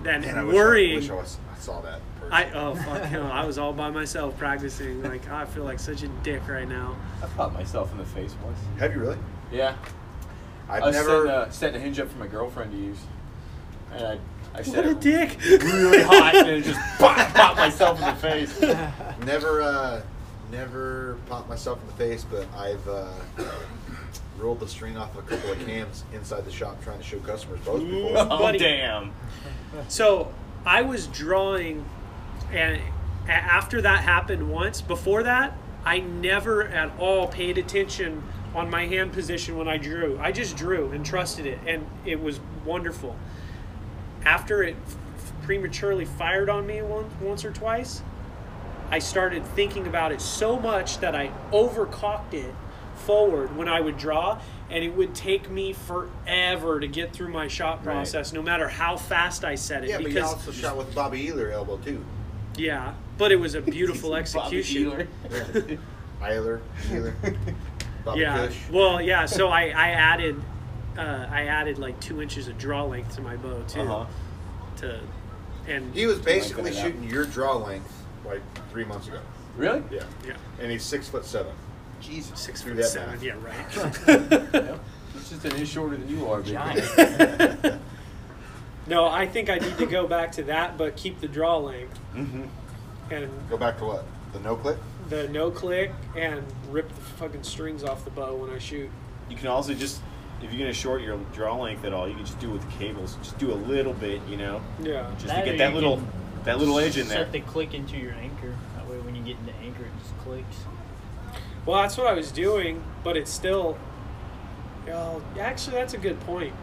then 0.03 0.23
Man, 0.23 0.39
I 0.39 0.45
wish 0.45 0.55
worrying 0.55 0.93
I, 0.93 1.01
wish 1.01 1.11
I, 1.11 1.15
was, 1.15 1.39
I 1.55 1.59
saw 1.59 1.81
that. 1.83 2.01
Person. 2.17 2.33
I 2.33 2.53
oh 2.53 2.75
fuck 2.75 3.13
no 3.13 3.23
I 3.31 3.45
was 3.45 3.59
all 3.59 3.73
by 3.73 3.91
myself 3.91 4.37
practicing 4.37 5.03
like 5.03 5.29
I 5.31 5.45
feel 5.45 5.65
like 5.65 5.79
such 5.79 6.03
a 6.03 6.09
dick 6.23 6.47
right 6.49 6.69
now. 6.69 6.97
I 7.23 7.27
popped 7.27 7.55
myself 7.55 7.93
in 7.93 7.99
the 7.99 8.07
face 8.07 8.35
once. 8.45 8.59
Have 8.79 8.93
you 8.95 9.01
really? 9.01 9.19
Yeah. 9.53 9.77
I've 10.69 10.83
I 10.83 10.87
was 10.87 10.97
never. 10.97 11.09
setting, 11.09 11.31
uh, 11.31 11.51
setting 11.51 11.81
a 11.81 11.85
hinge 11.85 12.01
up 12.01 12.11
for 12.11 12.19
my 12.19 12.27
girlfriend 12.27 12.73
to 12.73 12.79
use. 12.79 12.99
And 13.93 14.07
I, 14.07 14.19
I 14.61 14.63
set 14.63 14.77
What 14.77 14.87
a 14.87 14.91
it 14.91 15.01
dick! 15.01 15.39
really 15.63 16.03
hot 16.03 16.35
and 16.37 16.49
it 16.51 16.65
just 16.65 16.79
pop, 16.99 17.17
pop 17.35 17.57
myself 17.57 17.99
in 17.99 18.05
the 18.07 18.15
face. 18.15 18.61
Never, 19.25 19.63
uh, 19.63 20.03
never 20.53 21.17
popped 21.31 21.49
myself 21.49 21.81
in 21.81 21.87
the 21.87 21.95
face, 21.95 22.25
but 22.31 22.47
I've 22.55 22.87
uh, 22.87 23.09
rolled 24.37 24.61
the 24.61 24.69
string 24.69 24.99
off 24.99 25.17
a 25.17 25.23
couple 25.23 25.51
of 25.51 25.59
cams 25.67 26.05
inside 26.13 26.45
the 26.45 26.53
shop 26.53 26.83
trying 26.85 26.99
to 26.99 27.05
show 27.05 27.19
customers 27.21 27.61
bows 27.61 27.83
before. 27.83 28.13
Oh, 28.19 28.39
Buddy. 28.39 28.59
damn. 28.59 29.13
So 29.89 30.31
I 30.67 30.83
was 30.83 31.07
drawing, 31.07 31.83
and 32.53 32.83
a- 33.27 33.31
after 33.33 33.81
that 33.81 34.01
happened 34.01 34.51
once, 34.51 34.83
before 34.83 35.23
that, 35.23 35.57
I 35.87 36.01
never 36.01 36.65
at 36.65 36.93
all 36.99 37.29
paid 37.29 37.57
attention 37.57 38.23
on 38.55 38.69
my 38.69 38.85
hand 38.85 39.13
position 39.15 39.57
when 39.57 39.69
I 39.69 39.79
drew. 39.79 40.19
I 40.21 40.33
just 40.33 40.55
drew 40.55 40.91
and 40.91 41.07
trusted 41.07 41.47
it, 41.47 41.59
and 41.67 41.87
it 42.05 42.21
was 42.21 42.41
wonderful. 42.67 43.17
After 44.25 44.63
it 44.63 44.77
f- 44.87 45.33
prematurely 45.43 46.05
fired 46.05 46.49
on 46.49 46.67
me 46.67 46.83
once, 46.83 47.13
once 47.21 47.45
or 47.45 47.51
twice, 47.53 48.03
I 48.91 48.99
started 48.99 49.45
thinking 49.55 49.87
about 49.87 50.13
it 50.13 50.21
so 50.21 50.59
much 50.59 50.99
that 50.99 51.15
I 51.15 51.31
overcocked 51.53 52.35
it 52.35 52.55
forward 52.97 53.57
when 53.57 53.69
I 53.69 53.81
would 53.81 53.97
draw, 53.97 54.39
and 54.69 54.85
it 54.85 54.91
would 54.95 55.15
take 55.15 55.49
me 55.51 55.73
forever 55.73 56.81
to 56.81 56.87
get 56.87 57.13
through 57.13 57.29
my 57.33 57.49
shot 57.49 57.79
Right. 57.79 57.95
process, 57.95 58.33
no 58.33 58.43
matter 58.43 58.69
how 58.69 58.97
fast 58.97 59.45
I 59.45 59.55
set 59.55 59.85
it. 59.85 59.91
Yeah, 59.91 59.99
but 59.99 60.11
you 60.11 60.23
also 60.23 60.51
shot 60.53 60.77
with 60.77 60.95
Bobby 60.95 61.27
Eiler 61.29 61.51
elbow 61.53 61.79
too. 61.79 62.05
yeah, 62.57 62.93
but 63.17 63.33
it 63.33 63.37
was 63.37 63.55
a 63.55 63.61
beautiful 63.77 64.11
Bobby 64.11 64.21
execution. 64.21 65.09
Eiler, 66.21 66.61
Euler, 66.93 67.15
Bobby 68.05 68.21
Yeah. 68.21 68.47
Fish. 68.49 68.59
Well, 68.71 69.01
yeah. 69.01 69.25
So 69.25 69.49
I, 69.49 69.69
I 69.69 69.89
added, 69.91 70.37
uh, 70.99 71.27
I 71.31 71.47
added 71.47 71.79
like 71.79 71.99
two 72.01 72.21
inches 72.23 72.49
of 72.49 72.59
draw 72.59 72.85
length 72.85 73.15
to 73.17 73.21
my 73.23 73.37
bow 73.37 73.63
too. 73.69 73.81
Uh-huh. 73.83 74.07
To, 74.79 75.01
and 75.69 75.95
He 75.95 76.07
was 76.07 76.19
basically 76.19 76.65
Lengthen 76.65 76.83
it 76.85 76.87
up. 76.87 76.93
shooting 76.95 77.11
your 77.11 77.25
draw 77.27 77.57
length 77.57 77.93
like 78.25 78.41
three 78.71 78.85
months 78.85 79.09
ago. 79.09 79.21
Really? 79.57 79.83
Yeah, 79.91 80.05
yeah, 80.27 80.35
and 80.61 80.71
he's 80.71 80.83
six 80.85 81.09
foot 81.09 81.25
seven. 81.25 81.53
Jesus. 82.01 82.41
six 82.41 82.63
Do 82.63 82.69
foot 82.71 82.77
that 82.79 82.85
seven. 82.85 83.11
math. 83.11 83.23
Yeah, 83.23 83.35
right. 83.43 84.51
Yep. 84.55 84.81
He's 85.13 85.29
just 85.31 85.45
an 85.45 85.57
inch 85.57 85.69
shorter 85.69 85.97
than 85.97 86.09
you 86.09 86.29
are, 86.31 86.41
big 86.41 86.53
Giant. 86.55 87.81
no, 88.87 89.07
I 89.07 89.27
think 89.27 89.51
I 89.51 89.59
need 89.59 89.77
to 89.79 89.87
go 89.87 90.07
back 90.07 90.33
to 90.33 90.43
that, 90.45 90.79
but 90.79 90.97
keep 90.97 91.21
the 91.21 91.29
draw 91.29 91.59
length 91.59 91.99
Mm-hmm. 92.15 92.45
and 93.13 93.31
Go 93.49 93.57
back 93.57 93.79
to 93.79 93.85
what? 93.85 94.05
The 94.33 94.41
no 94.41 94.57
click? 94.57 94.79
the 95.09 95.29
no 95.29 95.51
click 95.51 95.91
and 96.17 96.43
rip 96.69 96.89
the 96.89 96.95
fucking 97.01 97.43
strings 97.43 97.83
off 97.83 98.05
the 98.05 98.11
bow 98.11 98.37
when 98.37 98.51
I 98.51 98.59
shoot. 98.59 98.89
You 99.29 99.37
can 99.37 99.49
also 99.49 99.75
just, 99.75 100.01
if 100.43 100.53
you're 100.53 100.59
gonna 100.59 100.73
short 100.73 101.03
your 101.03 101.19
draw 101.33 101.57
length 101.57 101.85
at 101.85 101.93
all, 101.93 102.09
you 102.09 102.15
can 102.15 102.25
just 102.25 102.39
do 102.39 102.51
it 102.51 102.53
with 102.55 102.63
the 102.71 102.79
cables. 102.79 103.17
Just 103.23 103.39
do 103.39 103.53
a 103.53 103.55
little 103.55 103.93
bit, 103.93 104.21
you 104.29 104.37
know, 104.37 104.61
Yeah. 104.81 105.11
just 105.15 105.27
That 105.27 105.45
to 105.45 105.51
get 105.51 105.59
that 105.59 105.75
little, 105.75 106.03
that 106.45 106.59
little 106.59 106.79
edge 106.79 106.97
in 106.97 107.09
there. 107.09 107.19
Set 107.19 107.33
the 107.33 107.41
click 107.41 107.75
into 107.75 107.97
your 107.97 108.13
anchor. 108.15 108.55
That 108.77 108.89
way, 108.89 108.99
when 108.99 109.15
you 109.15 109.23
get 109.23 109.37
into 109.39 109.53
anchor, 109.63 109.85
it 109.85 109.91
just 110.03 110.19
clicks. 110.19 110.57
Well, 111.67 111.83
that's 111.83 111.97
what 111.99 112.07
I 112.07 112.13
was 112.13 112.33
doing, 112.33 112.83
but 113.05 113.17
it's 113.17 113.31
still. 113.31 113.77
Well, 114.87 115.23
actually, 115.39 115.77
that's 115.77 115.95
a 115.95 115.99
good 115.99 116.19
point. 116.21 116.55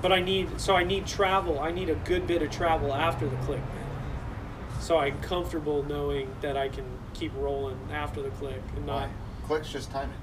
But 0.00 0.12
I 0.12 0.20
need 0.20 0.60
so 0.60 0.76
I 0.76 0.84
need 0.84 1.06
travel. 1.06 1.58
I 1.58 1.72
need 1.72 1.88
a 1.90 1.96
good 1.96 2.26
bit 2.26 2.40
of 2.42 2.50
travel 2.52 2.94
after 2.94 3.28
the 3.28 3.36
click, 3.38 3.60
so 4.80 4.98
I'm 4.98 5.20
comfortable 5.20 5.82
knowing 5.82 6.30
that 6.40 6.56
I 6.56 6.68
can 6.68 6.84
keep 7.14 7.32
rolling 7.34 7.76
after 7.92 8.22
the 8.22 8.30
click 8.30 8.62
and 8.76 8.86
not. 8.86 9.08
Why? 9.08 9.10
Click's 9.48 9.72
just 9.72 9.90
timing. 9.90 10.14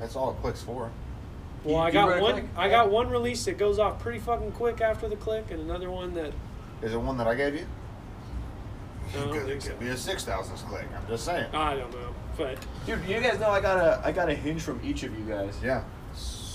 That's 0.00 0.16
all 0.16 0.30
it 0.30 0.40
clicks 0.40 0.62
for. 0.62 0.90
Well, 1.64 1.74
You- 1.76 1.80
I 1.80 1.90
got 1.90 2.20
one. 2.20 2.32
click? 2.32 2.44
I 2.56 2.68
got 2.68 2.90
one 2.90 3.08
release 3.10 3.44
that 3.46 3.56
goes 3.58 3.78
off 3.78 3.98
pretty 3.98 4.18
fucking 4.18 4.52
quick 4.52 4.80
after 4.80 5.08
the 5.08 5.16
click, 5.16 5.46
and 5.50 5.60
another 5.60 5.90
one 5.90 6.14
that. 6.14 6.32
Is 6.82 6.92
it 6.92 7.00
one 7.00 7.16
that 7.18 7.26
I 7.26 7.34
gave 7.34 7.54
you? 7.54 7.66
I 9.14 9.16
don't 9.18 9.32
Could- 9.32 9.62
so. 9.62 9.70
could 9.70 9.80
be 9.80 9.88
a 9.88 9.96
six 9.96 10.24
thousandths 10.24 10.62
click. 10.62 10.84
I'm 10.94 11.06
just 11.08 11.24
saying. 11.24 11.46
I 11.54 11.74
don't 11.76 11.90
know, 11.92 12.14
but 12.36 12.58
Dude, 12.86 13.00
you 13.06 13.20
guys 13.20 13.38
know 13.38 13.48
I 13.50 13.60
got 13.60 13.78
a, 13.78 14.00
I 14.04 14.12
got 14.12 14.28
a 14.28 14.34
hinge 14.34 14.62
from 14.62 14.80
each 14.84 15.02
of 15.04 15.16
you 15.18 15.24
guys. 15.24 15.56
Yeah. 15.62 15.84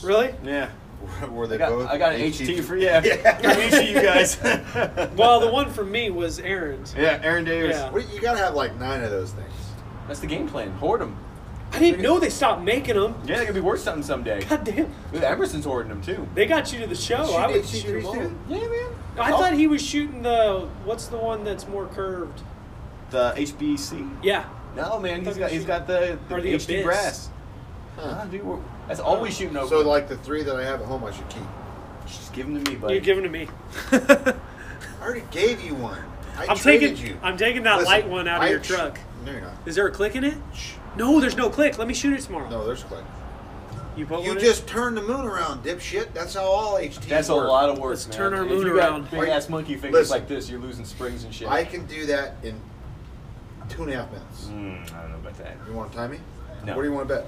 really, 0.03 0.33
Yeah. 0.43 0.69
Were 1.31 1.47
they 1.47 1.55
I 1.55 1.59
got, 1.59 1.69
both? 1.69 1.89
I 1.89 1.97
got 1.97 2.13
an 2.13 2.19
HT? 2.21 2.57
HT 2.57 2.63
for 2.65 2.75
yeah, 2.75 2.99
from 3.01 3.61
each 3.61 3.73
of 3.73 3.87
you 3.87 4.01
guys. 4.01 4.37
well, 5.15 5.39
the 5.39 5.49
one 5.49 5.69
for 5.71 5.85
me 5.85 6.09
was 6.09 6.39
Aaron's. 6.39 6.93
yeah, 6.97 7.21
Aaron 7.23 7.45
Davis. 7.45 7.77
Yeah. 7.77 7.89
What, 7.91 8.13
you 8.13 8.19
gotta 8.19 8.39
have 8.39 8.53
like 8.53 8.77
nine 8.77 9.01
of 9.03 9.09
those 9.09 9.31
things. 9.31 9.53
That's 10.07 10.19
the 10.19 10.27
game 10.27 10.49
plan. 10.49 10.71
Hoard 10.71 10.99
them. 10.99 11.17
I 11.79 11.81
didn't 11.91 12.01
know 12.01 12.19
they 12.19 12.29
stopped 12.29 12.61
making 12.61 12.95
them. 12.95 13.15
Yeah, 13.25 13.37
they 13.39 13.45
could 13.45 13.55
be 13.55 13.61
worth 13.61 13.79
something 13.81 14.03
someday. 14.03 14.41
God 14.43 14.63
damn, 14.63 14.91
Dude, 15.13 15.23
Emerson's 15.23 15.65
hoarding 15.65 15.89
them 15.89 16.01
too. 16.01 16.27
they 16.35 16.45
got 16.45 16.71
you 16.73 16.79
to 16.79 16.87
the 16.87 16.95
show. 16.95 17.25
Shoot 17.25 17.35
I 17.35 17.47
would 17.47 17.63
HT 17.63 17.81
shoot 17.81 17.93
them 17.93 18.05
all. 18.05 18.13
too? 18.13 18.37
Yeah, 18.49 18.57
man. 18.67 18.89
I 19.19 19.31
Oh. 19.31 19.37
thought 19.37 19.53
he 19.53 19.67
was 19.67 19.81
shooting 19.81 20.21
the 20.21 20.67
what's 20.85 21.07
the 21.07 21.17
one 21.17 21.43
that's 21.43 21.67
more 21.67 21.87
curved? 21.87 22.41
The 23.11 23.33
HBC. 23.35 24.09
Yeah. 24.23 24.45
No, 24.75 24.99
man. 24.99 25.19
He's 25.25 25.29
Thought 25.33 25.39
got 25.39 25.49
he 25.49 25.55
he's 25.57 25.65
got 25.65 25.87
the, 25.87 26.19
the 26.29 26.35
Or 26.35 26.41
the 26.41 26.53
HD 26.53 26.75
Abyss. 26.75 26.83
brass. 26.85 27.29
Nah, 27.97 28.25
dude, 28.25 28.43
we're, 28.45 28.59
that's 28.87 28.99
all 28.99 29.19
we 29.21 29.31
shooting 29.31 29.57
over. 29.57 29.67
So 29.67 29.81
like 29.81 30.07
the 30.07 30.17
three 30.17 30.43
that 30.43 30.55
I 30.55 30.63
have 30.63 30.79
at 30.81 30.85
home, 30.87 31.03
I 31.03 31.11
should 31.11 31.27
keep. 31.29 31.43
Just 32.05 32.33
give 32.33 32.45
them 32.47 32.63
to 32.63 32.71
me, 32.71 32.77
buddy. 32.77 32.93
You're 32.93 33.03
giving 33.03 33.23
to 33.23 33.29
me. 33.29 33.47
I 33.91 34.35
already 35.01 35.23
gave 35.31 35.61
you 35.61 35.75
one. 35.75 35.99
I 36.37 36.45
I'm 36.47 36.57
traded 36.57 36.95
taking 36.95 37.13
you. 37.13 37.19
I'm 37.21 37.35
taking 37.37 37.63
that 37.63 37.77
Listen, 37.79 37.91
light 37.91 38.07
one 38.07 38.27
out 38.27 38.37
of 38.37 38.43
I 38.43 38.49
your 38.51 38.63
sh- 38.63 38.67
truck. 38.67 38.99
No, 39.25 39.31
you're 39.31 39.41
not. 39.41 39.53
Is 39.65 39.75
there 39.75 39.87
a 39.87 39.91
click 39.91 40.15
in 40.15 40.23
it? 40.23 40.35
Shh. 40.53 40.73
No, 40.95 41.19
there's 41.19 41.35
no 41.37 41.49
click. 41.49 41.77
Let 41.77 41.87
me 41.87 41.93
shoot 41.93 42.13
it 42.13 42.21
tomorrow. 42.21 42.49
No, 42.49 42.65
there's 42.65 42.83
a 42.83 42.85
click. 42.85 43.03
You 43.95 44.05
put 44.05 44.23
You 44.23 44.29
one 44.29 44.39
just 44.39 44.67
turn 44.67 44.95
the 44.95 45.01
moon 45.01 45.25
around, 45.25 45.63
dipshit. 45.63 46.13
That's 46.13 46.33
how 46.35 46.43
all 46.43 46.77
HTs 46.77 47.07
That's 47.07 47.29
a 47.29 47.35
lot 47.35 47.69
of 47.69 47.79
work, 47.79 47.89
Let's 47.91 48.07
man. 48.07 48.17
turn 48.17 48.33
our 48.33 48.43
If 48.45 48.49
moon 48.49 48.67
you 48.67 48.75
got 48.75 48.89
around. 48.91 49.11
Big 49.11 49.27
ass 49.27 49.49
monkey 49.49 49.75
fingers 49.75 49.93
Listen. 50.09 50.13
like 50.19 50.27
this, 50.27 50.49
you're 50.49 50.59
losing 50.59 50.85
springs 50.85 51.23
and 51.25 51.33
shit. 51.33 51.49
I 51.49 51.65
can 51.65 51.85
do 51.85 52.05
that 52.05 52.35
in 52.43 52.59
two 53.67 53.83
and 53.83 53.91
a 53.91 53.95
half 53.97 54.11
minutes. 54.11 54.45
Mm, 54.45 54.93
I 54.93 55.01
don't 55.01 55.11
know 55.11 55.17
about 55.17 55.37
that. 55.39 55.57
You 55.67 55.73
want 55.73 55.91
to 55.91 55.97
time 55.97 56.11
me? 56.11 56.19
No. 56.63 56.75
What 56.75 56.83
do 56.83 56.87
you 56.87 56.93
want 56.93 57.09
to 57.09 57.15
bet? 57.15 57.25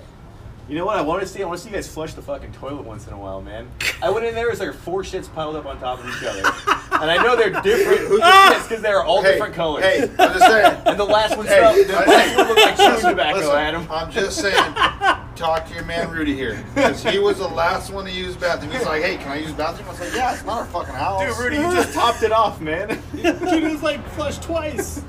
You 0.72 0.78
know 0.78 0.86
what 0.86 0.96
I 0.96 1.02
want 1.02 1.20
to 1.22 1.28
see? 1.28 1.44
I 1.44 1.46
want 1.48 1.58
to 1.60 1.64
see 1.66 1.70
you 1.70 1.76
guys 1.76 1.90
flush 1.90 2.14
the 2.14 2.22
fucking 2.22 2.54
toilet 2.54 2.86
once 2.86 3.06
in 3.06 3.12
a 3.12 3.18
while, 3.18 3.42
man. 3.42 3.68
I 4.02 4.10
went 4.10 4.26
in 4.26 4.34
there, 4.34 4.46
there's 4.46 4.62
like 4.62 4.74
four 4.74 5.04
shits 5.04 5.30
piled 5.34 5.58
up 5.58 5.66
on 5.66 5.78
top 5.82 6.00
of 6.00 6.06
each 6.08 6.24
other. 6.24 6.40
and 6.94 7.12
I 7.12 7.22
know 7.22 7.36
they're 7.36 7.62
different 7.62 8.10
shits 8.22 8.70
because 8.70 8.82
they're 8.82 9.04
all 9.04 9.22
hey, 9.22 9.34
different 9.34 9.54
colors. 9.54 9.84
Hey, 9.84 10.04
I'm 10.04 10.32
just 10.34 10.40
saying. 10.48 10.82
And 10.86 10.98
the 10.98 11.04
last 11.04 11.36
one, 11.36 11.46
Hey, 11.46 11.58
smelled, 11.58 11.88
the 11.90 11.94
I- 11.98 12.06
last 12.06 12.38
one 12.38 12.48
looked 12.48 12.62
like 12.62 12.78
chewing 12.78 12.92
Listen, 12.94 13.10
tobacco, 13.10 13.38
listen, 13.40 13.56
Adam. 13.58 13.88
I'm 13.92 14.12
just 14.12 14.38
saying, 14.40 14.74
talk 15.36 15.68
to 15.68 15.74
your 15.74 15.84
man 15.84 16.10
Rudy 16.10 16.36
here. 16.36 16.64
Because 16.74 17.04
he 17.04 17.20
was 17.20 17.40
the 17.40 17.50
last 17.50 17.92
one 17.92 18.06
to 18.06 18.12
use 18.12 18.38
bathroom. 18.38 18.72
He's 18.72 18.86
like, 18.86 19.04
hey, 19.04 19.18
can 19.18 19.28
I 19.28 19.40
use 19.42 19.52
bathroom? 19.52 19.90
I 19.90 19.92
was 19.92 20.00
like, 20.00 20.16
yeah, 20.16 20.34
it's 20.34 20.46
not 20.46 20.60
our 20.60 20.66
fucking 20.68 20.96
house. 20.96 21.28
Dude, 21.28 21.38
Rudy, 21.38 21.58
you 21.58 21.64
just 21.74 21.94
topped 21.94 22.24
it 22.24 22.32
off, 22.32 22.62
man. 22.62 22.88
Dude, 23.14 23.26
it 23.26 23.64
was 23.64 23.84
like 23.84 24.08
flushed 24.12 24.42
twice. 24.44 25.04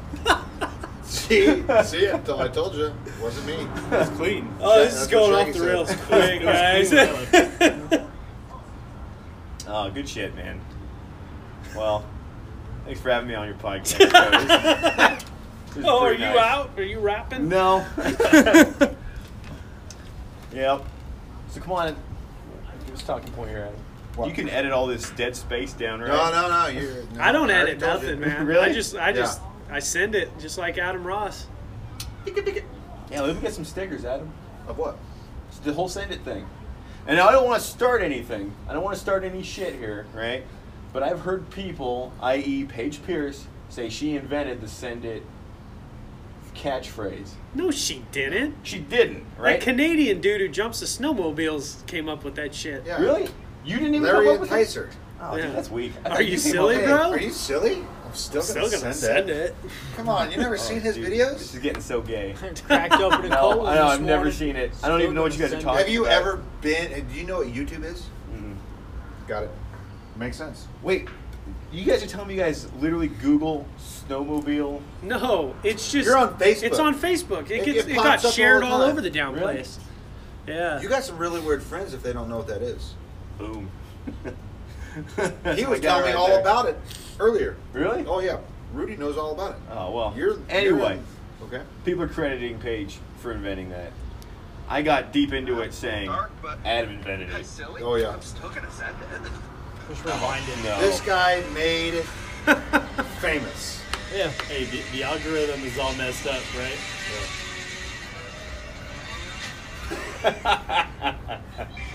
See? 1.82 1.82
See 1.84 2.04
it 2.04 2.14
until 2.14 2.40
I 2.40 2.48
told 2.48 2.74
you. 2.74 2.86
It 2.86 2.94
wasn't 3.20 3.46
me. 3.46 3.66
It's 3.96 4.10
clean. 4.10 4.52
Oh, 4.60 4.84
this 4.84 4.94
is 5.00 5.06
going 5.08 5.32
off 5.34 5.46
the 5.46 5.52
said. 5.54 5.62
rails 5.62 5.96
quick, 6.06 6.42
guys. 6.42 8.02
Oh, 9.74 9.88
good 9.90 10.06
shit, 10.06 10.34
man. 10.34 10.60
Well, 11.74 12.04
thanks 12.84 13.00
for 13.00 13.10
having 13.10 13.28
me 13.28 13.34
on 13.34 13.46
your 13.46 13.56
podcast. 13.56 13.96
This- 13.98 15.24
this 15.74 15.78
is 15.78 15.84
oh, 15.86 16.00
are 16.04 16.12
you 16.12 16.18
nice. 16.18 16.36
out? 16.36 16.70
Are 16.76 16.82
you 16.82 16.98
rapping? 16.98 17.48
No. 17.48 17.78
yep. 20.52 20.84
So 21.48 21.60
come 21.60 21.72
on. 21.72 21.96
Give 22.84 22.94
us 22.94 23.02
talking 23.02 23.32
point 23.32 23.48
here, 23.48 23.60
Adam. 23.60 23.74
What? 24.16 24.28
You 24.28 24.34
can 24.34 24.50
edit 24.50 24.72
all 24.72 24.86
this 24.86 25.08
dead 25.10 25.34
space 25.34 25.72
down, 25.72 26.00
right? 26.00 26.08
No, 26.08 26.30
no, 26.30 26.48
no. 26.50 26.66
You're, 26.66 27.04
no 27.14 27.20
I 27.22 27.32
don't 27.32 27.48
edit 27.50 27.80
told 27.80 28.02
you. 28.02 28.08
nothing, 28.08 28.20
man. 28.20 28.46
Really? 28.46 28.68
I 28.68 28.72
just, 28.74 28.94
I 28.96 29.10
Yeah. 29.10 29.22
Just, 29.72 29.86
I 29.86 30.00
send 30.00 30.14
it 30.14 30.30
just 30.38 30.58
like 30.58 30.78
Adam 30.78 31.04
Ross. 31.04 31.46
Yeah, 32.26 33.20
let 33.20 33.34
me 33.36 33.42
get 33.42 33.52
some 33.52 33.64
stickers, 33.64 34.04
Adam. 34.04 34.32
Of 34.66 34.78
what? 34.78 34.96
It's 35.48 35.58
the 35.58 35.72
whole 35.72 35.88
send 35.88 36.12
it 36.12 36.20
thing. 36.20 36.46
And 37.06 37.18
I 37.18 37.32
don't 37.32 37.44
want 37.44 37.60
to 37.60 37.68
start 37.68 38.00
anything. 38.00 38.54
I 38.68 38.72
don't 38.72 38.84
want 38.84 38.94
to 38.94 39.00
start 39.00 39.24
any 39.24 39.42
shit 39.42 39.74
here, 39.74 40.06
right? 40.14 40.44
But 40.92 41.02
I've 41.02 41.20
heard 41.20 41.50
people, 41.50 42.12
i.e., 42.20 42.64
Paige 42.64 43.02
Pierce, 43.04 43.46
say 43.68 43.88
she 43.88 44.14
invented 44.14 44.60
the 44.60 44.68
send 44.68 45.04
it 45.04 45.24
catchphrase. 46.54 47.30
No, 47.54 47.70
she 47.70 48.04
didn't. 48.12 48.56
She 48.62 48.78
didn't, 48.78 49.24
right? 49.38 49.58
That 49.58 49.62
Canadian 49.62 50.20
dude 50.20 50.40
who 50.40 50.48
jumps 50.48 50.80
the 50.80 50.86
snowmobiles 50.86 51.84
came 51.86 52.08
up 52.08 52.24
with 52.24 52.34
that 52.36 52.54
shit. 52.54 52.84
Yeah. 52.86 53.00
Really? 53.00 53.28
You 53.64 53.78
didn't 53.78 53.94
even 53.94 54.02
Larry 54.02 54.26
come 54.26 54.34
up 54.34 54.40
with 54.42 54.50
Enticer. 54.50 54.90
that? 54.90 54.96
Oh, 55.24 55.36
Yeah. 55.36 55.46
dude, 55.46 55.54
that's 55.56 55.70
weak. 55.70 55.92
I 56.04 56.08
Are 56.08 56.12
thought 56.16 56.24
you 56.24 56.30
came 56.32 56.38
silly, 56.38 56.76
up 56.76 56.84
bro? 56.84 57.10
Are 57.12 57.18
you 57.20 57.30
silly? 57.30 57.76
I'm 58.04 58.12
still 58.14 58.42
Still 58.42 58.64
gonna, 58.64 58.80
gonna 58.82 58.92
send, 58.94 59.28
send 59.28 59.30
it. 59.30 59.36
it. 59.36 59.54
Come 59.96 60.08
on, 60.08 60.30
you 60.30 60.36
never 60.36 60.56
seen 60.58 60.80
his 60.80 60.96
Dude, 60.96 61.06
videos? 61.12 61.34
This 61.38 61.54
is 61.54 61.60
getting 61.60 61.80
so 61.80 62.00
gay. 62.02 62.34
Cracked 62.66 62.94
open 62.94 63.26
a 63.26 63.28
No. 63.28 63.64
I 63.64 63.74
know, 63.76 63.86
I've 63.86 64.02
never 64.02 64.30
seen 64.32 64.56
it. 64.56 64.72
I 64.82 64.88
don't 64.88 65.00
even 65.00 65.14
know 65.14 65.22
what 65.22 65.32
you 65.32 65.38
guys 65.38 65.52
are 65.52 65.60
Still 65.60 65.70
talking 65.70 65.78
Have 65.78 65.88
you 65.88 66.02
about. 66.06 66.12
ever 66.20 66.42
been? 66.60 67.06
Do 67.08 67.14
you 67.14 67.24
know 67.24 67.38
what 67.38 67.46
YouTube 67.48 67.84
is? 67.84 68.06
Mhm. 68.34 68.56
Got 69.28 69.44
it. 69.44 69.50
Makes 70.16 70.36
sense. 70.36 70.66
Wait, 70.82 71.08
you 71.72 71.84
guys 71.84 72.02
are 72.02 72.06
telling 72.06 72.28
me 72.28 72.34
you 72.34 72.40
guys 72.40 72.68
literally 72.80 73.08
Google 73.08 73.66
snowmobile? 73.78 74.82
No, 75.02 75.54
it's 75.62 75.90
just 75.90 76.06
You're 76.06 76.18
on 76.18 76.34
Facebook. 76.36 76.62
It's 76.64 76.78
on 76.78 76.94
Facebook. 76.98 77.44
It 77.50 77.60
It- 77.60 77.64
gets 77.64 77.78
it 77.86 77.90
it, 77.92 77.96
pops 77.96 78.04
got 78.06 78.18
up 78.18 78.24
all 78.26 78.30
shared 78.32 78.62
the 78.62 78.66
all, 78.66 78.80
time. 78.80 78.90
over 78.90 79.00
the 79.00 79.08
down 79.10 79.34
Really? 79.34 79.54
place. 79.54 79.78
Yeah. 80.46 80.80
You 80.82 80.88
got 80.88 81.04
some 81.04 81.16
really 81.16 81.40
weird 81.40 81.62
friends 81.62 81.94
if 81.94 82.02
they 82.02 82.12
don't 82.12 82.28
know 82.28 82.36
what 82.38 82.48
that 82.48 82.60
is. 82.62 82.94
Boom. 83.38 83.70
he 85.56 85.64
was 85.64 85.80
telling 85.80 86.06
me 86.06 86.12
all 86.12 86.36
about 86.38 86.66
it 86.66 86.78
earlier. 87.18 87.56
Really? 87.72 88.04
Oh 88.06 88.20
yeah, 88.20 88.38
Rudy 88.72 88.96
knows 88.96 89.16
all 89.16 89.32
about 89.32 89.52
it. 89.52 89.58
Oh 89.70 89.90
well. 89.90 90.14
You're 90.16 90.38
anyway. 90.48 90.98
you're- 91.40 91.46
okay. 91.58 91.62
People 91.84 92.02
are 92.04 92.08
crediting 92.08 92.58
Paige 92.58 92.98
for 93.18 93.32
inventing 93.32 93.70
that. 93.70 93.92
I 94.68 94.82
got 94.82 95.12
deep 95.12 95.32
into 95.32 95.60
it 95.60 95.74
saying 95.74 96.10
Adam 96.64 96.90
invented 96.92 97.30
it. 97.30 97.46
Oh 97.80 97.96
yeah. 97.96 98.16
Just 99.88 100.04
rewind 100.04 100.44
it. 100.48 100.64
No. 100.64 100.80
This 100.80 101.00
guy 101.00 101.42
made 101.52 101.94
it 101.94 102.04
famous. 103.20 103.82
Yeah. 104.14 104.28
Hey, 104.48 104.64
the, 104.64 104.80
the 104.92 105.02
algorithm 105.02 105.62
is 105.64 105.78
all 105.78 105.92
messed 105.94 106.26
up, 106.26 106.40
right? 106.56 106.64
And 106.66 106.72
it- 106.72 107.30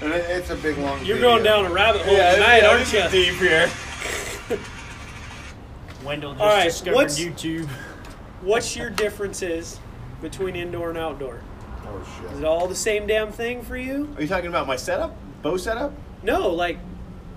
it's 0.02 0.50
a 0.50 0.56
big 0.56 0.78
long. 0.78 1.04
You're 1.06 1.16
video. 1.18 1.32
going 1.32 1.44
down 1.44 1.66
a 1.66 1.70
rabbit 1.72 2.02
hole 2.02 2.14
Yeah, 2.16 2.34
tonight, 2.36 2.62
yeah, 2.62 2.70
aren't 2.70 2.94
you? 2.94 3.10
deep 3.10 3.36
here. 3.36 3.70
Wendell 6.04 6.32
just 6.34 6.42
All 6.42 6.48
right, 6.50 6.64
discovered 6.66 6.96
what's- 6.96 7.20
YouTube. 7.20 7.68
What's 8.42 8.76
your 8.76 8.90
differences 8.90 9.80
between 10.22 10.56
indoor 10.56 10.90
and 10.90 10.98
outdoor? 10.98 11.42
Oh 11.86 12.08
shit! 12.22 12.32
Is 12.34 12.40
it 12.40 12.46
all 12.46 12.68
the 12.68 12.76
same 12.76 13.08
damn 13.08 13.32
thing 13.32 13.62
for 13.64 13.76
you? 13.78 14.14
Are 14.16 14.22
you 14.22 14.28
talking 14.28 14.48
about 14.50 14.68
my 14.68 14.76
setup, 14.76 15.16
bow 15.42 15.58
setup? 15.58 15.92
No, 16.22 16.50
like, 16.50 16.78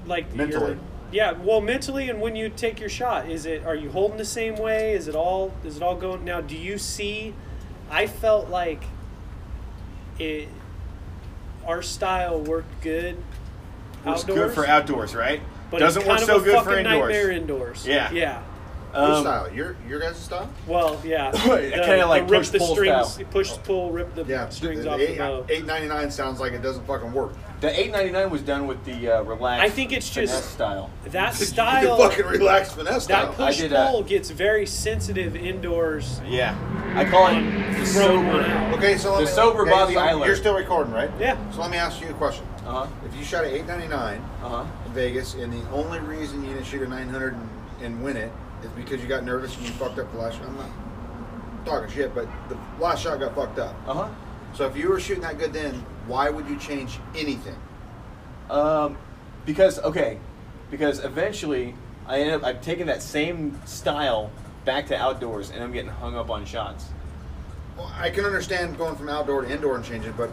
like 0.07 0.27
your- 0.29 0.47
Mentally. 0.47 0.77
yeah, 1.11 1.33
well, 1.33 1.61
mentally, 1.61 2.11
and 2.11 2.21
when 2.21 2.37
you 2.37 2.49
take 2.51 2.79
your 2.81 2.89
shot, 2.91 3.31
is 3.31 3.47
it? 3.47 3.65
Are 3.65 3.75
you 3.75 3.91
holding 3.91 4.19
the 4.19 4.25
same 4.25 4.57
way? 4.57 4.93
Is 4.93 5.09
it 5.09 5.15
all? 5.15 5.53
Is 5.65 5.77
it 5.77 5.83
all 5.83 5.95
going 5.97 6.25
now? 6.25 6.41
Do 6.43 6.57
you 6.57 6.77
see? 6.79 7.33
I 7.91 8.07
felt 8.07 8.51
like 8.51 8.83
it. 10.21 10.49
Our 11.67 11.83
style 11.83 12.41
worked 12.41 12.81
good. 12.83 13.17
Works 14.05 14.23
outdoors, 14.23 14.39
good 14.39 14.53
for 14.55 14.67
outdoors, 14.67 15.15
right? 15.15 15.41
but 15.71 15.79
Doesn't 15.79 16.01
it's 16.03 16.09
work 16.09 16.19
kind 16.19 16.27
so 16.29 16.41
a 16.41 16.43
good 16.43 16.59
for 16.59 16.65
fucking 16.71 16.79
indoors. 16.87 17.01
Nightmare 17.13 17.31
indoors. 17.31 17.87
Yeah. 17.87 18.11
yeah. 18.13 18.43
Which 18.91 18.99
Um, 18.99 19.23
style? 19.23 19.53
Your 19.53 19.77
your 19.89 20.01
guys' 20.01 20.17
style? 20.17 20.49
Well, 20.67 21.01
yeah. 21.05 21.31
Kinda 21.33 22.07
like 22.07 22.23
rip 22.29 22.41
push, 22.41 22.49
the 22.49 22.59
pull 22.59 22.75
strings, 22.75 23.13
style. 23.13 23.27
push, 23.31 23.53
pull, 23.65 23.91
rip 23.93 24.15
the 24.15 24.25
Yeah. 24.25 24.49
strings 24.49 24.83
the 24.83 24.91
off 24.91 24.99
eight, 25.01 25.13
the 25.13 25.19
bow. 25.19 25.47
eight 25.49 25.65
ninety 25.67 25.87
nine 25.87 26.11
sounds 26.11 26.41
like 26.41 26.53
it 26.55 26.63
doesn't 26.63 26.87
fucking 26.87 27.13
work. 27.13 27.33
The 27.61 27.69
899 27.69 28.31
was 28.31 28.41
done 28.41 28.67
with 28.67 28.83
the 28.87 29.17
uh, 29.19 29.23
relaxed. 29.23 29.63
I 29.65 29.69
think 29.69 29.93
it's 29.93 30.09
just- 30.09 30.33
finesse 30.33 30.49
style. 30.49 30.91
That 31.05 31.39
You 31.39 31.45
style, 31.45 31.97
fucking 31.99 32.25
relax 32.27 32.73
finesse 32.73 33.07
that 33.07 33.33
style. 33.33 33.33
push 33.35 33.59
I 33.59 33.61
did, 33.63 33.73
uh, 33.75 33.91
pull 33.91 34.03
gets 34.03 34.31
very 34.31 34.65
sensitive 34.65 35.37
indoors. 35.37 36.23
Yeah. 36.27 36.57
I 36.97 37.05
call 37.05 37.27
it 37.29 37.35
the 37.79 37.85
throwing 37.85 38.27
one 38.29 38.43
sober. 38.45 38.51
out. 38.51 38.75
Okay, 38.79 38.97
so 38.97 39.11
let 39.13 39.19
The 39.19 39.25
me, 39.27 39.31
sober 39.31 39.63
okay, 39.63 39.71
Bobby 39.71 39.95
so 39.95 40.01
Eiler. 40.01 40.27
You're 40.27 40.37
still 40.37 40.55
recording, 40.57 40.93
right? 40.95 41.11
Yeah. 41.21 41.37
So 41.53 41.61
let 41.61 41.71
me 41.71 41.77
ask 41.77 42.01
you 42.01 42.09
a 42.09 42.15
question. 42.15 42.47
Uh 42.67 42.85
huh. 42.85 42.87
If 43.05 43.15
you 43.15 43.25
shot 43.25 43.45
at 43.45 43.53
eight 43.53 43.67
ninety 43.67 43.89
nine 43.89 44.23
Uh 44.43 44.49
huh. 44.49 44.65
in 44.87 44.93
Vegas, 44.93 45.35
and 45.35 45.53
the 45.53 45.71
only 45.71 45.99
reason 46.01 46.43
you 46.43 46.53
didn't 46.55 46.65
shoot 46.67 46.81
a 46.83 46.89
nine 46.89 47.09
hundred 47.09 47.35
and, 47.35 47.49
and 47.83 48.03
win 48.03 48.17
it 48.17 48.33
is 48.65 48.71
because 48.71 49.03
you 49.03 49.07
got 49.09 49.23
nervous 49.25 49.55
and 49.57 49.67
you 49.67 49.73
fucked 49.73 49.99
up 49.99 50.11
the 50.13 50.19
last 50.19 50.39
shot. 50.39 50.47
I'm 50.47 50.57
not 50.57 50.71
talking 51.67 51.91
shit, 51.95 52.15
but 52.15 52.27
the 52.49 52.57
last 52.81 53.03
shot 53.03 53.21
got 53.21 53.35
fucked 53.35 53.59
up. 53.59 53.75
Uh 53.87 53.93
huh. 53.95 54.09
So 54.55 54.67
if 54.67 54.77
you 54.77 54.89
were 54.89 54.99
shooting 54.99 55.23
that 55.23 55.39
good 55.39 55.53
then, 55.53 55.85
why 56.11 56.29
would 56.29 56.49
you 56.49 56.57
change 56.59 56.99
anything? 57.17 57.57
Um, 58.51 58.99
because 59.47 59.79
okay, 59.79 60.19
because 60.71 61.03
eventually 61.05 61.75
I 62.07 62.21
end 62.21 62.33
up 62.33 62.45
I've 62.45 62.61
taken 62.61 62.89
that 62.89 63.01
same 63.01 63.59
style 63.65 64.31
back 64.65 64.89
to 64.89 64.97
outdoors, 64.97 65.51
and 65.51 65.63
I'm 65.63 65.73
getting 65.73 65.91
hung 65.91 66.17
up 66.17 66.29
on 66.29 66.45
shots. 66.45 66.87
Well, 67.77 67.91
I 67.97 68.11
can 68.11 68.25
understand 68.25 68.77
going 68.77 68.97
from 68.97 69.09
outdoor 69.09 69.43
to 69.43 69.51
indoor 69.51 69.77
and 69.77 69.85
changing, 69.85 70.13
but 70.13 70.31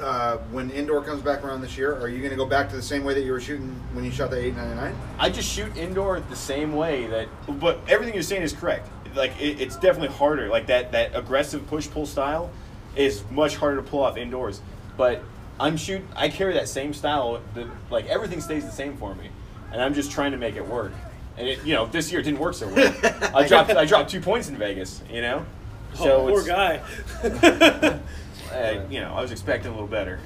uh, 0.00 0.38
when 0.52 0.70
indoor 0.70 1.02
comes 1.02 1.20
back 1.20 1.44
around 1.44 1.60
this 1.60 1.76
year, 1.76 1.94
are 1.96 2.08
you 2.08 2.18
going 2.18 2.30
to 2.30 2.36
go 2.36 2.46
back 2.46 2.70
to 2.70 2.76
the 2.76 2.82
same 2.82 3.04
way 3.04 3.12
that 3.12 3.24
you 3.24 3.32
were 3.32 3.40
shooting 3.40 3.68
when 3.92 4.04
you 4.04 4.10
shot 4.10 4.30
the 4.30 4.38
899? 4.38 4.94
I 5.18 5.28
just 5.28 5.52
shoot 5.52 5.76
indoor 5.76 6.20
the 6.20 6.36
same 6.36 6.72
way 6.72 7.06
that 7.08 7.28
But 7.60 7.80
everything 7.88 8.14
you're 8.14 8.22
saying 8.22 8.42
is 8.42 8.52
correct. 8.52 8.88
Like 9.14 9.38
it, 9.40 9.60
it's 9.60 9.74
definitely 9.74 10.16
harder. 10.16 10.48
Like 10.48 10.68
that 10.68 10.92
that 10.92 11.14
aggressive 11.14 11.66
push 11.66 11.90
pull 11.90 12.06
style 12.06 12.50
is 12.96 13.22
much 13.30 13.56
harder 13.56 13.76
to 13.76 13.82
pull 13.82 14.02
off 14.02 14.16
indoors. 14.16 14.60
But 14.98 15.22
I'm 15.58 15.78
shoot. 15.78 16.02
I 16.14 16.28
carry 16.28 16.52
that 16.54 16.68
same 16.68 16.92
style. 16.92 17.40
The, 17.54 17.70
like 17.90 18.04
everything 18.06 18.42
stays 18.42 18.66
the 18.66 18.70
same 18.72 18.98
for 18.98 19.14
me, 19.14 19.30
and 19.72 19.80
I'm 19.80 19.94
just 19.94 20.10
trying 20.10 20.32
to 20.32 20.36
make 20.36 20.56
it 20.56 20.66
work. 20.66 20.92
And 21.38 21.48
it, 21.48 21.64
you 21.64 21.72
know, 21.72 21.86
this 21.86 22.12
year 22.12 22.20
it 22.20 22.24
didn't 22.24 22.40
work 22.40 22.54
so 22.54 22.68
well. 22.68 22.94
I 23.34 23.46
dropped. 23.48 23.70
I 23.70 23.86
dropped 23.86 24.10
two 24.10 24.20
points 24.20 24.50
in 24.50 24.58
Vegas. 24.58 25.02
You 25.10 25.22
know, 25.22 25.46
so 25.94 26.28
oh, 26.28 26.28
poor 26.28 26.44
guy. 26.44 26.82
Uh, 28.52 28.82
you 28.88 28.98
know, 29.00 29.12
I 29.12 29.20
was 29.20 29.30
expecting 29.30 29.70
a 29.70 29.74
little 29.74 29.86
better. 29.86 30.18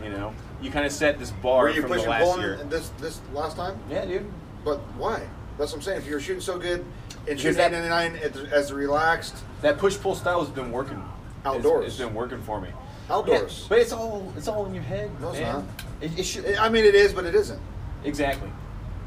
You 0.00 0.10
know, 0.10 0.32
you 0.62 0.70
kind 0.70 0.86
of 0.86 0.92
set 0.92 1.18
this 1.18 1.32
bar 1.32 1.64
Were 1.64 1.70
you 1.70 1.80
from 1.82 1.90
the 1.90 1.96
pushing 1.96 2.10
last 2.10 2.38
year. 2.38 2.56
this 2.68 2.90
this 3.00 3.20
last 3.32 3.56
time? 3.56 3.76
Yeah, 3.90 4.04
dude. 4.04 4.30
But 4.64 4.78
why? 4.96 5.26
That's 5.58 5.72
what 5.72 5.78
I'm 5.78 5.82
saying. 5.82 5.98
If 5.98 6.06
you're 6.06 6.20
shooting 6.20 6.40
so 6.40 6.58
good 6.58 6.80
and 6.80 7.24
Because 7.24 7.42
shooting 7.42 7.56
that- 7.56 7.72
899 7.72 8.22
at 8.24 8.32
the- 8.34 8.56
as 8.56 8.72
relaxed 8.72 9.36
That 9.62 9.78
push 9.78 9.98
pull 9.98 10.14
style 10.14 10.40
has 10.44 10.50
been 10.50 10.70
working. 10.70 10.98
It's- 10.98 11.56
Outdoors. 11.56 11.86
it's 11.86 11.96
been 11.96 12.14
working 12.14 12.42
for 12.42 12.60
me. 12.60 12.68
Outdoors. 13.10 13.60
Yeah, 13.62 13.66
but 13.68 13.78
it's 13.78 13.92
all 13.92 14.32
it's 14.36 14.48
all 14.48 14.66
in 14.66 14.74
your 14.74 14.82
head. 14.84 15.10
No, 15.20 15.30
it's 15.30 15.40
man. 15.40 15.54
not. 15.54 15.64
It, 16.00 16.18
it 16.18 16.22
should 16.24 16.44
I 16.56 16.68
mean, 16.68 16.84
it 16.84 16.94
is, 16.94 17.12
but 17.12 17.24
it 17.24 17.34
isn't. 17.34 17.60
exactly, 18.04 18.50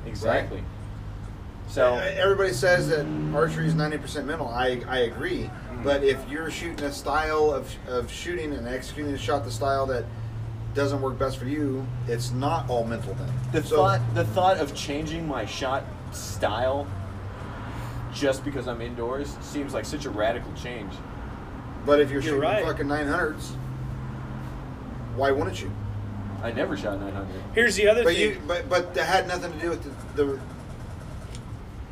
exactly. 0.06 0.64
So 1.68 1.94
Uh, 1.96 1.98
Everybody 2.18 2.52
says 2.54 2.90
that 2.90 3.06
archery 3.36 3.68
is 3.68 3.76
90% 3.76 4.26
mental. 4.26 4.48
I, 4.48 4.82
I 4.88 5.00
agree. 5.02 5.44
Mm-hmm. 5.44 5.84
But 5.84 6.04
if 6.04 6.18
you're 6.28 6.50
shooting 6.50 6.84
a 6.84 6.92
style 6.92 7.52
of, 7.54 7.72
of 7.88 8.12
shooting 8.12 8.54
and 8.54 8.68
executing 8.68 9.14
a 9.14 9.18
shot 9.20 9.46
the 9.46 9.52
style 9.52 9.86
that 9.86 10.04
doesn't 10.74 11.00
work 11.00 11.20
best 11.20 11.38
for 11.38 11.46
you, 11.46 11.86
it's 12.08 12.32
not 12.32 12.68
all 12.72 12.86
mental 12.86 13.14
then. 13.14 13.32
the 13.52 13.64
So- 13.64 13.76
thought 13.76 14.02
the 14.16 14.24
thought 14.26 14.58
of 14.58 14.74
changing 14.74 15.28
my 15.28 15.46
shot 15.46 15.84
style 16.12 16.88
just 18.14 18.44
because 18.44 18.68
I'm 18.68 18.82
indoors 18.82 19.38
seems 19.42 19.72
like 19.74 19.86
such 19.86 20.06
a 20.06 20.10
radical 20.10 20.52
change. 20.54 20.92
But 21.86 22.00
if 22.02 22.10
you're, 22.10 22.22
You're 22.22 22.34
shooting 22.34 22.42
right. 22.50 22.66
fucking 22.66 22.88
900s, 22.88 23.52
why 25.16 25.32
wouldn't 25.32 25.62
you? 25.62 25.72
I 26.42 26.52
never 26.52 26.78
shot 26.78 27.00
900. 27.00 27.28
Here's 27.54 27.76
the 27.76 27.88
other 27.90 28.04
But 28.04 28.14
thing. 28.16 28.32
you, 28.32 28.42
but 28.48 28.70
but 28.70 28.94
that 28.94 29.06
had 29.08 29.28
nothing 29.28 29.52
to 29.52 29.60
do 29.60 29.70
with 29.72 30.16
the, 30.16 30.24
the 30.24 30.40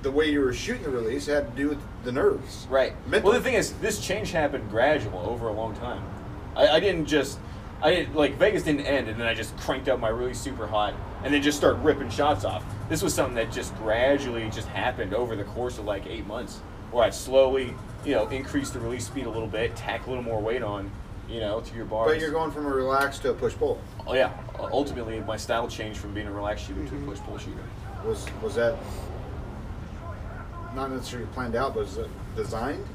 the 0.03 0.11
way 0.11 0.29
you 0.29 0.39
were 0.39 0.53
shooting 0.53 0.83
the 0.83 0.89
release. 0.89 1.27
It 1.27 1.33
had 1.33 1.51
to 1.51 1.57
do 1.57 1.69
with 1.69 1.79
the 2.03 2.11
nerves. 2.11 2.67
Right. 2.69 2.93
Mental. 3.07 3.29
Well, 3.31 3.39
the 3.39 3.43
thing 3.43 3.55
is, 3.55 3.73
this 3.73 3.99
change 3.99 4.31
happened 4.31 4.69
gradual 4.69 5.19
over 5.19 5.47
a 5.47 5.51
long 5.53 5.75
time. 5.75 6.01
I, 6.55 6.67
I 6.67 6.79
didn't 6.79 7.07
just, 7.07 7.39
I 7.81 7.91
didn't 7.93 8.15
like 8.15 8.35
Vegas 8.37 8.63
didn't 8.63 8.85
end, 8.85 9.09
and 9.09 9.19
then 9.19 9.27
I 9.27 9.33
just 9.33 9.57
cranked 9.57 9.89
up 9.89 9.99
my 9.99 10.09
really 10.09 10.33
super 10.33 10.65
hot, 10.67 10.93
and 11.23 11.33
then 11.33 11.41
just 11.41 11.57
start 11.57 11.77
ripping 11.79 12.09
shots 12.09 12.45
off. 12.45 12.63
This 12.89 13.01
was 13.01 13.13
something 13.13 13.35
that 13.35 13.51
just 13.51 13.75
gradually 13.77 14.49
just 14.49 14.67
happened 14.69 15.13
over 15.13 15.35
the 15.35 15.43
course 15.43 15.77
of 15.77 15.85
like 15.85 16.05
eight 16.07 16.25
months, 16.25 16.59
where 16.91 17.03
I 17.03 17.09
slowly, 17.09 17.73
you 18.05 18.15
know, 18.15 18.27
increased 18.29 18.73
the 18.73 18.79
release 18.79 19.07
speed 19.07 19.25
a 19.25 19.29
little 19.29 19.47
bit, 19.47 19.75
tack 19.75 20.05
a 20.05 20.09
little 20.09 20.23
more 20.23 20.39
weight 20.39 20.63
on, 20.63 20.89
you 21.27 21.39
know, 21.39 21.61
to 21.61 21.75
your 21.75 21.85
bars. 21.85 22.11
But 22.11 22.19
you're 22.19 22.31
going 22.31 22.51
from 22.51 22.65
a 22.65 22.69
relaxed 22.69 23.21
to 23.23 23.31
a 23.31 23.33
push 23.33 23.53
pull. 23.55 23.79
Oh 24.05 24.13
yeah. 24.13 24.31
Ultimately, 24.59 25.19
my 25.21 25.37
style 25.37 25.67
changed 25.67 25.99
from 25.99 26.13
being 26.13 26.27
a 26.27 26.31
relaxed 26.31 26.67
shooter 26.67 26.85
to 26.85 26.95
a 26.95 26.99
push 26.99 27.19
pull 27.19 27.37
shooter. 27.37 27.63
Was 28.05 28.25
was 28.41 28.55
that 28.55 28.75
not 30.75 30.91
necessarily 30.91 31.27
planned 31.33 31.55
out, 31.55 31.73
but 31.73 31.81
was 31.85 31.97
it 31.97 32.09
designed? 32.35 32.85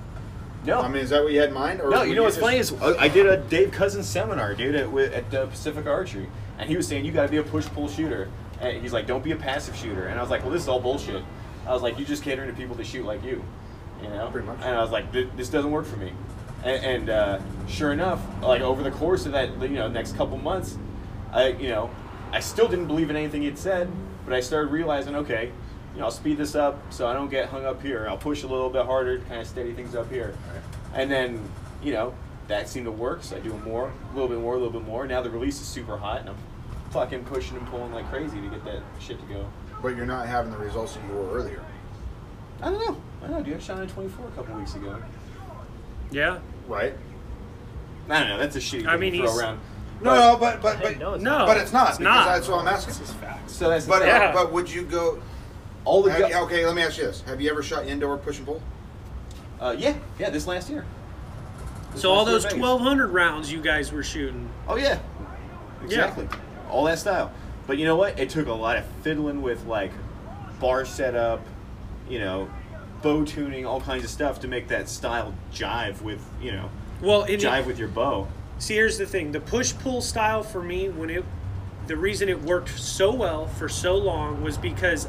No. 0.64 0.80
I 0.80 0.88
mean, 0.88 1.02
is 1.02 1.10
that 1.10 1.22
what 1.22 1.32
you 1.32 1.40
had 1.40 1.48
in 1.48 1.54
mind? 1.54 1.80
Or 1.80 1.90
No, 1.90 2.02
you 2.02 2.14
know 2.14 2.22
what's 2.22 2.36
funny 2.36 2.58
is 2.58 2.72
uh, 2.72 2.96
I 2.98 3.08
did 3.08 3.26
a 3.26 3.36
Dave 3.36 3.72
Cousins 3.72 4.06
seminar, 4.06 4.54
dude, 4.54 4.76
at, 4.76 4.94
at 5.12 5.34
uh, 5.34 5.46
Pacific 5.46 5.86
Archery, 5.86 6.28
and 6.58 6.68
he 6.68 6.76
was 6.76 6.86
saying 6.86 7.04
you 7.04 7.10
got 7.10 7.24
to 7.24 7.28
be 7.28 7.38
a 7.38 7.42
push 7.42 7.66
pull 7.66 7.88
shooter, 7.88 8.28
and 8.60 8.80
he's 8.80 8.92
like, 8.92 9.08
don't 9.08 9.24
be 9.24 9.32
a 9.32 9.36
passive 9.36 9.74
shooter, 9.74 10.06
and 10.06 10.18
I 10.20 10.22
was 10.22 10.30
like, 10.30 10.42
well, 10.42 10.52
this 10.52 10.62
is 10.62 10.68
all 10.68 10.78
bullshit. 10.78 11.24
I 11.66 11.72
was 11.72 11.82
like, 11.82 11.98
you 11.98 12.04
just 12.04 12.22
catering 12.22 12.48
to 12.48 12.56
people 12.56 12.76
to 12.76 12.84
shoot 12.84 13.04
like 13.04 13.24
you, 13.24 13.44
you 14.00 14.08
know? 14.08 14.28
Pretty 14.30 14.46
much. 14.46 14.58
And 14.62 14.76
I 14.76 14.80
was 14.80 14.92
like, 14.92 15.10
this 15.12 15.48
doesn't 15.48 15.70
work 15.70 15.84
for 15.84 15.96
me, 15.96 16.12
and, 16.64 16.84
and 16.84 17.10
uh, 17.10 17.38
sure 17.68 17.92
enough, 17.92 18.20
like 18.42 18.62
over 18.62 18.82
the 18.82 18.90
course 18.90 19.26
of 19.26 19.32
that, 19.32 19.60
you 19.62 19.68
know, 19.70 19.88
next 19.88 20.16
couple 20.16 20.38
months, 20.38 20.76
I, 21.32 21.48
you 21.48 21.68
know, 21.68 21.90
I 22.32 22.40
still 22.40 22.68
didn't 22.68 22.86
believe 22.86 23.10
in 23.10 23.16
anything 23.16 23.42
he'd 23.42 23.58
said, 23.58 23.90
but 24.24 24.34
I 24.34 24.40
started 24.40 24.70
realizing, 24.70 25.14
okay, 25.16 25.52
you 25.94 26.00
know, 26.00 26.06
I'll 26.06 26.10
speed 26.10 26.38
this 26.38 26.54
up 26.54 26.80
so 26.92 27.06
I 27.06 27.12
don't 27.12 27.30
get 27.30 27.48
hung 27.48 27.66
up 27.66 27.82
here. 27.82 28.06
I'll 28.08 28.16
push 28.16 28.42
a 28.42 28.46
little 28.46 28.70
bit 28.70 28.86
harder 28.86 29.18
to 29.18 29.24
kind 29.24 29.40
of 29.40 29.46
steady 29.46 29.72
things 29.72 29.94
up 29.94 30.10
here. 30.10 30.34
And 30.94 31.10
then, 31.10 31.42
you 31.82 31.92
know, 31.92 32.14
that 32.48 32.68
seemed 32.68 32.86
to 32.86 32.92
work, 32.92 33.22
so 33.22 33.36
I 33.36 33.40
do 33.40 33.52
more, 33.58 33.92
a 34.10 34.14
little 34.14 34.28
bit 34.28 34.38
more, 34.38 34.54
a 34.54 34.58
little 34.58 34.72
bit 34.72 34.86
more. 34.86 35.06
Now 35.06 35.22
the 35.22 35.30
release 35.30 35.60
is 35.60 35.66
super 35.66 35.96
hot, 35.96 36.20
and 36.20 36.30
I'm 36.30 36.36
fucking 36.90 37.24
pushing 37.24 37.56
and 37.56 37.66
pulling 37.68 37.92
like 37.92 38.08
crazy 38.10 38.40
to 38.40 38.48
get 38.48 38.64
that 38.64 38.82
shit 39.00 39.18
to 39.20 39.26
go. 39.26 39.46
But 39.82 39.96
you're 39.96 40.06
not 40.06 40.26
having 40.26 40.52
the 40.52 40.58
results 40.58 40.94
that 40.94 41.04
you 41.08 41.14
were 41.14 41.30
earlier. 41.32 41.64
I 42.60 42.70
don't 42.70 42.78
know. 42.78 43.00
I 43.22 43.26
don't 43.26 43.38
know, 43.38 43.42
dude. 43.42 43.56
I 43.56 43.60
shot 43.60 43.80
at 43.80 43.88
24 43.88 44.28
a 44.28 44.30
couple 44.32 44.54
weeks 44.56 44.74
ago. 44.74 45.02
yeah. 46.10 46.38
Right? 46.68 46.94
I 48.08 48.18
don't 48.20 48.28
know. 48.28 48.38
That's 48.38 48.56
a 48.56 48.60
shitty 48.60 48.86
I 48.86 48.92
thing 48.92 49.00
mean, 49.00 49.12
to 49.12 49.18
throw 49.18 49.26
he's- 49.28 49.40
around. 49.40 49.60
No, 50.00 50.14
no, 50.32 50.36
but 50.36 50.60
but 50.60 50.78
Hey, 50.78 50.82
but 50.94 50.98
no, 50.98 51.14
it's 51.14 51.22
No, 51.22 51.46
but 51.46 51.56
it's 51.58 51.72
not. 51.72 51.90
it's 51.90 51.98
because 51.98 52.14
not. 52.14 52.26
That's 52.26 52.48
what 52.48 52.60
I'm 52.60 52.66
asking. 52.68 52.94
This 52.94 53.08
is 53.08 53.14
facts. 53.14 53.52
So 53.52 53.68
that's 53.68 53.86
But 53.86 54.04
Yeah. 54.04 54.32
but 54.32 54.52
would 54.52 54.68
you 54.68 54.82
go? 54.82 55.18
all 55.84 56.02
the 56.02 56.10
have- 56.12 56.30
gu- 56.30 56.36
okay, 56.38 56.66
let 56.66 56.74
me 56.74 56.82
ask 56.82 56.98
you 56.98 57.04
this: 57.04 57.22
Have 57.22 57.40
you 57.40 57.48
ever 57.50 57.62
shot 57.62 57.86
indoor 57.86 58.16
push 58.16 58.38
and 58.38 58.46
pull? 58.46 58.60
uh, 59.60 59.74
yeah, 59.78 59.94
yeah, 60.18 60.30
this 60.30 60.46
last 60.48 60.68
year. 60.70 60.84
This 61.92 62.02
So 62.02 62.10
all 62.10 62.18
last 62.18 62.26
year 62.26 62.32
those 62.34 62.44
in 62.46 62.50
Vegas. 62.50 62.62
1200 62.62 63.08
rounds 63.10 63.52
you 63.52 63.60
guys 63.60 63.92
were 63.92 64.02
shooting. 64.02 64.48
Oh 64.68 64.74
yeah, 64.76 64.98
exactly. 65.84 66.28
All 66.68 66.84
that 66.84 66.98
style. 66.98 67.30
But 67.68 67.78
you 67.78 67.84
know 67.84 67.94
what? 67.96 68.18
It 68.18 68.28
took 68.28 68.48
a 68.48 68.52
lot 68.52 68.76
of 68.78 68.84
fiddling 69.02 69.40
with 69.40 69.66
like 69.66 69.92
bar 70.58 70.84
setup, 70.84 71.40
you 72.08 72.18
know, 72.18 72.48
bow 73.02 73.24
tuning, 73.24 73.66
all 73.66 73.80
kinds 73.80 74.04
of 74.04 74.10
stuff 74.10 74.40
to 74.40 74.48
make 74.48 74.68
that 74.68 74.88
style 74.88 75.34
jive 75.52 76.00
with 76.02 76.24
you 76.40 76.52
know 76.52 76.70
Well, 77.00 77.24
jive 77.26 77.60
it, 77.60 77.66
with 77.66 77.78
your 77.78 77.88
bow. 77.88 78.28
see, 78.58 78.74
here's 78.74 78.98
the 78.98 79.06
thing: 79.06 79.32
the 79.32 79.40
push 79.40 79.72
pull 79.74 80.00
style 80.00 80.42
for 80.42 80.62
me, 80.62 80.88
when 80.88 81.10
it, 81.10 81.24
the 81.86 81.96
reason 81.96 82.28
it 82.28 82.40
worked 82.42 82.70
so 82.70 83.12
well 83.12 83.46
for 83.46 83.68
so 83.68 83.96
long 83.96 84.42
was 84.42 84.56
because 84.56 85.08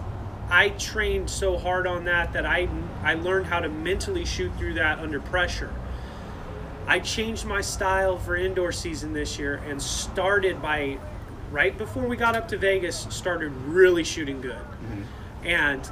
I 0.50 0.70
trained 0.70 1.30
so 1.30 1.58
hard 1.58 1.88
on 1.88 2.06
that 2.06 2.34
that 2.34 2.46
I 2.46 2.68
I 3.02 3.14
learned 3.14 3.48
how 3.48 3.60
to 3.60 3.70
mentally 3.70 4.26
shoot 4.26 4.52
through 4.58 4.76
that 4.76 5.00
under 5.00 5.20
pressure. 5.20 5.74
I 6.86 7.00
changed 7.00 7.46
my 7.46 7.62
style 7.62 8.18
for 8.18 8.36
indoor 8.36 8.74
season 8.74 9.14
this 9.14 9.40
year 9.40 9.62
and 9.68 9.82
started 9.82 10.62
by 10.62 10.98
right 11.50 11.78
before 11.78 12.06
we 12.06 12.18
got 12.18 12.36
up 12.36 12.48
to 12.50 12.58
Vegas 12.58 13.08
started 13.10 13.52
really 13.68 14.04
shooting 14.04 14.42
good. 14.42 14.56
Mm-hmm. 14.56 15.48
And 15.48 15.92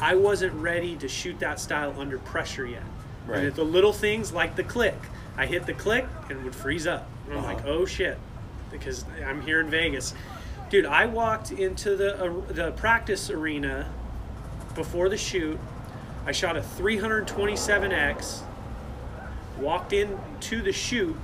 I 0.00 0.14
wasn't 0.14 0.54
ready 0.54 0.96
to 0.96 1.08
shoot 1.08 1.38
that 1.40 1.58
style 1.60 1.94
under 1.98 2.18
pressure 2.18 2.66
yet. 2.66 2.82
Right. 3.26 3.44
And 3.44 3.54
the 3.54 3.64
little 3.64 3.92
things 3.92 4.32
like 4.32 4.54
the 4.56 4.62
click, 4.64 4.94
I 5.36 5.46
hit 5.46 5.66
the 5.66 5.72
click 5.74 6.06
and 6.30 6.44
would 6.44 6.54
freeze 6.54 6.86
up. 6.86 7.08
And 7.28 7.38
I'm 7.38 7.44
like, 7.44 7.58
Uh-huh. 7.58 7.68
oh 7.70 7.86
shit, 7.86 8.18
because 8.70 9.04
I'm 9.26 9.40
here 9.42 9.60
in 9.60 9.68
Vegas, 9.68 10.14
dude. 10.70 10.86
I 10.86 11.06
walked 11.06 11.50
into 11.50 11.96
the 11.96 12.24
uh, 12.24 12.40
the 12.52 12.70
practice 12.72 13.30
arena 13.30 13.90
before 14.74 15.08
the 15.08 15.16
shoot. 15.16 15.58
I 16.24 16.32
shot 16.32 16.56
a 16.56 16.60
327x, 16.60 18.40
walked 19.58 19.92
in 19.92 20.18
to 20.40 20.62
the 20.62 20.72
shoot, 20.72 21.16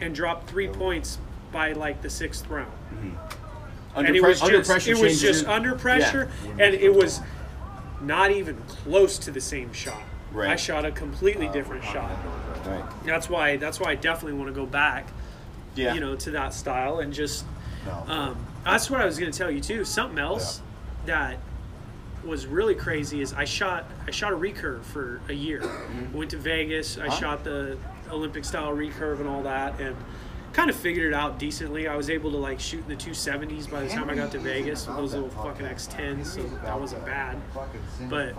and 0.00 0.14
dropped 0.14 0.48
three 0.48 0.68
points 0.68 1.18
by 1.52 1.72
like 1.72 2.02
the 2.02 2.10
sixth 2.10 2.48
round. 2.48 2.70
Under, 3.94 4.08
and 4.08 4.16
it 4.16 4.22
was 4.22 4.42
under 4.42 4.58
just 4.58 4.70
pressure 4.70 4.90
it 4.92 4.98
was 4.98 5.20
just 5.20 5.46
under 5.46 5.74
pressure, 5.76 6.30
and 6.58 6.74
it 6.74 6.92
was 6.94 7.20
not 8.06 8.30
even 8.30 8.56
close 8.66 9.18
to 9.18 9.30
the 9.30 9.40
same 9.40 9.72
shot. 9.72 10.00
Right. 10.32 10.50
I 10.50 10.56
shot 10.56 10.84
a 10.84 10.90
completely 10.90 11.48
different 11.48 11.84
shot. 11.84 12.10
Right. 12.66 12.84
That's 13.04 13.28
why 13.28 13.56
that's 13.56 13.78
why 13.78 13.90
I 13.92 13.94
definitely 13.94 14.38
want 14.38 14.48
to 14.48 14.54
go 14.54 14.66
back, 14.66 15.06
Yeah. 15.76 15.94
you 15.94 16.00
know, 16.00 16.16
to 16.16 16.30
that 16.32 16.54
style 16.54 16.98
and 16.98 17.12
just 17.12 17.44
No. 17.86 18.04
um, 18.12 18.46
that's 18.64 18.90
what 18.90 19.00
I 19.00 19.04
was 19.04 19.18
going 19.18 19.30
to 19.30 19.36
tell 19.38 19.50
you 19.50 19.60
too. 19.60 19.84
Something 19.84 20.18
else 20.18 20.60
that 21.06 21.38
was 22.24 22.46
really 22.46 22.74
crazy 22.74 23.20
is 23.20 23.32
I 23.34 23.44
shot 23.44 23.84
I 24.08 24.10
shot 24.10 24.32
a 24.32 24.36
recurve 24.36 24.82
for 24.82 25.20
a 25.28 25.34
year. 25.34 25.60
Mm-hmm. 25.60 26.16
Went 26.16 26.30
to 26.30 26.38
Vegas. 26.38 26.98
I 26.98 27.08
shot 27.10 27.44
the 27.44 27.76
Olympic 28.10 28.44
style 28.44 28.74
recurve 28.74 29.20
and 29.20 29.28
all 29.28 29.42
that, 29.44 29.78
and 29.80 29.94
kind 30.54 30.70
of 30.70 30.76
figured 30.76 31.12
it 31.12 31.14
out 31.14 31.38
decently. 31.38 31.86
I 31.88 31.96
was 31.96 32.08
able 32.08 32.30
to 32.30 32.38
like 32.38 32.58
shoot 32.60 32.82
in 32.82 32.88
the 32.88 32.96
270s 32.96 33.70
by 33.70 33.82
the 33.82 33.88
time 33.88 34.08
I 34.08 34.14
got 34.14 34.32
to 34.32 34.38
Vegas 34.38 34.86
with 34.86 34.96
those 34.96 35.12
little 35.12 35.28
fucking 35.28 35.66
X10s, 35.66 36.26
so 36.26 36.42
that 36.64 36.80
wasn't 36.80 37.04
bad. 37.04 37.36
But-. 38.08 38.34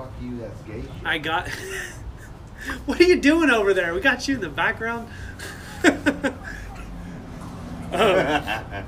I 1.04 1.18
got. 1.20 1.50
what 2.86 3.00
are 3.00 3.04
you 3.04 3.20
doing 3.22 3.50
over 3.50 3.74
there? 3.74 3.94
We 3.94 4.00
got 4.02 4.28
you 4.28 4.36
in 4.36 4.42
the 4.42 4.50
background. 4.50 5.08
Um, 7.94 8.86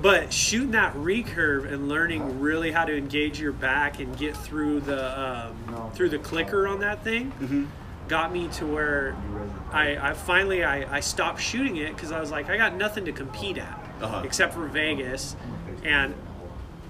but 0.00 0.32
shooting 0.32 0.70
that 0.70 0.94
recurve 0.94 1.70
and 1.70 1.88
learning 1.88 2.40
really 2.40 2.70
how 2.70 2.84
to 2.84 2.96
engage 2.96 3.40
your 3.40 3.52
back 3.52 4.00
and 4.00 4.16
get 4.16 4.36
through 4.36 4.80
the 4.80 5.20
um, 5.20 5.90
through 5.92 6.08
the 6.08 6.18
clicker 6.18 6.66
on 6.66 6.80
that 6.80 7.04
thing 7.04 7.70
got 8.08 8.32
me 8.32 8.48
to 8.48 8.66
where 8.66 9.14
I, 9.72 10.10
I 10.10 10.12
finally 10.14 10.64
I, 10.64 10.96
I 10.96 11.00
stopped 11.00 11.40
shooting 11.40 11.76
it 11.76 11.94
because 11.94 12.10
I 12.10 12.20
was 12.20 12.30
like 12.30 12.48
I 12.48 12.56
got 12.56 12.74
nothing 12.74 13.04
to 13.04 13.12
compete 13.12 13.58
at 13.58 13.78
Uh-huh. 14.00 14.22
except 14.24 14.54
for 14.54 14.66
Vegas 14.66 15.36
and 15.84 16.14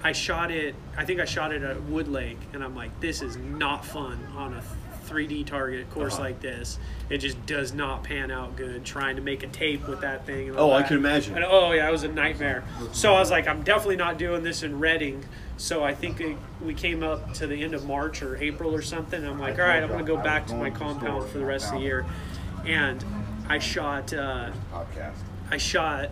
I 0.03 0.13
shot 0.13 0.51
it 0.51 0.75
I 0.97 1.05
think 1.05 1.21
I 1.21 1.25
shot 1.25 1.53
it 1.53 1.63
at 1.63 1.83
Wood 1.85 2.09
Lake 2.09 2.39
and 2.53 2.63
I'm 2.63 2.75
like 2.77 2.99
this 3.01 3.21
is 3.21 3.37
not 3.37 3.85
fun 3.85 4.19
on 4.37 4.55
a 4.55 4.63
3D 5.09 5.47
target 5.47 5.91
course 5.91 6.15
Uh-huh. 6.15 6.25
like 6.25 6.41
this 6.41 6.79
it 7.11 7.19
just 7.19 7.45
does 7.47 7.73
not 7.73 8.05
pan 8.05 8.31
out 8.31 8.55
good 8.57 8.85
trying 8.85 9.17
to 9.17 9.23
make 9.23 9.43
a 9.43 9.49
tape 9.49 9.89
with 9.89 10.01
that 10.03 10.25
thing 10.25 10.51
and 10.51 10.59
Oh, 10.59 10.71
all 10.71 10.75
I 10.75 10.83
can 10.83 10.97
imagine. 10.99 11.35
And, 11.35 11.45
oh 11.45 11.73
yeah, 11.73 11.89
it 11.89 11.93
was 11.93 12.05
a 12.05 12.09
nightmare. 12.09 12.63
So 12.93 13.15
I 13.15 13.19
was 13.19 13.31
like, 13.31 13.49
I'm 13.49 13.63
definitely 13.63 13.97
not 13.97 14.19
doing 14.19 14.43
this 14.43 14.63
in 14.63 14.79
Reading. 14.79 15.25
So 15.59 15.83
I 15.85 15.95
think 15.95 16.21
it, 16.21 16.37
we 16.63 16.73
came 16.73 17.03
up 17.03 17.35
to 17.35 17.47
the 17.47 17.63
end 17.63 17.75
of 17.75 17.85
March 17.85 18.23
or 18.23 18.37
April 18.37 18.75
or 18.75 18.81
something. 18.81 19.21
And 19.21 19.29
I'm 19.29 19.39
like, 19.41 19.59
all 19.59 19.65
right, 19.67 19.83
I'm 19.83 19.91
gonna 19.91 20.05
go 20.05 20.17
back 20.17 20.47
to 20.47 20.55
my 20.55 20.71
compound 20.71 21.29
for 21.29 21.39
the 21.39 21.45
rest 21.45 21.67
of 21.67 21.75
the 21.75 21.81
year. 21.81 22.07
And 22.65 23.05
I 23.49 23.59
shot. 23.59 24.13
Uh, 24.15 24.51
Podcast. 24.73 25.17
I 25.51 25.57
shot. 25.57 26.11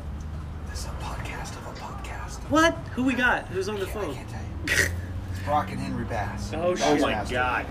This 0.71 0.81
is 0.81 0.87
a 0.87 0.89
podcast 1.03 1.51
of 1.57 1.67
a 1.77 1.81
podcast. 1.81 2.35
What? 2.51 2.75
Who 2.95 3.05
we 3.05 3.15
got? 3.15 3.47
Who's 3.49 3.69
on 3.69 3.79
the 3.79 3.87
I 3.87 3.91
phone? 3.91 4.15
can't 4.15 4.29
tell 4.29 4.41
you. 4.43 4.91
It's 5.33 5.41
Brock 5.45 5.71
and 5.71 5.79
Henry 5.81 6.05
Bass. 6.05 6.53
Oh, 6.55 6.75
shit. 6.75 6.87
Oh 6.87 6.97
my 6.99 7.11
Master. 7.13 7.35
god. 7.35 7.67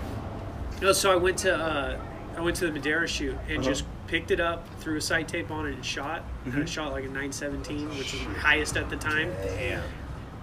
No, 0.80 0.92
so 0.92 1.12
I 1.12 1.16
went 1.16 1.38
to 1.38 1.54
uh, 1.54 1.98
I 2.36 2.40
went 2.40 2.56
to 2.56 2.66
the 2.66 2.72
Madeira 2.72 3.06
shoot 3.06 3.34
Uh-huh. 3.34 3.52
and 3.54 3.62
just 3.62 3.84
picked 4.06 4.30
it 4.30 4.40
up, 4.40 4.66
threw 4.80 4.96
a 4.96 5.00
sight 5.00 5.26
tape 5.28 5.50
on 5.50 5.66
it, 5.66 5.74
and 5.74 5.84
shot. 5.84 6.22
And 6.44 6.54
Mm-hmm. 6.54 6.62
I 6.62 6.66
shot 6.66 6.92
like 6.92 7.04
a 7.04 7.08
917, 7.08 7.88
which 7.98 8.14
is 8.14 8.20
my 8.26 8.34
highest 8.34 8.76
at 8.76 8.88
the 8.88 8.96
time. 8.96 9.32
Damn. 9.42 9.82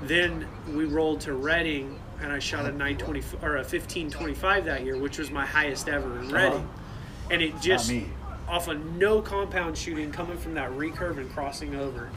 Then 0.03 0.47
we 0.73 0.85
rolled 0.85 1.21
to 1.21 1.33
Reading, 1.33 1.99
and 2.21 2.31
I 2.31 2.39
shot 2.39 2.65
a 2.65 2.71
920 2.71 3.19
or 3.41 3.55
a 3.55 3.59
1525 3.59 4.65
that 4.65 4.83
year, 4.83 4.97
which 4.97 5.17
was 5.17 5.31
my 5.31 5.45
highest 5.45 5.87
ever 5.89 6.19
in 6.19 6.29
Reading. 6.29 6.67
And 7.31 7.41
it 7.41 7.59
just 7.61 7.91
off 8.47 8.67
of 8.67 8.83
no 8.97 9.21
compound 9.21 9.77
shooting, 9.77 10.11
coming 10.11 10.37
from 10.37 10.53
that 10.55 10.69
recurve 10.71 11.17
and 11.17 11.31
crossing 11.31 11.75
over. 11.75 12.09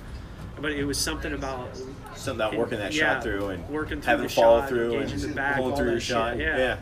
But 0.60 0.72
it 0.72 0.84
was 0.84 0.98
something 0.98 1.32
about 1.34 1.76
Something 2.14 2.34
about 2.46 2.56
working 2.56 2.78
that 2.78 2.92
Yeah, 2.94 3.14
shot 3.14 3.22
through 3.22 3.48
and 3.48 3.68
working 3.68 4.00
through 4.00 4.10
having 4.10 4.26
the 4.26 4.32
follow 4.32 4.60
shot, 4.60 4.68
through 4.70 4.98
and 5.00 5.10
the 5.10 5.28
back, 5.28 5.56
pulling 5.58 5.76
through 5.76 5.84
that 5.86 5.90
your 5.92 6.00
shit, 6.00 6.08
shot. 6.14 6.38
yeah. 6.38 6.78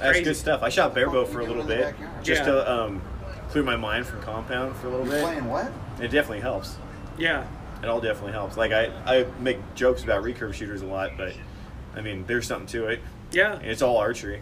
That's 0.00 0.20
good 0.20 0.36
stuff. 0.36 0.62
I 0.62 0.68
shot 0.68 0.92
barebow 0.94 1.24
for 1.24 1.40
a 1.40 1.44
little 1.46 1.62
bit, 1.64 1.94
just 2.22 2.40
Yeah. 2.42 2.46
to 2.52 2.70
um, 2.72 3.02
clear 3.50 3.62
my 3.64 3.76
mind 3.76 4.04
from 4.06 4.20
compound 4.20 4.76
for 4.76 4.88
a 4.88 4.90
little 4.90 5.06
You 5.06 5.12
bit. 5.12 5.22
playing 5.22 5.44
what? 5.46 5.72
It 6.00 6.08
definitely 6.08 6.40
helps. 6.40 6.76
yeah, 7.16 7.44
It 7.82 7.88
all 7.88 8.00
definitely 8.00 8.32
helps. 8.32 8.56
Like 8.56 8.72
I, 8.72 8.86
I 9.06 9.26
make 9.40 9.58
jokes 9.74 10.02
about 10.02 10.22
recurve 10.24 10.54
shooters 10.54 10.82
a 10.82 10.86
lot, 10.86 11.12
but 11.16 11.34
I 11.94 12.00
mean, 12.00 12.24
there's 12.26 12.46
something 12.46 12.66
to 12.68 12.86
it. 12.86 13.00
yeah, 13.32 13.58
it's 13.60 13.82
all 13.82 13.96
archery. 13.98 14.40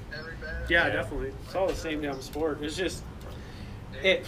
yeah, 0.69 0.87
Yeah. 0.87 0.93
definitely. 0.93 1.33
It's 1.45 1.55
all 1.55 1.67
the 1.67 1.75
same 1.75 2.01
damn 2.03 2.21
sport. 2.23 2.59
It's 2.63 2.77
just 2.77 3.03
it. 4.03 4.25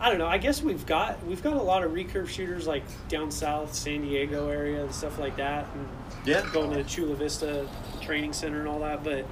I 0.00 0.08
don't 0.08 0.18
know. 0.18 0.26
I 0.26 0.38
guess 0.38 0.62
we've 0.62 0.84
got 0.84 1.24
we've 1.26 1.42
got 1.44 1.52
a 1.54 1.62
lot 1.62 1.84
of 1.84 1.92
recurve 1.92 2.28
shooters 2.28 2.66
like 2.66 2.82
down 3.08 3.30
south, 3.30 3.72
San 3.72 4.02
Diego 4.02 4.48
area 4.48 4.82
and 4.84 4.92
stuff 4.92 5.18
like 5.18 5.36
that, 5.36 5.66
and 5.74 5.88
Yeah. 6.24 6.44
going 6.52 6.72
to 6.72 6.82
Chula 6.84 7.14
Vista 7.14 7.68
Training 8.00 8.32
Center 8.32 8.58
and 8.58 8.68
all 8.68 8.80
that. 8.80 9.04
But 9.04 9.26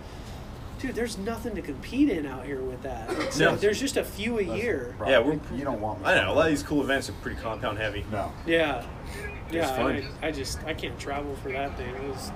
dude, 0.81 0.95
there's 0.95 1.19
nothing 1.19 1.55
to 1.55 1.63
compete 1.63 2.09
in 2.09 2.27
out 2.27 2.45
here 2.45 2.61
with 2.61 2.83
that. 2.83 3.33
So 3.33 3.51
No. 3.51 3.57
there's 3.57 3.79
just 3.79 3.97
a 3.97 4.05
few 4.05 4.39
a 4.39 4.43
year. 4.43 4.95
Brock, 4.99 5.11
Yeah, 5.11 5.19
we're- 5.21 5.39
you, 5.53 5.59
you 5.59 5.65
don't 5.65 5.81
want 5.81 6.01
me. 6.01 6.07
I 6.07 6.15
know. 6.23 6.33
A 6.33 6.35
lot 6.35 6.47
of 6.47 6.51
these 6.51 6.63
cool 6.63 6.83
events 6.83 7.09
are 7.09 7.13
pretty 7.15 7.41
compound 7.41 7.79
heavy. 7.79 8.05
No. 8.11 8.33
Yeah, 8.47 8.85
yeah. 9.51 9.77
fun. 9.77 10.05
I, 10.23 10.29
I 10.29 10.31
just 10.33 10.63
I 10.65 10.75
can't 10.75 10.99
travel 10.99 11.35
for 11.43 11.51
that 11.53 11.77
thing. 11.77 11.95
It 11.95 12.03
was 12.09 12.31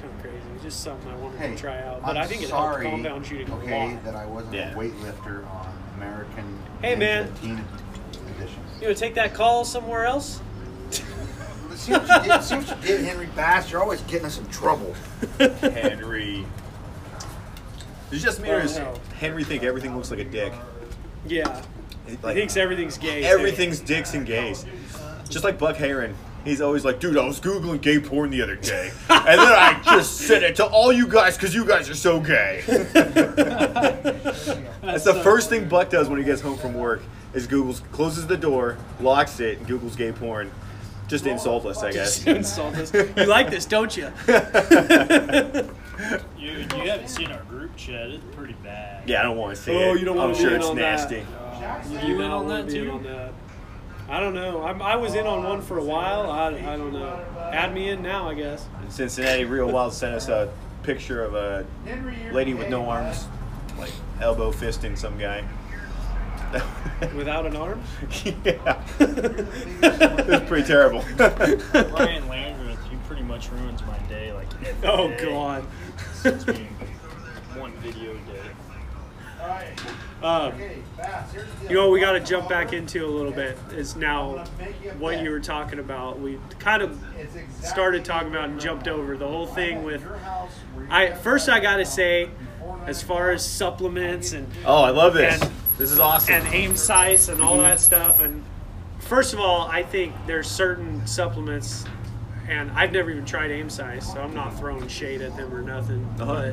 kind 0.00 0.12
of 0.14 0.20
crazy. 0.22 0.36
It's 0.54 0.62
just 0.64 0.80
something 0.82 1.10
I 1.10 1.16
wanted 1.16 1.38
Hey, 1.40 1.50
to 1.50 1.56
try 1.56 1.82
out. 1.82 2.02
But 2.02 2.16
I'm 2.16 2.22
i 2.22 2.26
think 2.26 2.42
it 2.42 2.48
sorry, 2.48 2.86
helped 2.86 3.02
compound 3.04 3.26
shooting 3.26 3.52
okay, 3.52 3.90
a 3.90 3.94
lot. 3.94 4.04
that 4.04 4.14
I 4.14 4.26
wasn't 4.26 4.54
Yeah. 4.54 4.72
a 4.72 4.76
weightlifter 4.76 5.46
on 5.50 5.78
American 5.96 6.58
Hey, 6.80 6.96
man. 6.96 7.32
Teen 7.42 7.62
Edition. 8.38 8.58
You 8.80 8.86
want 8.86 8.96
to 8.96 9.04
take 9.04 9.14
that 9.16 9.34
call 9.34 9.64
somewhere 9.66 10.06
else? 10.06 10.40
See 11.74 11.92
what 11.92 12.24
you 12.24 12.30
did, 12.32 12.42
see 12.42 12.56
what 12.56 12.68
you 12.68 12.74
did, 12.86 13.04
Henry 13.04 13.28
Bass. 13.36 13.70
You're 13.70 13.80
always 13.82 14.00
getting 14.02 14.26
us 14.26 14.38
in 14.38 14.46
trouble. 14.48 14.94
Henry. 15.60 16.44
It's 18.12 18.22
just 18.22 18.40
me, 18.40 18.50
or 18.50 18.60
does 18.62 18.78
no. 18.78 18.94
Henry 19.18 19.44
think 19.44 19.62
everything 19.62 19.94
looks 19.94 20.10
like 20.10 20.20
a 20.20 20.24
dick? 20.24 20.52
Yeah. 21.26 21.62
Like, 22.22 22.34
he 22.34 22.40
thinks 22.40 22.56
everything's 22.56 22.98
gay. 22.98 23.20
too. 23.20 23.26
everything's 23.26 23.80
dicks 23.80 24.14
and 24.14 24.26
gays. 24.26 24.66
Just 25.28 25.44
like 25.44 25.58
Buck 25.58 25.76
Heron. 25.76 26.14
He's 26.44 26.60
always 26.60 26.84
like, 26.84 27.00
dude, 27.00 27.18
I 27.18 27.24
was 27.26 27.38
Googling 27.38 27.80
gay 27.82 28.00
porn 28.00 28.30
the 28.30 28.42
other 28.42 28.56
day. 28.56 28.90
And 29.10 29.38
then 29.38 29.52
I 29.52 29.80
just 29.84 30.16
sent 30.16 30.42
it 30.42 30.56
to 30.56 30.64
all 30.64 30.92
you 30.92 31.06
guys 31.06 31.36
because 31.36 31.54
you 31.54 31.66
guys 31.66 31.88
are 31.90 31.94
so 31.94 32.18
gay. 32.18 32.62
That's 34.82 35.04
the 35.04 35.20
first 35.22 35.50
thing 35.50 35.68
Buck 35.68 35.90
does 35.90 36.08
when 36.08 36.18
he 36.18 36.24
gets 36.24 36.40
home 36.40 36.56
from 36.56 36.74
work 36.74 37.02
is 37.34 37.46
Google's 37.46 37.80
closes 37.92 38.26
the 38.26 38.36
door, 38.36 38.78
locks 39.00 39.38
it, 39.38 39.58
and 39.58 39.66
Google's 39.66 39.94
gay 39.96 40.12
porn. 40.12 40.50
Just 41.08 41.24
to 41.24 41.30
insult 41.30 41.66
us, 41.66 41.82
I 41.82 41.92
guess. 41.92 42.16
Just 42.16 42.28
insult 42.28 42.76
us. 42.76 42.94
You 42.94 43.26
like 43.26 43.50
this, 43.50 43.66
don't 43.66 43.94
you? 43.96 44.10
You, 46.38 46.50
you 46.50 46.88
haven't 46.88 47.08
seen 47.08 47.30
our 47.30 47.42
group 47.42 47.59
chat. 47.80 48.10
It's 48.10 48.24
pretty 48.36 48.52
bad. 48.62 49.08
Yeah, 49.08 49.20
I 49.20 49.22
don't 49.24 49.36
want 49.36 49.56
to 49.56 49.60
see 49.62 49.72
Oh, 49.72 49.94
it. 49.94 49.98
you 50.00 50.04
don't 50.04 50.18
I'm 50.18 50.30
wanna 50.30 50.34
be 50.34 50.40
sure 50.40 50.50
in 50.50 50.56
it's 50.56 50.66
on 50.66 50.76
that. 50.76 50.82
nasty. 51.10 52.06
You 52.06 52.20
in 52.20 52.30
I 52.30 52.34
on 52.34 52.48
that 52.48 52.68
too? 52.68 52.90
on 52.90 53.02
that. 53.04 53.32
I 54.08 54.18
don't 54.20 54.34
know. 54.34 54.62
I'm, 54.64 54.82
I 54.82 54.96
was 54.96 55.14
in 55.14 55.26
on 55.26 55.44
one 55.44 55.62
for 55.62 55.78
a 55.78 55.84
while. 55.84 56.30
I, 56.30 56.48
I 56.48 56.76
don't 56.76 56.92
know. 56.92 57.24
Add 57.52 57.72
me 57.74 57.90
in 57.90 58.02
now, 58.02 58.28
I 58.28 58.34
guess. 58.34 58.66
In 58.82 58.90
Cincinnati 58.90 59.44
Real 59.44 59.70
Wild 59.70 59.92
sent 59.92 60.14
us 60.14 60.28
a 60.28 60.52
picture 60.82 61.22
of 61.24 61.34
a 61.34 61.64
lady 62.32 62.54
with 62.54 62.68
no 62.68 62.86
arms, 62.88 63.26
like 63.78 63.92
elbow 64.20 64.50
fisting 64.52 64.98
some 64.98 65.16
guy. 65.18 65.44
Without 67.14 67.46
an 67.46 67.54
arm? 67.56 67.80
yeah. 68.44 68.82
it 68.98 70.26
was 70.28 70.40
pretty 70.48 70.66
terrible. 70.66 71.02
Ryan 71.16 72.28
Landreth, 72.28 72.78
he 72.90 72.96
pretty 73.06 73.22
much 73.22 73.48
ruins 73.52 73.80
my 73.86 73.96
day. 74.08 74.32
Like 74.32 74.48
every 74.66 74.88
Oh, 74.88 75.08
day. 75.08 75.24
God. 75.26 75.64
Sends 77.50 77.54
me 77.54 77.60
one 77.60 77.72
video 77.78 78.12
a 78.12 78.32
day. 78.32 78.50
Um, 80.22 80.52
you 81.68 81.74
know 81.74 81.84
what 81.84 81.92
we 81.92 82.00
got 82.00 82.12
to 82.12 82.20
jump 82.20 82.48
back 82.48 82.74
into 82.74 83.06
a 83.06 83.08
little 83.08 83.32
bit 83.32 83.56
is 83.72 83.96
now 83.96 84.44
what 84.98 85.22
you 85.22 85.30
were 85.30 85.40
talking 85.40 85.78
about. 85.78 86.20
We 86.20 86.38
kind 86.58 86.82
of 86.82 87.02
started 87.62 88.04
talking 88.04 88.28
about 88.28 88.50
and 88.50 88.60
jumped 88.60 88.86
over 88.86 89.16
the 89.16 89.26
whole 89.26 89.46
thing 89.46 89.82
with. 89.82 90.06
I 90.90 91.12
first 91.14 91.48
I 91.48 91.58
got 91.60 91.76
to 91.76 91.86
say, 91.86 92.28
as 92.86 93.02
far 93.02 93.30
as 93.30 93.46
supplements 93.46 94.32
and 94.32 94.46
oh, 94.66 94.82
I 94.82 94.90
love 94.90 95.14
this. 95.14 95.40
And- 95.40 95.52
this 95.78 95.92
is 95.92 95.98
awesome. 95.98 96.34
and 96.34 96.54
aim 96.54 96.76
size 96.76 97.30
and 97.30 97.40
all 97.40 97.56
that 97.56 97.80
stuff. 97.80 98.20
And 98.20 98.44
first 98.98 99.32
of 99.32 99.40
all, 99.40 99.62
I 99.62 99.82
think 99.82 100.14
there's 100.26 100.46
certain 100.46 101.06
supplements, 101.06 101.86
and 102.46 102.70
I've 102.72 102.92
never 102.92 103.10
even 103.10 103.24
tried 103.24 103.50
aim 103.50 103.70
size, 103.70 104.04
so 104.12 104.20
I'm 104.20 104.34
not 104.34 104.58
throwing 104.58 104.86
shade 104.88 105.22
at 105.22 105.34
them 105.38 105.54
or 105.54 105.62
nothing. 105.62 106.06
Uh-huh. 106.20 106.52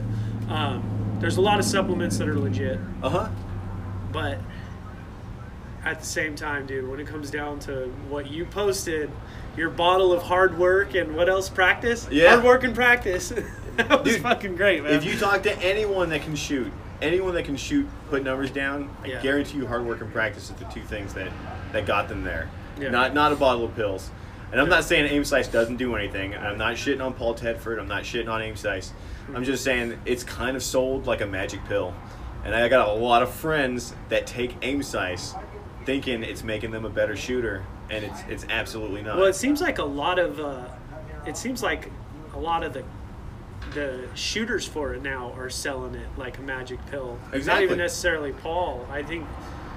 Um, 0.49 1.17
there's 1.19 1.37
a 1.37 1.41
lot 1.41 1.59
of 1.59 1.65
supplements 1.65 2.17
that 2.17 2.27
are 2.27 2.37
legit, 2.39 2.79
uh 3.03 3.09
huh. 3.09 3.29
but 4.11 4.37
at 5.83 5.99
the 5.99 6.05
same 6.05 6.35
time, 6.35 6.65
dude, 6.65 6.87
when 6.87 6.99
it 6.99 7.07
comes 7.07 7.31
down 7.31 7.59
to 7.59 7.87
what 8.09 8.29
you 8.29 8.45
posted, 8.45 9.09
your 9.55 9.69
bottle 9.69 10.11
of 10.11 10.21
hard 10.23 10.57
work 10.57 10.95
and 10.95 11.15
what 11.15 11.29
else? 11.29 11.49
Practice. 11.49 12.07
Yeah. 12.11 12.31
Hard 12.31 12.43
work 12.43 12.63
and 12.63 12.75
practice. 12.75 13.29
that 13.77 13.89
was 14.03 14.13
Dude, 14.13 14.21
fucking 14.21 14.55
great, 14.55 14.83
man. 14.83 14.93
If 14.93 15.05
you 15.05 15.17
talk 15.17 15.43
to 15.43 15.57
anyone 15.59 16.09
that 16.09 16.21
can 16.23 16.35
shoot, 16.35 16.71
anyone 17.01 17.33
that 17.35 17.45
can 17.45 17.55
shoot, 17.55 17.87
put 18.09 18.23
numbers 18.23 18.51
down, 18.51 18.95
I 19.03 19.07
Yeah. 19.07 19.21
guarantee 19.21 19.57
you 19.57 19.67
hard 19.67 19.85
work 19.85 20.01
and 20.01 20.11
practice 20.11 20.51
are 20.51 20.55
the 20.55 20.65
two 20.65 20.83
things 20.83 21.13
that, 21.13 21.31
that 21.71 21.85
got 21.85 22.09
them 22.09 22.23
there. 22.23 22.49
Yeah. 22.79 22.89
Not 22.89 23.13
not 23.13 23.31
a 23.31 23.35
bottle 23.35 23.63
of 23.65 23.75
pills. 23.75 24.11
And 24.51 24.61
I'm 24.61 24.67
Yeah. 24.67 24.75
not 24.75 24.83
saying 24.83 25.05
aim 25.05 25.23
size 25.23 25.47
doesn't 25.47 25.77
do 25.77 25.95
anything. 25.95 26.35
I'm 26.35 26.57
not 26.57 26.75
shitting 26.75 27.03
on 27.03 27.13
Paul 27.13 27.33
Tedford. 27.35 27.79
I'm 27.79 27.87
not 27.87 28.03
shitting 28.03 28.29
on 28.29 28.41
aim 28.41 28.55
size. 28.55 28.93
I'm 29.33 29.43
just 29.43 29.63
saying 29.63 29.99
it's 30.05 30.23
kind 30.23 30.55
of 30.55 30.63
sold 30.63 31.05
like 31.05 31.21
a 31.21 31.27
magic 31.27 31.63
pill. 31.65 31.93
And 32.45 32.55
I 32.55 32.67
got 32.69 32.87
a 32.87 32.93
lot 32.93 33.23
of 33.23 33.31
friends 33.31 33.93
that 34.09 34.25
take 34.25 34.55
aim 34.61 34.81
size 34.81 35.35
thinking 35.85 36.23
it's 36.23 36.43
making 36.43 36.71
them 36.71 36.85
a 36.85 36.89
better 36.89 37.15
shooter, 37.15 37.65
and 37.89 38.05
it's 38.05 38.21
it's 38.29 38.45
absolutely 38.49 39.01
not. 39.01 39.17
Well, 39.17 39.25
it 39.25 39.35
seems 39.35 39.61
like 39.61 39.79
a 39.79 39.83
lot 39.83 40.19
of 40.19 40.39
uh, 40.39 40.65
it 41.25 41.35
seems 41.35 41.61
like 41.61 41.91
a 42.33 42.39
lot 42.39 42.63
of 42.63 42.73
the 42.73 42.83
the 43.73 44.07
shooters 44.13 44.65
for 44.65 44.93
it 44.93 45.01
now 45.01 45.33
are 45.33 45.49
selling 45.49 45.95
it 45.95 46.07
like 46.17 46.37
a 46.37 46.41
magic 46.41 46.85
pill. 46.87 47.17
Not 47.33 47.63
even 47.63 47.79
necessarily 47.79 48.31
Paul. 48.31 48.87
I 48.89 49.03
think 49.03 49.25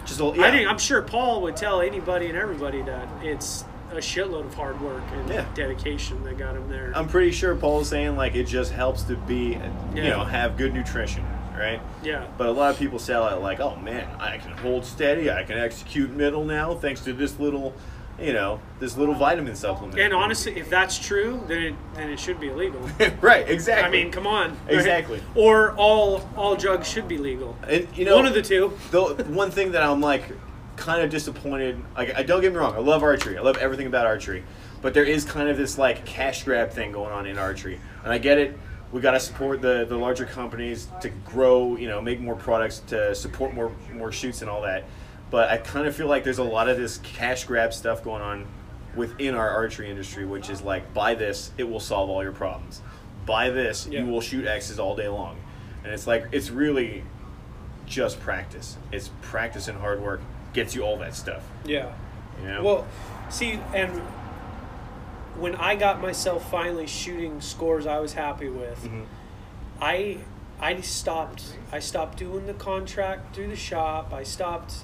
just 0.05 0.21
a, 0.21 0.25
yeah. 0.25 0.45
I 0.45 0.51
think 0.51 0.69
I'm 0.69 0.79
sure 0.79 1.03
Paul 1.03 1.43
would 1.43 1.57
tell 1.57 1.81
anybody 1.81 2.27
and 2.27 2.37
everybody 2.37 2.83
that 2.83 3.09
it's 3.23 3.65
a 3.97 4.01
shitload 4.01 4.47
of 4.47 4.55
hard 4.55 4.81
work 4.81 5.03
and 5.13 5.29
Yeah. 5.29 5.45
dedication 5.55 6.23
that 6.25 6.39
got 6.39 6.55
him 6.57 6.69
there. 6.69 6.93
I'm 6.95 7.09
pretty 7.09 7.33
sure 7.33 7.55
Paul's 7.55 7.89
saying 7.89 8.17
like 8.17 8.35
it 8.35 8.45
just 8.45 8.73
helps 8.73 9.03
to 9.05 9.17
be, 9.17 9.59
you 9.95 10.03
Yeah. 10.03 10.11
know, 10.11 10.25
have 10.25 10.57
good 10.57 10.73
nutrition, 10.75 11.25
right? 11.59 11.81
yeah. 12.03 12.27
But 12.39 12.47
a 12.49 12.53
lot 12.53 12.71
of 12.71 12.79
people 12.79 12.99
sell 12.99 13.27
it 13.29 13.41
like, 13.41 13.61
oh 13.61 13.77
man, 13.77 14.07
I 14.19 14.39
can 14.39 14.53
hold 14.53 14.85
steady, 14.85 15.31
I 15.31 15.43
can 15.45 15.59
execute 15.59 16.11
middle 16.11 16.45
now 16.45 16.75
thanks 16.75 17.01
to 17.03 17.13
this 17.13 17.39
little, 17.41 17.75
you 18.21 18.33
know, 18.35 18.61
this 18.81 18.97
little 18.99 19.15
vitamin 19.15 19.57
supplement. 19.57 19.99
And 19.99 20.13
honestly, 20.13 20.59
if 20.59 20.69
that's 20.69 20.99
true, 20.99 21.43
then 21.49 21.63
it 21.63 21.75
then 21.95 22.11
it 22.11 22.21
should 22.21 22.39
be 22.39 22.49
illegal. 22.49 22.81
right, 23.21 23.49
exactly. 23.49 23.87
I 23.89 23.91
mean, 23.91 24.13
come 24.13 24.27
on. 24.27 24.57
Exactly. 24.69 25.23
Or 25.35 25.73
all 25.77 26.29
all 26.37 26.55
drugs 26.55 26.87
should 26.87 27.09
be 27.09 27.17
legal. 27.19 27.57
and 27.67 27.89
you 27.95 28.05
know, 28.05 28.17
One 28.17 28.27
of 28.27 28.35
the 28.35 28.43
two. 28.43 28.73
the 28.91 29.01
one 29.29 29.51
thing 29.51 29.73
that 29.73 29.83
I'm 29.83 30.01
like 30.03 30.25
kind 30.81 31.03
of 31.03 31.11
disappointed. 31.11 31.79
Like, 31.97 32.15
I 32.17 32.23
don't 32.23 32.41
get 32.41 32.53
me 32.53 32.59
wrong, 32.59 32.75
I 32.75 32.79
love 32.79 33.03
archery. 33.03 33.39
I 33.39 33.43
love 33.43 33.59
everything 33.59 33.87
about 33.87 34.07
archery, 34.07 34.43
but 34.83 34.95
there 34.95 35.05
is 35.05 35.25
kind 35.25 35.49
of 35.49 35.57
this 35.57 35.79
like 35.79 36.05
cash 36.05 36.43
grab 36.45 36.71
thing 36.71 36.91
going 36.91 37.13
on 37.13 37.27
in 37.27 37.39
archery, 37.39 37.79
and 38.03 38.13
I 38.13 38.19
get 38.19 38.39
it. 38.39 38.59
We 38.91 39.01
got 39.01 39.13
to 39.13 39.21
support 39.21 39.61
the 39.63 39.85
the 39.89 39.97
larger 39.97 40.25
companies 40.25 40.89
to 41.03 41.11
grow, 41.25 41.77
you 41.77 41.87
know, 41.87 42.01
make 42.01 42.19
more 42.19 42.35
products 42.35 42.81
to 42.89 43.15
support 43.15 43.55
more 43.55 43.71
more 43.93 44.11
shoots 44.11 44.41
and 44.41 44.51
all 44.51 44.63
that. 44.63 44.85
But 45.31 45.49
I 45.51 45.59
kind 45.59 45.87
of 45.87 45.95
feel 45.95 46.09
like 46.09 46.25
there's 46.25 46.39
a 46.39 46.45
lot 46.45 46.69
of 46.69 46.77
this 46.77 46.99
cash 46.99 47.45
grab 47.45 47.73
stuff 47.73 48.03
going 48.03 48.23
on 48.23 48.47
within 48.97 49.37
our 49.37 49.49
archery 49.51 49.89
industry, 49.89 50.25
which 50.25 50.51
is 50.51 50.63
like, 50.63 50.93
buy 50.93 51.15
this, 51.15 51.53
it 51.57 51.63
will 51.63 51.79
solve 51.79 52.11
all 52.11 52.25
your 52.25 52.33
problems. 52.33 52.81
Buy 53.27 53.51
this, 53.51 53.87
Yeah. 53.87 54.01
you 54.01 54.07
will 54.11 54.21
shoot 54.21 54.45
X's 54.45 54.81
all 54.81 54.97
day 54.97 55.07
long. 55.07 55.37
And 55.85 55.93
it's 55.93 56.09
like, 56.09 56.27
it's 56.33 56.51
really 56.51 57.05
just 57.87 58.19
practice. 58.19 58.77
It's 58.91 59.11
practice 59.23 59.69
and 59.69 59.79
hard 59.79 60.03
work 60.03 60.21
gets 60.53 60.75
you 60.75 60.83
all 60.83 60.97
that 60.99 61.15
stuff. 61.15 61.43
Yeah. 61.65 61.93
You 62.43 62.49
know? 62.49 62.63
Well, 62.63 62.87
see, 63.29 63.59
and 63.75 64.01
when 65.39 65.55
I 65.57 65.77
got 65.77 66.01
myself 66.01 66.51
finally 66.51 66.87
shooting 66.87 67.41
scores 67.41 67.87
I 67.87 67.99
was 68.01 68.15
happy 68.15 68.49
with, 68.49 68.85
Mhm. 68.85 69.05
I 69.81 70.19
I 70.61 70.81
stopped 70.83 71.55
I 71.73 71.79
stopped 71.79 72.19
doing 72.19 72.47
the 72.47 72.53
contract 72.55 73.35
through 73.35 73.49
the 73.49 73.57
shop. 73.57 74.13
I 74.13 74.25
stopped 74.25 74.75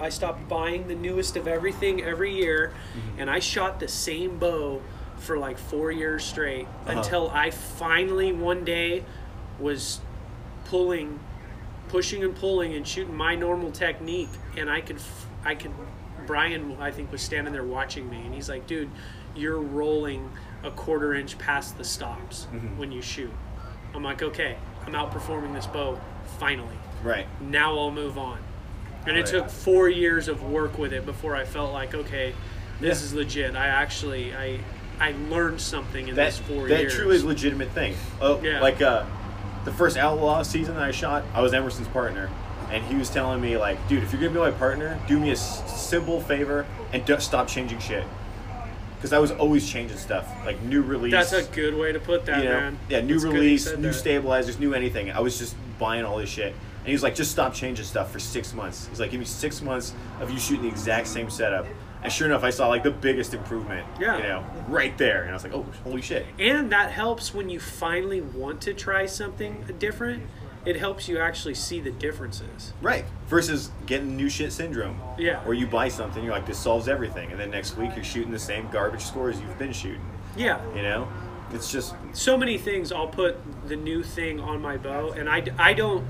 I 0.00 0.08
stopped 0.08 0.48
buying 0.48 0.88
the 0.88 0.94
newest 0.94 1.36
of 1.36 1.46
everything 1.46 2.02
every 2.02 2.32
year, 2.34 2.72
and 3.18 3.28
I 3.30 3.38
shot 3.38 3.78
the 3.78 3.86
same 3.88 4.38
bow 4.38 4.80
for 5.18 5.36
like 5.38 5.58
four 5.58 5.92
years 5.92 6.24
straight 6.24 6.66
Uh-huh. 6.86 6.98
until 6.98 7.30
I 7.30 7.50
finally 7.50 8.32
one 8.32 8.64
day 8.64 9.04
was 9.60 10.00
pulling, 10.64 11.20
pushing 11.92 12.24
and 12.24 12.34
pulling 12.34 12.74
and 12.74 12.88
shooting 12.88 13.14
my 13.14 13.34
normal 13.36 13.70
technique, 13.70 14.30
and 14.56 14.68
I 14.68 14.80
could 14.80 14.98
I 15.44 15.54
could. 15.54 15.70
Brian 16.26 16.76
I 16.80 16.90
think 16.90 17.12
was 17.12 17.20
standing 17.20 17.52
there 17.52 17.64
watching 17.64 18.08
me, 18.08 18.16
and 18.24 18.34
he's 18.34 18.48
like, 18.48 18.66
"Dude, 18.66 18.88
you're 19.36 19.60
rolling 19.60 20.30
a 20.64 20.70
quarter 20.70 21.14
inch 21.14 21.36
past 21.38 21.76
the 21.76 21.84
stops 21.84 22.46
Mhm. 22.52 22.76
when 22.78 22.90
you 22.92 23.02
shoot." 23.02 23.32
I'm 23.94 24.02
like, 24.02 24.22
"Okay, 24.22 24.56
I'm 24.86 24.94
outperforming 24.94 25.52
this 25.54 25.66
bow 25.66 26.00
finally." 26.40 26.76
right. 27.04 27.26
now 27.40 27.76
I'll 27.76 27.90
move 27.90 28.16
on. 28.16 28.38
And 29.06 29.16
it 29.16 29.22
Right. 29.22 29.26
took 29.26 29.50
four 29.50 29.88
years 29.88 30.28
of 30.28 30.44
work 30.44 30.78
with 30.78 30.92
it 30.92 31.04
before 31.04 31.34
I 31.34 31.44
felt 31.44 31.72
like, 31.72 31.92
okay, 31.96 32.32
this 32.80 33.00
Yeah. 33.00 33.04
is 33.06 33.12
legit. 33.14 33.56
I 33.56 33.66
actually, 33.66 34.32
I, 34.36 34.60
I 35.00 35.12
learned 35.28 35.60
something 35.60 36.06
in 36.06 36.14
That, 36.14 36.26
this 36.26 36.38
four 36.38 36.68
that 36.68 36.78
years. 36.78 36.92
That 36.92 37.00
truly 37.00 37.16
is 37.16 37.24
a 37.24 37.26
legitimate 37.26 37.70
thing. 37.70 37.96
Oh, 38.20 38.40
Yeah. 38.40 38.60
like 38.60 38.80
uh, 38.80 39.02
the 39.64 39.72
first 39.72 39.96
Outlaw 39.96 40.42
season 40.42 40.74
that 40.74 40.82
I 40.84 40.90
shot, 40.90 41.24
I 41.34 41.40
was 41.42 41.52
Emerson's 41.54 41.88
partner. 41.88 42.30
And 42.70 42.82
he 42.84 42.94
was 42.94 43.10
telling 43.10 43.40
me, 43.42 43.58
like, 43.58 43.76
dude, 43.86 44.02
if 44.02 44.12
you're 44.12 44.22
to 44.22 44.30
be 44.30 44.38
my 44.38 44.50
partner, 44.50 44.98
do 45.06 45.20
me 45.20 45.28
a 45.28 45.32
s- 45.32 45.62
simple 45.90 46.20
favor 46.22 46.64
and 46.92 47.04
don't 47.04 47.20
stop 47.20 47.46
changing 47.46 47.78
shit. 47.80 48.04
Because 48.96 49.12
I 49.12 49.18
was 49.18 49.30
always 49.32 49.68
changing 49.68 49.98
stuff, 49.98 50.26
like 50.46 50.60
new 50.62 50.80
release. 50.80 51.12
That's 51.12 51.32
a 51.32 51.42
good 51.42 51.74
way 51.74 51.92
to 51.92 51.98
put 52.00 52.24
that, 52.26 52.38
you 52.42 52.48
know, 52.48 52.60
man. 52.60 52.78
yeah, 52.88 53.00
new 53.00 53.14
That's 53.14 53.24
release, 53.24 53.66
new 53.76 53.88
that. 53.88 53.94
stabilizers, 53.94 54.58
new 54.58 54.72
anything. 54.74 55.10
I 55.10 55.20
was 55.20 55.38
just 55.38 55.54
buying 55.78 56.04
all 56.04 56.16
this 56.18 56.30
shit, 56.30 56.46
and 56.52 56.86
he 56.86 56.92
was 56.92 57.02
like, 57.02 57.14
"Just 57.16 57.32
stop 57.32 57.52
changing 57.52 57.84
stuff 57.84 58.12
for 58.12 58.20
six 58.20 58.54
months." 58.54 58.86
He's 58.88 59.00
like, 59.00 59.10
"Give 59.10 59.18
me 59.18 59.26
six 59.26 59.60
months 59.60 59.92
of 60.20 60.30
you 60.30 60.38
shooting 60.38 60.62
the 60.62 60.68
exact 60.68 61.08
same 61.08 61.28
setup," 61.30 61.66
and 62.02 62.12
sure 62.12 62.26
enough, 62.26 62.44
I 62.44 62.50
saw 62.50 62.68
like 62.68 62.82
the 62.82 62.90
biggest 62.90 63.34
improvement. 63.34 63.86
Yeah. 64.00 64.16
you 64.16 64.22
know, 64.24 64.44
right 64.68 64.96
there, 64.98 65.22
and 65.22 65.30
I 65.30 65.34
was 65.34 65.44
like, 65.44 65.54
"Oh, 65.54 65.64
holy 65.84 66.02
shit!" 66.02 66.26
And 66.38 66.70
that 66.72 66.90
helps 66.90 67.34
when 67.34 67.48
you 67.48 67.60
finally 67.60 68.20
want 68.20 68.60
to 68.62 68.74
try 68.74 69.06
something 69.06 69.64
different. 69.78 70.24
It 70.64 70.76
helps 70.76 71.08
you 71.08 71.18
actually 71.18 71.54
see 71.54 71.80
the 71.80 71.90
differences. 71.90 72.72
Right. 72.80 73.04
Versus 73.26 73.72
getting 73.84 74.16
new 74.16 74.28
shit 74.28 74.52
syndrome. 74.52 75.00
Yeah. 75.18 75.40
Where 75.44 75.54
you 75.54 75.66
buy 75.66 75.88
something, 75.88 76.22
you're 76.22 76.32
like, 76.32 76.46
"This 76.46 76.58
solves 76.58 76.86
everything," 76.86 77.32
and 77.32 77.40
then 77.40 77.50
next 77.50 77.76
week 77.76 77.90
you're 77.96 78.04
shooting 78.04 78.30
the 78.30 78.38
same 78.38 78.68
garbage 78.70 79.02
scores 79.02 79.40
you've 79.40 79.58
been 79.58 79.72
shooting. 79.72 80.00
Yeah. 80.36 80.60
You 80.74 80.82
know, 80.82 81.08
it's 81.52 81.70
just 81.70 81.94
so 82.12 82.36
many 82.36 82.58
things 82.58 82.92
I'll 82.92 83.08
put 83.08 83.36
the 83.68 83.76
new 83.76 84.02
thing 84.02 84.40
on 84.40 84.60
my 84.62 84.76
bow 84.76 85.10
and 85.12 85.28
I, 85.28 85.44
I 85.58 85.72
don't 85.74 86.04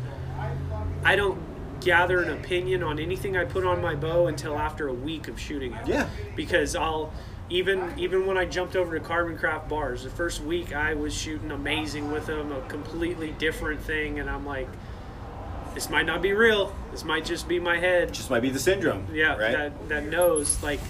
I 1.05 1.17
don't 1.17 1.39
gather 1.85 2.23
an 2.23 2.31
opinion 2.31 2.83
on 2.83 2.99
anything 2.99 3.37
I 3.37 3.45
put 3.45 3.65
on 3.65 3.81
my 3.81 3.95
bow 3.95 4.27
until 4.27 4.59
after 4.59 4.89
a 4.89 4.93
week 4.95 5.29
of 5.29 5.39
shooting 5.41 5.73
it. 5.75 5.87
Yeah. 5.87 6.09
Because 6.37 6.75
I'll 6.77 7.13
even 7.51 7.93
even 7.99 8.27
when 8.27 8.39
I 8.39 8.45
jumped 8.45 8.77
over 8.77 8.99
to 8.99 9.05
Carbon 9.05 9.37
Craft 9.37 9.69
bars, 9.69 10.05
the 10.05 10.11
first 10.11 10.43
week 10.43 10.75
I 10.75 10.95
was 10.95 11.15
shooting 11.15 11.51
amazing 11.51 12.11
with 12.11 12.27
them, 12.27 12.53
a 12.53 12.61
completely 12.63 13.33
different 13.33 13.81
thing 13.83 14.21
and 14.21 14.29
I'm 14.31 14.47
like 14.47 14.69
this 15.75 15.89
might 15.89 16.05
not 16.05 16.21
be 16.21 16.33
real. 16.35 16.75
This 16.91 17.03
might 17.03 17.25
just 17.25 17.49
be 17.49 17.59
my 17.59 17.79
head. 17.79 18.13
just 18.13 18.29
might 18.31 18.41
be 18.41 18.51
the 18.51 18.59
syndrome. 18.59 19.07
Yeah, 19.13 19.37
Right. 19.37 19.53
that 19.53 19.89
that 19.89 20.05
knows 20.07 20.63
like 20.63 20.81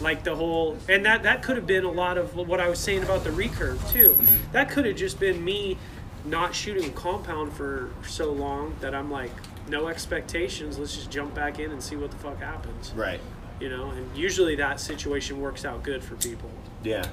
like 0.00 0.24
the 0.24 0.34
whole 0.34 0.76
and 0.88 1.04
that 1.06 1.22
that 1.22 1.42
could 1.42 1.56
have 1.56 1.66
been 1.66 1.84
a 1.84 1.90
lot 1.90 2.18
of 2.18 2.34
what 2.36 2.60
I 2.60 2.68
was 2.68 2.78
saying 2.78 3.02
about 3.02 3.24
the 3.24 3.30
recurve 3.30 3.90
too. 3.90 4.10
Mm-hmm. 4.18 4.52
That 4.52 4.70
could 4.70 4.86
have 4.86 4.96
just 4.96 5.18
been 5.20 5.44
me 5.44 5.78
not 6.24 6.54
shooting 6.54 6.92
compound 6.92 7.52
for 7.52 7.90
so 8.06 8.32
long 8.32 8.74
that 8.80 8.94
I'm 8.94 9.10
like 9.10 9.30
no 9.68 9.88
expectations. 9.88 10.78
Let's 10.78 10.94
just 10.94 11.10
jump 11.10 11.34
back 11.34 11.58
in 11.58 11.70
and 11.70 11.82
see 11.82 11.96
what 11.96 12.10
the 12.10 12.16
fuck 12.18 12.38
happens. 12.40 12.92
right. 12.94 13.20
You 13.58 13.70
know, 13.70 13.88
and 13.90 14.14
usually 14.14 14.54
that 14.56 14.80
situation 14.80 15.40
works 15.40 15.64
out 15.64 15.82
good 15.82 16.04
for 16.04 16.14
people. 16.16 16.50
Yeah. 16.84 17.06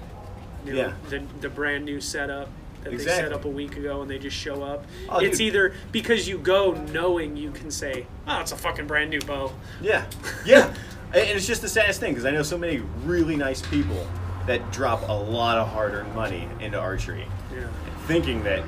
You 0.66 0.74
know, 0.74 0.80
Yeah. 0.80 0.94
the 1.10 1.22
the 1.40 1.48
brand 1.50 1.86
new 1.86 2.02
setup 2.02 2.50
that 2.84 2.92
they 2.92 2.98
set 2.98 3.32
up 3.32 3.46
a 3.46 3.50
week 3.50 3.78
ago 3.78 4.02
and 4.02 4.12
they 4.12 4.20
just 4.20 4.36
show 4.36 4.62
up. 4.62 4.86
Oh, 5.08 5.20
it's 5.20 5.38
dude. 5.38 5.48
either 5.48 5.74
because 5.94 6.28
you 6.28 6.38
go 6.38 6.74
knowing 6.92 7.38
you 7.38 7.52
can 7.52 7.72
say, 7.72 8.08
"Oh, 8.28 8.42
it's 8.42 8.52
a 8.52 8.58
fucking 8.58 8.88
brand 8.88 9.10
new 9.10 9.22
bow." 9.22 9.54
Yeah, 9.82 10.06
yeah, 10.46 10.68
and 11.14 11.30
it's 11.30 11.48
just 11.48 11.62
the 11.62 11.70
saddest 11.70 12.02
thing 12.02 12.12
because 12.12 12.26
I 12.26 12.32
know 12.32 12.44
so 12.44 12.58
many 12.58 12.82
really 13.06 13.38
nice 13.38 13.62
people 13.62 14.06
that 14.48 14.70
drop 14.74 15.08
a 15.08 15.14
lot 15.14 15.58
of 15.58 15.70
hard-earned 15.70 16.14
money 16.14 16.50
into 16.60 16.78
archery, 16.78 17.26
Yeah. 17.56 17.68
thinking 18.08 18.44
that 18.44 18.64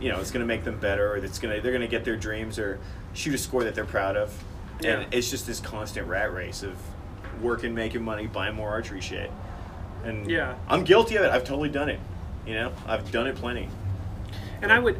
you 0.00 0.10
know 0.12 0.20
it's 0.20 0.30
going 0.30 0.42
to 0.42 0.46
make 0.46 0.62
them 0.62 0.78
better, 0.78 1.12
or 1.12 1.20
that's 1.20 1.40
going 1.40 1.56
to 1.56 1.60
they're 1.60 1.72
going 1.72 1.82
to 1.82 1.88
get 1.88 2.04
their 2.04 2.16
dreams 2.16 2.56
or 2.60 2.78
shoot 3.16 3.34
a 3.34 3.38
score 3.38 3.64
that 3.64 3.74
they're 3.74 3.84
proud 3.84 4.16
of, 4.16 4.32
Yeah. 4.80 5.00
and 5.00 5.14
it's 5.14 5.30
just 5.30 5.46
this 5.46 5.58
constant 5.60 6.06
rat 6.06 6.32
race 6.32 6.62
of 6.62 6.76
working, 7.42 7.74
making 7.74 8.02
money, 8.04 8.26
buying 8.26 8.54
more 8.54 8.70
archery 8.70 9.00
shit, 9.00 9.30
and 10.04 10.30
Yeah. 10.30 10.54
I'm 10.68 10.84
guilty 10.84 11.16
of 11.16 11.24
it. 11.24 11.30
I've 11.30 11.44
totally 11.44 11.68
done 11.70 11.88
it. 11.88 11.98
You 12.46 12.54
know, 12.54 12.72
I've 12.86 13.10
done 13.10 13.26
it 13.26 13.36
plenty. 13.36 13.68
And 14.62 14.72
I 14.72 14.78
would, 14.78 14.98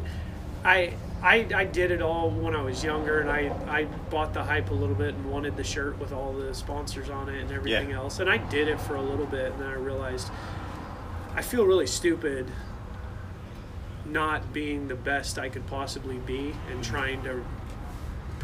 I, 0.65 0.93
I, 1.23 1.47
I 1.55 1.65
did 1.65 1.91
it 1.91 2.01
all 2.01 2.29
when 2.29 2.55
I 2.55 2.61
was 2.61 2.83
younger, 2.83 3.21
and 3.21 3.29
I, 3.29 3.51
I 3.67 3.85
bought 4.09 4.33
the 4.33 4.43
hype 4.43 4.69
a 4.69 4.73
little 4.73 4.95
bit 4.95 5.15
and 5.15 5.31
wanted 5.31 5.55
the 5.57 5.63
shirt 5.63 5.97
with 5.99 6.11
all 6.11 6.33
the 6.33 6.53
sponsors 6.53 7.09
on 7.09 7.29
it 7.29 7.39
and 7.41 7.51
everything 7.51 7.89
Yeah. 7.91 7.97
else. 7.97 8.19
And 8.19 8.29
I 8.29 8.37
did 8.37 8.67
it 8.67 8.79
for 8.81 8.95
a 8.95 9.01
little 9.01 9.25
bit, 9.25 9.51
and 9.53 9.61
then 9.61 9.67
I 9.69 9.73
realized 9.75 10.29
I 11.35 11.41
feel 11.41 11.65
really 11.65 11.87
stupid 11.87 12.51
not 14.05 14.53
being 14.53 14.87
the 14.87 14.95
best 14.95 15.37
I 15.37 15.49
could 15.49 15.65
possibly 15.67 16.17
be 16.17 16.53
and 16.71 16.83
trying 16.83 17.21
to 17.23 17.43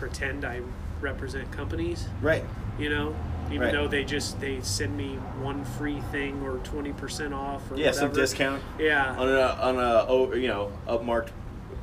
pretend 0.08 0.44
I 0.44 0.60
represent 1.00 1.50
companies. 1.54 2.08
Right. 2.22 2.44
you 2.78 2.90
know. 2.90 3.16
Even 3.50 3.62
Right. 3.62 3.72
though 3.74 3.88
they 3.88 4.04
just 4.04 4.40
they 4.42 4.60
send 4.62 4.96
me 4.98 5.16
one 5.42 5.64
free 5.64 6.00
thing 6.12 6.42
or 6.44 6.58
twenty 6.60 6.92
percent 6.94 7.34
off 7.34 7.70
or 7.72 7.76
Yeah, 7.78 7.92
some 7.92 8.12
discount 8.12 8.62
Yeah, 8.80 9.16
on 9.18 9.30
a 9.30 9.42
on 9.62 9.76
a 9.78 10.06
oh, 10.10 10.34
you 10.34 10.48
know 10.48 10.72
upmarked 10.88 11.30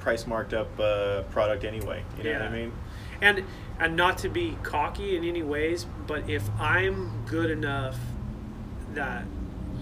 price 0.00 0.26
marked 0.26 0.52
up 0.54 0.68
uh, 0.80 1.22
product 1.30 1.64
anyway. 1.64 2.02
You 2.18 2.24
know 2.24 2.32
what 2.32 2.42
I 2.42 2.50
mean? 2.50 2.72
and 3.22 3.44
and 3.78 3.94
not 3.96 4.18
to 4.18 4.28
be 4.28 4.56
cocky 4.62 5.16
in 5.16 5.24
any 5.24 5.42
ways, 5.42 5.86
but 6.06 6.28
if 6.28 6.42
I'm 6.58 7.24
good 7.26 7.50
enough 7.50 7.98
that 8.94 9.24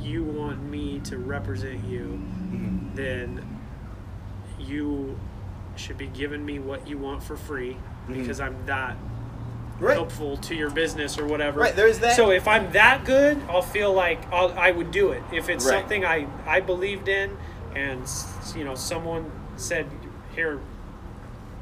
you 0.00 0.22
want 0.24 0.62
me 0.62 1.00
to 1.04 1.16
represent 1.18 1.84
you, 1.84 2.20
Mm-hmm. 2.50 2.94
then 2.96 3.58
you 4.58 5.18
should 5.76 5.96
be 5.98 6.08
giving 6.08 6.44
me 6.44 6.58
what 6.58 6.88
you 6.88 6.98
want 6.98 7.22
for 7.22 7.36
free. 7.36 7.76
Because 8.08 8.40
I'm 8.40 8.56
that 8.66 8.96
Right. 9.80 9.94
helpful 9.94 10.36
to 10.38 10.56
your 10.56 10.70
business 10.70 11.18
or 11.18 11.26
whatever. 11.26 11.60
Right, 11.60 11.76
there's 11.76 12.00
that. 12.00 12.16
So 12.16 12.30
if 12.32 12.48
I'm 12.48 12.72
that 12.72 13.04
good, 13.04 13.40
I'll 13.48 13.62
feel 13.62 13.92
like 13.92 14.20
I'll, 14.32 14.52
I 14.58 14.72
would 14.72 14.90
do 14.90 15.12
it. 15.12 15.22
If 15.32 15.48
it's 15.48 15.64
Right. 15.64 15.78
something 15.78 16.04
I 16.04 16.26
I 16.46 16.60
believed 16.60 17.06
in, 17.06 17.36
and 17.76 18.02
you 18.56 18.64
know 18.64 18.74
someone 18.74 19.30
said, 19.56 19.86
here, 20.34 20.58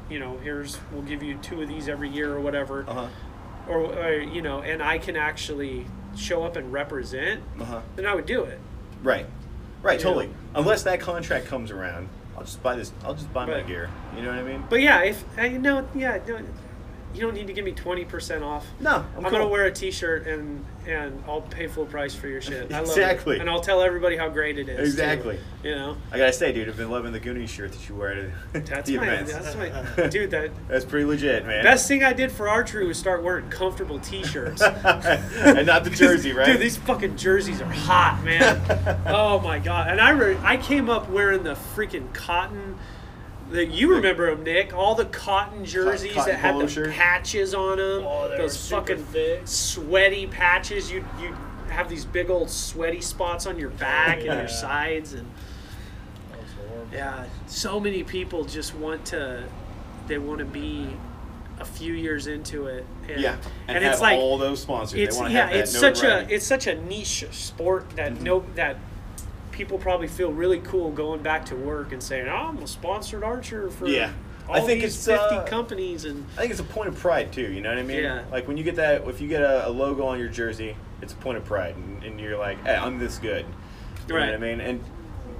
you 0.09 0.17
know, 0.19 0.37
here's 0.43 0.79
we'll 0.91 1.03
give 1.03 1.21
you 1.21 1.35
two 1.43 1.61
of 1.61 1.67
these 1.67 1.87
every 1.87 2.09
year 2.09 2.33
or 2.33 2.39
whatever, 2.39 2.85
Uh 2.87 2.93
huh. 2.93 3.07
or, 3.69 3.79
or 3.81 4.13
you 4.13 4.41
know, 4.41 4.61
and 4.61 4.81
I 4.81 4.97
can 4.97 5.15
actually 5.15 5.85
show 6.15 6.43
up 6.43 6.55
and 6.55 6.73
represent, 6.73 7.43
Uh 7.59 7.65
huh. 7.65 7.81
then 7.97 8.07
I 8.07 8.15
would 8.15 8.25
do 8.25 8.45
it. 8.45 8.59
Right. 9.03 9.27
Right. 9.83 9.99
You 9.99 10.03
Totally. 10.03 10.27
know? 10.27 10.33
Unless 10.55 10.81
that 10.83 10.99
contract 11.01 11.45
comes 11.45 11.69
around, 11.69 12.09
I'll 12.37 12.43
just 12.43 12.61
buy 12.61 12.75
this. 12.75 12.91
I'll 13.03 13.15
just 13.15 13.33
buy 13.33 13.45
my 13.45 13.61
gear. 13.61 13.89
You 14.15 14.21
know 14.21 14.29
what 14.29 14.37
I 14.37 14.43
mean? 14.43 14.63
But 14.69 14.81
yeah, 14.81 15.01
if 15.01 15.23
uh, 15.37 15.41
I 15.41 15.49
know, 15.49 15.87
yeah, 15.95 16.19
no, 16.27 16.39
you 17.17 17.23
don't 17.23 17.33
need 17.33 17.47
to 17.47 17.53
give 17.53 17.65
me 17.65 17.71
twenty 17.71 18.05
percent 18.05 18.43
off. 18.43 18.65
No, 18.79 18.91
I'm, 18.95 19.05
I'm, 19.17 19.21
cool. 19.23 19.31
gonna 19.31 19.47
wear 19.47 19.65
a 19.65 19.71
T-shirt 19.71 20.27
and 20.27 20.63
and 20.85 21.21
I'll 21.27 21.41
pay 21.41 21.67
full 21.67 21.85
price 21.85 22.15
for 22.15 22.27
your 22.27 22.39
shit. 22.41 22.71
I 22.71 22.79
love 22.79 22.87
Exactly. 22.89 23.35
it. 23.35 23.41
and 23.41 23.49
I'll 23.49 23.59
tell 23.59 23.81
everybody 23.81 24.15
how 24.15 24.29
great 24.29 24.57
it 24.57 24.69
is. 24.69 24.77
too. 24.77 24.83
Exactly. 24.83 25.39
You 25.63 25.71
know, 25.75 25.97
I 26.11 26.17
gotta 26.17 26.31
say, 26.31 26.53
dude, 26.53 26.69
I've 26.69 26.77
been 26.77 26.89
loving 26.91 27.11
the 27.11 27.19
Goonies 27.19 27.49
shirt 27.49 27.71
that 27.73 27.89
you 27.89 27.95
wear 27.95 28.15
to 28.15 28.31
that's 28.61 28.87
the 28.87 28.97
my, 28.97 29.03
events. 29.07 29.33
that's 29.33 29.55
my, 29.97 30.07
dude. 30.09 30.31
That 30.31 30.51
That's 30.67 30.85
pretty 30.85 31.05
legit, 31.05 31.45
man. 31.45 31.63
best 31.63 31.87
thing 31.87 32.03
I 32.03 32.13
did 32.13 32.31
for 32.31 32.47
archery 32.47 32.85
was 32.87 32.97
start 32.97 33.23
wearing 33.23 33.49
comfortable 33.49 33.99
T-shirts. 33.99 34.61
and 34.61 35.67
not 35.67 35.83
the 35.83 35.89
jersey, 35.89 36.31
right? 36.33 36.45
Dude, 36.45 36.59
these 36.61 36.77
fucking 36.77 37.17
jerseys 37.17 37.61
are 37.61 37.65
hot, 37.65 38.21
man. 38.23 38.61
oh 39.07 39.39
my 39.39 39.59
god! 39.59 39.89
And 39.89 39.99
I 39.99 40.11
re- 40.11 40.37
I 40.43 40.57
came 40.57 40.89
up 40.89 41.09
wearing 41.09 41.43
the 41.43 41.53
freaking 41.55 42.13
cotton. 42.13 42.77
The, 43.49 43.65
you 43.65 43.93
remember 43.95 44.29
them, 44.35 44.43
Nick? 44.43 44.73
All 44.73 44.93
the 44.93 45.05
cotton 45.05 45.63
jerseys 45.63 46.13
cotton 46.13 46.33
that 46.33 46.39
had 46.39 46.59
the 46.59 46.67
shirt? 46.67 46.91
patches 46.91 47.53
on 47.53 47.77
them. 47.77 48.03
Oh, 48.05 48.27
those 48.37 48.69
fucking 48.69 49.03
thick. 49.05 49.41
sweaty 49.45 50.27
patches. 50.27 50.91
You 50.91 51.05
you 51.21 51.35
have 51.69 51.89
these 51.89 52.03
big 52.05 52.29
old 52.29 52.49
sweaty 52.49 53.01
spots 53.01 53.45
on 53.45 53.57
your 53.57 53.69
back 53.69 54.17
and 54.17 54.25
your 54.25 54.47
sides, 54.47 55.13
and 55.13 55.29
That 56.91 56.93
yeah, 56.93 57.25
so 57.47 57.79
many 57.79 58.03
people 58.03 58.43
just 58.45 58.75
want 58.75 59.05
to. 59.07 59.43
They 60.07 60.17
want 60.17 60.39
to 60.39 60.45
be 60.45 60.89
a 61.59 61.65
few 61.65 61.93
years 61.93 62.27
into 62.27 62.67
it. 62.67 62.85
And, 63.09 63.21
yeah, 63.21 63.37
and, 63.67 63.77
and, 63.77 63.83
have 63.83 63.93
it's 63.93 64.01
like 64.01 64.17
all 64.17 64.37
those 64.37 64.61
sponsors. 64.61 64.99
it's 64.99 65.15
they 65.15 65.21
want 65.21 65.31
to 65.31 65.37
yeah, 65.37 65.43
have 65.45 65.53
that 65.53 65.59
it's 65.59 65.77
such 65.77 66.03
a 66.03 66.33
it's 66.33 66.45
such 66.45 66.67
a 66.67 66.75
niche 66.81 67.25
sport 67.31 67.89
that 67.91 68.13
Mm-hmm. 68.13 68.23
no 68.23 68.43
that 68.55 68.77
people 69.57 69.77
probably 69.79 70.07
feel 70.07 70.31
really 70.31 70.59
cool 70.59 70.91
going 70.91 71.21
back 71.23 71.43
to 71.45 71.55
work 71.55 71.91
and 71.91 72.01
saying, 72.01 72.27
"Oh, 72.29 72.35
I'm 72.49 72.59
a 72.59 72.67
sponsored 72.67 73.23
archer 73.23 73.69
for 73.71 73.87
Yeah. 73.87 74.11
all 74.47 74.55
I 74.55 74.59
think 74.61 74.81
these 74.83 74.95
it's, 74.95 75.05
fifty 75.05 75.35
uh, 75.35 75.43
companies." 75.45 76.05
And 76.05 76.23
I 76.37 76.41
think 76.41 76.51
it's 76.51 76.59
a 76.59 76.63
point 76.63 76.89
of 76.89 76.97
pride 76.99 77.33
too. 77.33 77.51
You 77.51 77.61
know 77.61 77.69
what 77.69 77.79
I 77.79 77.83
mean? 77.83 78.03
Yeah. 78.03 78.23
Like 78.31 78.47
when 78.47 78.55
you 78.55 78.63
get 78.63 78.75
that, 78.75 79.07
if 79.07 79.19
you 79.19 79.27
get 79.27 79.41
a, 79.41 79.67
a 79.67 79.71
logo 79.71 80.05
on 80.05 80.19
your 80.19 80.29
jersey, 80.29 80.77
it's 81.01 81.13
a 81.13 81.15
point 81.17 81.37
of 81.39 81.45
pride, 81.45 81.75
and, 81.75 82.03
and 82.03 82.19
you're 82.21 82.37
like, 82.37 82.63
hey, 82.63 82.75
I'm 82.75 82.99
this 82.99 83.17
good. 83.17 83.45
You 84.07 84.13
know 84.13 84.19
what 84.21 84.33
I 84.35 84.37
mean? 84.37 84.61
And 84.61 84.81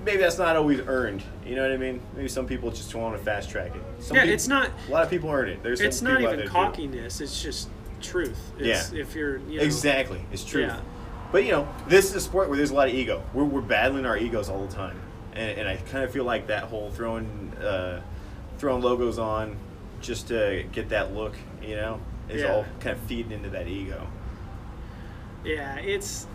maybe 0.03 0.17
that's 0.17 0.37
not 0.37 0.55
always 0.57 0.81
earned. 0.87 1.23
You 1.45 1.55
know 1.55 1.61
what 1.61 1.71
I 1.71 1.77
mean? 1.77 2.01
Maybe 2.15 2.27
some 2.27 2.47
people 2.47 2.69
just 2.71 2.93
want 2.95 3.15
to 3.17 3.23
fast 3.23 3.49
track 3.49 3.75
it. 3.75 3.81
Some 4.03 4.17
yeah, 4.17 4.23
people- 4.23 4.33
it's 4.33 4.47
not 4.47 4.71
A 4.89 4.91
lot 4.91 5.03
of 5.03 5.09
people 5.09 5.29
earn 5.29 5.47
it. 5.47 5.63
There's 5.63 5.79
some 5.79 5.87
it's 5.87 6.01
not 6.01 6.21
even 6.21 6.47
cockiness. 6.49 7.21
It's 7.21 7.41
just 7.41 7.69
truth. 8.01 8.51
It's, 8.57 8.91
Yeah. 8.91 8.99
If 8.99 9.15
you're 9.15 9.37
you 9.47 9.59
know, 9.59 9.63
Exactly, 9.63 10.21
it's 10.33 10.43
true. 10.43 10.63
Yeah. 10.63 10.81
But 11.31 11.43
you 11.45 11.51
know, 11.51 11.67
this 11.87 12.05
is 12.09 12.15
a 12.15 12.21
sport 12.21 12.47
where 12.49 12.57
there's 12.57 12.71
a 12.71 12.75
lot 12.75 12.87
of 12.87 12.93
ego. 12.93 13.21
We're, 13.33 13.43
we're 13.43 13.61
battling 13.61 14.05
our 14.05 14.17
egos 14.17 14.49
all 14.49 14.65
the 14.65 14.73
time, 14.73 14.99
and, 15.33 15.59
and 15.59 15.67
I 15.67 15.75
kind 15.77 16.03
of 16.03 16.11
feel 16.11 16.23
like 16.23 16.47
that 16.47 16.63
whole 16.65 16.89
throwing 16.91 17.51
uh, 17.61 18.01
throwing 18.57 18.81
logos 18.81 19.19
on 19.19 19.57
just 20.01 20.27
to 20.29 20.63
get 20.71 20.89
that 20.89 21.13
look, 21.13 21.35
you 21.61 21.75
know, 21.75 21.99
is 22.29 22.41
Yeah. 22.41 22.53
all 22.53 22.65
kind 22.79 22.95
of 22.95 22.99
feeding 23.03 23.31
into 23.33 23.49
that 23.49 23.67
ego. 23.67 24.07
Yeah, 25.43 25.77
it's. 25.79 26.27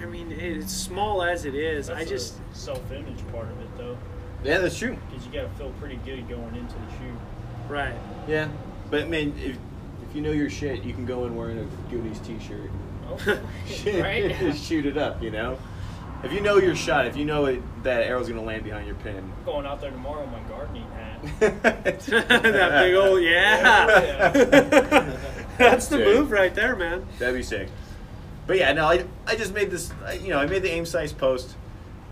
I 0.00 0.06
mean, 0.06 0.32
it's 0.32 0.72
small 0.72 1.22
as 1.22 1.44
it 1.44 1.54
is. 1.54 1.88
That's 1.88 2.00
I 2.00 2.04
just 2.04 2.34
self-image 2.52 3.26
part 3.30 3.44
of 3.48 3.60
it, 3.60 3.76
though, 3.76 3.96
Yeah, 4.42 4.58
that's 4.58 4.76
true. 4.78 4.96
because 5.10 5.24
you 5.26 5.32
got 5.32 5.42
to 5.42 5.48
feel 5.50 5.70
pretty 5.78 5.96
good 6.04 6.28
going 6.28 6.56
into 6.56 6.74
the 6.74 6.90
shoot. 6.98 7.18
right. 7.68 7.94
Yeah, 8.26 8.48
but 8.90 9.08
man, 9.08 9.34
if 9.38 9.56
if 10.08 10.16
you 10.16 10.22
know 10.22 10.30
your 10.32 10.50
shit, 10.50 10.82
you 10.82 10.92
can 10.94 11.04
go 11.04 11.26
in 11.26 11.36
wearing 11.36 11.58
a 11.58 11.64
Goonies 11.90 12.18
t-shirt. 12.20 12.70
Right? 13.86 14.36
Just 14.38 14.64
shoot 14.68 14.86
it 14.86 14.96
up, 14.96 15.22
you 15.22 15.30
know. 15.30 15.58
If 16.22 16.32
you 16.32 16.40
know 16.40 16.58
your 16.58 16.76
shot, 16.76 17.06
if 17.06 17.16
you 17.16 17.24
know 17.24 17.46
it, 17.46 17.60
that 17.82 18.02
arrow's 18.02 18.28
gonna 18.28 18.42
land 18.42 18.62
behind 18.62 18.86
your 18.86 18.94
pin. 18.96 19.16
I'm 19.16 19.44
going 19.44 19.66
out 19.66 19.80
there 19.80 19.90
tomorrow 19.90 20.22
in 20.22 20.30
my 20.30 20.40
gardening 20.48 20.86
hat. 20.92 21.40
that 21.62 22.82
big 22.82 22.94
old 22.94 23.22
yeah. 23.22 23.86
That's 25.58 25.86
the 25.88 25.96
Sick. 25.96 26.06
move 26.06 26.30
right 26.30 26.54
there, 26.54 26.76
man. 26.76 27.06
That'd 27.18 27.34
be 27.34 27.42
sick. 27.42 27.68
But 28.46 28.58
yeah, 28.58 28.72
no, 28.72 28.86
I, 28.86 29.04
I 29.26 29.36
just 29.36 29.52
made 29.52 29.70
this. 29.70 29.92
You 30.20 30.28
know, 30.28 30.38
I 30.38 30.46
made 30.46 30.62
the 30.62 30.70
aim 30.70 30.86
size 30.86 31.12
post. 31.12 31.56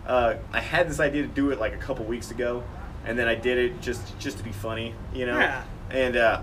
Uh, 0.06 0.36
I 0.52 0.60
had 0.60 0.88
this 0.88 0.98
idea 1.00 1.22
to 1.22 1.28
do 1.28 1.50
it 1.50 1.60
like 1.60 1.72
a 1.72 1.78
couple 1.78 2.04
weeks 2.04 2.30
ago, 2.30 2.64
and 3.04 3.18
then 3.18 3.28
I 3.28 3.34
did 3.34 3.58
it 3.58 3.80
just 3.80 4.18
just 4.18 4.38
to 4.38 4.44
be 4.44 4.52
funny, 4.52 4.94
you 5.14 5.26
know. 5.26 5.38
Yeah. 5.38 5.62
And 5.90 6.16
uh, 6.16 6.42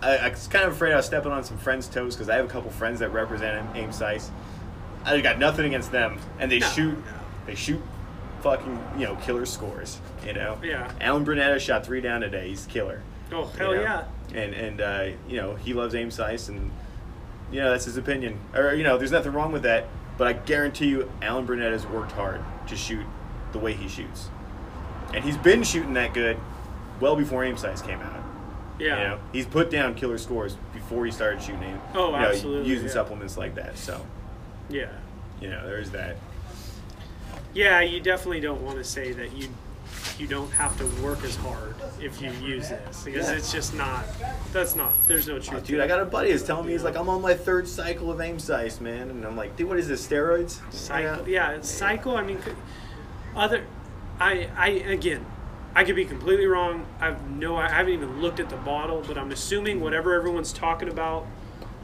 I, 0.00 0.16
I 0.18 0.28
was 0.28 0.46
kind 0.46 0.64
of 0.64 0.72
afraid 0.72 0.92
I 0.92 0.96
was 0.96 1.06
stepping 1.06 1.32
on 1.32 1.42
some 1.44 1.58
friends' 1.58 1.88
toes 1.88 2.14
because 2.14 2.28
I 2.28 2.36
have 2.36 2.44
a 2.44 2.48
couple 2.48 2.70
friends 2.70 3.00
that 3.00 3.10
represent 3.12 3.66
aim 3.74 3.92
size. 3.92 4.30
I 5.04 5.20
got 5.20 5.38
nothing 5.38 5.66
against 5.66 5.90
them, 5.92 6.18
and 6.38 6.50
they 6.50 6.58
No, 6.60 6.66
shoot, 6.68 6.96
no. 6.98 7.12
they 7.46 7.54
shoot, 7.54 7.80
fucking 8.42 8.78
you 8.98 9.06
know 9.06 9.16
killer 9.16 9.46
scores. 9.46 10.00
You 10.26 10.34
know. 10.34 10.58
Yeah. 10.62 10.90
Alan 11.00 11.24
Brunetta 11.24 11.58
shot 11.60 11.84
three 11.84 12.00
down 12.00 12.20
today. 12.20 12.48
He's 12.48 12.66
killer. 12.66 13.02
Oh 13.32 13.46
hell 13.58 13.74
know? 13.74 13.80
yeah. 13.80 14.04
And 14.34 14.54
and 14.54 14.80
uh, 14.80 15.08
you 15.28 15.36
know 15.36 15.54
he 15.54 15.74
loves 15.74 15.94
aim 15.94 16.10
size, 16.10 16.48
and 16.48 16.70
you 17.50 17.60
know 17.60 17.70
that's 17.70 17.86
his 17.86 17.96
opinion. 17.96 18.38
Or 18.54 18.74
you 18.74 18.84
know 18.84 18.98
there's 18.98 19.12
nothing 19.12 19.32
wrong 19.32 19.52
with 19.52 19.62
that. 19.62 19.86
But 20.16 20.26
I 20.28 20.32
guarantee 20.34 20.88
you, 20.88 21.10
Alan 21.22 21.46
Burnett 21.46 21.72
has 21.72 21.86
worked 21.86 22.12
hard 22.12 22.40
to 22.66 22.76
shoot 22.76 23.06
the 23.52 23.58
way 23.58 23.72
he 23.72 23.88
shoots, 23.88 24.28
and 25.14 25.24
he's 25.24 25.36
been 25.36 25.62
shooting 25.62 25.94
that 25.94 26.12
good 26.12 26.36
well 27.00 27.16
before 27.16 27.44
aim 27.44 27.56
size 27.56 27.80
came 27.82 28.00
out. 28.00 28.17
Yeah. 28.78 29.02
You 29.02 29.08
know 29.08 29.18
he's 29.32 29.46
put 29.46 29.70
down 29.70 29.94
killer 29.94 30.18
scores 30.18 30.56
before 30.72 31.04
he 31.04 31.10
started 31.10 31.42
shooting 31.42 31.62
aim. 31.64 31.80
Oh, 31.94 32.06
you 32.06 32.12
know, 32.12 32.18
absolutely, 32.18 32.68
Using 32.70 32.86
yeah. 32.86 32.92
supplements 32.92 33.36
like 33.36 33.54
that, 33.56 33.76
so 33.78 34.00
Yeah. 34.68 34.88
you 35.40 35.48
know 35.50 35.66
there's 35.66 35.90
that. 35.90 36.16
Yeah, 37.54 37.80
you 37.80 38.00
definitely 38.00 38.40
don't 38.40 38.62
want 38.62 38.78
to 38.78 38.84
say 38.84 39.12
that 39.12 39.32
you 39.36 39.48
you 40.18 40.26
don't 40.26 40.50
have 40.52 40.76
to 40.78 40.86
work 41.02 41.22
as 41.24 41.34
hard 41.36 41.74
if 42.00 42.20
you 42.20 42.30
use 42.32 42.68
this 42.68 43.02
because 43.04 43.28
Yeah. 43.28 43.36
it's 43.36 43.52
just 43.52 43.74
not. 43.74 44.04
That's 44.52 44.74
not. 44.76 44.92
There's 45.06 45.26
no 45.28 45.38
truth 45.38 45.62
Oh, 45.62 45.66
dude, 45.66 45.80
I 45.80 45.86
got 45.86 46.00
a 46.00 46.04
buddy 46.04 46.30
who's 46.32 46.42
telling 46.44 46.66
me 46.66 46.72
he's 46.72 46.82
like, 46.84 46.96
I'm 46.96 47.08
on 47.08 47.22
my 47.22 47.34
third 47.34 47.66
cycle 47.68 48.10
of 48.10 48.20
aim 48.20 48.38
size, 48.38 48.80
man, 48.80 49.10
and 49.10 49.24
I'm 49.24 49.36
like, 49.36 49.56
dude, 49.56 49.68
what 49.68 49.78
is 49.78 49.88
this? 49.88 50.06
Steroids? 50.06 50.60
cycle. 50.72 51.28
Yeah, 51.28 51.50
it's 51.52 51.68
cycle. 51.70 52.16
I 52.16 52.22
mean, 52.22 52.38
other. 53.34 53.64
I 54.20 54.48
I 54.56 54.68
again, 54.68 55.24
I 55.74 55.84
could 55.84 55.96
be 55.96 56.04
completely 56.04 56.46
wrong. 56.46 56.86
I've 57.00 57.28
no. 57.30 57.56
I 57.56 57.68
haven't 57.68 57.92
even 57.92 58.20
looked 58.20 58.40
at 58.40 58.48
the 58.48 58.56
bottle, 58.56 59.02
but 59.06 59.16
I'm 59.18 59.30
assuming 59.30 59.80
whatever 59.80 60.14
everyone's 60.14 60.52
talking 60.52 60.88
about. 60.88 61.26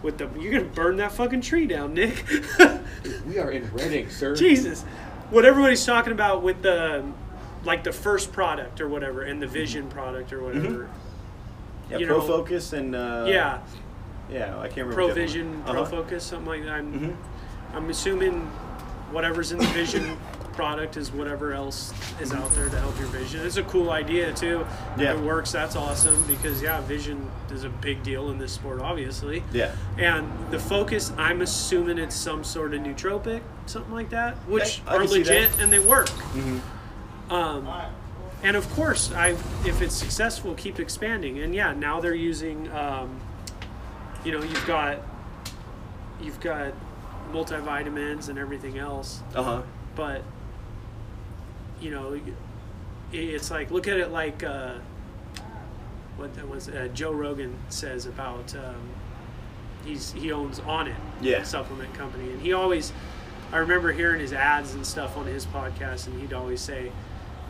With 0.02 0.19
the, 0.19 0.28
you're 0.39 0.52
gonna 0.52 0.65
burn 0.70 0.97
that 0.97 1.12
fucking 1.12 1.40
tree 1.40 1.66
down, 1.66 1.94
Nick. 1.94 2.24
We 3.27 3.39
are 3.39 3.51
in 3.51 3.70
Reading, 3.73 4.11
sir. 4.11 4.35
Jesus, 4.36 4.82
what 5.31 5.44
everybody's 5.47 5.85
talking 5.85 6.12
about 6.12 6.43
with 6.43 6.61
the, 6.62 7.05
like 7.65 7.85
the 7.85 7.93
first 7.93 8.31
product 8.32 8.81
or 8.82 8.89
whatever, 8.89 9.23
and 9.23 9.40
the 9.40 9.47
Vision 9.47 9.89
product 9.89 10.32
or 10.32 10.43
whatever. 10.43 10.90
Yeah, 11.90 11.98
you 11.98 12.06
Pro 12.06 12.19
know- 12.19 12.27
Focus 12.27 12.73
and 12.74 12.94
uh, 12.94 13.24
yeah, 13.28 13.61
yeah, 14.31 14.59
I 14.59 14.66
can't 14.69 14.78
remember. 14.89 14.94
Pro 14.94 15.06
what 15.06 15.15
Vision, 15.15 15.62
Pro 15.65 15.82
Uh-huh. 15.82 15.85
Focus, 15.90 16.24
something 16.24 16.47
like 16.48 16.65
that. 16.65 16.73
I'm, 16.73 16.93
Mhm. 17.01 17.16
I'm 17.74 17.89
assuming 17.90 18.40
whatever's 19.11 19.52
in 19.52 19.59
the 19.59 19.66
Vision 19.69 20.19
product 20.55 20.97
is 20.97 21.10
whatever 21.12 21.52
else 21.52 21.93
is 22.20 22.32
out 22.32 22.51
there 22.52 22.68
to 22.68 22.78
help 22.78 22.97
your 22.98 23.09
vision. 23.09 23.44
It's 23.44 23.56
a 23.56 23.62
cool 23.64 23.90
idea 23.90 24.32
too. 24.35 24.64
Yeah. 24.98 25.12
If 25.12 25.18
it 25.18 25.24
works, 25.24 25.51
that's 25.52 25.76
awesome 25.76 26.22
because 26.26 26.62
yeah, 26.62 26.81
vision 26.82 27.28
is 27.51 27.64
a 27.64 27.68
big 27.68 28.02
deal 28.02 28.31
in 28.31 28.39
this 28.39 28.52
sport, 28.52 28.81
obviously. 28.81 29.43
Yeah. 29.52 29.74
And 29.98 30.31
the 30.51 30.59
focus, 30.59 31.12
I'm 31.16 31.43
assuming 31.43 31.98
it's 31.98 32.14
some 32.14 32.44
sort 32.44 32.72
of 32.74 32.81
nootropic, 32.82 33.40
something 33.66 33.93
like 33.93 34.10
that, 34.10 34.35
which 34.48 34.81
I 34.86 34.94
are 34.94 34.98
can 35.01 35.09
see 35.09 35.22
that. 35.22 35.31
legit 35.51 35.60
and 35.60 35.72
they 35.72 35.78
work. 35.81 36.09
Mm-hmm. 36.09 37.32
Um, 37.32 37.68
and 38.43 38.56
of 38.56 38.68
course, 38.74 39.10
I 39.12 39.31
if 39.64 39.81
it's 39.82 39.94
successful, 39.94 40.55
keep 40.55 40.78
expanding. 40.78 41.39
And 41.40 41.55
yeah, 41.55 41.72
now 41.72 42.01
they're 42.01 42.14
using, 42.14 42.70
um, 42.72 43.18
you 44.24 44.32
know, 44.32 44.43
you've 44.43 44.66
got 44.66 44.98
you've 46.20 46.39
got 46.40 46.72
multivitamins 47.32 48.28
and 48.28 48.39
everything 48.39 48.78
else, 48.78 49.22
Uh 49.35 49.43
huh. 49.43 49.62
but 49.97 50.22
you 51.85 51.90
know, 51.90 52.19
it's 53.12 53.51
like 53.51 53.70
look 53.70 53.86
at 53.86 53.98
it 53.98 54.11
like 54.11 54.43
uh, 54.43 54.74
what 56.16 56.35
that 56.35 56.48
was 56.48 56.69
uh, 56.69 56.89
Joe 56.94 57.12
Rogan 57.12 57.55
says 57.69 58.06
about 58.06 58.55
um, 58.56 58.89
he's 59.85 60.12
he 60.12 60.32
owns 60.32 60.61
Onnit 60.61 60.94
Yeah. 61.20 61.43
supplement 61.43 61.93
company, 61.94 62.31
and 62.31 62.40
he 62.40 62.52
always 62.52 62.93
I 63.52 63.59
remember 63.59 63.93
hearing 63.93 64.20
his 64.20 64.32
ads 64.32 64.74
and 64.74 64.86
stuff 64.86 65.16
on 65.16 65.27
his 65.27 65.44
podcast, 65.47 66.06
and 66.06 66.20
he'd 66.20 66.32
always 66.32 66.61
say 66.61 66.90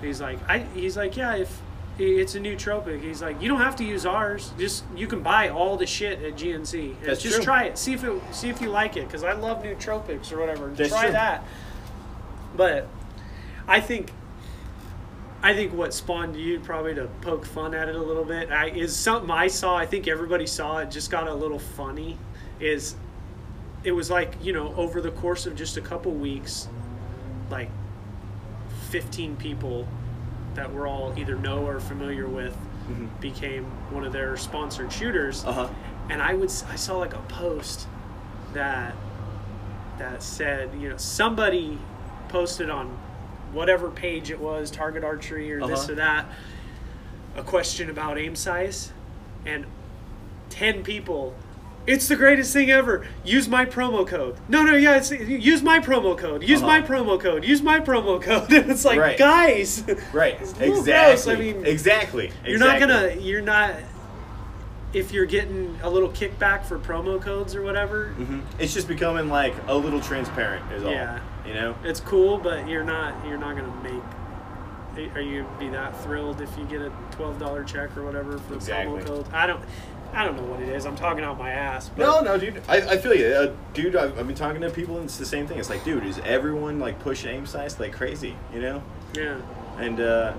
he's 0.01 0.20
like 0.20 0.39
I 0.48 0.59
he's 0.74 0.97
like 0.97 1.16
yeah 1.16 1.36
if 1.36 1.61
it's 1.97 2.35
a 2.35 2.40
nootropic. 2.40 3.01
He's 3.02 3.23
like 3.23 3.40
you 3.40 3.48
don't 3.48 3.61
have 3.61 3.77
to 3.77 3.85
use 3.85 4.05
ours. 4.05 4.52
Just 4.59 4.82
you 4.97 5.06
can 5.06 5.23
buy 5.23 5.48
all 5.48 5.77
the 5.77 5.86
shit 5.86 6.20
at 6.24 6.35
GNC 6.35 6.97
That's 7.05 7.23
just 7.23 7.36
true. 7.36 7.44
try 7.44 7.65
it. 7.65 7.78
See 7.78 7.93
if 7.93 8.02
it 8.02 8.20
see 8.32 8.48
if 8.48 8.61
you 8.61 8.69
like 8.70 8.97
it 8.97 9.06
because 9.06 9.23
I 9.23 9.32
love 9.35 9.62
nootropics 9.62 10.32
or 10.32 10.40
whatever. 10.40 10.69
That's 10.70 10.90
try 10.90 11.02
true. 11.05 11.12
that. 11.12 11.44
But 12.56 12.89
I 13.69 13.81
think 13.81 14.11
I 15.45 15.53
think 15.53 15.75
what 15.75 15.93
spawned 15.93 16.37
you 16.37 16.59
probably 16.59 16.95
to 16.95 17.07
poke 17.21 17.45
fun 17.45 17.75
at 17.75 17.87
it 17.91 17.95
a 17.95 18.03
little 18.03 18.25
bit 18.25 18.51
I, 18.51 18.71
is 18.71 18.97
something 18.97 19.31
I 19.31 19.47
saw. 19.49 19.77
I 19.77 19.85
think 19.85 20.09
everybody 20.09 20.47
saw 20.47 20.79
it. 20.79 20.91
Just 20.91 21.11
got 21.11 21.29
a 21.29 21.35
little 21.35 21.59
funny. 21.59 22.16
Is 22.61 22.97
it 23.85 23.93
was 23.93 24.11
like 24.11 24.35
you 24.43 24.55
know 24.55 24.75
over 24.75 25.03
the 25.03 25.11
course 25.11 25.45
of 25.45 25.55
just 25.55 25.77
a 25.77 25.83
couple 25.83 26.12
weeks, 26.12 26.66
like 27.51 27.69
fifteen 28.89 29.37
people 29.37 29.87
that 30.55 30.73
we're 30.73 30.87
all 30.89 31.12
either 31.19 31.37
know 31.37 31.66
or 31.66 31.79
familiar 31.81 32.27
with 32.27 32.57
became 33.21 33.65
one 33.91 34.05
of 34.05 34.12
their 34.12 34.37
sponsored 34.37 34.93
shooters 34.93 35.45
Uh 35.45 35.53
huh. 35.53 35.69
and 36.11 36.23
I 36.23 36.35
would 36.35 36.51
I 36.69 36.77
saw 36.77 36.99
like 36.99 37.15
a 37.15 37.23
post 37.29 37.87
that 38.53 38.95
that 39.99 40.23
said 40.23 40.71
you 40.79 40.91
know 40.91 40.97
somebody 40.97 41.79
posted 42.29 42.69
on 42.71 42.97
whatever 43.55 43.89
page 43.90 44.31
it 44.31 44.40
was 44.40 44.70
Target 44.70 45.05
Archery 45.05 45.52
or 45.52 45.66
this 45.66 45.85
Uh-huh. 45.85 45.93
or 45.93 45.94
that 45.97 46.26
a 47.36 47.43
question 47.43 47.89
about 47.90 48.18
aim 48.18 48.35
size 48.36 48.93
and 49.47 49.64
10 50.51 50.82
people 50.85 51.35
it's 51.86 52.09
the 52.09 52.16
greatest 52.16 52.52
thing 52.52 52.70
ever 52.70 53.06
use 53.24 53.48
my 53.48 53.64
promo 53.64 54.06
code 54.06 54.36
no 54.48 54.62
no 54.62 54.74
yeah 54.76 54.97
it's, 54.97 55.10
use 55.10 55.62
my 55.62 55.78
promo 55.81 56.16
code 56.16 56.43
use 56.43 56.62
Uh-huh. 56.62 56.66
my 56.66 56.81
promo 56.81 57.20
code 57.20 57.44
use 57.44 57.60
my 57.62 57.78
promo 57.81 58.20
code 58.22 58.51
and 58.52 58.70
it's 58.70 58.85
like 58.85 58.98
Right. 58.98 59.18
guys 59.18 59.82
Right. 60.12 60.39
It's 60.40 60.52
a 60.55 60.59
little 60.60 60.78
Exactly. 60.78 61.32
I 61.32 61.36
mean, 61.52 61.66
exactly. 61.66 62.32
you're 62.47 62.59
not 62.59 62.78
gonna 62.81 63.14
you're 63.20 63.43
not 63.43 63.74
if 64.93 65.12
you're 65.12 65.26
getting 65.26 65.76
a 65.82 65.90
little 65.90 66.09
kickback 66.10 66.64
for 66.64 66.78
promo 66.78 67.20
codes 67.20 67.55
or 67.56 67.62
whatever 67.62 68.14
Mhm. 68.18 68.43
It's 68.60 68.72
just 68.72 68.86
becoming 68.89 69.28
like 69.28 69.55
a 69.66 69.74
little 69.76 70.01
transparent, 70.01 70.70
is 70.72 70.85
all. 70.85 70.93
Yeah. 70.93 71.18
You 71.47 71.55
know. 71.55 71.75
it's 71.85 72.01
cool 72.01 72.39
but 72.39 72.69
you're 72.69 72.85
not 72.85 73.27
you're 73.27 73.39
not 73.39 73.57
gonna 73.57 73.75
make 73.83 74.03
are 75.15 75.21
you 75.21 75.43
gonna 75.43 75.59
be 75.59 75.69
that 75.71 76.01
thrilled 76.03 76.41
if 76.41 76.57
you 76.57 76.65
get 76.66 76.81
a 76.81 76.91
$12 77.16 77.66
check 77.66 77.97
or 77.97 78.05
whatever 78.05 78.39
for 78.39 78.55
Exactly. 78.55 79.01
promo 79.03 79.07
code 79.07 79.27
i 79.33 79.47
don't 79.47 79.62
i 80.12 80.25
don't 80.25 80.37
know 80.37 80.45
what 80.45 80.61
it 80.62 80.69
is 80.69 80.87
i'm 80.87 80.95
talking 80.97 81.25
out 81.25 81.37
my 81.39 81.51
ass 81.51 81.89
but 81.91 81.99
No, 81.99 82.21
no, 82.21 82.39
dude. 82.39 82.62
I, 82.69 82.77
I 82.77 82.97
feel 82.97 83.15
you, 83.15 83.27
uh, 83.27 83.53
dude. 83.75 83.97
I've, 83.97 84.16
I've 84.19 84.27
been 84.27 84.37
talking 84.37 84.61
to 84.62 84.71
people, 84.71 84.97
and 84.97 85.05
it's 85.07 85.16
the 85.19 85.27
same 85.27 85.47
thing. 85.49 85.59
It's 85.59 85.69
like, 85.69 85.85
dude, 85.85 86.07
is 86.07 86.19
everyone 86.21 86.79
like 86.79 87.01
pushing 87.01 87.31
aim 87.35 87.47
size 87.47 87.79
like 87.81 87.93
crazy? 87.93 88.37
You 88.55 88.61
know? 88.62 88.83
yeah 89.15 89.41
And 89.79 89.99
uh, 90.01 90.33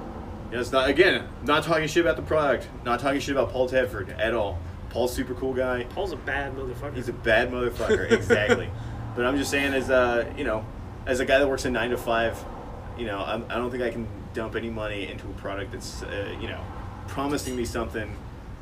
you 0.49 0.55
know, 0.55 0.61
it's 0.61 0.71
not 0.71 0.89
again, 0.89 1.27
not 1.43 1.63
talking 1.63 1.87
shit 1.87 2.03
about 2.05 2.15
the 2.15 2.21
product, 2.21 2.67
not 2.85 2.99
talking 3.01 3.19
shit 3.19 3.35
about 3.35 3.51
Paul 3.51 3.67
Tedford 3.69 4.17
at 4.17 4.33
all. 4.33 4.57
Paul's 4.89 5.13
super 5.13 5.33
cool 5.33 5.53
guy. 5.53 5.83
paul's 5.93 6.13
a 6.13 6.15
bad 6.15 6.55
motherfucker 6.55 6.95
He's 6.95 7.09
a 7.09 7.13
bad 7.13 7.51
motherfucker, 7.51 8.09
exactly. 8.09 8.69
but 9.17 9.25
I'm 9.25 9.37
just 9.37 9.51
saying, 9.51 9.73
as 9.73 9.89
uh, 9.89 10.31
you 10.37 10.45
know, 10.45 10.65
as 11.05 11.19
a 11.19 11.25
guy 11.25 11.39
that 11.39 11.47
works 11.47 11.65
a 11.65 11.69
nine 11.71 11.89
to 11.91 11.97
five, 11.97 12.43
you 12.97 13.05
know, 13.05 13.19
I'm, 13.19 13.45
I 13.49 13.55
don't 13.55 13.71
think 13.71 13.83
I 13.83 13.89
can 13.91 14.07
dump 14.33 14.55
any 14.55 14.69
money 14.69 15.07
into 15.09 15.25
a 15.27 15.33
product 15.33 15.71
that's, 15.71 16.03
uh, 16.03 16.35
you 16.41 16.47
know, 16.47 16.61
promising 17.07 17.55
me 17.55 17.65
something 17.65 18.15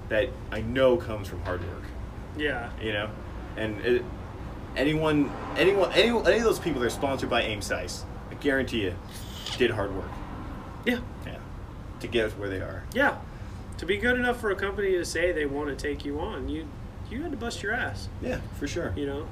that 0.10 0.30
I 0.52 0.62
know 0.62 0.98
comes 0.98 1.28
from 1.28 1.42
hard 1.42 1.62
work. 1.62 1.84
yeah 2.38 2.70
You 2.82 2.94
know, 2.94 3.10
and 3.58 3.80
it, 3.86 4.04
anyone, 4.76 5.32
anyone, 5.58 5.92
any, 5.94 6.10
any 6.10 6.38
of 6.38 6.44
those 6.44 6.60
people 6.60 6.82
that 6.82 6.88
are 6.88 6.92
sponsored 6.92 7.30
by 7.30 7.44
Aim 7.44 7.62
Size, 7.62 8.04
I 8.30 8.34
guarantee 8.36 8.84
you, 8.84 8.96
did 9.58 9.72
hard 9.72 9.96
work. 9.96 10.10
yeah 10.86 11.00
Yeah, 11.26 11.38
to 12.02 12.08
get 12.08 12.32
where 12.38 12.50
they 12.50 12.60
are. 12.60 12.84
yeah 12.94 13.18
to 13.78 13.86
be 13.88 13.98
good 13.98 14.16
enough 14.18 14.40
for 14.40 14.52
a 14.52 14.56
company 14.56 14.92
to 14.92 15.06
say 15.06 15.32
they 15.32 15.46
want 15.46 15.68
to 15.70 15.76
take 15.76 16.06
you 16.06 16.20
on 16.20 16.48
you 16.48 16.68
you 17.10 17.22
had 17.22 17.32
to 17.32 17.38
bust 17.38 17.62
your 17.64 17.74
ass 17.74 18.08
Yeah, 18.22 18.40
for 18.60 18.68
sure. 18.68 18.94
you 18.96 19.06
know 19.06 19.28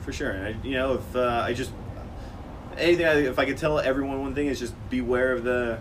For 0.00 0.12
sure. 0.12 0.30
And 0.30 0.46
I, 0.46 0.66
you 0.66 0.72
know, 0.74 0.94
if 0.94 1.16
uh, 1.16 1.42
I 1.44 1.52
just 1.52 1.70
anything, 2.78 3.06
I, 3.06 3.12
if 3.26 3.38
I 3.38 3.44
could 3.44 3.58
tell 3.58 3.78
everyone 3.78 4.20
one 4.20 4.34
thing 4.34 4.46
is 4.46 4.58
just 4.58 4.74
beware 4.90 5.32
of 5.32 5.44
the 5.44 5.78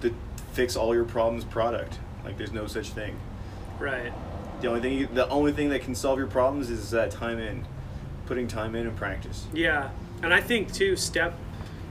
the 0.00 0.12
fix 0.52 0.76
all 0.76 0.94
your 0.94 1.04
problems 1.04 1.44
product. 1.44 1.98
Like, 2.24 2.36
there's 2.38 2.52
no 2.52 2.66
such 2.66 2.90
thing. 2.90 3.16
right 3.78 4.12
The 4.60 4.68
only 4.68 4.80
thing, 4.80 4.92
you, 4.98 5.06
the 5.06 5.28
only 5.28 5.52
thing 5.52 5.70
that 5.70 5.82
can 5.82 5.94
solve 5.94 6.18
your 6.18 6.28
problems 6.28 6.70
is 6.70 6.94
uh, 6.94 7.06
time 7.08 7.38
in, 7.38 7.64
putting 8.26 8.46
time 8.46 8.74
in 8.76 8.86
and 8.86 8.96
practice. 8.96 9.46
Yeah, 9.52 9.90
and 10.22 10.32
I 10.32 10.40
think 10.40 10.72
too 10.72 10.96
step 10.96 11.34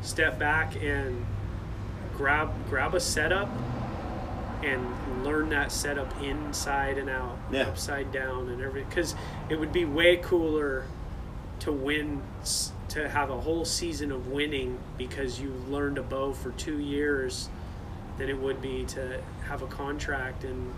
step 0.02 0.40
back 0.40 0.76
and 0.82 1.26
grab 2.18 2.52
grab 2.70 2.94
a 2.96 3.00
setup 3.00 3.50
and 4.64 5.24
learn 5.24 5.50
that 5.50 5.72
setup 5.72 6.22
inside 6.22 6.98
and 6.98 7.10
out, 7.10 7.38
Yeah. 7.52 7.64
upside 7.64 8.12
down 8.12 8.48
and 8.50 8.62
everything. 8.62 8.90
Because 8.90 9.16
it 9.50 9.60
would 9.60 9.74
be 9.74 9.86
way 9.86 10.18
cooler 10.18 10.86
to 11.60 11.72
win 11.72 12.22
to 12.92 13.08
have 13.08 13.30
a 13.30 13.40
whole 13.40 13.64
season 13.66 14.12
of 14.12 14.28
winning 14.28 14.78
because 14.98 15.40
you 15.40 15.50
learned 15.70 15.98
a 15.98 16.04
bow 16.04 16.34
for 16.34 16.52
two 16.52 16.80
years 16.80 17.50
than 18.18 18.28
it 18.30 18.38
would 18.38 18.62
be 18.62 18.84
to 18.86 19.22
have 19.48 19.62
a 19.62 19.68
contract 19.68 20.44
and 20.44 20.74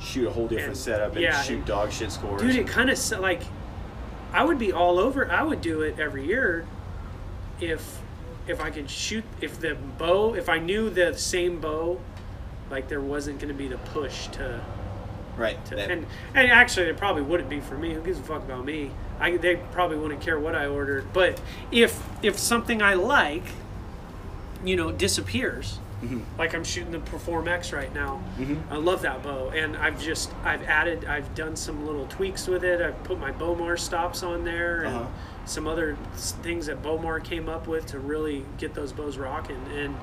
Shoot 0.00 0.28
a 0.28 0.30
whole 0.30 0.46
different 0.46 0.68
And- 0.70 0.76
setup 0.76 1.12
and 1.12 1.20
yeah, 1.22 1.42
shoot 1.42 1.54
and- 1.56 1.64
dog 1.64 1.90
shit 1.90 2.12
scores. 2.12 2.40
Dude, 2.40 2.54
it 2.54 2.68
kind 2.68 2.88
of 2.90 3.10
like 3.20 3.42
I 4.32 4.44
would 4.44 4.58
be 4.58 4.72
all 4.72 4.98
over. 4.98 5.28
I 5.30 5.42
would 5.42 5.60
do 5.60 5.80
it 5.82 5.98
every 5.98 6.26
year 6.26 6.66
if 7.60 7.98
if 8.46 8.60
I 8.60 8.70
could 8.70 8.88
shoot 8.90 9.24
if 9.40 9.58
the 9.60 9.74
bow 9.74 10.34
if 10.34 10.48
I 10.48 10.58
knew 10.58 10.88
the 10.90 11.14
same 11.14 11.60
bow 11.60 11.98
like 12.70 12.88
there 12.88 13.00
wasn't 13.00 13.40
going 13.40 13.48
to 13.48 13.54
be 13.58 13.66
the 13.68 13.78
push 13.78 14.28
to, 14.28 14.60
right. 15.36 15.62
to 15.66 15.74
that- 15.76 15.90
and 15.90 16.06
and 16.34 16.50
actually 16.52 16.86
it 16.86 16.96
probably 16.98 17.22
wouldn't 17.22 17.48
be 17.48 17.60
for 17.60 17.76
me. 17.76 17.94
Who 17.94 18.02
gives 18.02 18.18
a 18.20 18.22
fuck 18.22 18.42
about 18.44 18.64
me? 18.66 18.90
I 19.20 19.36
they 19.36 19.56
probably 19.72 19.96
wouldn't 19.96 20.20
care 20.20 20.38
what 20.38 20.54
I 20.54 20.66
ordered. 20.66 21.12
But 21.12 21.40
if 21.72 22.02
if 22.22 22.38
something 22.38 22.82
I 22.82 22.94
like, 22.94 23.44
you 24.64 24.76
know, 24.76 24.90
disappears. 24.92 25.78
Mm-hmm. 26.02 26.20
Like 26.38 26.54
I'm 26.54 26.62
shooting 26.62 26.92
the 26.92 27.00
Perform 27.00 27.48
X 27.48 27.72
right 27.72 27.92
now. 27.92 28.22
Mhm. 28.38 28.60
I 28.70 28.76
love 28.76 29.02
that 29.02 29.20
bow, 29.24 29.48
and 29.50 29.76
I've 29.76 30.00
just 30.00 30.30
I've 30.44 30.62
added 30.62 31.04
I've 31.06 31.34
done 31.34 31.56
some 31.56 31.84
little 31.86 32.06
tweaks 32.06 32.46
with 32.46 32.62
it. 32.62 32.80
I've 32.80 33.02
put 33.02 33.18
my 33.18 33.32
Bowmar 33.32 33.76
stops 33.76 34.22
on 34.22 34.44
there 34.44 34.82
and 34.82 34.94
Uh-huh. 34.94 35.06
some 35.44 35.66
other 35.66 35.96
things 36.14 36.66
that 36.66 36.84
Bowmar 36.84 37.18
came 37.18 37.48
up 37.48 37.66
with 37.66 37.86
to 37.86 37.98
really 37.98 38.44
get 38.58 38.74
those 38.74 38.92
bows 38.92 39.18
rocking. 39.18 39.60
And 39.76 39.96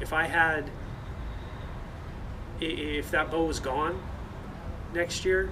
if 0.00 0.14
I 0.14 0.24
had 0.24 0.70
if 2.60 3.10
that 3.10 3.30
bow 3.30 3.44
was 3.44 3.60
gone 3.60 4.00
next 4.94 5.24
year, 5.24 5.50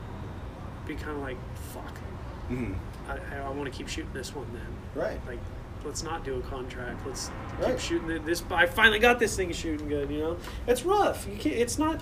it'd 0.85 0.89
be 0.89 0.94
kind 0.94 1.16
of 1.16 1.23
like 1.23 1.36
fuck. 1.73 1.94
Mhm. 2.51 2.74
I, 3.09 3.19
I 3.39 3.51
want 3.51 3.65
to 3.65 3.70
keep 3.77 3.89
shooting 3.89 4.12
this 4.12 4.35
one 4.35 4.47
then. 4.53 5.01
Right. 5.03 5.20
Like, 5.27 5.39
let's 5.85 6.03
not 6.03 6.24
do 6.24 6.37
a 6.39 6.41
contract. 6.43 7.07
Let's 7.07 7.31
Right. 7.61 7.70
keep 7.70 7.78
shooting 7.81 8.24
this. 8.24 8.43
I 8.51 8.66
finally 8.66 8.99
got 8.99 9.19
this 9.19 9.37
thing 9.37 9.53
shooting 9.53 9.89
good. 9.89 10.11
You 10.11 10.19
know, 10.19 10.37
it's 10.66 10.85
rough. 10.85 11.27
You 11.31 11.37
can't. 11.39 11.55
It's 11.57 11.78
not. 11.78 12.01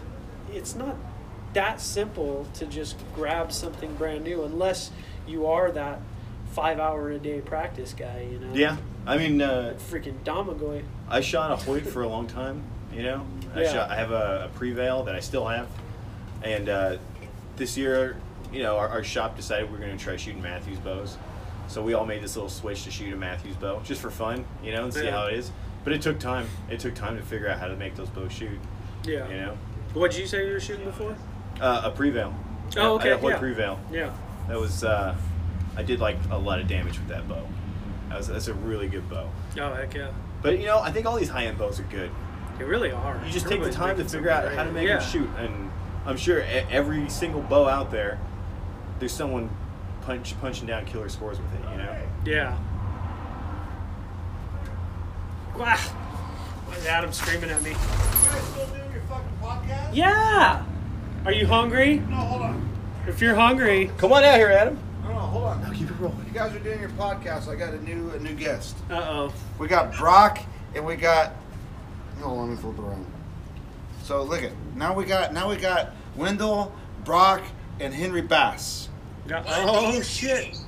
It's 0.52 0.74
not 0.74 0.96
that 1.52 1.80
simple 1.80 2.46
to 2.54 2.66
just 2.66 2.96
grab 3.14 3.52
something 3.52 3.94
brand 3.94 4.24
new 4.24 4.44
unless 4.44 4.90
you 5.26 5.46
are 5.46 5.70
that 5.72 6.00
five 6.52 6.78
hour 6.80 7.10
a 7.10 7.18
day 7.18 7.40
practice 7.40 7.92
guy. 7.92 8.28
You 8.30 8.38
know. 8.38 8.54
Yeah. 8.54 8.76
I 9.06 9.18
mean, 9.18 9.42
uh, 9.42 9.74
Freaking 9.90 10.18
Damagoy. 10.24 10.82
I 11.08 11.20
shot 11.20 11.52
a 11.52 11.56
Hoyt 11.56 11.86
for 11.86 12.02
a 12.02 12.08
long 12.08 12.26
time. 12.26 12.62
You 12.92 13.02
know, 13.02 13.26
I 13.54 13.62
Yeah. 13.62 13.72
shot. 13.72 13.90
I 13.90 13.96
have 13.96 14.12
a, 14.12 14.48
a 14.52 14.56
Prevail 14.56 15.02
that 15.04 15.14
I 15.14 15.20
still 15.20 15.46
have, 15.46 15.66
and 16.42 16.68
uh, 16.68 16.96
this 17.56 17.76
year, 17.76 18.16
you 18.54 18.62
know, 18.62 18.76
our, 18.76 18.88
our 18.88 19.04
shop 19.04 19.36
decided 19.36 19.70
we 19.70 19.76
are 19.76 19.80
going 19.80 19.96
to 19.96 20.02
try 20.02 20.16
shooting 20.16 20.42
Mathews 20.42 20.78
bows. 20.78 21.16
So 21.66 21.82
we 21.82 21.94
all 21.94 22.06
made 22.06 22.22
this 22.22 22.36
little 22.36 22.50
switch 22.50 22.84
to 22.84 22.90
shoot 22.90 23.12
a 23.12 23.16
Mathews 23.16 23.56
bow 23.56 23.80
just 23.84 24.00
for 24.00 24.10
fun, 24.10 24.44
you 24.62 24.72
know, 24.72 24.84
and 24.84 24.94
see 24.94 25.04
Yeah. 25.04 25.12
how 25.12 25.26
it 25.26 25.34
is. 25.34 25.50
But 25.82 25.92
it 25.92 26.02
took 26.02 26.18
time. 26.18 26.46
It 26.70 26.80
took 26.80 26.94
time 26.94 27.16
to 27.16 27.22
figure 27.22 27.48
out 27.48 27.58
how 27.58 27.68
to 27.68 27.76
make 27.76 27.94
those 27.96 28.08
bows 28.10 28.32
shoot. 28.32 28.58
Yeah. 29.04 29.28
You 29.28 29.36
know, 29.36 29.58
What 29.94 30.10
did 30.12 30.20
you 30.20 30.26
say 30.26 30.46
you 30.46 30.52
were 30.52 30.60
shooting 30.60 30.84
before? 30.84 31.16
uh, 31.60 31.82
a 31.84 31.90
Prevail. 31.90 32.34
Oh, 32.76 32.98
I 32.98 33.02
had 33.02 33.12
a 33.12 33.14
okay, 33.16 33.28
yeah. 33.28 33.38
Prevail. 33.38 33.80
Yeah. 33.92 34.14
That 34.48 34.58
was. 34.58 34.84
Uh, 34.84 35.14
I 35.76 35.82
did 35.82 36.00
like 36.00 36.16
a 36.30 36.38
lot 36.38 36.60
of 36.60 36.68
damage 36.68 36.98
with 36.98 37.08
that 37.08 37.28
bow. 37.28 37.46
That 38.08 38.18
was, 38.18 38.28
that's 38.28 38.48
a 38.48 38.54
really 38.54 38.88
good 38.88 39.08
bow. 39.08 39.28
Oh 39.58 39.74
heck 39.74 39.94
yeah. 39.94 40.10
But 40.42 40.58
you 40.58 40.66
know, 40.66 40.78
I 40.80 40.92
think 40.92 41.06
all 41.06 41.16
these 41.16 41.28
high 41.28 41.46
end 41.46 41.58
bows 41.58 41.80
are 41.80 41.84
good. 41.84 42.10
They 42.58 42.64
really 42.64 42.92
are. 42.92 43.20
You 43.26 43.32
just 43.32 43.48
take 43.48 43.62
the 43.62 43.72
time 43.72 43.96
to 43.96 44.04
figure 44.04 44.30
out 44.30 44.52
how 44.52 44.64
to 44.64 44.70
make 44.70 44.86
yeah. 44.86 44.98
them 44.98 45.08
shoot, 45.08 45.28
and 45.38 45.70
I'm 46.06 46.16
sure 46.16 46.42
every 46.70 47.08
single 47.10 47.40
bow 47.40 47.66
out 47.66 47.90
there, 47.90 48.18
there's 48.98 49.12
someone 49.12 49.50
punch 50.02 50.38
punching 50.40 50.66
down 50.66 50.84
killer 50.86 51.08
scores 51.08 51.38
with 51.38 51.54
it. 51.54 51.70
You 51.70 51.76
know. 51.78 51.96
Yeah. 52.24 52.58
Wow. 55.56 55.76
Adam 56.88 57.12
screaming 57.12 57.50
at 57.50 57.62
me. 57.62 57.70
You 57.70 57.76
guys 57.76 58.42
still 58.48 58.66
doing 58.66 58.92
your 58.92 59.00
fucking 59.02 59.38
podcast? 59.40 59.94
Yeah. 59.94 60.64
Are 61.24 61.32
you 61.32 61.46
hungry? 61.46 61.96
No, 62.00 62.16
hold 62.16 62.42
on. 62.42 62.68
If 63.06 63.20
you're 63.20 63.34
hungry, 63.34 63.90
Come 63.98 64.12
on 64.12 64.24
out 64.24 64.36
here, 64.36 64.48
Adam. 64.48 64.78
No, 65.04 65.10
no, 65.12 65.18
hold 65.20 65.44
on. 65.44 65.62
No, 65.62 65.70
keep 65.70 65.90
it 65.90 65.98
rolling. 66.00 66.24
You 66.26 66.32
guys 66.32 66.54
are 66.54 66.58
doing 66.58 66.80
your 66.80 66.90
podcast. 66.90 67.48
I 67.48 67.54
got 67.54 67.72
a 67.74 67.82
new 67.84 68.10
a 68.10 68.18
new 68.18 68.34
guest. 68.34 68.76
uh 68.90 68.94
oh. 68.96 69.34
We 69.58 69.68
got 69.68 69.94
Brock 69.96 70.40
and 70.74 70.84
we 70.84 70.96
got. 70.96 71.32
Hold 72.20 72.38
on, 72.38 72.48
let 72.48 72.56
me 72.56 72.62
flip 72.62 72.78
around. 72.78 73.06
So 74.02 74.22
look 74.22 74.42
at 74.42 74.52
now 74.74 74.94
we 74.94 75.04
got 75.04 75.32
now 75.32 75.48
we 75.48 75.56
got 75.56 75.92
Wendell, 76.16 76.74
Brock, 77.04 77.42
and 77.80 77.92
Henry 77.92 78.22
Bass. 78.22 78.88
Oh 79.32 80.00
shit. 80.02 80.58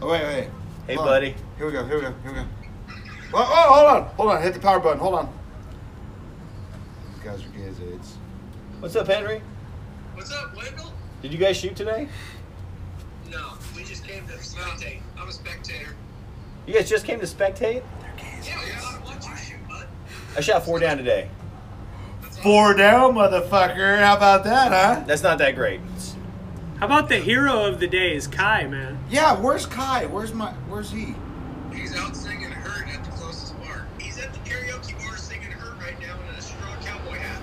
Oh 0.00 0.10
wait, 0.10 0.22
wait. 0.22 0.50
Hey, 0.86 0.94
Hold 0.94 1.08
on. 1.08 1.14
buddy. 1.14 1.34
Here 1.56 1.66
we 1.66 1.72
go. 1.72 1.84
Here 1.86 1.96
we 1.96 2.02
go. 2.02 2.14
Here 2.22 2.32
we 2.32 2.38
go. 2.38 2.46
Oh, 3.34 3.38
oh, 3.38 3.74
hold 3.74 3.86
on, 3.86 4.02
hold 4.16 4.30
on. 4.30 4.42
Hit 4.42 4.54
the 4.54 4.60
power 4.60 4.78
button. 4.78 5.00
Hold 5.00 5.14
on. 5.14 5.32
These 7.14 7.24
guys 7.24 7.44
are 7.44 7.48
gay 7.48 7.64
as 7.64 7.80
AIDS. 7.80 8.14
What's 8.80 8.94
up, 8.94 9.06
Henry? 9.08 9.42
What's 10.14 10.32
up, 10.32 10.56
Wendell? 10.56 10.92
Did 11.22 11.32
you 11.32 11.38
guys 11.38 11.56
shoot 11.56 11.74
today? 11.74 12.08
No, 13.30 13.54
we 13.74 13.82
just 13.82 14.06
came 14.06 14.26
to 14.28 14.34
spectate. 14.34 15.00
I'm 15.18 15.28
a 15.28 15.32
spectator. 15.32 15.94
You 16.66 16.74
guys 16.74 16.88
just 16.88 17.04
came 17.04 17.18
to 17.20 17.26
spectate? 17.26 17.82
Yeah, 18.44 18.44
yeah, 18.44 18.80
I 18.80 19.00
want 19.04 19.24
you 19.24 19.30
to 19.30 19.36
shoot, 19.36 19.68
bud. 19.68 19.86
I 20.36 20.40
shot 20.40 20.64
four 20.64 20.78
down 20.78 20.96
today. 20.98 21.28
Four 22.42 22.74
down, 22.74 23.14
motherfucker. 23.14 23.98
How 23.98 24.16
about 24.16 24.44
that, 24.44 24.70
huh? 24.70 25.04
That's 25.06 25.22
not 25.22 25.38
that 25.38 25.56
great. 25.56 25.80
How 26.78 26.86
about 26.86 27.08
the 27.08 27.16
hero 27.16 27.64
of 27.64 27.80
the 27.80 27.86
day 27.86 28.14
is 28.14 28.26
Kai, 28.26 28.66
man? 28.66 28.98
Yeah. 29.10 29.40
Where's 29.40 29.64
Kai? 29.66 30.06
Where's 30.06 30.32
my? 30.34 30.50
Where's 30.68 30.90
he? 30.90 31.14
He's 31.74 31.96
out 31.96 32.14
singing 32.14 32.50
Hurt 32.50 32.86
at 32.88 33.04
the 33.04 33.10
closest 33.12 33.58
bar. 33.62 33.86
He's 33.98 34.18
at 34.18 34.32
the 34.32 34.38
karaoke 34.40 34.96
bar 34.98 35.16
singing 35.16 35.50
Hurt 35.50 35.78
right 35.80 35.98
now 36.00 36.16
in 36.28 36.34
a 36.34 36.40
straw 36.42 36.76
cowboy 36.82 37.16
hat. 37.18 37.42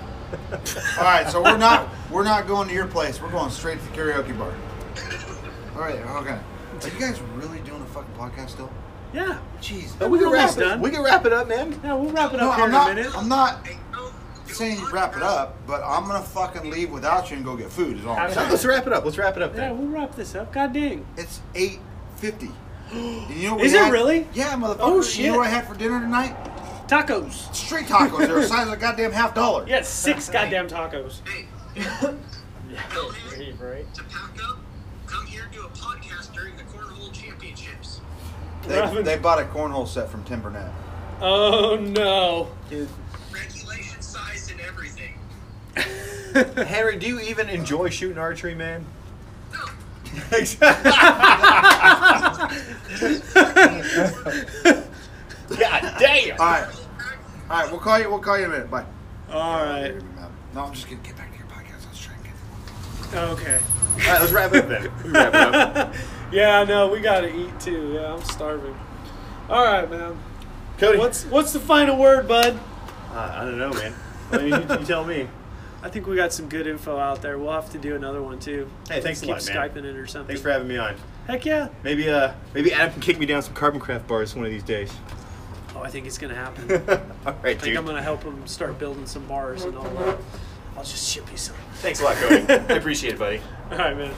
All 0.98 1.04
right. 1.04 1.28
So 1.30 1.42
we're 1.42 1.56
not 1.58 1.88
we're 2.10 2.24
not 2.24 2.46
going 2.46 2.68
to 2.68 2.74
your 2.74 2.86
place. 2.86 3.20
We're 3.20 3.30
going 3.30 3.50
straight 3.50 3.80
to 3.80 3.84
the 3.86 3.96
karaoke 3.96 4.36
bar. 4.38 4.54
All 5.74 5.80
right. 5.80 5.96
Okay. 6.22 6.38
Are 6.82 6.88
you 6.94 7.00
guys 7.00 7.20
really 7.34 7.58
doing 7.60 7.82
a 7.82 7.86
fucking 7.86 8.14
podcast 8.14 8.50
still? 8.50 8.70
Yeah. 9.12 9.38
Jeez. 9.60 9.92
Oh, 10.00 10.08
we 10.08 10.18
can 10.20 10.30
wrap 10.30 10.56
it. 10.56 10.60
done. 10.60 10.80
We 10.80 10.90
can 10.90 11.02
wrap 11.02 11.24
it 11.26 11.32
up, 11.32 11.48
man. 11.48 11.80
Yeah, 11.84 11.94
we'll 11.94 12.10
wrap 12.10 12.32
it 12.34 12.38
No, 12.38 12.50
up 12.50 12.56
here 12.56 12.64
I'm 12.64 12.70
in 12.70 12.72
not. 12.72 12.90
a 12.90 12.94
minute. 12.94 13.16
I'm 13.18 13.28
not 13.28 13.66
Hey, 13.66 13.78
no, 13.92 14.10
do 14.10 14.13
saying 14.54 14.78
a 14.80 14.86
wrap 14.90 15.16
it 15.16 15.22
up, 15.22 15.56
but 15.66 15.82
I'm 15.84 16.06
gonna 16.06 16.22
fucking 16.22 16.70
leave 16.70 16.90
without 16.90 17.30
you 17.30 17.36
and 17.36 17.44
go 17.44 17.56
get 17.56 17.70
food. 17.70 17.98
Is 17.98 18.06
all 18.06 18.16
I'm 18.16 18.30
saying. 18.32 18.50
Let's 18.50 18.64
wrap 18.64 18.86
it 18.86 18.92
up. 18.92 19.04
Let's 19.04 19.18
wrap 19.18 19.36
it 19.36 19.42
up 19.42 19.52
Yeah, 19.54 19.68
then. 19.68 19.78
we'll 19.78 19.88
wrap 20.00 20.14
this 20.14 20.34
up. 20.34 20.52
God 20.52 20.72
dang. 20.72 21.04
It's 21.16 21.40
eight 21.54 21.80
fifty. 22.16 22.50
You 22.92 23.48
know 23.48 23.54
what 23.56 23.64
Is 23.64 23.72
we 23.72 23.78
it 23.78 23.82
had? 23.84 23.92
really? 23.92 24.26
Yeah, 24.34 24.52
motherfucker. 24.54 24.76
Oh, 24.80 25.02
shit. 25.02 25.24
You 25.24 25.32
know 25.32 25.38
what 25.38 25.46
I 25.48 25.50
had 25.50 25.66
for 25.66 25.74
dinner 25.74 25.98
tonight? 26.00 26.36
Tacos. 26.86 27.52
Street 27.54 27.86
tacos. 27.86 28.18
They're 28.18 28.40
the 28.40 28.42
size 28.46 28.66
of 28.68 28.74
a 28.74 28.76
goddamn 28.76 29.10
half 29.10 29.34
dollar. 29.34 29.66
Yeah, 29.66 29.82
six 29.82 30.28
goddamn 30.28 30.68
tacos. 30.68 31.20
Hey, 31.26 31.46
tell 32.90 33.10
him 33.10 33.58
right? 33.60 33.94
to 33.94 34.04
pack 34.04 34.38
up, 34.48 34.58
come 35.06 35.26
here 35.26 35.44
and 35.44 35.52
do 35.52 35.62
a 35.64 35.68
podcast 35.70 36.32
during 36.34 36.56
the 36.56 36.62
Cornhole 36.64 37.12
Championships. 37.12 38.00
They, 38.66 39.02
they 39.02 39.16
bought 39.18 39.40
a 39.40 39.44
cornhole 39.46 39.88
set 39.88 40.08
from 40.08 40.22
Tim 40.24 40.40
Burnett. 40.40 40.70
Oh 41.20 41.76
no. 41.76 42.48
Regulation 42.70 42.78
size 42.78 42.80
and 42.80 42.88
everything. 42.92 43.03
Henry, 45.76 46.96
do 46.96 47.06
you 47.06 47.20
even 47.20 47.48
enjoy 47.48 47.88
shooting 47.90 48.18
archery, 48.18 48.54
man? 48.54 48.84
No, 49.52 49.60
God 55.58 55.94
damn. 55.98 56.40
All 56.40 56.46
right, 56.46 56.66
all 57.50 57.60
right. 57.60 57.70
We'll 57.70 57.80
call 57.80 57.98
you. 57.98 58.08
We'll 58.10 58.18
call 58.20 58.38
you 58.38 58.44
in 58.44 58.50
a 58.50 58.52
minute. 58.54 58.70
Bye. 58.70 58.84
All 59.32 59.62
right. 59.64 59.94
No, 60.54 60.64
I'm 60.64 60.72
just 60.72 60.88
gonna 60.88 61.00
get 61.02 61.16
back 61.16 61.32
to 61.32 61.38
your 61.38 61.46
podcast. 61.48 61.84
Let's 61.86 62.00
try 62.00 62.14
and 62.14 62.24
get. 62.24 62.34
Okay. 63.14 63.58
All 63.58 64.12
right, 64.12 64.20
let's 64.20 64.32
wrap 64.32 64.52
it 64.54 64.64
up 64.64 64.68
then. 64.68 64.90
We 65.04 65.10
wrap 65.10 65.34
it 65.34 65.76
up. 65.76 65.94
Yeah, 66.32 66.64
no, 66.64 66.88
we 66.88 67.00
gotta 67.00 67.34
eat 67.34 67.60
too. 67.60 67.92
Yeah, 67.94 68.14
I'm 68.14 68.22
starving. 68.24 68.74
All 69.48 69.64
right, 69.64 69.88
man. 69.90 70.18
Cody, 70.78 70.98
What's 70.98 71.24
what's 71.26 71.52
the 71.52 71.60
final 71.60 71.96
word, 71.96 72.26
bud? 72.26 72.58
Uh, 73.12 73.30
I 73.34 73.44
don't 73.44 73.58
know, 73.58 73.72
man. 73.72 73.94
I 74.32 74.38
mean, 74.38 74.48
you, 74.48 74.78
you 74.78 74.84
tell 74.84 75.04
me. 75.04 75.28
I 75.84 75.90
think 75.90 76.06
we 76.06 76.16
got 76.16 76.32
some 76.32 76.48
good 76.48 76.66
info 76.66 76.96
out 76.98 77.20
there. 77.20 77.38
We'll 77.38 77.52
have 77.52 77.70
to 77.72 77.78
do 77.78 77.94
another 77.94 78.22
one 78.22 78.38
too. 78.38 78.70
Hey, 78.88 79.02
thanks 79.02 79.20
a 79.22 79.26
Keep 79.26 79.34
lot, 79.34 79.46
man. 79.46 79.56
skyping 79.70 79.84
it 79.84 79.96
or 79.96 80.06
something. 80.06 80.28
Thanks 80.28 80.40
for 80.40 80.50
having 80.50 80.66
me 80.66 80.78
on. 80.78 80.96
Heck 81.26 81.44
yeah. 81.44 81.68
Maybe, 81.82 82.08
uh, 82.08 82.32
maybe 82.54 82.72
Adam 82.72 82.92
can 82.94 83.02
kick 83.02 83.18
me 83.18 83.26
down 83.26 83.42
some 83.42 83.52
carbon 83.52 83.80
craft 83.80 84.06
bars 84.06 84.34
one 84.34 84.46
of 84.46 84.50
these 84.50 84.62
days. 84.62 84.90
Oh, 85.76 85.82
I 85.82 85.90
think 85.90 86.06
it's 86.06 86.16
gonna 86.16 86.34
happen. 86.34 86.70
All 87.26 87.34
right, 87.34 87.36
I 87.42 87.42
think 87.42 87.62
dude. 87.64 87.76
I'm 87.76 87.84
gonna 87.84 88.02
help 88.02 88.22
him 88.22 88.46
start 88.46 88.78
building 88.78 89.04
some 89.04 89.26
bars 89.26 89.64
and 89.64 89.76
all 89.76 89.84
that. 89.84 90.18
I'll 90.76 90.84
just 90.84 91.06
ship 91.12 91.30
you 91.30 91.36
some. 91.36 91.56
Thanks 91.74 92.00
a 92.00 92.04
lot, 92.04 92.16
Cody. 92.16 92.44
I 92.48 92.54
appreciate 92.76 93.14
it, 93.14 93.18
buddy. 93.18 93.40
All 93.70 93.76
right, 93.78 93.96
man. 93.96 94.14